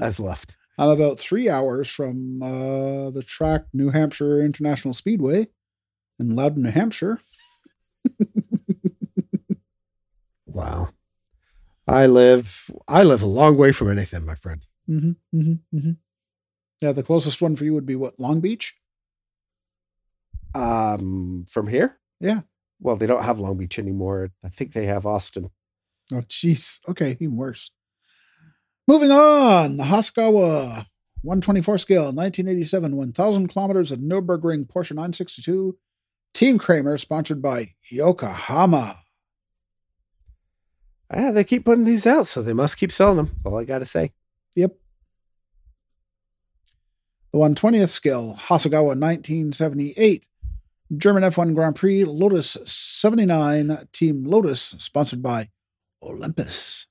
as 0.00 0.20
left. 0.20 0.56
I'm 0.78 0.90
about 0.90 1.18
three 1.18 1.48
hours 1.48 1.88
from 1.88 2.42
uh, 2.42 3.10
the 3.10 3.22
track 3.24 3.66
New 3.72 3.90
Hampshire 3.90 4.40
International 4.40 4.94
Speedway 4.94 5.48
in 6.18 6.34
Loudon, 6.34 6.62
New 6.64 6.70
Hampshire. 6.70 7.20
Wow, 10.46 10.90
I 11.88 12.06
live 12.06 12.70
I 12.86 13.02
live 13.02 13.22
a 13.22 13.26
long 13.26 13.56
way 13.56 13.72
from 13.72 13.90
anything, 13.90 14.24
my 14.24 14.36
friend. 14.36 14.64
Mm-hmm, 14.88 15.36
mm-hmm, 15.36 15.76
mm-hmm. 15.76 15.90
Yeah, 16.80 16.92
the 16.92 17.02
closest 17.02 17.42
one 17.42 17.56
for 17.56 17.64
you 17.64 17.74
would 17.74 17.86
be 17.86 17.96
what? 17.96 18.20
Long 18.20 18.40
Beach? 18.40 18.76
Um, 20.54 21.46
from 21.50 21.66
here, 21.66 21.98
Yeah. 22.20 22.42
Well, 22.78 22.94
they 22.96 23.06
don't 23.06 23.24
have 23.24 23.40
Long 23.40 23.56
Beach 23.56 23.78
anymore. 23.80 24.30
I 24.44 24.48
think 24.48 24.72
they 24.72 24.86
have 24.86 25.06
Austin. 25.06 25.50
Oh, 26.12 26.22
jeez. 26.28 26.80
Okay, 26.88 27.16
even 27.20 27.36
worse. 27.36 27.70
Moving 28.86 29.10
on, 29.10 29.78
the 29.78 29.84
Hasegawa 29.84 30.86
124 31.22 31.78
scale, 31.78 32.12
1987, 32.12 32.96
1,000 32.96 33.48
kilometers 33.48 33.90
of 33.90 34.00
Nürburgring 34.00 34.66
Porsche 34.66 34.90
962. 34.90 35.78
Team 36.34 36.58
Kremer, 36.58 36.98
sponsored 36.98 37.40
by 37.40 37.72
Yokohama. 37.90 38.98
Ah, 41.10 41.30
they 41.30 41.44
keep 41.44 41.64
putting 41.64 41.84
these 41.84 42.06
out, 42.06 42.26
so 42.26 42.42
they 42.42 42.52
must 42.52 42.76
keep 42.76 42.92
selling 42.92 43.16
them. 43.16 43.30
All 43.44 43.58
I 43.58 43.64
got 43.64 43.78
to 43.78 43.86
say. 43.86 44.12
Yep. 44.56 44.76
The 47.32 47.38
120th 47.38 47.88
scale, 47.88 48.38
Hasegawa 48.38 48.98
1978. 49.00 50.26
German 50.96 51.22
F1 51.22 51.54
Grand 51.54 51.74
Prix, 51.74 52.04
Lotus 52.04 52.56
79, 52.64 53.88
Team 53.92 54.24
Lotus, 54.24 54.74
sponsored 54.78 55.22
by 55.22 55.48
Olympus. 56.04 56.86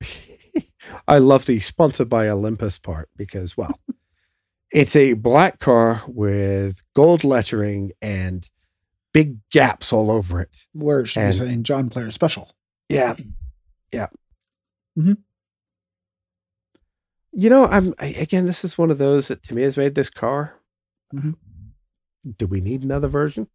I 1.08 1.18
love 1.18 1.46
the 1.46 1.60
sponsored 1.60 2.08
by 2.08 2.28
Olympus 2.28 2.78
part 2.78 3.08
because, 3.16 3.56
well, 3.56 3.78
it's 4.72 4.96
a 4.96 5.12
black 5.14 5.58
car 5.58 6.02
with 6.06 6.82
gold 6.94 7.24
lettering 7.24 7.92
and 8.02 8.48
big 9.12 9.38
gaps 9.50 9.92
all 9.92 10.10
over 10.10 10.40
it. 10.40 10.64
Where 10.72 11.04
should 11.06 11.22
And- 11.22 11.32
be 11.32 11.38
saying 11.38 11.62
John 11.64 11.88
Player 11.90 12.10
Special. 12.10 12.50
Yeah. 12.88 13.16
Yeah. 13.92 14.06
Mhm. 14.98 15.18
You 17.32 17.50
know, 17.50 17.66
I'm 17.66 17.94
I, 17.98 18.06
again, 18.06 18.46
this 18.46 18.64
is 18.64 18.76
one 18.78 18.90
of 18.90 18.96
those 18.98 19.28
that 19.28 19.42
to 19.44 19.54
me 19.54 19.62
has 19.62 19.76
made 19.76 19.94
this 19.94 20.08
car. 20.10 20.60
Mhm. 21.14 21.34
Do 22.38 22.46
we 22.46 22.60
need 22.62 22.82
another 22.84 23.08
version? 23.08 23.48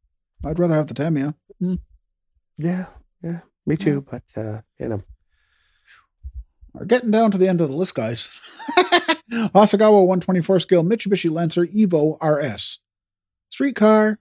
I'd 0.45 0.59
rather 0.59 0.75
have 0.75 0.87
the 0.87 0.93
Tamiya. 0.93 1.33
Yeah. 1.59 2.85
Yeah. 3.23 3.39
Me 3.67 3.77
too. 3.77 4.03
But, 4.09 4.23
uh, 4.35 4.61
you 4.79 4.87
know, 4.87 5.03
We're 6.73 6.85
getting 6.85 7.11
down 7.11 7.29
to 7.31 7.37
the 7.37 7.47
end 7.47 7.61
of 7.61 7.67
the 7.69 7.75
list, 7.75 7.93
guys. 7.95 8.27
Hasegawa 9.31 10.05
124 10.05 10.59
scale 10.61 10.83
Mitsubishi 10.83 11.29
Lancer 11.29 11.67
Evo 11.67 12.17
RS. 12.23 12.79
Streetcar. 13.49 14.19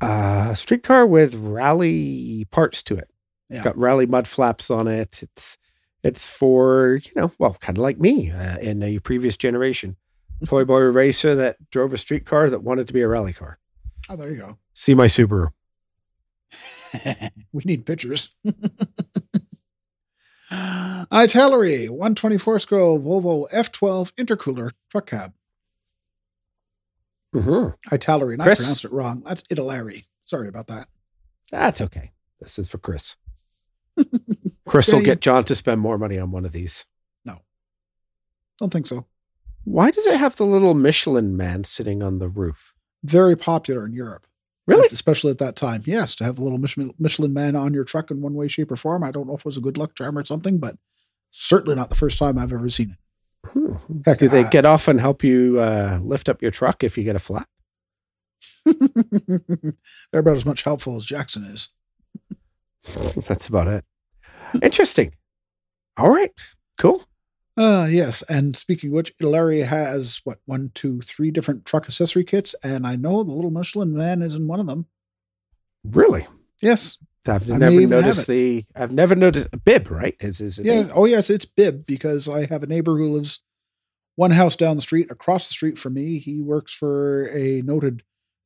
uh, 0.00 0.52
streetcar 0.54 1.06
with 1.06 1.34
rally 1.34 2.44
parts 2.50 2.82
to 2.84 2.96
it. 2.96 3.08
Yeah. 3.48 3.56
It's 3.56 3.64
got 3.64 3.78
rally 3.78 4.06
mud 4.06 4.28
flaps 4.28 4.70
on 4.70 4.86
it. 4.86 5.22
It's, 5.22 5.56
it's 6.02 6.28
for, 6.28 7.00
you 7.02 7.10
know, 7.16 7.32
well, 7.38 7.54
kind 7.60 7.78
of 7.78 7.82
like 7.82 7.98
me 7.98 8.30
uh, 8.30 8.58
in 8.58 8.82
a 8.82 8.98
previous 8.98 9.36
generation. 9.36 9.96
Toy 10.46 10.64
boy 10.64 10.80
racer 10.80 11.34
that 11.36 11.56
drove 11.70 11.94
a 11.94 11.96
streetcar 11.96 12.50
that 12.50 12.62
wanted 12.62 12.86
to 12.88 12.92
be 12.92 13.00
a 13.00 13.08
rally 13.08 13.32
car. 13.32 13.58
Oh, 14.10 14.16
there 14.16 14.30
you 14.30 14.36
go. 14.36 14.58
See 14.74 14.94
my 14.94 15.06
Subaru. 15.06 15.48
we 17.52 17.62
need 17.64 17.86
pictures. 17.86 18.30
Itinerary 21.12 21.88
124 21.88 22.58
scale 22.58 22.98
Volvo 22.98 23.50
F12 23.50 24.12
intercooler 24.12 24.72
truck 24.90 25.06
cab. 25.06 25.32
Mm-hmm. 27.34 27.94
Itinerary, 27.94 28.34
and 28.34 28.42
I 28.42 28.54
pronounced 28.54 28.84
it 28.84 28.92
wrong. 28.92 29.22
That's 29.26 29.42
Itinerary. 29.50 30.04
Sorry 30.24 30.48
about 30.48 30.68
that. 30.68 30.88
That's 31.50 31.80
okay. 31.80 32.12
This 32.40 32.58
is 32.58 32.68
for 32.68 32.78
Chris. 32.78 33.16
Chris 34.66 34.92
will 34.92 35.02
get 35.02 35.20
John 35.20 35.44
to 35.44 35.54
spend 35.54 35.80
more 35.80 35.98
money 35.98 36.18
on 36.18 36.30
one 36.30 36.44
of 36.44 36.52
these. 36.52 36.84
No, 37.24 37.40
don't 38.58 38.72
think 38.72 38.86
so. 38.86 39.06
Why 39.64 39.90
does 39.90 40.06
it 40.06 40.16
have 40.16 40.36
the 40.36 40.46
little 40.46 40.74
Michelin 40.74 41.36
man 41.36 41.64
sitting 41.64 42.02
on 42.02 42.18
the 42.18 42.28
roof? 42.28 42.72
Very 43.02 43.36
popular 43.36 43.84
in 43.84 43.92
Europe. 43.92 44.26
Really? 44.66 44.88
Especially 44.90 45.30
at 45.30 45.38
that 45.38 45.54
time. 45.54 45.82
Yes, 45.86 46.14
to 46.16 46.24
have 46.24 46.38
a 46.38 46.42
little 46.42 46.58
Michelin, 46.58 47.32
man 47.32 47.54
on 47.54 47.72
your 47.72 47.84
truck 47.84 48.10
in 48.10 48.20
one 48.20 48.34
way, 48.34 48.48
shape, 48.48 48.72
or 48.72 48.76
form. 48.76 49.04
I 49.04 49.12
don't 49.12 49.28
know 49.28 49.34
if 49.34 49.40
it 49.40 49.44
was 49.44 49.56
a 49.56 49.60
good 49.60 49.78
luck 49.78 49.94
charm 49.94 50.18
or 50.18 50.24
something, 50.24 50.58
but 50.58 50.76
certainly 51.30 51.76
not 51.76 51.88
the 51.88 51.96
first 51.96 52.18
time 52.18 52.36
I've 52.38 52.52
ever 52.52 52.68
seen 52.68 52.96
Hmm. 53.52 53.74
Heck, 54.04 54.18
Do 54.18 54.28
they 54.28 54.42
get 54.48 54.64
off 54.64 54.88
and 54.88 55.00
help 55.00 55.22
you 55.22 55.60
uh, 55.60 56.00
lift 56.02 56.28
up 56.28 56.42
your 56.42 56.50
truck 56.50 56.82
if 56.82 56.98
you 56.98 57.04
get 57.04 57.14
a 57.14 57.20
flat? 57.20 57.46
They're 58.64 60.20
about 60.20 60.36
as 60.36 60.44
much 60.46 60.62
helpful 60.62 60.96
as 60.96 61.04
Jackson 61.04 61.44
is. 61.44 61.68
That's 63.28 63.46
about 63.46 63.68
it. 63.68 63.84
Interesting. 64.62 65.14
All 65.96 66.10
right. 66.10 66.32
Cool. 66.78 67.04
Uh, 67.56 67.86
yes. 67.90 68.22
And 68.22 68.54
speaking 68.56 68.90
of 68.90 68.94
which, 68.94 69.14
Larry 69.20 69.60
has 69.60 70.20
what 70.24 70.38
one, 70.44 70.70
two, 70.74 71.00
three 71.00 71.30
different 71.30 71.64
truck 71.64 71.84
accessory 71.86 72.24
kits, 72.24 72.54
and 72.62 72.86
I 72.86 72.96
know 72.96 73.22
the 73.22 73.32
little 73.32 73.50
Michelin 73.50 73.94
man 73.94 74.20
is 74.22 74.34
in 74.34 74.46
one 74.46 74.60
of 74.60 74.66
them. 74.66 74.86
Really? 75.84 76.26
Yes. 76.60 76.98
I've 77.28 77.50
I 77.50 77.56
never 77.56 77.86
noticed 77.86 78.26
the. 78.28 78.64
I've 78.76 78.92
never 78.92 79.14
noticed 79.16 79.48
bib. 79.64 79.90
Right? 79.90 80.16
Is 80.20 80.40
is 80.40 80.58
it? 80.58 80.66
Yes. 80.66 80.88
Oh, 80.94 81.06
yes. 81.06 81.28
It's 81.28 81.44
Bib 81.44 81.84
because 81.86 82.28
I 82.28 82.46
have 82.46 82.62
a 82.62 82.66
neighbor 82.68 82.96
who 82.96 83.12
lives 83.12 83.40
one 84.14 84.30
house 84.30 84.54
down 84.54 84.76
the 84.76 84.82
street, 84.82 85.10
across 85.10 85.48
the 85.48 85.54
street 85.54 85.76
from 85.78 85.94
me. 85.94 86.18
He 86.18 86.40
works 86.40 86.72
for 86.72 87.28
a 87.34 87.62
noted 87.62 88.02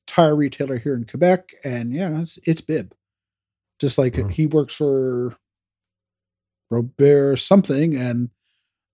tire 0.06 0.34
retailer 0.34 0.78
here 0.78 0.94
in 0.94 1.04
Quebec, 1.04 1.54
and 1.62 1.92
yeah, 1.92 2.20
it's, 2.20 2.38
it's 2.44 2.60
Bib. 2.62 2.94
Just 3.78 3.98
like 3.98 4.16
Hmm. 4.16 4.28
he 4.30 4.46
works 4.46 4.74
for 4.74 5.36
Robert 6.70 7.36
something, 7.36 7.96
and 7.96 8.30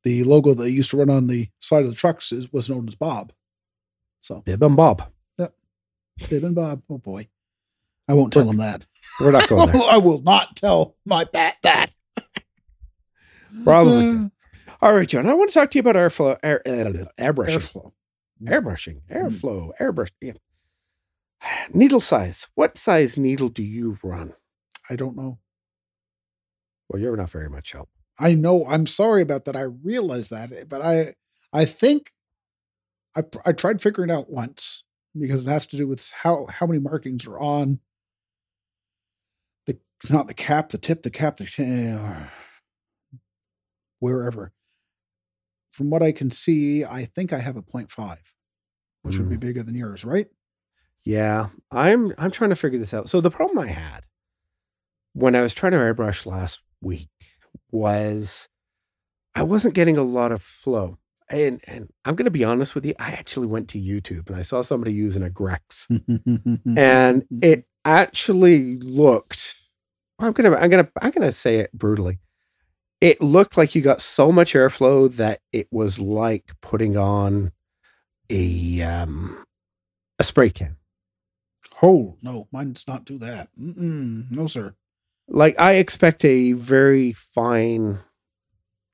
the 0.06 0.22
logo 0.22 0.54
that 0.54 0.70
used 0.70 0.90
to 0.90 0.96
run 0.96 1.10
on 1.10 1.26
the 1.26 1.48
side 1.58 1.82
of 1.82 1.88
the 1.90 1.96
trucks 1.96 2.30
is, 2.30 2.52
was 2.52 2.70
known 2.70 2.86
as 2.86 2.94
Bob. 2.94 3.32
So 4.20 4.40
Bib 4.42 4.62
and 4.62 4.76
Bob. 4.76 5.10
Yep. 5.36 5.52
Bib 6.30 6.44
and 6.44 6.54
Bob. 6.54 6.82
Oh 6.88 6.98
boy, 6.98 7.26
I 8.08 8.14
won't 8.14 8.32
tell 8.32 8.48
him 8.48 8.58
that. 8.58 8.86
We're 9.18 9.32
not 9.32 9.48
going 9.48 9.72
there. 9.72 9.82
I 9.90 9.98
will 9.98 10.22
not 10.22 10.54
tell 10.54 10.94
my 11.04 11.24
bat 11.24 11.56
that. 11.64 11.92
Probably. 13.64 14.10
Uh. 14.10 14.28
All 14.80 14.94
right, 14.94 15.08
John. 15.08 15.26
I 15.26 15.34
want 15.34 15.50
to 15.50 15.58
talk 15.58 15.72
to 15.72 15.78
you 15.78 15.80
about 15.80 15.96
airflow, 15.96 16.38
air, 16.40 16.62
uh, 16.64 17.04
airbrushing, 17.18 17.56
airflow. 17.58 17.92
airbrushing, 18.44 19.00
Mm. 19.10 19.22
airflow, 19.22 19.70
airbrush. 19.80 20.10
Yeah. 20.20 20.32
Needle 21.74 22.00
size. 22.00 22.46
What 22.54 22.78
size 22.78 23.16
needle 23.16 23.48
do 23.48 23.62
you 23.64 23.98
run? 24.04 24.34
I 24.88 24.94
don't 24.94 25.16
know. 25.16 25.38
Well, 26.88 27.02
you're 27.02 27.16
not 27.16 27.30
very 27.30 27.48
much 27.50 27.72
help. 27.72 27.88
I 28.18 28.34
know. 28.34 28.66
I'm 28.66 28.86
sorry 28.86 29.22
about 29.22 29.44
that. 29.44 29.56
I 29.56 29.62
realize 29.62 30.28
that, 30.30 30.68
but 30.68 30.82
I 30.82 31.14
I 31.52 31.64
think 31.64 32.12
I 33.16 33.22
I 33.44 33.52
tried 33.52 33.80
figuring 33.80 34.10
it 34.10 34.12
out 34.12 34.30
once 34.30 34.84
because 35.18 35.47
it 35.47 35.51
has 35.51 35.66
to 35.66 35.76
do 35.76 35.86
with 35.86 36.10
how 36.10 36.47
how 36.48 36.66
many 36.66 36.78
markings 36.78 37.26
are 37.26 37.38
on 37.38 37.80
the 39.66 39.78
not 40.10 40.28
the 40.28 40.34
cap, 40.34 40.70
the 40.70 40.78
tip, 40.78 41.02
the 41.02 41.10
cap, 41.10 41.36
the 41.36 41.98
uh, 42.01 42.28
wherever. 44.01 44.52
From 45.70 45.90
what 45.90 46.02
I 46.02 46.12
can 46.12 46.30
see, 46.30 46.86
I 46.86 47.05
think 47.05 47.34
I 47.34 47.38
have 47.38 47.59
a 47.59 47.62
0.5, 47.62 48.16
which 49.02 49.18
would 49.18 49.28
be 49.28 49.36
bigger 49.36 49.62
than 49.62 49.74
yours, 49.74 50.06
right? 50.06 50.26
Yeah, 51.05 51.48
I'm 51.70 52.14
I'm 52.16 52.30
trying 52.30 52.51
to 52.51 52.56
figure 52.56 52.78
this 52.78 52.94
out. 52.94 53.10
So 53.10 53.20
the 53.20 53.30
problem 53.30 53.59
I 53.59 53.68
had 53.68 54.05
when 55.12 55.34
I 55.34 55.43
was 55.43 55.52
trying 55.52 55.72
to 55.72 55.78
airbrush 55.78 56.24
last 56.24 56.60
week 56.80 57.10
was 57.70 58.48
I 59.34 59.43
wasn't 59.43 59.74
getting 59.74 59.97
a 59.97 60.02
lot 60.02 60.32
of 60.32 60.43
flow. 60.43 60.98
And 61.28 61.60
and 61.66 61.93
I'm 62.05 62.14
going 62.14 62.26
to 62.26 62.30
be 62.30 62.44
honest 62.44 62.74
with 62.74 62.86
you, 62.86 62.94
I 62.98 63.10
actually 63.10 63.48
went 63.48 63.68
to 63.70 63.80
YouTube 63.80 64.28
and 64.28 64.36
I 64.36 64.43
saw 64.43 64.62
somebody 64.62 64.93
using 64.93 65.24
a 65.24 65.30
Grex 65.30 65.86
and 66.76 67.24
it 67.43 67.66
actually 67.84 68.76
looked 68.76 69.56
I'm 70.18 70.32
going 70.32 70.51
to 70.51 70.59
I'm 70.59 70.70
going 70.70 70.84
to 70.84 70.93
I'm 71.01 71.10
going 71.10 71.26
to 71.26 71.32
say 71.32 71.59
it 71.59 71.72
brutally. 71.72 72.18
It 73.01 73.20
looked 73.20 73.56
like 73.56 73.74
you 73.74 73.82
got 73.82 74.01
so 74.01 74.32
much 74.32 74.55
airflow 74.55 75.14
that 75.16 75.40
it 75.52 75.68
was 75.70 75.98
like 75.98 76.52
putting 76.62 76.97
on 76.97 77.52
a 78.30 78.82
um 78.82 79.44
a 80.18 80.24
spray 80.24 80.51
can. 80.51 80.76
oh 81.82 82.16
no, 82.22 82.48
mine 82.52 82.72
does 82.72 82.88
not 82.88 83.05
do 83.05 83.18
that. 83.18 83.48
Mm-mm, 83.60 84.30
no, 84.30 84.47
sir. 84.47 84.74
Like 85.28 85.59
I 85.59 85.74
expect 85.74 86.24
a 86.24 86.53
very 86.53 87.12
fine, 87.12 87.98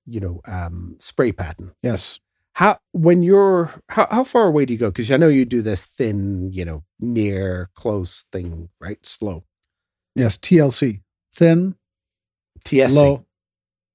you 0.06 0.20
know, 0.20 0.40
um, 0.46 0.96
spray 0.98 1.32
pattern. 1.32 1.72
Yes. 1.82 2.20
How 2.54 2.78
when 2.92 3.22
you're 3.22 3.70
how 3.88 4.06
how 4.10 4.24
far 4.24 4.46
away 4.46 4.66
do 4.66 4.74
you 4.74 4.78
go? 4.78 4.90
Because 4.90 5.10
I 5.10 5.16
know 5.16 5.28
you 5.28 5.44
do 5.46 5.62
this 5.62 5.84
thin, 5.84 6.50
you 6.52 6.64
know, 6.66 6.84
near 7.00 7.70
close 7.74 8.26
thing, 8.30 8.68
right? 8.80 9.04
Slow 9.06 9.44
Yes. 10.14 10.36
TLC. 10.36 11.00
Thin, 11.34 11.76
TSC. 12.66 12.94
low. 12.94 13.24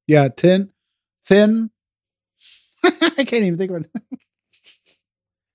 Yeah, 0.07 0.29
thin, 0.35 0.71
thin. 1.25 1.69
I 2.83 3.23
can't 3.25 3.43
even 3.43 3.57
think 3.59 3.69
of 3.71 3.83
it. 3.83 3.91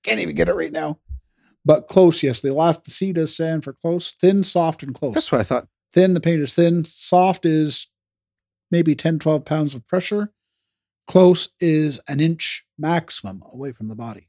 can't 0.04 0.20
even 0.20 0.36
get 0.36 0.48
it 0.48 0.54
right 0.54 0.70
now. 0.70 0.98
But 1.64 1.88
close, 1.88 2.22
yes. 2.22 2.38
The 2.40 2.52
last 2.52 2.84
the 2.84 2.90
C 2.92 3.12
does 3.12 3.34
stand 3.34 3.64
for 3.64 3.72
close. 3.72 4.12
Thin, 4.12 4.44
soft, 4.44 4.84
and 4.84 4.94
close. 4.94 5.14
That's 5.14 5.32
what 5.32 5.40
I 5.40 5.44
thought. 5.44 5.66
Thin, 5.92 6.14
the 6.14 6.20
paint 6.20 6.42
is 6.42 6.54
thin. 6.54 6.84
Soft 6.84 7.44
is 7.44 7.88
maybe 8.70 8.94
10, 8.94 9.18
12 9.18 9.44
pounds 9.44 9.74
of 9.74 9.86
pressure. 9.86 10.32
Close 11.06 11.50
is 11.60 12.00
an 12.08 12.20
inch 12.20 12.64
maximum 12.78 13.42
away 13.52 13.72
from 13.72 13.88
the 13.88 13.96
body. 13.96 14.28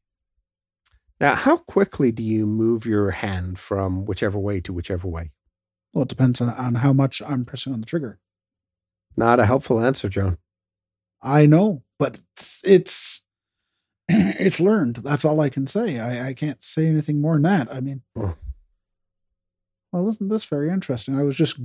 Now, 1.20 1.36
how 1.36 1.58
quickly 1.58 2.12
do 2.12 2.24
you 2.24 2.46
move 2.46 2.86
your 2.86 3.12
hand 3.12 3.58
from 3.60 4.06
whichever 4.06 4.38
way 4.38 4.60
to 4.62 4.74
whichever 4.74 5.08
way? 5.08 5.32
Well, 5.94 6.04
it 6.04 6.10
depends 6.10 6.42
on, 6.42 6.50
on 6.50 6.76
how 6.76 6.92
much 6.92 7.22
I'm 7.22 7.46
pressing 7.46 7.72
on 7.72 7.80
the 7.80 7.86
trigger. 7.86 8.20
Not 9.16 9.40
a 9.40 9.46
helpful 9.46 9.80
answer, 9.80 10.10
John. 10.10 10.38
I 11.22 11.46
know, 11.46 11.84
but 12.00 12.20
it's 12.64 13.22
it's 14.10 14.60
learned. 14.60 14.98
That's 14.98 15.24
all 15.24 15.40
I 15.40 15.50
can 15.50 15.68
say. 15.68 16.00
I, 16.00 16.30
I 16.30 16.34
can't 16.34 16.62
say 16.64 16.88
anything 16.88 17.22
more 17.22 17.36
than 17.36 17.44
that. 17.44 17.74
I 17.74 17.80
mean, 17.80 18.02
Oh. 18.18 18.36
Well, 19.94 20.10
isn't 20.10 20.30
this 20.30 20.46
very 20.46 20.70
interesting? 20.70 21.18
I 21.18 21.24
was 21.24 21.36
just 21.38 21.60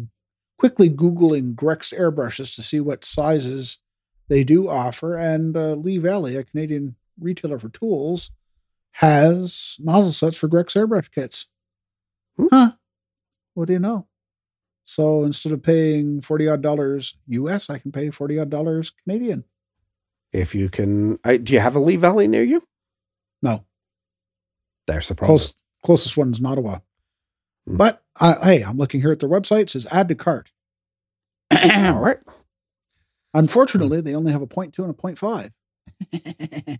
quickly 0.58 0.90
Googling 0.90 1.54
Grex 1.54 1.92
airbrushes 1.92 2.54
to 2.54 2.62
see 2.62 2.78
what 2.78 3.04
sizes 3.04 3.78
they 4.28 4.44
do 4.44 4.68
offer, 4.68 5.14
and 5.16 5.56
uh, 5.56 5.72
Lee 5.72 5.98
Valley, 5.98 6.36
a 6.36 6.44
Canadian 6.44 6.96
retailer 7.18 7.58
for 7.58 7.70
tools, 7.70 8.30
has 8.92 9.76
nozzle 9.78 10.12
sets 10.12 10.36
for 10.36 10.48
Grex 10.48 10.74
airbrush 10.74 11.10
kits. 11.10 11.46
Hmm. 12.36 12.46
Huh? 12.52 12.70
What 13.54 13.66
do 13.68 13.72
you 13.72 13.78
know? 13.78 14.06
So 14.84 15.24
instead 15.24 15.52
of 15.52 15.62
paying 15.62 16.20
forty 16.20 16.48
odd 16.48 16.62
dollars 16.62 17.16
US, 17.28 17.68
I 17.70 17.78
can 17.78 17.90
pay 17.92 18.10
forty 18.10 18.38
odd 18.38 18.50
dollars 18.50 18.90
Canadian. 19.04 19.44
If 20.32 20.54
you 20.54 20.68
can, 20.68 21.18
I, 21.24 21.38
do 21.38 21.54
you 21.54 21.60
have 21.60 21.74
a 21.74 21.80
Lee 21.80 21.96
Valley 21.96 22.28
near 22.28 22.42
you? 22.42 22.62
No, 23.40 23.64
There's 24.86 25.08
the 25.08 25.14
problem. 25.14 25.38
close 25.38 25.54
closest 25.82 26.16
one 26.18 26.32
is 26.32 26.38
in 26.38 26.46
Ottawa. 26.46 26.80
But 27.76 28.02
uh, 28.20 28.34
hey, 28.42 28.62
I'm 28.62 28.76
looking 28.78 29.00
here 29.00 29.12
at 29.12 29.20
their 29.20 29.28
website. 29.28 29.62
It 29.62 29.70
says 29.70 29.86
add 29.90 30.08
to 30.08 30.14
cart. 30.14 30.52
All 31.52 32.00
right. 32.00 32.18
Unfortunately, 33.34 34.00
they 34.00 34.14
only 34.14 34.32
have 34.32 34.42
a 34.42 34.46
point 34.46 34.74
two 34.74 34.82
and 34.82 34.90
a 34.90 34.94
point 34.94 35.18
five. 35.18 35.52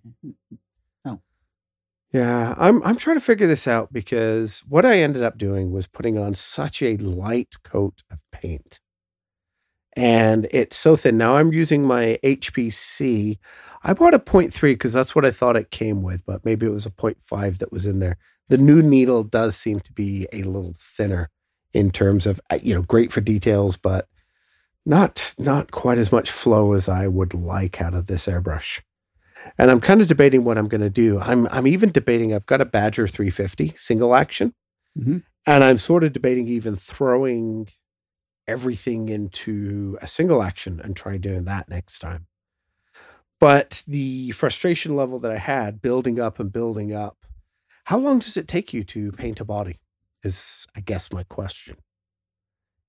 Yeah, 2.13 2.55
I'm 2.57 2.83
I'm 2.85 2.97
trying 2.97 3.17
to 3.17 3.21
figure 3.25 3.47
this 3.47 3.67
out 3.69 3.93
because 3.93 4.61
what 4.69 4.87
I 4.87 4.99
ended 5.03 5.23
up 5.23 5.37
doing 5.37 5.73
was 5.73 5.87
putting 5.87 6.17
on 6.19 6.35
such 6.35 6.83
a 6.83 6.97
light 6.97 7.57
coat 7.65 8.03
of 8.11 8.19
paint. 8.33 8.81
And 9.97 10.47
it's 10.51 10.77
so 10.77 10.97
thin. 10.97 11.19
Now 11.19 11.37
I'm 11.37 11.53
using 11.53 11.83
my 11.85 12.19
HPC. 12.23 13.39
I 13.83 13.93
bought 13.93 14.15
a 14.15 14.19
0.3 14.19 14.61
because 14.73 14.93
that's 14.93 15.15
what 15.15 15.25
I 15.25 15.31
thought 15.31 15.57
it 15.57 15.71
came 15.71 16.03
with, 16.03 16.25
but 16.25 16.45
maybe 16.45 16.67
it 16.67 16.71
was 16.73 16.87
a 16.87 16.91
0.5 16.91 17.59
that 17.59 17.73
was 17.73 17.85
in 17.87 17.99
there. 17.99 18.17
The 18.49 18.59
new 18.59 18.83
needle 18.83 19.25
does 19.25 19.57
seem 19.57 19.81
to 19.81 19.93
be 19.93 20.27
a 20.33 20.43
little 20.43 20.75
thinner 20.79 21.31
in 21.75 21.91
terms 21.91 22.27
of 22.27 22.41
uh, 22.51 22.59
you 22.63 22.75
know, 22.75 22.83
great 22.83 23.13
for 23.13 23.21
details, 23.21 23.77
but 23.77 24.09
not 24.87 25.35
not 25.39 25.71
quite 25.71 25.99
as 25.99 26.11
much 26.13 26.31
flow 26.31 26.73
as 26.73 26.89
I 26.89 27.07
would 27.09 27.35
like 27.35 27.81
out 27.83 27.95
of 27.95 28.07
this 28.07 28.27
airbrush 28.27 28.81
and 29.57 29.71
I'm 29.71 29.81
kind 29.81 30.01
of 30.01 30.09
debating 30.09 30.45
what 30.45 30.59
I'm 30.59 30.69
going 30.69 30.81
to 30.83 30.91
do. 30.91 31.21
I'm 31.21 31.47
I'm 31.49 31.67
even 31.67 31.91
debating. 31.93 32.35
I've 32.35 32.47
got 32.47 32.61
a 32.61 32.65
Badger 32.67 33.07
350 33.07 33.73
single 33.77 34.15
action, 34.15 34.55
Mhm. 34.99 35.23
and 35.47 35.65
I'm 35.65 35.79
sort 35.79 36.05
of 36.05 36.13
debating 36.13 36.49
even 36.49 36.77
throwing 36.77 37.69
everything 38.47 39.09
into 39.09 39.99
a 40.03 40.09
single 40.09 40.43
action 40.43 40.81
and 40.83 40.97
try 40.97 41.17
doing 41.19 41.45
that 41.45 41.69
next 41.69 41.99
time. 42.01 42.27
But 43.41 43.83
the 43.87 44.33
frustration 44.33 44.97
level 44.97 45.19
that 45.21 45.31
I 45.31 45.39
had 45.39 45.81
building 45.81 46.19
up 46.21 46.41
and 46.41 46.53
building 46.53 46.93
up. 46.95 47.17
How 47.89 47.97
long 47.97 48.19
does 48.19 48.37
it 48.37 48.47
take 48.47 48.75
you 48.75 48.85
to 48.85 49.13
paint 49.13 49.41
a 49.41 49.47
body? 49.47 49.81
Is 50.23 50.67
I 50.77 50.81
guess 50.81 51.11
my 51.11 51.23
question. 51.23 51.77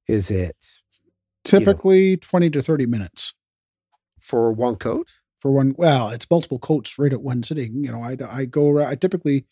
Is 0.09 0.30
it 0.30 0.57
Typically 1.45 2.17
20 2.17 2.49
to 2.49 2.61
30 2.61 2.85
minutes 2.85 3.34
for 4.19 4.51
one 4.51 4.76
coat? 4.76 5.07
for 5.39 5.51
one. 5.51 5.73
Well, 5.77 6.09
it's 6.09 6.27
multiple 6.30 6.59
coats 6.59 6.99
right 6.99 7.13
at 7.13 7.21
one 7.21 7.43
sitting. 7.43 7.81
You 7.85 7.93
know, 7.93 8.03
I, 8.03 8.17
I 8.30 8.43
go 8.43 8.69
around, 8.71 8.89
I 8.89 8.95
typically 8.95 9.45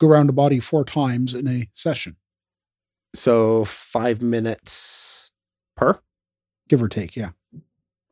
go 0.00 0.08
around 0.08 0.28
a 0.28 0.32
body 0.32 0.58
four 0.58 0.84
times 0.84 1.34
in 1.34 1.46
a 1.46 1.68
session, 1.72 2.16
So 3.14 3.64
five 3.64 4.20
minutes 4.20 5.30
per. 5.76 6.00
give 6.68 6.82
or 6.82 6.88
take. 6.88 7.14
Yeah. 7.14 7.30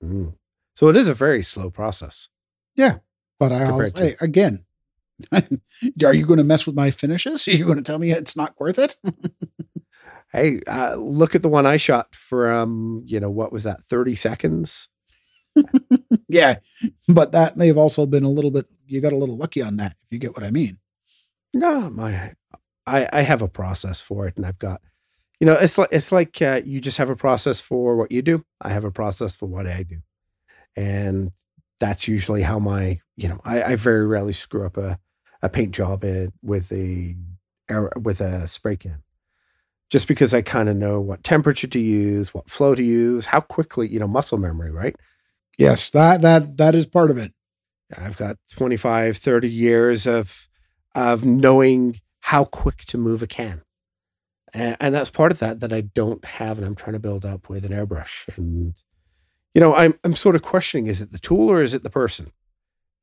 Mm. 0.01 0.35
So 0.77 0.87
it 0.87 0.95
is 0.95 1.09
a 1.09 1.15
very 1.15 1.43
slow 1.43 1.71
process. 1.71 2.29
Yeah. 2.77 2.99
But 3.41 3.51
I 3.51 3.65
always, 3.65 3.93
to- 3.95 4.01
hey, 4.05 4.17
again, 4.21 4.65
are 5.33 6.15
you 6.15 6.27
going 6.27 6.39
to 6.39 6.45
mess 6.45 6.67
with 6.67 6.75
my 6.75 6.91
finishes? 6.91 7.47
Are 7.49 7.53
you 7.53 7.65
going 7.65 7.79
to 7.79 7.83
tell 7.83 7.99
me 7.99 8.13
it's 8.13 8.37
not 8.37 8.59
worth 8.59 8.79
it? 8.79 8.97
Hey, 10.31 10.61
uh, 10.67 10.97
look 10.97 11.35
at 11.35 11.41
the 11.43 11.49
one 11.49 11.65
I 11.65 11.79
shot 11.79 12.15
from, 12.15 13.03
you 13.07 13.19
know, 13.19 13.31
what 13.31 13.51
was 13.51 13.63
that, 13.63 13.83
30 13.83 14.15
seconds? 14.15 14.91
yeah. 16.29 16.57
But 17.09 17.33
that 17.33 17.57
may 17.57 17.67
have 17.69 17.79
also 17.79 18.05
been 18.05 18.25
a 18.25 18.31
little 18.31 18.51
bit, 18.51 18.67
you 18.87 19.01
got 19.01 19.15
a 19.15 19.17
little 19.17 19.39
lucky 19.39 19.63
on 19.63 19.79
that, 19.79 19.93
if 20.03 20.09
you 20.11 20.19
get 20.19 20.37
what 20.37 20.45
I 20.45 20.51
mean. 20.51 20.81
No, 21.55 21.89
my, 21.89 22.35
I, 22.87 23.09
I 23.11 23.23
have 23.23 23.41
a 23.41 23.49
process 23.49 24.03
for 24.03 24.27
it 24.27 24.37
and 24.37 24.45
I've 24.45 24.59
got, 24.59 24.83
you 25.41 25.47
know, 25.47 25.55
it's 25.55 25.79
like, 25.79 25.89
it's 25.93 26.13
like 26.13 26.43
uh, 26.43 26.61
you 26.63 26.83
just 26.83 26.99
have 26.99 27.09
a 27.09 27.17
process 27.17 27.59
for 27.59 27.97
what 27.97 28.13
you 28.13 28.21
do. 28.21 28.45
I 28.61 28.69
have 28.69 28.85
a 28.85 28.91
process 28.91 29.35
for 29.35 29.47
what 29.47 29.67
I 29.67 29.83
do. 29.83 30.01
And 30.77 31.33
that's 31.81 32.07
usually 32.07 32.43
how 32.43 32.59
my, 32.59 33.01
you 33.17 33.29
know, 33.29 33.41
I, 33.45 33.63
I 33.63 33.77
very 33.77 34.07
rarely 34.07 34.35
screw 34.35 34.67
up 34.67 34.77
a, 34.77 34.99
a 35.43 35.49
paint 35.49 35.73
job 35.73 36.05
in, 36.05 36.33
with 36.43 36.73
a, 36.73 37.17
air- 37.69 37.93
with 37.97 38.21
a 38.21 38.47
spray 38.47 38.77
can. 38.77 39.03
Just 39.91 40.07
because 40.07 40.35
I 40.35 40.43
kind 40.43 40.69
of 40.69 40.77
know 40.77 41.01
what 41.01 41.25
temperature 41.25 41.67
to 41.67 41.79
use, 41.79 42.35
what 42.35 42.51
flow 42.51 42.75
to 42.75 42.83
use, 42.83 43.25
how 43.27 43.41
quickly, 43.41 43.89
you 43.89 43.99
know, 43.99 44.09
muscle 44.09 44.37
memory, 44.37 44.71
right? 44.71 44.95
Yes, 45.57 45.91
that 45.91 46.21
that 46.21 46.59
that 46.59 46.75
is 46.75 46.87
part 46.87 47.11
of 47.11 47.17
it. 47.17 47.33
I've 47.97 48.17
got 48.17 48.37
25, 48.51 49.17
30 49.17 49.49
years 49.49 50.07
of 50.07 50.49
of 50.95 51.25
knowing 51.25 52.01
how 52.21 52.45
quick 52.45 52.85
to 52.87 52.99
move 52.99 53.23
a 53.23 53.27
can. 53.27 53.63
And, 54.53 54.77
and 54.81 54.95
that's 54.95 55.11
part 55.11 55.33
of 55.33 55.39
that 55.39 55.61
that 55.61 55.73
I 55.73 55.83
don't 55.83 56.25
have 56.25 56.59
and 56.59 56.67
I'm 56.67 56.75
trying 56.75 56.95
to 56.95 56.99
build 56.99 57.25
up 57.25 57.49
with 57.49 57.65
an 57.65 57.73
airbrush. 57.73 58.29
And 58.37 58.75
you 59.55 59.61
know, 59.61 59.75
I'm 59.75 59.99
I'm 60.05 60.15
sort 60.15 60.37
of 60.37 60.43
questioning 60.43 60.87
is 60.87 61.01
it 61.01 61.11
the 61.11 61.19
tool 61.19 61.51
or 61.51 61.63
is 61.63 61.75
it 61.75 61.83
the 61.83 61.91
person? 61.91 62.33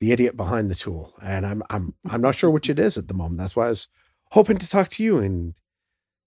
The 0.02 0.12
idiot 0.12 0.38
behind 0.38 0.70
the 0.70 0.76
tool. 0.76 1.14
And 1.24 1.46
I'm 1.46 1.64
I'm 1.70 1.94
I'm 2.10 2.22
not 2.22 2.36
sure 2.36 2.50
which 2.52 2.70
it 2.70 2.80
is 2.80 2.98
at 2.98 3.08
the 3.08 3.14
moment. 3.14 3.38
That's 3.40 3.56
why 3.56 3.66
I 3.68 3.70
was 3.70 3.88
hoping 4.32 4.58
to 4.58 4.70
talk 4.70 4.90
to 4.92 5.04
you 5.04 5.20
and 5.20 5.54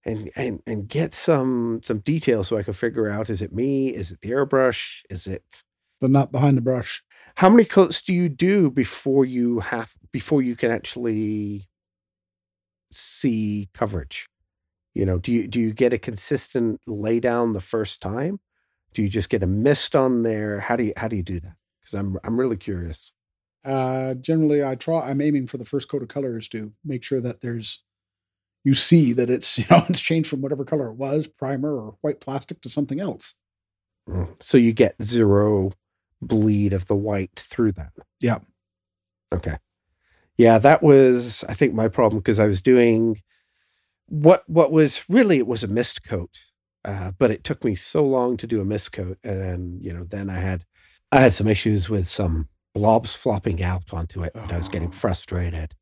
and 0.05 0.31
and 0.35 0.61
and 0.65 0.87
get 0.87 1.13
some 1.13 1.81
some 1.83 1.99
details 1.99 2.47
so 2.47 2.57
I 2.57 2.63
can 2.63 2.73
figure 2.73 3.09
out 3.09 3.29
is 3.29 3.41
it 3.41 3.53
me? 3.53 3.89
Is 3.89 4.11
it 4.11 4.21
the 4.21 4.31
airbrush? 4.31 5.01
Is 5.09 5.27
it 5.27 5.63
The 6.01 6.07
nut 6.09 6.31
behind 6.31 6.57
the 6.57 6.61
brush. 6.61 7.03
how 7.35 7.49
many 7.49 7.65
coats 7.65 8.01
do 8.01 8.13
you 8.13 8.29
do 8.29 8.71
before 8.71 9.25
you 9.25 9.59
have 9.61 9.91
before 10.11 10.41
you 10.41 10.55
can 10.55 10.71
actually 10.71 11.69
see 12.91 13.69
coverage 13.73 14.27
you 14.93 15.05
know 15.05 15.19
do 15.19 15.31
you 15.31 15.47
do 15.47 15.59
you 15.59 15.73
get 15.73 15.93
a 15.93 15.97
consistent 15.99 16.81
lay 16.87 17.19
down 17.19 17.53
the 17.53 17.61
first 17.61 18.01
time 18.01 18.39
do 18.93 19.01
you 19.03 19.09
just 19.09 19.29
get 19.29 19.43
a 19.43 19.47
mist 19.47 19.95
on 19.95 20.23
there 20.23 20.59
how 20.59 20.75
do 20.75 20.83
you 20.85 20.93
how 20.97 21.07
do 21.07 21.15
you 21.15 21.23
do 21.23 21.39
that 21.39 21.55
because 21.79 21.93
i'm 21.93 22.17
i'm 22.23 22.39
really 22.39 22.57
curious 22.57 23.13
Uh, 23.65 24.13
generally, 24.15 24.63
I 24.63 24.75
try. 24.75 25.09
I'm 25.09 25.21
aiming 25.21 25.47
for 25.47 25.57
the 25.57 25.65
first 25.65 25.89
coat 25.89 26.01
of 26.01 26.07
colors 26.07 26.47
to 26.49 26.71
make 26.85 27.03
sure 27.03 27.19
that 27.21 27.41
there's, 27.41 27.83
you 28.63 28.73
see 28.73 29.13
that 29.13 29.29
it's 29.29 29.57
you 29.59 29.65
know 29.69 29.83
it's 29.89 29.99
changed 29.99 30.29
from 30.29 30.41
whatever 30.41 30.63
color 30.65 30.87
it 30.87 30.95
was, 30.95 31.27
primer 31.27 31.75
or 31.75 31.95
white 32.01 32.21
plastic 32.21 32.61
to 32.61 32.69
something 32.69 32.99
else. 32.99 33.35
Mm. 34.09 34.41
so 34.41 34.57
you 34.57 34.73
get 34.73 34.95
zero 35.03 35.71
bleed 36.19 36.73
of 36.73 36.87
the 36.87 36.95
white 36.95 37.35
through 37.35 37.73
that 37.73 37.91
Yeah. 38.19 38.39
okay 39.31 39.57
yeah 40.35 40.57
that 40.57 40.81
was 40.81 41.43
i 41.47 41.53
think 41.53 41.75
my 41.75 41.87
problem 41.89 42.19
because 42.19 42.39
i 42.39 42.47
was 42.47 42.59
doing 42.59 43.21
what 44.07 44.43
what 44.49 44.71
was 44.71 45.05
really 45.09 45.37
it 45.37 45.45
was 45.45 45.63
a 45.63 45.67
mist 45.67 46.03
coat 46.03 46.39
uh, 46.85 47.11
but 47.19 47.29
it 47.29 47.43
took 47.43 47.63
me 47.63 47.75
so 47.75 48.03
long 48.03 48.35
to 48.37 48.47
do 48.47 48.61
a 48.61 48.65
mist 48.65 48.93
coat 48.93 49.19
and 49.23 49.79
you 49.83 49.93
know 49.93 50.05
then 50.05 50.27
i 50.29 50.39
had 50.39 50.65
i 51.11 51.19
had 51.19 51.33
some 51.33 51.47
issues 51.47 51.87
with 51.87 52.07
some 52.07 52.47
blobs 52.73 53.13
flopping 53.13 53.61
out 53.63 53.93
onto 53.93 54.23
it 54.23 54.33
and 54.35 54.51
i 54.51 54.57
was 54.57 54.69
getting 54.69 54.89
Oh. 54.89 54.91
frustrated 54.91 55.75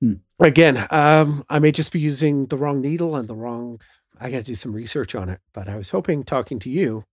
Hmm. 0.00 0.14
again 0.38 0.86
um 0.90 1.44
i 1.48 1.58
may 1.58 1.72
just 1.72 1.92
be 1.92 2.00
using 2.00 2.46
the 2.46 2.56
wrong 2.56 2.80
needle 2.80 3.14
and 3.16 3.28
the 3.28 3.34
wrong 3.34 3.80
i 4.18 4.30
gotta 4.30 4.42
do 4.42 4.54
some 4.54 4.72
research 4.72 5.14
on 5.14 5.28
it 5.28 5.40
but 5.52 5.68
i 5.68 5.76
was 5.76 5.90
hoping 5.90 6.24
talking 6.24 6.58
to 6.60 6.70
you 6.70 7.04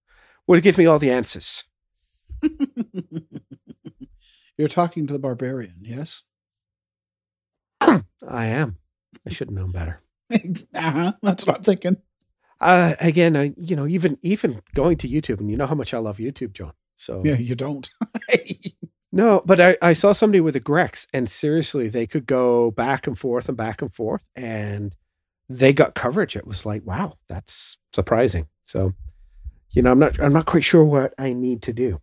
would 0.48 0.64
give 0.64 0.78
me 0.78 0.86
all 0.86 1.00
the 1.00 1.12
answers 1.12 1.64
You're 4.58 4.68
talking 4.68 5.06
to 5.06 5.14
the 5.14 5.20
barbarian, 5.20 5.76
yes? 5.82 6.24
i 7.82 8.46
am 8.46 8.78
i 9.26 9.30
should 9.30 9.50
have 9.50 9.56
known 9.56 9.72
better 9.72 10.02
uh-huh, 10.76 11.14
that's 11.22 11.46
what 11.46 11.58
I'm 11.58 11.64
thinking. 11.64 11.98
uh 12.60 12.96
again 13.00 13.38
I, 13.38 13.54
you 13.58 13.76
know 13.76 13.86
even 13.88 14.18
even 14.24 14.62
going 14.74 14.98
to 14.98 15.08
youtube 15.08 15.40
and 15.40 15.50
you 15.52 15.58
know 15.58 15.68
how 15.68 15.76
much 15.76 15.94
i 15.94 15.98
love 16.00 16.18
youtube 16.18 16.54
john 16.54 16.74
so 16.98 17.22
Yeah, 17.24 17.38
you 17.38 17.56
don't. 17.56 17.90
no 19.12 19.42
but 19.46 19.62
I, 19.62 19.78
I 19.82 19.94
saw 19.94 20.12
somebody 20.12 20.42
with 20.42 20.56
a 20.56 20.60
grex 20.60 21.08
and 21.14 21.30
seriously 21.30 21.88
they 21.88 22.06
could 22.06 22.26
go 22.26 22.72
back 22.72 23.08
and 23.08 23.18
forth 23.18 23.48
and 23.48 23.58
back 23.58 23.82
and 23.82 23.94
forth 23.94 24.22
and 24.36 24.96
they 25.48 25.72
got 25.72 25.96
coverage 25.96 26.36
it 26.36 26.46
was 26.46 26.66
like 26.66 26.86
wow 26.86 27.14
that's 27.30 27.78
surprising 27.94 28.48
so 28.66 28.94
you 29.72 29.82
know 29.82 29.92
i'm 29.92 30.00
not 30.00 30.20
i'm 30.20 30.34
not 30.34 30.46
quite 30.46 30.64
sure 30.66 30.84
what 30.84 31.14
i 31.18 31.32
need 31.32 31.62
to 31.62 31.72
do 31.72 32.02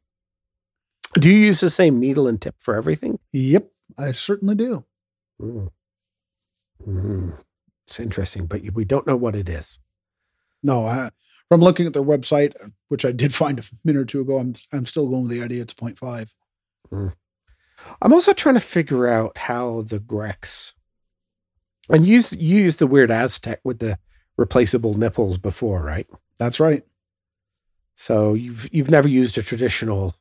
do 1.21 1.29
you 1.31 1.37
use 1.37 1.61
the 1.61 1.71
same 1.71 2.01
needle 2.01 2.27
and 2.27 2.41
tip 2.41 2.55
for 2.59 2.75
everything 2.75 3.19
yep, 3.33 3.69
I 3.99 4.13
certainly 4.13 4.55
do. 4.55 4.85
Mm. 5.41 5.71
Mm. 6.89 7.39
it's 7.87 8.01
interesting 8.01 8.47
but 8.47 8.63
we 8.73 8.85
don't 8.85 9.07
know 9.07 9.17
what 9.17 9.37
it 9.37 9.49
is 9.49 9.79
No, 10.63 10.87
I, 10.87 11.11
from 11.49 11.61
looking 11.61 11.87
at 11.87 11.93
their 11.93 12.03
website, 12.03 12.55
which 12.89 13.05
I 13.05 13.13
did 13.13 13.35
find 13.35 13.59
a 13.59 13.63
minute 13.85 14.01
or 14.01 14.05
two 14.05 14.21
ago, 14.21 14.39
I'm 14.39 14.55
I'm 14.73 14.87
still 14.87 15.09
going 15.09 15.25
with 15.25 15.33
the 15.33 15.43
idea 15.43 15.63
it's 15.63 15.73
a 15.73 15.77
0.5. 15.77 16.29
Mm. 16.93 17.13
I'm 18.01 18.13
also 18.13 18.33
trying 18.33 18.55
to 18.55 18.61
figure 18.61 19.07
out 19.07 19.37
how 19.37 19.83
the 19.83 19.99
Grex 19.99 20.73
and 21.89 22.07
you 22.07 22.15
used, 22.15 22.33
you 22.33 22.61
used 22.63 22.79
the 22.79 22.87
weird 22.87 23.11
Aztek 23.11 23.59
with 23.65 23.79
the 23.79 23.99
replaceable 24.37 24.95
nipples 24.95 25.39
before, 25.39 25.83
right? 25.83 26.09
That's 26.39 26.61
right. 26.61 26.83
So 27.97 28.35
you've 28.35 28.73
you've 28.75 28.91
never 28.91 29.09
used 29.09 29.39
a 29.39 29.43
traditional 29.43 30.15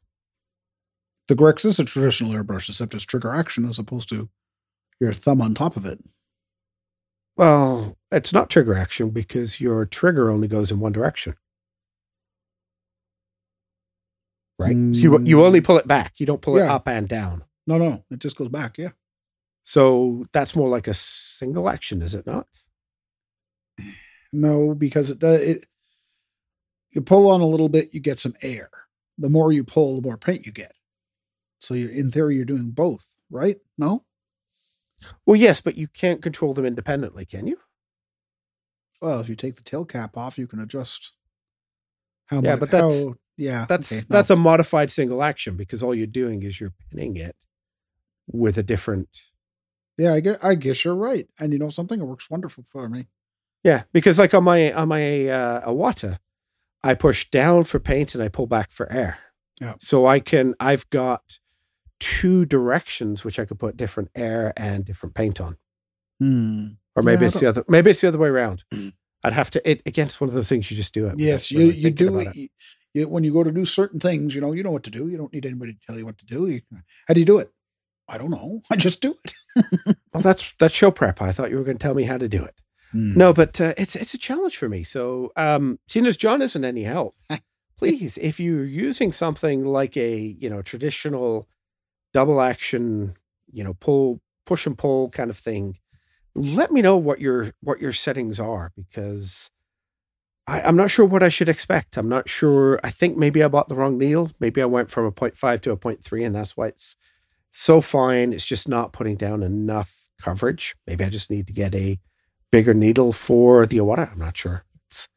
The 1.28 1.36
Grex 1.36 1.66
is 1.66 1.80
a 1.80 1.86
traditional 1.86 2.34
airbrush, 2.34 2.70
except 2.70 2.94
it's 2.94 3.06
trigger 3.06 3.32
action 3.32 3.66
as 3.66 3.80
opposed 3.80 4.10
to 4.10 4.30
your 5.00 5.14
thumb 5.14 5.42
on 5.42 5.54
top 5.54 5.76
of 5.78 5.86
it. 5.86 6.00
Well, 7.36 7.98
it's 8.12 8.34
not 8.34 8.50
trigger 8.50 8.76
action 8.76 9.10
because 9.10 9.60
your 9.60 9.86
trigger 9.86 10.30
only 10.30 10.48
goes 10.48 10.72
in 10.72 10.80
one 10.80 10.92
direction. 10.92 11.36
right? 14.64 14.72
So 14.72 15.00
you 15.00 15.20
you 15.22 15.46
only 15.46 15.62
mm. 15.62 15.66
pull 15.66 15.78
it 15.78 15.88
back. 15.88 16.14
You 16.18 16.26
don't 16.26 16.42
pull 16.42 16.58
it 16.58 16.64
up 16.64 16.88
and 16.88 17.08
down. 17.08 17.44
No, 17.68 17.78
no, 17.78 18.04
it 18.12 18.20
just 18.20 18.36
goes 18.36 18.50
back. 18.50 18.78
Yeah. 18.78 18.90
So 19.64 20.26
that's 20.34 20.56
more 20.56 20.70
like 20.70 20.88
a 20.88 20.94
single 20.94 21.70
action, 21.70 22.02
is 22.02 22.14
it 22.14 22.28
not? 22.28 22.48
No, 24.34 24.74
because 24.74 25.10
it 25.10 25.20
does 25.20 25.42
it. 25.42 25.66
You 26.92 27.02
pull 27.02 27.30
on 27.30 27.42
a 27.42 27.46
little 27.46 27.70
bit, 27.70 27.94
you 27.94 28.00
get 28.00 28.20
some 28.20 28.36
air. 28.42 28.70
The 29.18 29.30
more 29.30 29.52
you 29.52 29.64
pull, 29.64 29.96
the 29.96 30.08
more 30.08 30.18
paint 30.18 30.46
you 30.46 30.52
get. 30.52 30.74
So 31.60 31.74
you, 31.74 31.88
in 31.88 32.12
theory, 32.12 32.36
you're 32.36 32.46
doing 32.46 32.72
both, 32.72 33.08
right? 33.32 33.58
No. 33.78 34.04
Well, 35.26 35.36
yes, 35.36 35.62
but 35.62 35.76
you 35.78 35.88
can't 35.88 36.22
control 36.22 36.54
them 36.54 36.66
independently, 36.66 37.26
can 37.26 37.48
you? 37.48 37.58
Well, 39.02 39.20
if 39.20 39.30
you 39.30 39.36
take 39.36 39.56
the 39.56 39.64
tail 39.64 39.86
cap 39.86 40.16
off, 40.18 40.38
you 40.38 40.48
can 40.48 40.60
adjust. 40.60 41.14
How 42.28 42.38
Yeah, 42.42 42.52
much? 42.52 42.60
but 42.62 42.72
that's- 42.72 43.04
how- 43.06 43.16
yeah. 43.38 43.66
That's 43.68 43.92
okay, 43.92 44.02
no. 44.10 44.14
that's 44.16 44.30
a 44.30 44.36
modified 44.36 44.92
single 44.92 45.24
action 45.24 45.58
because 45.58 45.82
all 45.84 45.94
you're 45.96 46.08
doing 46.08 46.44
is 46.44 46.60
you're 46.62 46.74
pinning 46.90 47.18
it 47.18 47.36
with 48.28 48.58
a 48.58 48.64
different 48.64 49.10
yeah. 49.98 50.14
I 50.14 50.22
guess, 50.22 50.38
I 50.44 50.56
guess 50.56 50.84
you're 50.86 50.96
right. 50.96 51.28
And 51.40 51.54
you 51.54 51.60
know 51.60 51.70
something, 51.70 52.00
it 52.00 52.04
works 52.06 52.28
wonderful 52.30 52.64
for 52.72 52.90
me. 52.90 53.08
Yeah, 53.64 53.84
because 53.92 54.18
like 54.18 54.34
on 54.34 54.44
my 54.44 54.72
on 54.74 54.88
my 54.88 55.28
uh, 55.28 55.70
Iwata, 55.70 56.20
I 56.84 56.94
push 56.96 57.30
down 57.30 57.64
for 57.66 57.80
paint 57.80 58.16
and 58.16 58.24
I 58.24 58.28
pull 58.28 58.48
back 58.48 58.72
for 58.72 58.92
air. 58.92 59.20
Yeah. 59.62 59.76
So 59.80 60.06
I 60.08 60.20
can 60.20 60.56
I've 60.60 60.90
got 60.90 61.40
two 62.00 62.46
directions 62.46 63.24
which 63.24 63.40
I 63.40 63.46
could 63.46 63.60
put 63.60 63.78
different 63.78 64.10
air 64.16 64.54
and 64.58 64.84
different 64.86 65.16
paint 65.16 65.40
on, 65.42 65.58
Hmm. 66.20 66.68
or 66.96 67.02
maybe 67.04 67.22
Yeah, 67.22 67.28
it's 67.28 67.40
the 67.40 67.48
other 67.48 67.66
maybe 67.68 67.92
it's 67.92 68.02
the 68.02 68.08
other 68.10 68.18
way 68.18 68.30
around. 68.30 68.64
Mm. 68.74 68.94
I'd 69.24 69.34
have 69.34 69.50
to. 69.52 69.70
It 69.70 69.82
again, 69.86 70.08
it's 70.08 70.20
one 70.20 70.28
of 70.28 70.34
those 70.34 70.50
things 70.50 70.70
you 70.70 70.76
just 70.76 70.94
do 70.94 71.08
it. 71.08 71.18
Yes, 71.18 71.50
you 71.52 71.70
you 71.72 71.90
do 71.92 72.10
about 72.20 72.36
it. 72.36 72.52
You, 72.94 73.08
when 73.08 73.24
you 73.24 73.32
go 73.34 73.44
to 73.44 73.52
do 73.52 73.66
certain 73.66 74.00
things, 74.00 74.36
you 74.36 74.42
know, 74.42 74.52
you 74.52 74.62
know 74.64 74.70
what 74.72 74.84
to 74.84 74.92
do. 74.92 75.08
You 75.08 75.18
don't 75.18 75.34
need 75.34 75.46
anybody 75.46 75.74
to 75.74 75.80
tell 75.80 75.98
you 75.98 76.06
what 76.06 76.18
to 76.20 76.26
do. 76.26 76.48
You, 76.48 76.62
how 77.08 77.14
do 77.14 77.20
you 77.22 77.26
do 77.26 77.40
it? 77.40 77.50
I 78.08 78.18
don't 78.18 78.30
know. 78.32 78.62
I 78.72 78.76
just 78.76 79.00
do 79.02 79.16
it. 79.24 79.34
Well, 80.14 80.22
that's 80.22 80.54
that's 80.60 80.74
show 80.76 80.92
prep. 80.92 81.22
I 81.22 81.32
thought 81.32 81.50
you 81.52 81.58
were 81.58 81.64
going 81.64 81.78
to 81.78 81.82
tell 81.82 81.96
me 81.96 82.04
how 82.04 82.18
to 82.18 82.28
do 82.28 82.44
it. 82.44 82.54
Hmm. 82.92 83.18
No, 83.18 83.34
but 83.34 83.60
uh, 83.62 83.74
it's 83.78 83.96
it's 83.96 84.14
a 84.14 84.18
challenge 84.18 84.58
for 84.58 84.68
me. 84.68 84.84
So, 84.84 85.32
um, 85.38 85.80
seeing 85.88 86.06
as 86.06 86.18
John 86.18 86.42
isn't 86.42 86.66
any 86.66 86.84
help, 86.84 87.16
please, 87.78 88.18
if 88.18 88.40
you're 88.42 88.66
using 88.66 89.12
something 89.14 89.64
like 89.66 89.96
a 89.96 90.18
you 90.18 90.50
know 90.50 90.62
traditional 90.62 91.48
double 92.14 92.42
action, 92.42 93.16
you 93.52 93.64
know 93.64 93.74
pull 93.76 94.22
push 94.46 94.66
and 94.66 94.78
pull 94.78 95.10
kind 95.10 95.30
of 95.30 95.38
thing, 95.38 95.78
let 96.36 96.72
me 96.72 96.82
know 96.82 96.98
what 96.98 97.20
your 97.20 97.54
what 97.62 97.80
your 97.80 97.94
settings 97.94 98.40
are 98.40 98.72
because 98.76 99.50
I, 100.48 100.62
I'm 100.62 100.76
not 100.76 100.92
sure 100.92 101.06
what 101.06 101.24
I 101.24 101.30
should 101.30 101.50
expect. 101.50 101.98
I'm 101.98 102.10
not 102.10 102.28
sure. 102.28 102.80
I 102.84 102.90
think 102.90 103.18
maybe 103.18 103.44
I 103.44 103.48
bought 103.48 103.70
the 103.70 103.76
wrong 103.76 103.98
needle. 103.98 104.32
Maybe 104.40 104.62
I 104.62 104.66
went 104.66 104.92
from 104.92 105.06
a 105.06 105.12
0.5 105.12 105.62
to 105.62 105.72
a 105.72 105.78
0.3, 105.78 106.26
and 106.26 106.36
that's 106.36 106.58
why 106.58 106.68
it's 106.68 106.98
so 107.52 107.82
fine. 107.82 108.34
It's 108.34 108.46
just 108.46 108.68
not 108.68 108.94
putting 108.94 109.16
down 109.16 109.44
enough 109.44 109.92
coverage. 110.22 110.76
Maybe 110.86 111.04
I 111.04 111.10
just 111.10 111.30
need 111.30 111.48
to 111.48 111.54
get 111.54 111.74
a 111.76 112.00
bigger 112.52 112.74
needle 112.74 113.14
for 113.14 113.66
the 113.66 113.78
Iwata. 113.78 114.12
I'm 114.12 114.20
not 114.20 114.36
sure. 114.36 114.66
It's 114.88 115.08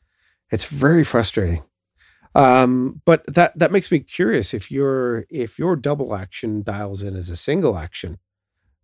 it's 0.50 0.64
very 0.66 1.04
frustrating. 1.04 1.64
Um, 2.36 3.00
but 3.06 3.24
that 3.34 3.58
that 3.58 3.72
makes 3.72 3.90
me 3.90 4.00
curious 4.00 4.52
if 4.52 4.70
your 4.70 5.24
if 5.30 5.58
your 5.58 5.74
double 5.74 6.14
action 6.14 6.62
dials 6.62 7.02
in 7.02 7.16
as 7.16 7.30
a 7.30 7.36
single 7.36 7.78
action. 7.78 8.18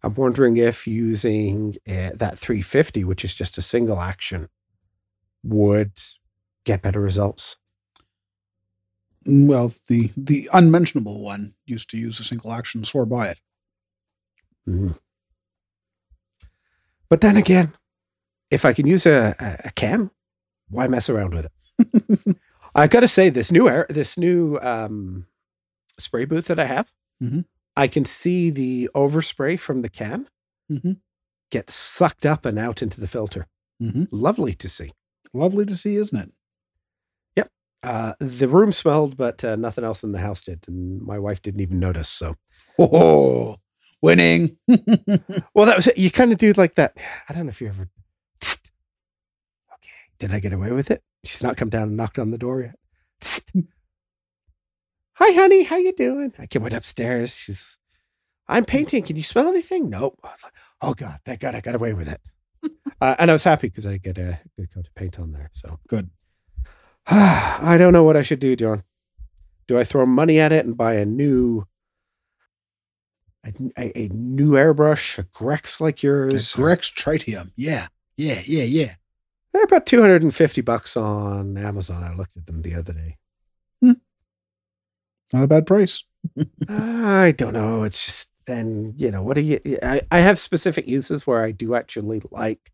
I'm 0.02 0.14
wondering 0.14 0.56
if 0.56 0.86
using 0.86 1.76
uh, 1.88 2.10
that 2.14 2.38
350, 2.38 3.04
which 3.04 3.24
is 3.24 3.34
just 3.34 3.58
a 3.58 3.62
single 3.62 4.00
action, 4.00 4.48
would 5.44 5.92
get 6.64 6.82
better 6.82 7.00
results. 7.00 7.56
Well, 9.26 9.72
the 9.88 10.10
the 10.16 10.48
unmentionable 10.52 11.22
one 11.22 11.54
used 11.66 11.90
to 11.90 11.98
use 11.98 12.20
a 12.20 12.24
single 12.24 12.52
action, 12.52 12.84
swore 12.84 13.06
by 13.06 13.28
it. 13.28 13.38
Mhm. 14.68 14.94
But 17.08 17.20
then 17.20 17.36
again, 17.36 17.74
if 18.50 18.64
I 18.64 18.72
can 18.74 18.86
use 18.86 19.06
a, 19.06 19.36
a, 19.38 19.68
a 19.68 19.72
can, 19.72 20.10
why 20.70 20.88
mess 20.88 21.10
around 21.10 21.34
with 21.34 21.46
it? 21.46 22.36
I 22.74 22.86
got 22.86 23.00
to 23.00 23.08
say, 23.08 23.28
this 23.28 23.52
new 23.52 23.68
air, 23.68 23.86
this 23.90 24.16
new 24.16 24.58
um, 24.60 25.26
spray 25.98 26.24
booth 26.24 26.46
that 26.46 26.58
I 26.58 26.64
have, 26.66 26.90
Mhm. 27.22 27.44
I 27.76 27.86
can 27.88 28.04
see 28.04 28.50
the 28.50 28.90
overspray 28.94 29.58
from 29.58 29.82
the 29.82 29.88
can 29.88 30.28
Mhm. 30.70 30.98
get 31.50 31.70
sucked 31.70 32.26
up 32.26 32.44
and 32.44 32.58
out 32.58 32.82
into 32.82 33.00
the 33.00 33.08
filter. 33.08 33.46
Mhm. 33.80 34.08
Lovely 34.10 34.54
to 34.54 34.68
see. 34.68 34.92
Lovely 35.32 35.64
to 35.66 35.76
see, 35.76 35.96
isn't 35.96 36.18
it? 36.18 36.32
Yep. 37.36 37.50
Uh, 37.82 38.14
the 38.18 38.48
room 38.48 38.72
smelled, 38.72 39.16
but 39.16 39.42
uh, 39.44 39.56
nothing 39.56 39.84
else 39.84 40.02
in 40.04 40.12
the 40.12 40.18
house 40.20 40.42
did, 40.42 40.64
and 40.68 41.00
my 41.02 41.18
wife 41.18 41.40
didn't 41.42 41.60
even 41.60 41.78
notice. 41.78 42.08
So, 42.08 42.36
Oh, 42.78 43.56
winning. 44.02 44.56
well, 45.54 45.66
that 45.66 45.76
was 45.76 45.86
it. 45.86 45.98
You 45.98 46.10
kind 46.10 46.32
of 46.32 46.38
do 46.38 46.52
like 46.54 46.74
that. 46.76 46.96
I 47.28 47.32
don't 47.34 47.44
know 47.46 47.50
if 47.50 47.60
you 47.60 47.68
ever. 47.68 47.88
Okay, 49.74 49.90
did 50.18 50.32
I 50.34 50.40
get 50.40 50.52
away 50.52 50.72
with 50.72 50.90
it? 50.90 51.02
She's 51.24 51.42
not 51.42 51.56
come 51.56 51.68
down 51.68 51.84
and 51.84 51.96
knocked 51.96 52.18
on 52.18 52.30
the 52.30 52.38
door 52.38 52.62
yet. 52.62 52.76
Hi, 55.14 55.32
honey. 55.32 55.62
How 55.62 55.76
you 55.76 55.92
doing? 55.92 56.32
I 56.38 56.46
came 56.46 56.62
went 56.62 56.74
upstairs. 56.74 57.36
She's. 57.36 57.78
I'm 58.48 58.64
painting. 58.64 59.04
Can 59.04 59.16
you 59.16 59.22
smell 59.22 59.48
anything? 59.48 59.88
Nope. 59.88 60.18
I 60.24 60.28
was 60.30 60.42
like, 60.42 60.52
oh 60.80 60.94
god, 60.94 61.20
thank 61.24 61.40
God 61.40 61.54
I 61.54 61.60
got 61.60 61.76
away 61.76 61.92
with 61.92 62.08
it. 62.08 62.20
uh, 63.00 63.14
and 63.18 63.30
I 63.30 63.34
was 63.34 63.44
happy 63.44 63.68
because 63.68 63.86
I 63.86 63.98
get 63.98 64.18
a 64.18 64.40
good 64.58 64.72
coat 64.74 64.86
of 64.86 64.94
paint 64.94 65.18
on 65.20 65.32
there. 65.32 65.50
So 65.52 65.78
Good. 65.88 66.10
I 67.06 67.76
don't 67.78 67.92
know 67.92 68.02
what 68.02 68.16
I 68.16 68.22
should 68.22 68.40
do, 68.40 68.56
John. 68.56 68.82
Do 69.68 69.78
I 69.78 69.84
throw 69.84 70.06
money 70.06 70.40
at 70.40 70.52
it 70.52 70.66
and 70.66 70.76
buy 70.76 70.94
a 70.94 71.04
new, 71.04 71.66
a, 73.44 73.52
a, 73.78 73.98
a 73.98 74.08
new 74.08 74.52
airbrush, 74.52 75.18
a 75.18 75.22
Grex 75.22 75.80
like 75.80 76.02
yours? 76.02 76.54
A 76.54 76.56
Grex 76.56 76.90
Tritium. 76.90 77.52
Yeah. 77.56 77.88
Yeah. 78.16 78.42
Yeah. 78.44 78.64
Yeah. 78.64 78.94
They're 79.52 79.64
about 79.64 79.86
two 79.86 80.00
hundred 80.00 80.22
and 80.22 80.34
fifty 80.34 80.60
bucks 80.60 80.96
on 80.96 81.56
Amazon. 81.58 82.02
I 82.02 82.14
looked 82.14 82.36
at 82.36 82.46
them 82.46 82.62
the 82.62 82.74
other 82.74 82.92
day. 82.92 83.18
Not 85.32 85.44
a 85.44 85.48
bad 85.48 85.66
price. 85.66 86.04
I 86.68 87.32
don't 87.36 87.54
know. 87.54 87.84
It's 87.84 88.04
just 88.04 88.30
then 88.46 88.94
you 88.96 89.10
know 89.10 89.22
what 89.22 89.34
do 89.34 89.40
you? 89.40 89.78
I, 89.82 90.02
I 90.10 90.18
have 90.18 90.38
specific 90.38 90.86
uses 90.86 91.26
where 91.26 91.42
I 91.42 91.52
do 91.52 91.74
actually 91.74 92.22
like 92.30 92.72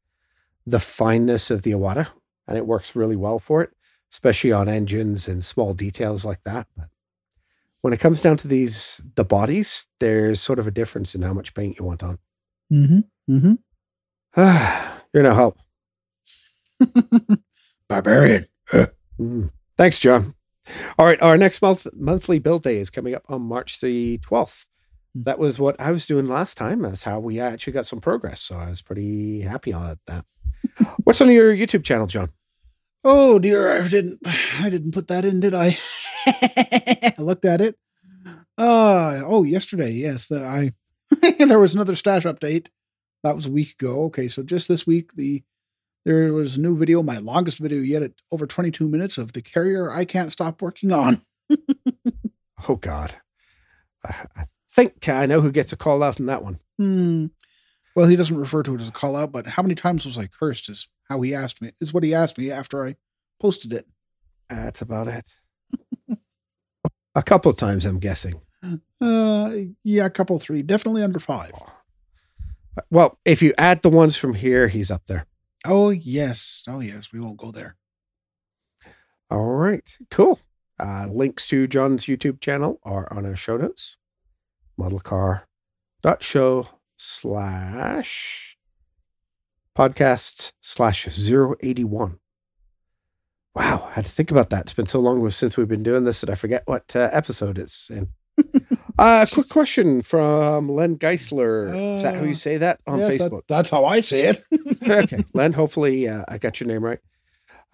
the 0.66 0.80
fineness 0.80 1.50
of 1.50 1.62
the 1.62 1.72
Iwata, 1.72 2.08
and 2.46 2.58
it 2.58 2.66
works 2.66 2.96
really 2.96 3.16
well 3.16 3.38
for 3.38 3.62
it, 3.62 3.70
especially 4.12 4.52
on 4.52 4.68
engines 4.68 5.28
and 5.28 5.44
small 5.44 5.72
details 5.72 6.24
like 6.24 6.42
that. 6.44 6.66
But 6.76 6.88
when 7.82 7.92
it 7.92 8.00
comes 8.00 8.20
down 8.20 8.36
to 8.38 8.48
these 8.48 9.02
the 9.14 9.24
bodies, 9.24 9.86
there's 10.00 10.40
sort 10.40 10.58
of 10.58 10.66
a 10.66 10.72
difference 10.72 11.14
in 11.14 11.22
how 11.22 11.32
much 11.32 11.54
paint 11.54 11.78
you 11.78 11.84
want 11.84 12.02
on. 12.02 12.18
Mm-hmm. 12.72 13.36
Mm-hmm. 13.36 14.94
You're 15.12 15.22
no 15.22 15.34
help. 15.34 15.58
Barbarian. 17.88 18.46
Mm. 19.20 19.50
Thanks, 19.76 19.98
John. 19.98 20.34
All 20.98 21.06
right, 21.06 21.20
our 21.22 21.38
next 21.38 21.62
month 21.62 21.86
monthly 21.94 22.38
build 22.38 22.62
day 22.62 22.78
is 22.78 22.90
coming 22.90 23.14
up 23.14 23.24
on 23.28 23.42
March 23.42 23.80
the 23.80 24.18
12th. 24.18 24.66
That 25.14 25.38
was 25.38 25.58
what 25.58 25.80
I 25.80 25.90
was 25.90 26.06
doing 26.06 26.26
last 26.26 26.56
time. 26.56 26.82
That's 26.82 27.02
how 27.02 27.18
we 27.18 27.40
actually 27.40 27.72
got 27.72 27.86
some 27.86 28.00
progress. 28.00 28.40
So 28.40 28.56
I 28.56 28.68
was 28.68 28.82
pretty 28.82 29.40
happy 29.40 29.72
on 29.72 29.98
that. 30.06 30.24
What's 31.04 31.20
on 31.20 31.30
your 31.30 31.54
YouTube 31.54 31.84
channel, 31.84 32.06
John? 32.06 32.30
Oh 33.04 33.38
dear, 33.38 33.82
I 33.82 33.88
didn't 33.88 34.20
I 34.60 34.68
didn't 34.68 34.92
put 34.92 35.08
that 35.08 35.24
in, 35.24 35.40
did 35.40 35.54
I? 35.54 35.76
I 36.26 37.14
looked 37.18 37.44
at 37.44 37.60
it. 37.60 37.76
Uh 38.58 39.22
oh, 39.24 39.44
yesterday, 39.44 39.92
yes. 39.92 40.26
The, 40.26 40.44
I 40.44 40.72
there 41.44 41.60
was 41.60 41.74
another 41.74 41.94
stash 41.94 42.24
update. 42.24 42.66
That 43.22 43.34
was 43.34 43.46
a 43.46 43.50
week 43.52 43.76
ago. 43.80 44.04
Okay, 44.04 44.28
so 44.28 44.42
just 44.42 44.68
this 44.68 44.86
week 44.86 45.14
the 45.14 45.42
there 46.04 46.32
was 46.32 46.56
a 46.56 46.60
new 46.60 46.76
video, 46.76 47.02
my 47.02 47.18
longest 47.18 47.58
video 47.58 47.80
yet 47.80 48.02
at 48.02 48.12
over 48.30 48.46
22 48.46 48.88
minutes 48.88 49.18
of 49.18 49.32
the 49.32 49.42
carrier 49.42 49.90
I 49.90 50.04
can't 50.04 50.32
stop 50.32 50.62
working 50.62 50.92
on. 50.92 51.22
Oh, 52.66 52.76
God. 52.76 53.14
I, 54.04 54.46
think 54.70 55.08
I 55.08 55.26
know 55.26 55.40
who 55.40 55.52
gets 55.52 55.72
a 55.72 55.76
call 55.76 56.02
out 56.02 56.18
in 56.18 56.26
that 56.26 56.42
one. 56.42 56.58
Hmm. 56.78 57.26
Well, 57.94 58.06
he 58.06 58.16
doesn't 58.16 58.38
refer 58.38 58.62
to 58.62 58.74
it 58.74 58.80
as 58.80 58.88
a 58.88 58.92
call 58.92 59.16
out, 59.16 59.32
but 59.32 59.46
how 59.46 59.62
many 59.62 59.74
times 59.74 60.04
was 60.04 60.18
I 60.18 60.26
cursed 60.26 60.68
is 60.68 60.88
how 61.08 61.20
he 61.20 61.34
asked 61.34 61.60
me. 61.62 61.72
Is 61.80 61.92
what 61.92 62.04
he 62.04 62.14
asked 62.14 62.38
me 62.38 62.50
after 62.50 62.84
I 62.84 62.96
posted 63.40 63.72
it. 63.72 63.86
That's 64.48 64.82
about 64.82 65.08
it. 65.08 65.30
a 67.14 67.22
couple 67.22 67.50
of 67.50 67.56
times, 67.56 67.84
I'm 67.84 67.98
guessing. 67.98 68.40
Uh 69.00 69.50
yeah, 69.84 70.04
a 70.04 70.10
couple 70.10 70.38
three, 70.38 70.62
definitely 70.62 71.02
under 71.02 71.18
five. 71.18 71.52
Well, 72.90 73.18
if 73.24 73.42
you 73.42 73.54
add 73.58 73.82
the 73.82 73.90
ones 73.90 74.16
from 74.16 74.34
here, 74.34 74.68
he's 74.68 74.90
up 74.90 75.06
there. 75.06 75.26
Oh 75.64 75.90
yes. 75.90 76.64
Oh 76.68 76.80
yes, 76.80 77.12
we 77.12 77.20
won't 77.20 77.38
go 77.38 77.50
there. 77.50 77.76
All 79.30 79.44
right, 79.44 79.86
cool. 80.10 80.38
Uh, 80.80 81.06
links 81.10 81.46
to 81.48 81.66
John's 81.66 82.06
YouTube 82.06 82.40
channel 82.40 82.80
are 82.84 83.12
on 83.12 83.26
our 83.26 83.36
show 83.36 83.56
notes. 83.56 83.98
Modelcar.show 84.78 86.68
slash 86.96 88.56
podcast 89.76 90.52
slash 90.60 91.06
081. 91.06 92.18
Wow, 93.54 93.88
I 93.88 93.92
had 93.92 94.04
to 94.04 94.10
think 94.10 94.30
about 94.30 94.50
that. 94.50 94.62
It's 94.62 94.72
been 94.72 94.86
so 94.86 95.00
long 95.00 95.28
since 95.30 95.56
we've 95.56 95.68
been 95.68 95.82
doing 95.82 96.04
this 96.04 96.20
that 96.20 96.30
I 96.30 96.36
forget 96.36 96.62
what 96.66 96.94
uh, 96.94 97.10
episode 97.12 97.58
it's 97.58 97.90
in. 97.90 98.08
Uh, 98.98 99.26
quick 99.32 99.48
question 99.48 100.02
from 100.02 100.68
Len 100.68 100.96
Geisler. 100.98 101.96
Is 101.96 102.02
that 102.02 102.14
how 102.16 102.22
you 102.22 102.30
Uh, 102.30 102.34
say 102.34 102.56
that 102.58 102.80
on 102.86 102.98
Yes, 102.98 103.18
that- 103.18 103.30
Facebook? 103.32 103.42
that's 103.48 103.70
how 103.70 103.84
I 103.84 104.00
say 104.00 104.22
it. 104.26 104.44
okay, 104.88 105.18
Len. 105.34 105.52
Hopefully, 105.52 106.08
uh, 106.08 106.24
I 106.28 106.38
got 106.38 106.60
your 106.60 106.68
name 106.68 106.84
right. 106.84 106.98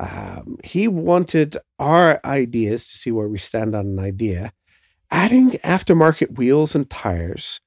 Um, 0.00 0.58
he 0.64 0.88
wanted 0.88 1.56
our 1.78 2.20
ideas 2.24 2.88
to 2.88 2.96
see 2.98 3.12
where 3.12 3.28
we 3.28 3.38
stand 3.38 3.74
on 3.74 3.86
an 3.86 3.98
idea. 4.00 4.52
Adding 5.10 5.52
aftermarket 5.62 6.36
wheels 6.36 6.74
and 6.74 6.88
tires 6.90 7.60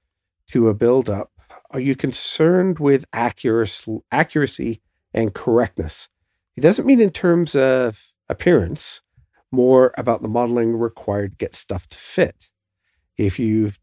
to 0.52 0.68
a 0.68 0.74
build-up. 0.74 1.32
Are 1.72 1.80
you 1.80 1.95
concerned 1.95 2.80
with 2.80 3.06
accuracy, 3.14 3.99
accuracy 4.11 4.82
and 5.14 5.34
correctness? 5.34 6.10
He 6.56 6.61
doesn't 6.61 6.86
mean 6.86 6.99
in 6.99 7.11
terms 7.11 7.56
of 7.56 8.11
appearance, 8.30 9.02
more 9.52 9.94
about 9.98 10.22
the 10.22 10.28
modeling 10.28 10.76
required 10.76 11.32
to 11.32 11.38
get 11.38 11.56
stuff 11.56 11.88
to 11.88 11.98
fit. 11.98 12.49
If 13.18 13.39
you 13.39 13.73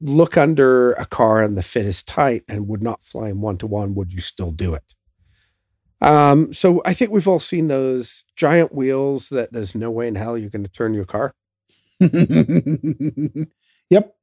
look 0.00 0.36
under 0.36 0.92
a 0.92 1.06
car 1.06 1.42
and 1.42 1.56
the 1.56 1.62
fit 1.62 1.86
is 1.86 2.02
tight 2.02 2.44
and 2.48 2.68
would 2.68 2.82
not 2.82 3.04
fly 3.04 3.28
in 3.28 3.40
one 3.40 3.58
to 3.58 3.66
one, 3.66 3.94
would 3.94 4.12
you 4.12 4.20
still 4.20 4.52
do 4.52 4.74
it? 4.74 4.94
Um, 6.02 6.52
so 6.52 6.82
I 6.84 6.92
think 6.92 7.10
we've 7.10 7.28
all 7.28 7.40
seen 7.40 7.68
those 7.68 8.24
giant 8.36 8.74
wheels 8.74 9.30
that 9.30 9.52
there's 9.52 9.74
no 9.74 9.90
way 9.90 10.08
in 10.08 10.14
hell 10.14 10.36
you're 10.36 10.50
going 10.50 10.64
to 10.64 10.70
turn 10.70 10.92
your 10.92 11.06
car. 11.06 11.34
yep. 12.00 14.14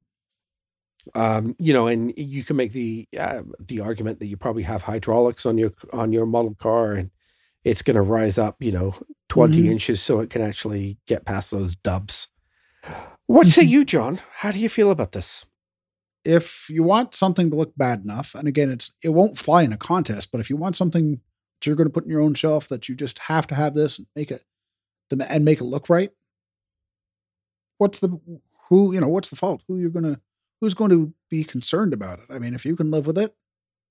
Um, 1.16 1.56
you 1.60 1.74
know, 1.74 1.88
and 1.88 2.14
you 2.16 2.44
can 2.44 2.56
make 2.56 2.72
the 2.72 3.08
uh, 3.20 3.42
the 3.60 3.82
argument 3.82 4.20
that 4.20 4.28
you 4.28 4.38
probably 4.38 4.64
have 4.64 4.84
hydraulics 4.84 5.46
on 5.46 5.58
your 5.58 5.74
on 5.92 6.14
your 6.14 6.26
model 6.26 6.56
car, 6.56 6.94
and 6.94 7.12
it's 7.66 7.82
going 7.82 7.96
to 7.96 8.02
rise 8.02 8.38
up, 8.38 8.62
you 8.62 8.72
know, 8.72 8.96
20 9.28 9.64
Mhm. 9.64 9.72
inches 9.72 10.02
so 10.02 10.22
it 10.22 10.30
can 10.30 10.42
actually 10.42 10.98
get 11.08 11.26
past 11.26 11.52
those 11.52 11.76
dubs. 11.76 12.28
What 13.28 13.48
say 13.48 13.64
Mhm. 13.64 13.70
you, 13.70 13.86
John? 13.86 14.20
How 14.38 14.52
do 14.52 14.60
you 14.60 14.70
feel 14.70 14.92
about 14.92 15.12
this? 15.14 15.46
If 16.26 16.70
you 16.70 16.84
want 16.84 17.16
something 17.16 17.50
to 17.52 17.56
look 17.58 17.74
bad 17.78 18.04
enough, 18.04 18.36
and 18.36 18.48
again, 18.48 18.72
it's 18.72 18.94
it 19.04 19.10
won't 19.10 19.40
fly 19.40 19.64
in 19.64 19.74
a 19.74 19.78
contest, 19.78 20.32
but 20.32 20.42
if 20.42 20.50
you 20.50 20.58
want 20.58 20.76
something 20.76 21.14
that 21.14 21.68
you're 21.68 21.76
going 21.78 21.88
to 21.90 21.94
put 21.94 22.06
in 22.06 22.12
your 22.12 22.22
own 22.22 22.36
shelf 22.36 22.68
that 22.70 22.90
you 22.90 22.96
just 22.96 23.20
have 23.20 23.48
to 23.48 23.56
have 23.56 23.76
this 23.76 24.00
and 24.00 24.08
make 24.16 24.32
it 24.32 24.44
and 25.12 25.46
make 25.46 25.62
it 25.62 25.66
look 25.66 25.90
right, 25.90 26.12
what's 27.78 28.00
the 28.00 28.10
who 28.70 28.94
you 28.94 29.00
know 29.00 29.08
what's 29.08 29.30
the 29.30 29.36
fault? 29.36 29.62
Who 29.68 29.78
you're 29.80 29.90
gonna 29.90 30.20
who's 30.62 30.74
going 30.74 30.92
to 30.92 31.14
be 31.30 31.44
concerned 31.44 31.94
about 31.94 32.20
it? 32.20 32.26
I 32.30 32.40
mean, 32.40 32.54
if 32.54 32.66
you 32.66 32.76
can 32.76 32.90
live 32.92 33.06
with 33.06 33.18
it, 33.18 33.36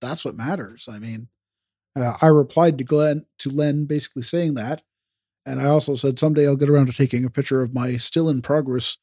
that's 0.00 0.24
what 0.24 0.36
matters. 0.36 0.88
I 0.90 0.98
mean, 0.98 1.28
uh, 1.96 2.16
I 2.22 2.28
replied 2.28 2.78
to 2.78 2.84
Glenn 2.84 3.26
to 3.40 3.50
Len 3.50 3.86
basically 3.86 4.22
saying 4.22 4.54
that, 4.54 4.82
and 5.46 5.60
I 5.60 5.66
also 5.66 5.96
said 5.96 6.18
someday 6.18 6.46
I'll 6.46 6.56
get 6.56 6.70
around 6.70 6.86
to 6.88 6.92
taking 6.92 7.24
a 7.24 7.30
picture 7.30 7.62
of 7.62 7.74
my 7.74 7.96
still 7.98 8.28
in 8.30 8.42
progress 8.42 8.98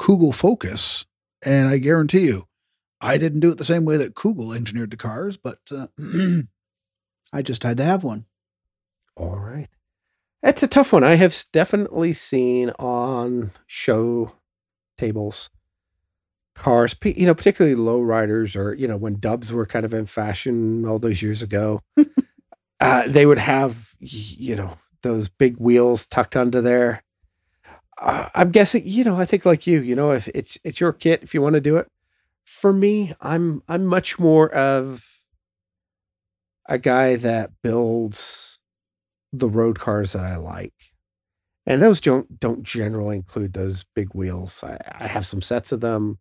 Kugel 0.00 0.34
Focus, 0.34 1.04
and 1.44 1.68
I 1.68 1.76
guarantee 1.76 2.20
you, 2.26 2.46
I 3.02 3.18
didn't 3.18 3.40
do 3.40 3.50
it 3.50 3.58
the 3.58 3.64
same 3.64 3.84
way 3.84 3.98
that 3.98 4.14
Kugel 4.14 4.56
engineered 4.56 4.90
the 4.90 4.96
cars, 4.96 5.36
but 5.36 5.58
uh, 5.70 5.88
I 7.32 7.42
just 7.42 7.62
had 7.62 7.76
to 7.76 7.84
have 7.84 8.02
one. 8.02 8.24
All 9.14 9.38
right. 9.38 9.68
It's 10.42 10.62
a 10.62 10.68
tough 10.68 10.94
one. 10.94 11.04
I 11.04 11.16
have 11.16 11.36
definitely 11.52 12.14
seen 12.14 12.70
on 12.78 13.52
show 13.66 14.32
tables 14.96 15.50
cars, 16.54 16.96
you 17.04 17.26
know, 17.26 17.34
particularly 17.34 17.74
low 17.74 18.00
riders 18.00 18.56
or, 18.56 18.74
you 18.74 18.88
know, 18.88 18.96
when 18.96 19.20
dubs 19.20 19.52
were 19.52 19.66
kind 19.66 19.84
of 19.84 19.92
in 19.92 20.06
fashion 20.06 20.86
all 20.86 20.98
those 20.98 21.20
years 21.20 21.42
ago. 21.42 21.82
uh, 22.80 23.06
they 23.06 23.26
would 23.26 23.38
have, 23.38 23.94
you 23.98 24.56
know, 24.56 24.78
those 25.02 25.28
big 25.28 25.58
wheels 25.58 26.06
tucked 26.06 26.36
under 26.36 26.62
there. 26.62 27.02
I'm 28.00 28.50
guessing, 28.50 28.82
you 28.86 29.04
know, 29.04 29.16
I 29.16 29.24
think 29.24 29.44
like 29.44 29.66
you, 29.66 29.80
you 29.80 29.94
know, 29.94 30.12
if 30.12 30.28
it's 30.28 30.58
it's 30.64 30.80
your 30.80 30.92
kit, 30.92 31.22
if 31.22 31.34
you 31.34 31.42
want 31.42 31.54
to 31.54 31.60
do 31.60 31.76
it. 31.76 31.86
For 32.44 32.72
me, 32.72 33.14
I'm 33.20 33.62
I'm 33.68 33.84
much 33.86 34.18
more 34.18 34.50
of 34.52 35.04
a 36.68 36.78
guy 36.78 37.16
that 37.16 37.50
builds 37.62 38.58
the 39.32 39.48
road 39.48 39.78
cars 39.78 40.12
that 40.12 40.24
I 40.24 40.36
like. 40.36 40.72
And 41.66 41.80
those 41.82 42.00
don't 42.00 42.40
don't 42.40 42.62
generally 42.62 43.16
include 43.16 43.52
those 43.52 43.84
big 43.94 44.14
wheels. 44.14 44.64
I, 44.64 44.78
I 44.98 45.06
have 45.06 45.26
some 45.26 45.42
sets 45.42 45.72
of 45.72 45.80
them. 45.80 46.18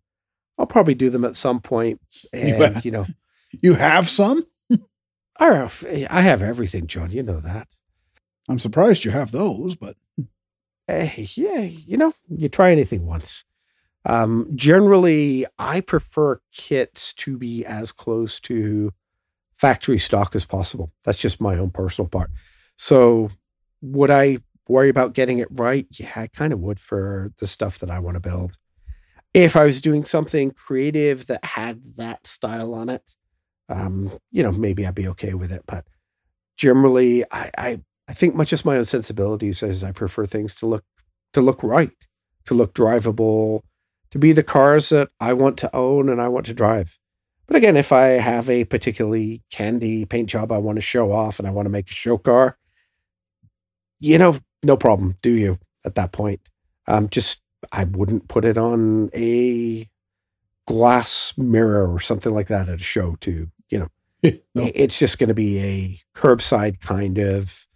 I'll 0.57 0.65
probably 0.67 0.95
do 0.95 1.09
them 1.09 1.25
at 1.25 1.35
some 1.35 1.61
point. 1.61 2.01
And 2.33 2.75
have- 2.75 2.85
you 2.85 2.91
know, 2.91 3.07
You 3.61 3.73
have 3.75 4.07
some? 4.07 4.43
I 5.41 5.45
have, 5.55 5.85
I 6.09 6.21
have 6.21 6.41
everything, 6.41 6.85
John. 6.85 7.11
You 7.11 7.23
know 7.23 7.39
that. 7.39 7.67
I'm 8.49 8.59
surprised 8.59 9.05
you 9.05 9.11
have 9.11 9.31
those, 9.31 9.73
but 9.75 9.95
Eh, 10.89 11.27
yeah, 11.35 11.59
you 11.59 11.97
know, 11.97 12.13
you 12.29 12.49
try 12.49 12.71
anything 12.71 13.05
once. 13.05 13.45
Um, 14.05 14.49
generally, 14.55 15.45
I 15.59 15.81
prefer 15.81 16.41
kits 16.51 17.13
to 17.13 17.37
be 17.37 17.63
as 17.63 17.91
close 17.91 18.39
to 18.41 18.91
factory 19.55 19.99
stock 19.99 20.35
as 20.35 20.45
possible. 20.45 20.91
That's 21.05 21.19
just 21.19 21.41
my 21.41 21.59
own 21.59 21.69
personal 21.69 22.09
part. 22.09 22.31
So, 22.77 23.29
would 23.81 24.09
I 24.09 24.39
worry 24.67 24.89
about 24.89 25.13
getting 25.13 25.37
it 25.37 25.47
right? 25.51 25.85
Yeah, 25.91 26.11
I 26.15 26.25
kind 26.27 26.53
of 26.53 26.59
would 26.61 26.79
for 26.79 27.31
the 27.37 27.45
stuff 27.45 27.77
that 27.79 27.91
I 27.91 27.99
want 27.99 28.15
to 28.15 28.19
build. 28.19 28.57
If 29.35 29.55
I 29.55 29.65
was 29.65 29.81
doing 29.81 30.05
something 30.05 30.49
creative 30.51 31.27
that 31.27 31.45
had 31.45 31.83
that 31.97 32.25
style 32.25 32.73
on 32.73 32.89
it, 32.89 33.15
um, 33.69 34.11
you 34.31 34.41
know, 34.41 34.51
maybe 34.51 34.87
I'd 34.87 34.95
be 34.95 35.07
okay 35.09 35.35
with 35.35 35.51
it. 35.51 35.63
But 35.67 35.85
generally, 36.57 37.25
I, 37.31 37.51
I 37.57 37.81
I 38.09 38.13
think 38.13 38.33
much 38.33 38.49
just 38.49 38.65
my 38.65 38.75
own 38.75 38.85
sensibilities 38.85 39.61
is 39.61 39.83
I 39.83 39.91
prefer 39.91 40.25
things 40.25 40.55
to 40.55 40.65
look 40.65 40.83
to 41.33 41.41
look 41.41 41.61
right, 41.61 41.93
to 42.45 42.55
look 42.55 42.73
drivable, 42.73 43.61
to 44.09 44.17
be 44.17 44.31
the 44.31 44.41
cars 44.41 44.89
that 44.89 45.09
I 45.19 45.33
want 45.33 45.57
to 45.59 45.75
own 45.75 46.09
and 46.09 46.19
I 46.19 46.27
want 46.27 46.47
to 46.47 46.55
drive. 46.55 46.97
But 47.45 47.55
again, 47.55 47.77
if 47.77 47.91
I 47.91 48.07
have 48.07 48.49
a 48.49 48.63
particularly 48.63 49.43
candy 49.51 50.05
paint 50.05 50.27
job 50.27 50.51
I 50.51 50.57
want 50.57 50.77
to 50.77 50.81
show 50.81 51.11
off 51.11 51.37
and 51.37 51.47
I 51.47 51.51
want 51.51 51.67
to 51.67 51.69
make 51.69 51.91
a 51.91 51.93
show 51.93 52.17
car, 52.17 52.57
you 53.99 54.17
know, 54.17 54.39
no 54.63 54.75
problem. 54.75 55.15
Do 55.21 55.29
you 55.29 55.59
at 55.85 55.93
that 55.93 56.11
point? 56.11 56.41
Um, 56.87 57.09
just 57.09 57.41
I 57.71 57.83
wouldn't 57.83 58.27
put 58.27 58.43
it 58.43 58.57
on 58.57 59.11
a 59.13 59.87
glass 60.65 61.33
mirror 61.37 61.93
or 61.93 61.99
something 61.99 62.33
like 62.33 62.47
that 62.47 62.69
at 62.69 62.81
a 62.81 62.83
show 62.83 63.17
to, 63.21 63.51
you 63.69 63.79
know, 63.79 63.89
no. 64.55 64.71
It's 64.73 64.97
just 64.97 65.19
going 65.19 65.27
to 65.27 65.35
be 65.35 65.59
a 65.59 66.01
curbside 66.15 66.81
kind 66.81 67.19
of 67.19 67.67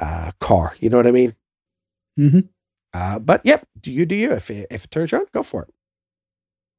uh, 0.00 0.30
car. 0.40 0.74
You 0.80 0.88
know 0.90 0.96
what 0.96 1.06
I 1.06 1.12
mean? 1.12 1.34
Mhm. 2.18 2.48
Uh, 2.94 3.18
but 3.18 3.40
yep, 3.44 3.66
do 3.80 3.90
you 3.90 4.04
do 4.06 4.14
you? 4.14 4.32
If 4.32 4.50
it, 4.50 4.66
if 4.70 4.84
it 4.84 4.90
turns 4.90 5.12
on, 5.12 5.24
go 5.32 5.42
for 5.42 5.62
it. 5.62 5.70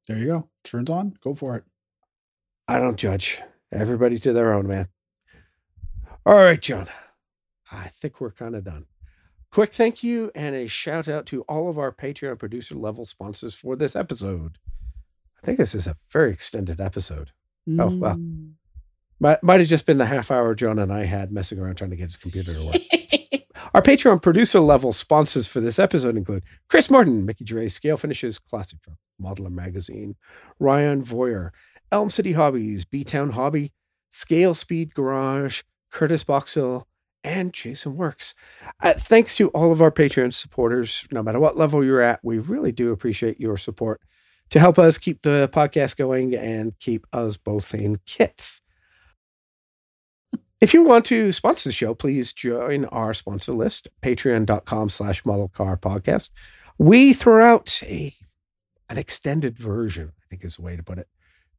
there 0.06 0.18
you 0.18 0.26
go. 0.26 0.48
Turns 0.62 0.90
on, 0.90 1.16
go 1.22 1.34
for 1.34 1.56
it. 1.56 1.64
I 2.68 2.78
don't 2.78 2.96
judge. 2.96 3.40
Everybody 3.72 4.18
to 4.20 4.32
their 4.32 4.52
own, 4.52 4.66
man. 4.68 4.88
All 6.24 6.36
right, 6.36 6.60
John. 6.60 6.88
I 7.72 7.88
think 7.88 8.20
we're 8.20 8.30
kind 8.30 8.54
of 8.54 8.64
done. 8.64 8.86
Quick 9.50 9.72
thank 9.72 10.02
you 10.02 10.30
and 10.34 10.54
a 10.54 10.66
shout 10.66 11.08
out 11.08 11.26
to 11.26 11.42
all 11.42 11.68
of 11.68 11.78
our 11.78 11.92
Patreon 11.92 12.38
producer 12.38 12.74
level 12.74 13.04
sponsors 13.04 13.54
for 13.54 13.76
this 13.76 13.94
episode. 13.96 14.58
I 15.42 15.46
think 15.46 15.58
this 15.58 15.74
is 15.74 15.86
a 15.86 15.96
very 16.10 16.32
extended 16.32 16.80
episode. 16.80 17.30
Oh, 17.68 17.96
well. 17.96 18.16
Mm. 18.16 18.52
Might, 19.20 19.42
might 19.42 19.60
have 19.60 19.68
just 19.68 19.86
been 19.86 19.98
the 19.98 20.06
half 20.06 20.30
hour 20.30 20.54
John 20.54 20.78
and 20.78 20.92
I 20.92 21.04
had 21.04 21.32
messing 21.32 21.58
around 21.58 21.76
trying 21.76 21.90
to 21.90 21.96
get 21.96 22.04
his 22.04 22.16
computer 22.16 22.52
to 22.54 22.64
work. 22.64 22.74
Our 23.74 23.82
Patreon 23.82 24.22
producer 24.22 24.60
level 24.60 24.92
sponsors 24.92 25.48
for 25.48 25.58
this 25.58 25.80
episode 25.80 26.16
include 26.16 26.44
Chris 26.68 26.88
Martin, 26.88 27.26
Mickey 27.26 27.42
Dre, 27.42 27.66
Scale 27.66 27.96
Finishes, 27.96 28.38
Classic 28.38 28.80
Truck, 28.80 28.98
Modeler 29.20 29.50
Magazine, 29.50 30.14
Ryan 30.60 31.02
Voyer, 31.02 31.50
Elm 31.90 32.08
City 32.08 32.34
Hobbies, 32.34 32.84
B 32.84 33.02
Town 33.02 33.30
Hobby, 33.30 33.72
Scale 34.10 34.54
Speed 34.54 34.94
Garage, 34.94 35.62
Curtis 35.90 36.22
Boxhill, 36.22 36.84
and 37.24 37.52
Jason 37.52 37.96
Works. 37.96 38.34
Uh, 38.80 38.94
thanks 38.96 39.36
to 39.38 39.48
all 39.48 39.72
of 39.72 39.82
our 39.82 39.90
Patreon 39.90 40.32
supporters, 40.32 41.08
no 41.10 41.20
matter 41.20 41.40
what 41.40 41.56
level 41.56 41.84
you're 41.84 42.00
at, 42.00 42.20
we 42.22 42.38
really 42.38 42.70
do 42.70 42.92
appreciate 42.92 43.40
your 43.40 43.56
support 43.56 44.00
to 44.50 44.60
help 44.60 44.78
us 44.78 44.98
keep 44.98 45.22
the 45.22 45.50
podcast 45.52 45.96
going 45.96 46.36
and 46.36 46.78
keep 46.78 47.08
us 47.12 47.36
both 47.36 47.74
in 47.74 47.98
kits. 48.06 48.62
If 50.64 50.72
you 50.72 50.82
want 50.82 51.04
to 51.06 51.30
sponsor 51.30 51.68
the 51.68 51.74
show, 51.74 51.92
please 51.92 52.32
join 52.32 52.86
our 52.86 53.12
sponsor 53.12 53.52
list, 53.52 53.86
patreon.com 54.02 54.88
slash 54.88 55.22
model 55.26 55.48
car 55.48 55.76
podcast. 55.76 56.30
We 56.78 57.12
throw 57.12 57.44
out 57.44 57.82
a 57.82 58.14
an 58.88 58.96
extended 58.96 59.58
version, 59.58 60.12
I 60.18 60.24
think 60.30 60.42
is 60.42 60.56
the 60.56 60.62
way 60.62 60.74
to 60.74 60.82
put 60.82 60.96
it, 60.96 61.06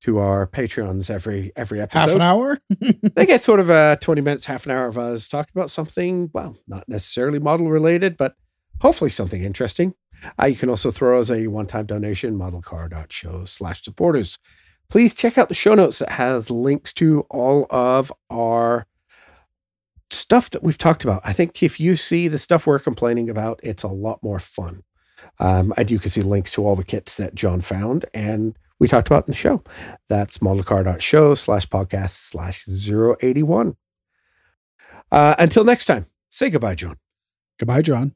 to 0.05 0.17
our 0.17 0.47
Patreons 0.47 1.11
every 1.11 1.51
every 1.55 1.81
episode. 1.81 1.99
Half 1.99 2.15
an 2.15 2.21
hour? 2.23 2.59
They 3.15 3.27
get 3.27 3.43
sort 3.43 3.59
of 3.59 3.69
a 3.69 3.99
20 4.01 4.21
minutes, 4.21 4.47
half 4.47 4.65
an 4.65 4.71
hour 4.71 4.87
of 4.87 4.97
us 4.97 5.27
talking 5.27 5.51
about 5.55 5.69
something, 5.69 6.31
well, 6.33 6.57
not 6.67 6.89
necessarily 6.89 7.37
model 7.37 7.69
related, 7.69 8.17
but 8.17 8.33
hopefully 8.81 9.11
something 9.11 9.43
interesting. 9.43 9.93
Uh, 10.41 10.47
you 10.47 10.55
can 10.55 10.69
also 10.69 10.89
throw 10.89 11.21
us 11.21 11.29
a 11.29 11.45
one-time 11.45 11.85
donation, 11.85 12.39
modelcar.show 12.39 13.45
slash 13.45 13.83
supporters. 13.83 14.39
Please 14.89 15.13
check 15.13 15.37
out 15.37 15.47
the 15.47 15.53
show 15.53 15.75
notes 15.75 15.99
that 15.99 16.09
has 16.09 16.49
links 16.49 16.91
to 16.93 17.21
all 17.29 17.67
of 17.69 18.11
our 18.31 18.87
stuff 20.11 20.49
that 20.51 20.63
we've 20.63 20.77
talked 20.77 21.03
about. 21.03 21.21
I 21.23 21.33
think 21.33 21.61
if 21.63 21.79
you 21.79 21.95
see 21.95 22.27
the 22.27 22.39
stuff 22.39 22.67
we're 22.67 22.79
complaining 22.79 23.29
about, 23.29 23.59
it's 23.63 23.83
a 23.83 23.87
lot 23.87 24.21
more 24.23 24.39
fun. 24.39 24.83
Um, 25.39 25.73
and 25.77 25.89
you 25.89 25.99
can 25.99 26.09
see 26.09 26.21
links 26.21 26.51
to 26.53 26.65
all 26.65 26.75
the 26.75 26.83
kits 26.83 27.17
that 27.17 27.35
John 27.35 27.61
found 27.61 28.05
and 28.13 28.57
we 28.79 28.87
talked 28.87 29.07
about 29.07 29.27
in 29.27 29.31
the 29.31 29.37
show. 29.37 29.63
That's 30.09 30.39
modelcar.show 30.39 31.35
slash 31.35 31.67
podcast 31.67 32.11
slash 32.11 32.65
081. 32.67 33.75
Uh, 35.11 35.35
until 35.39 35.63
next 35.63 35.85
time, 35.85 36.07
say 36.29 36.49
goodbye, 36.49 36.75
John. 36.75 36.97
Goodbye, 37.57 37.81
John. 37.81 38.13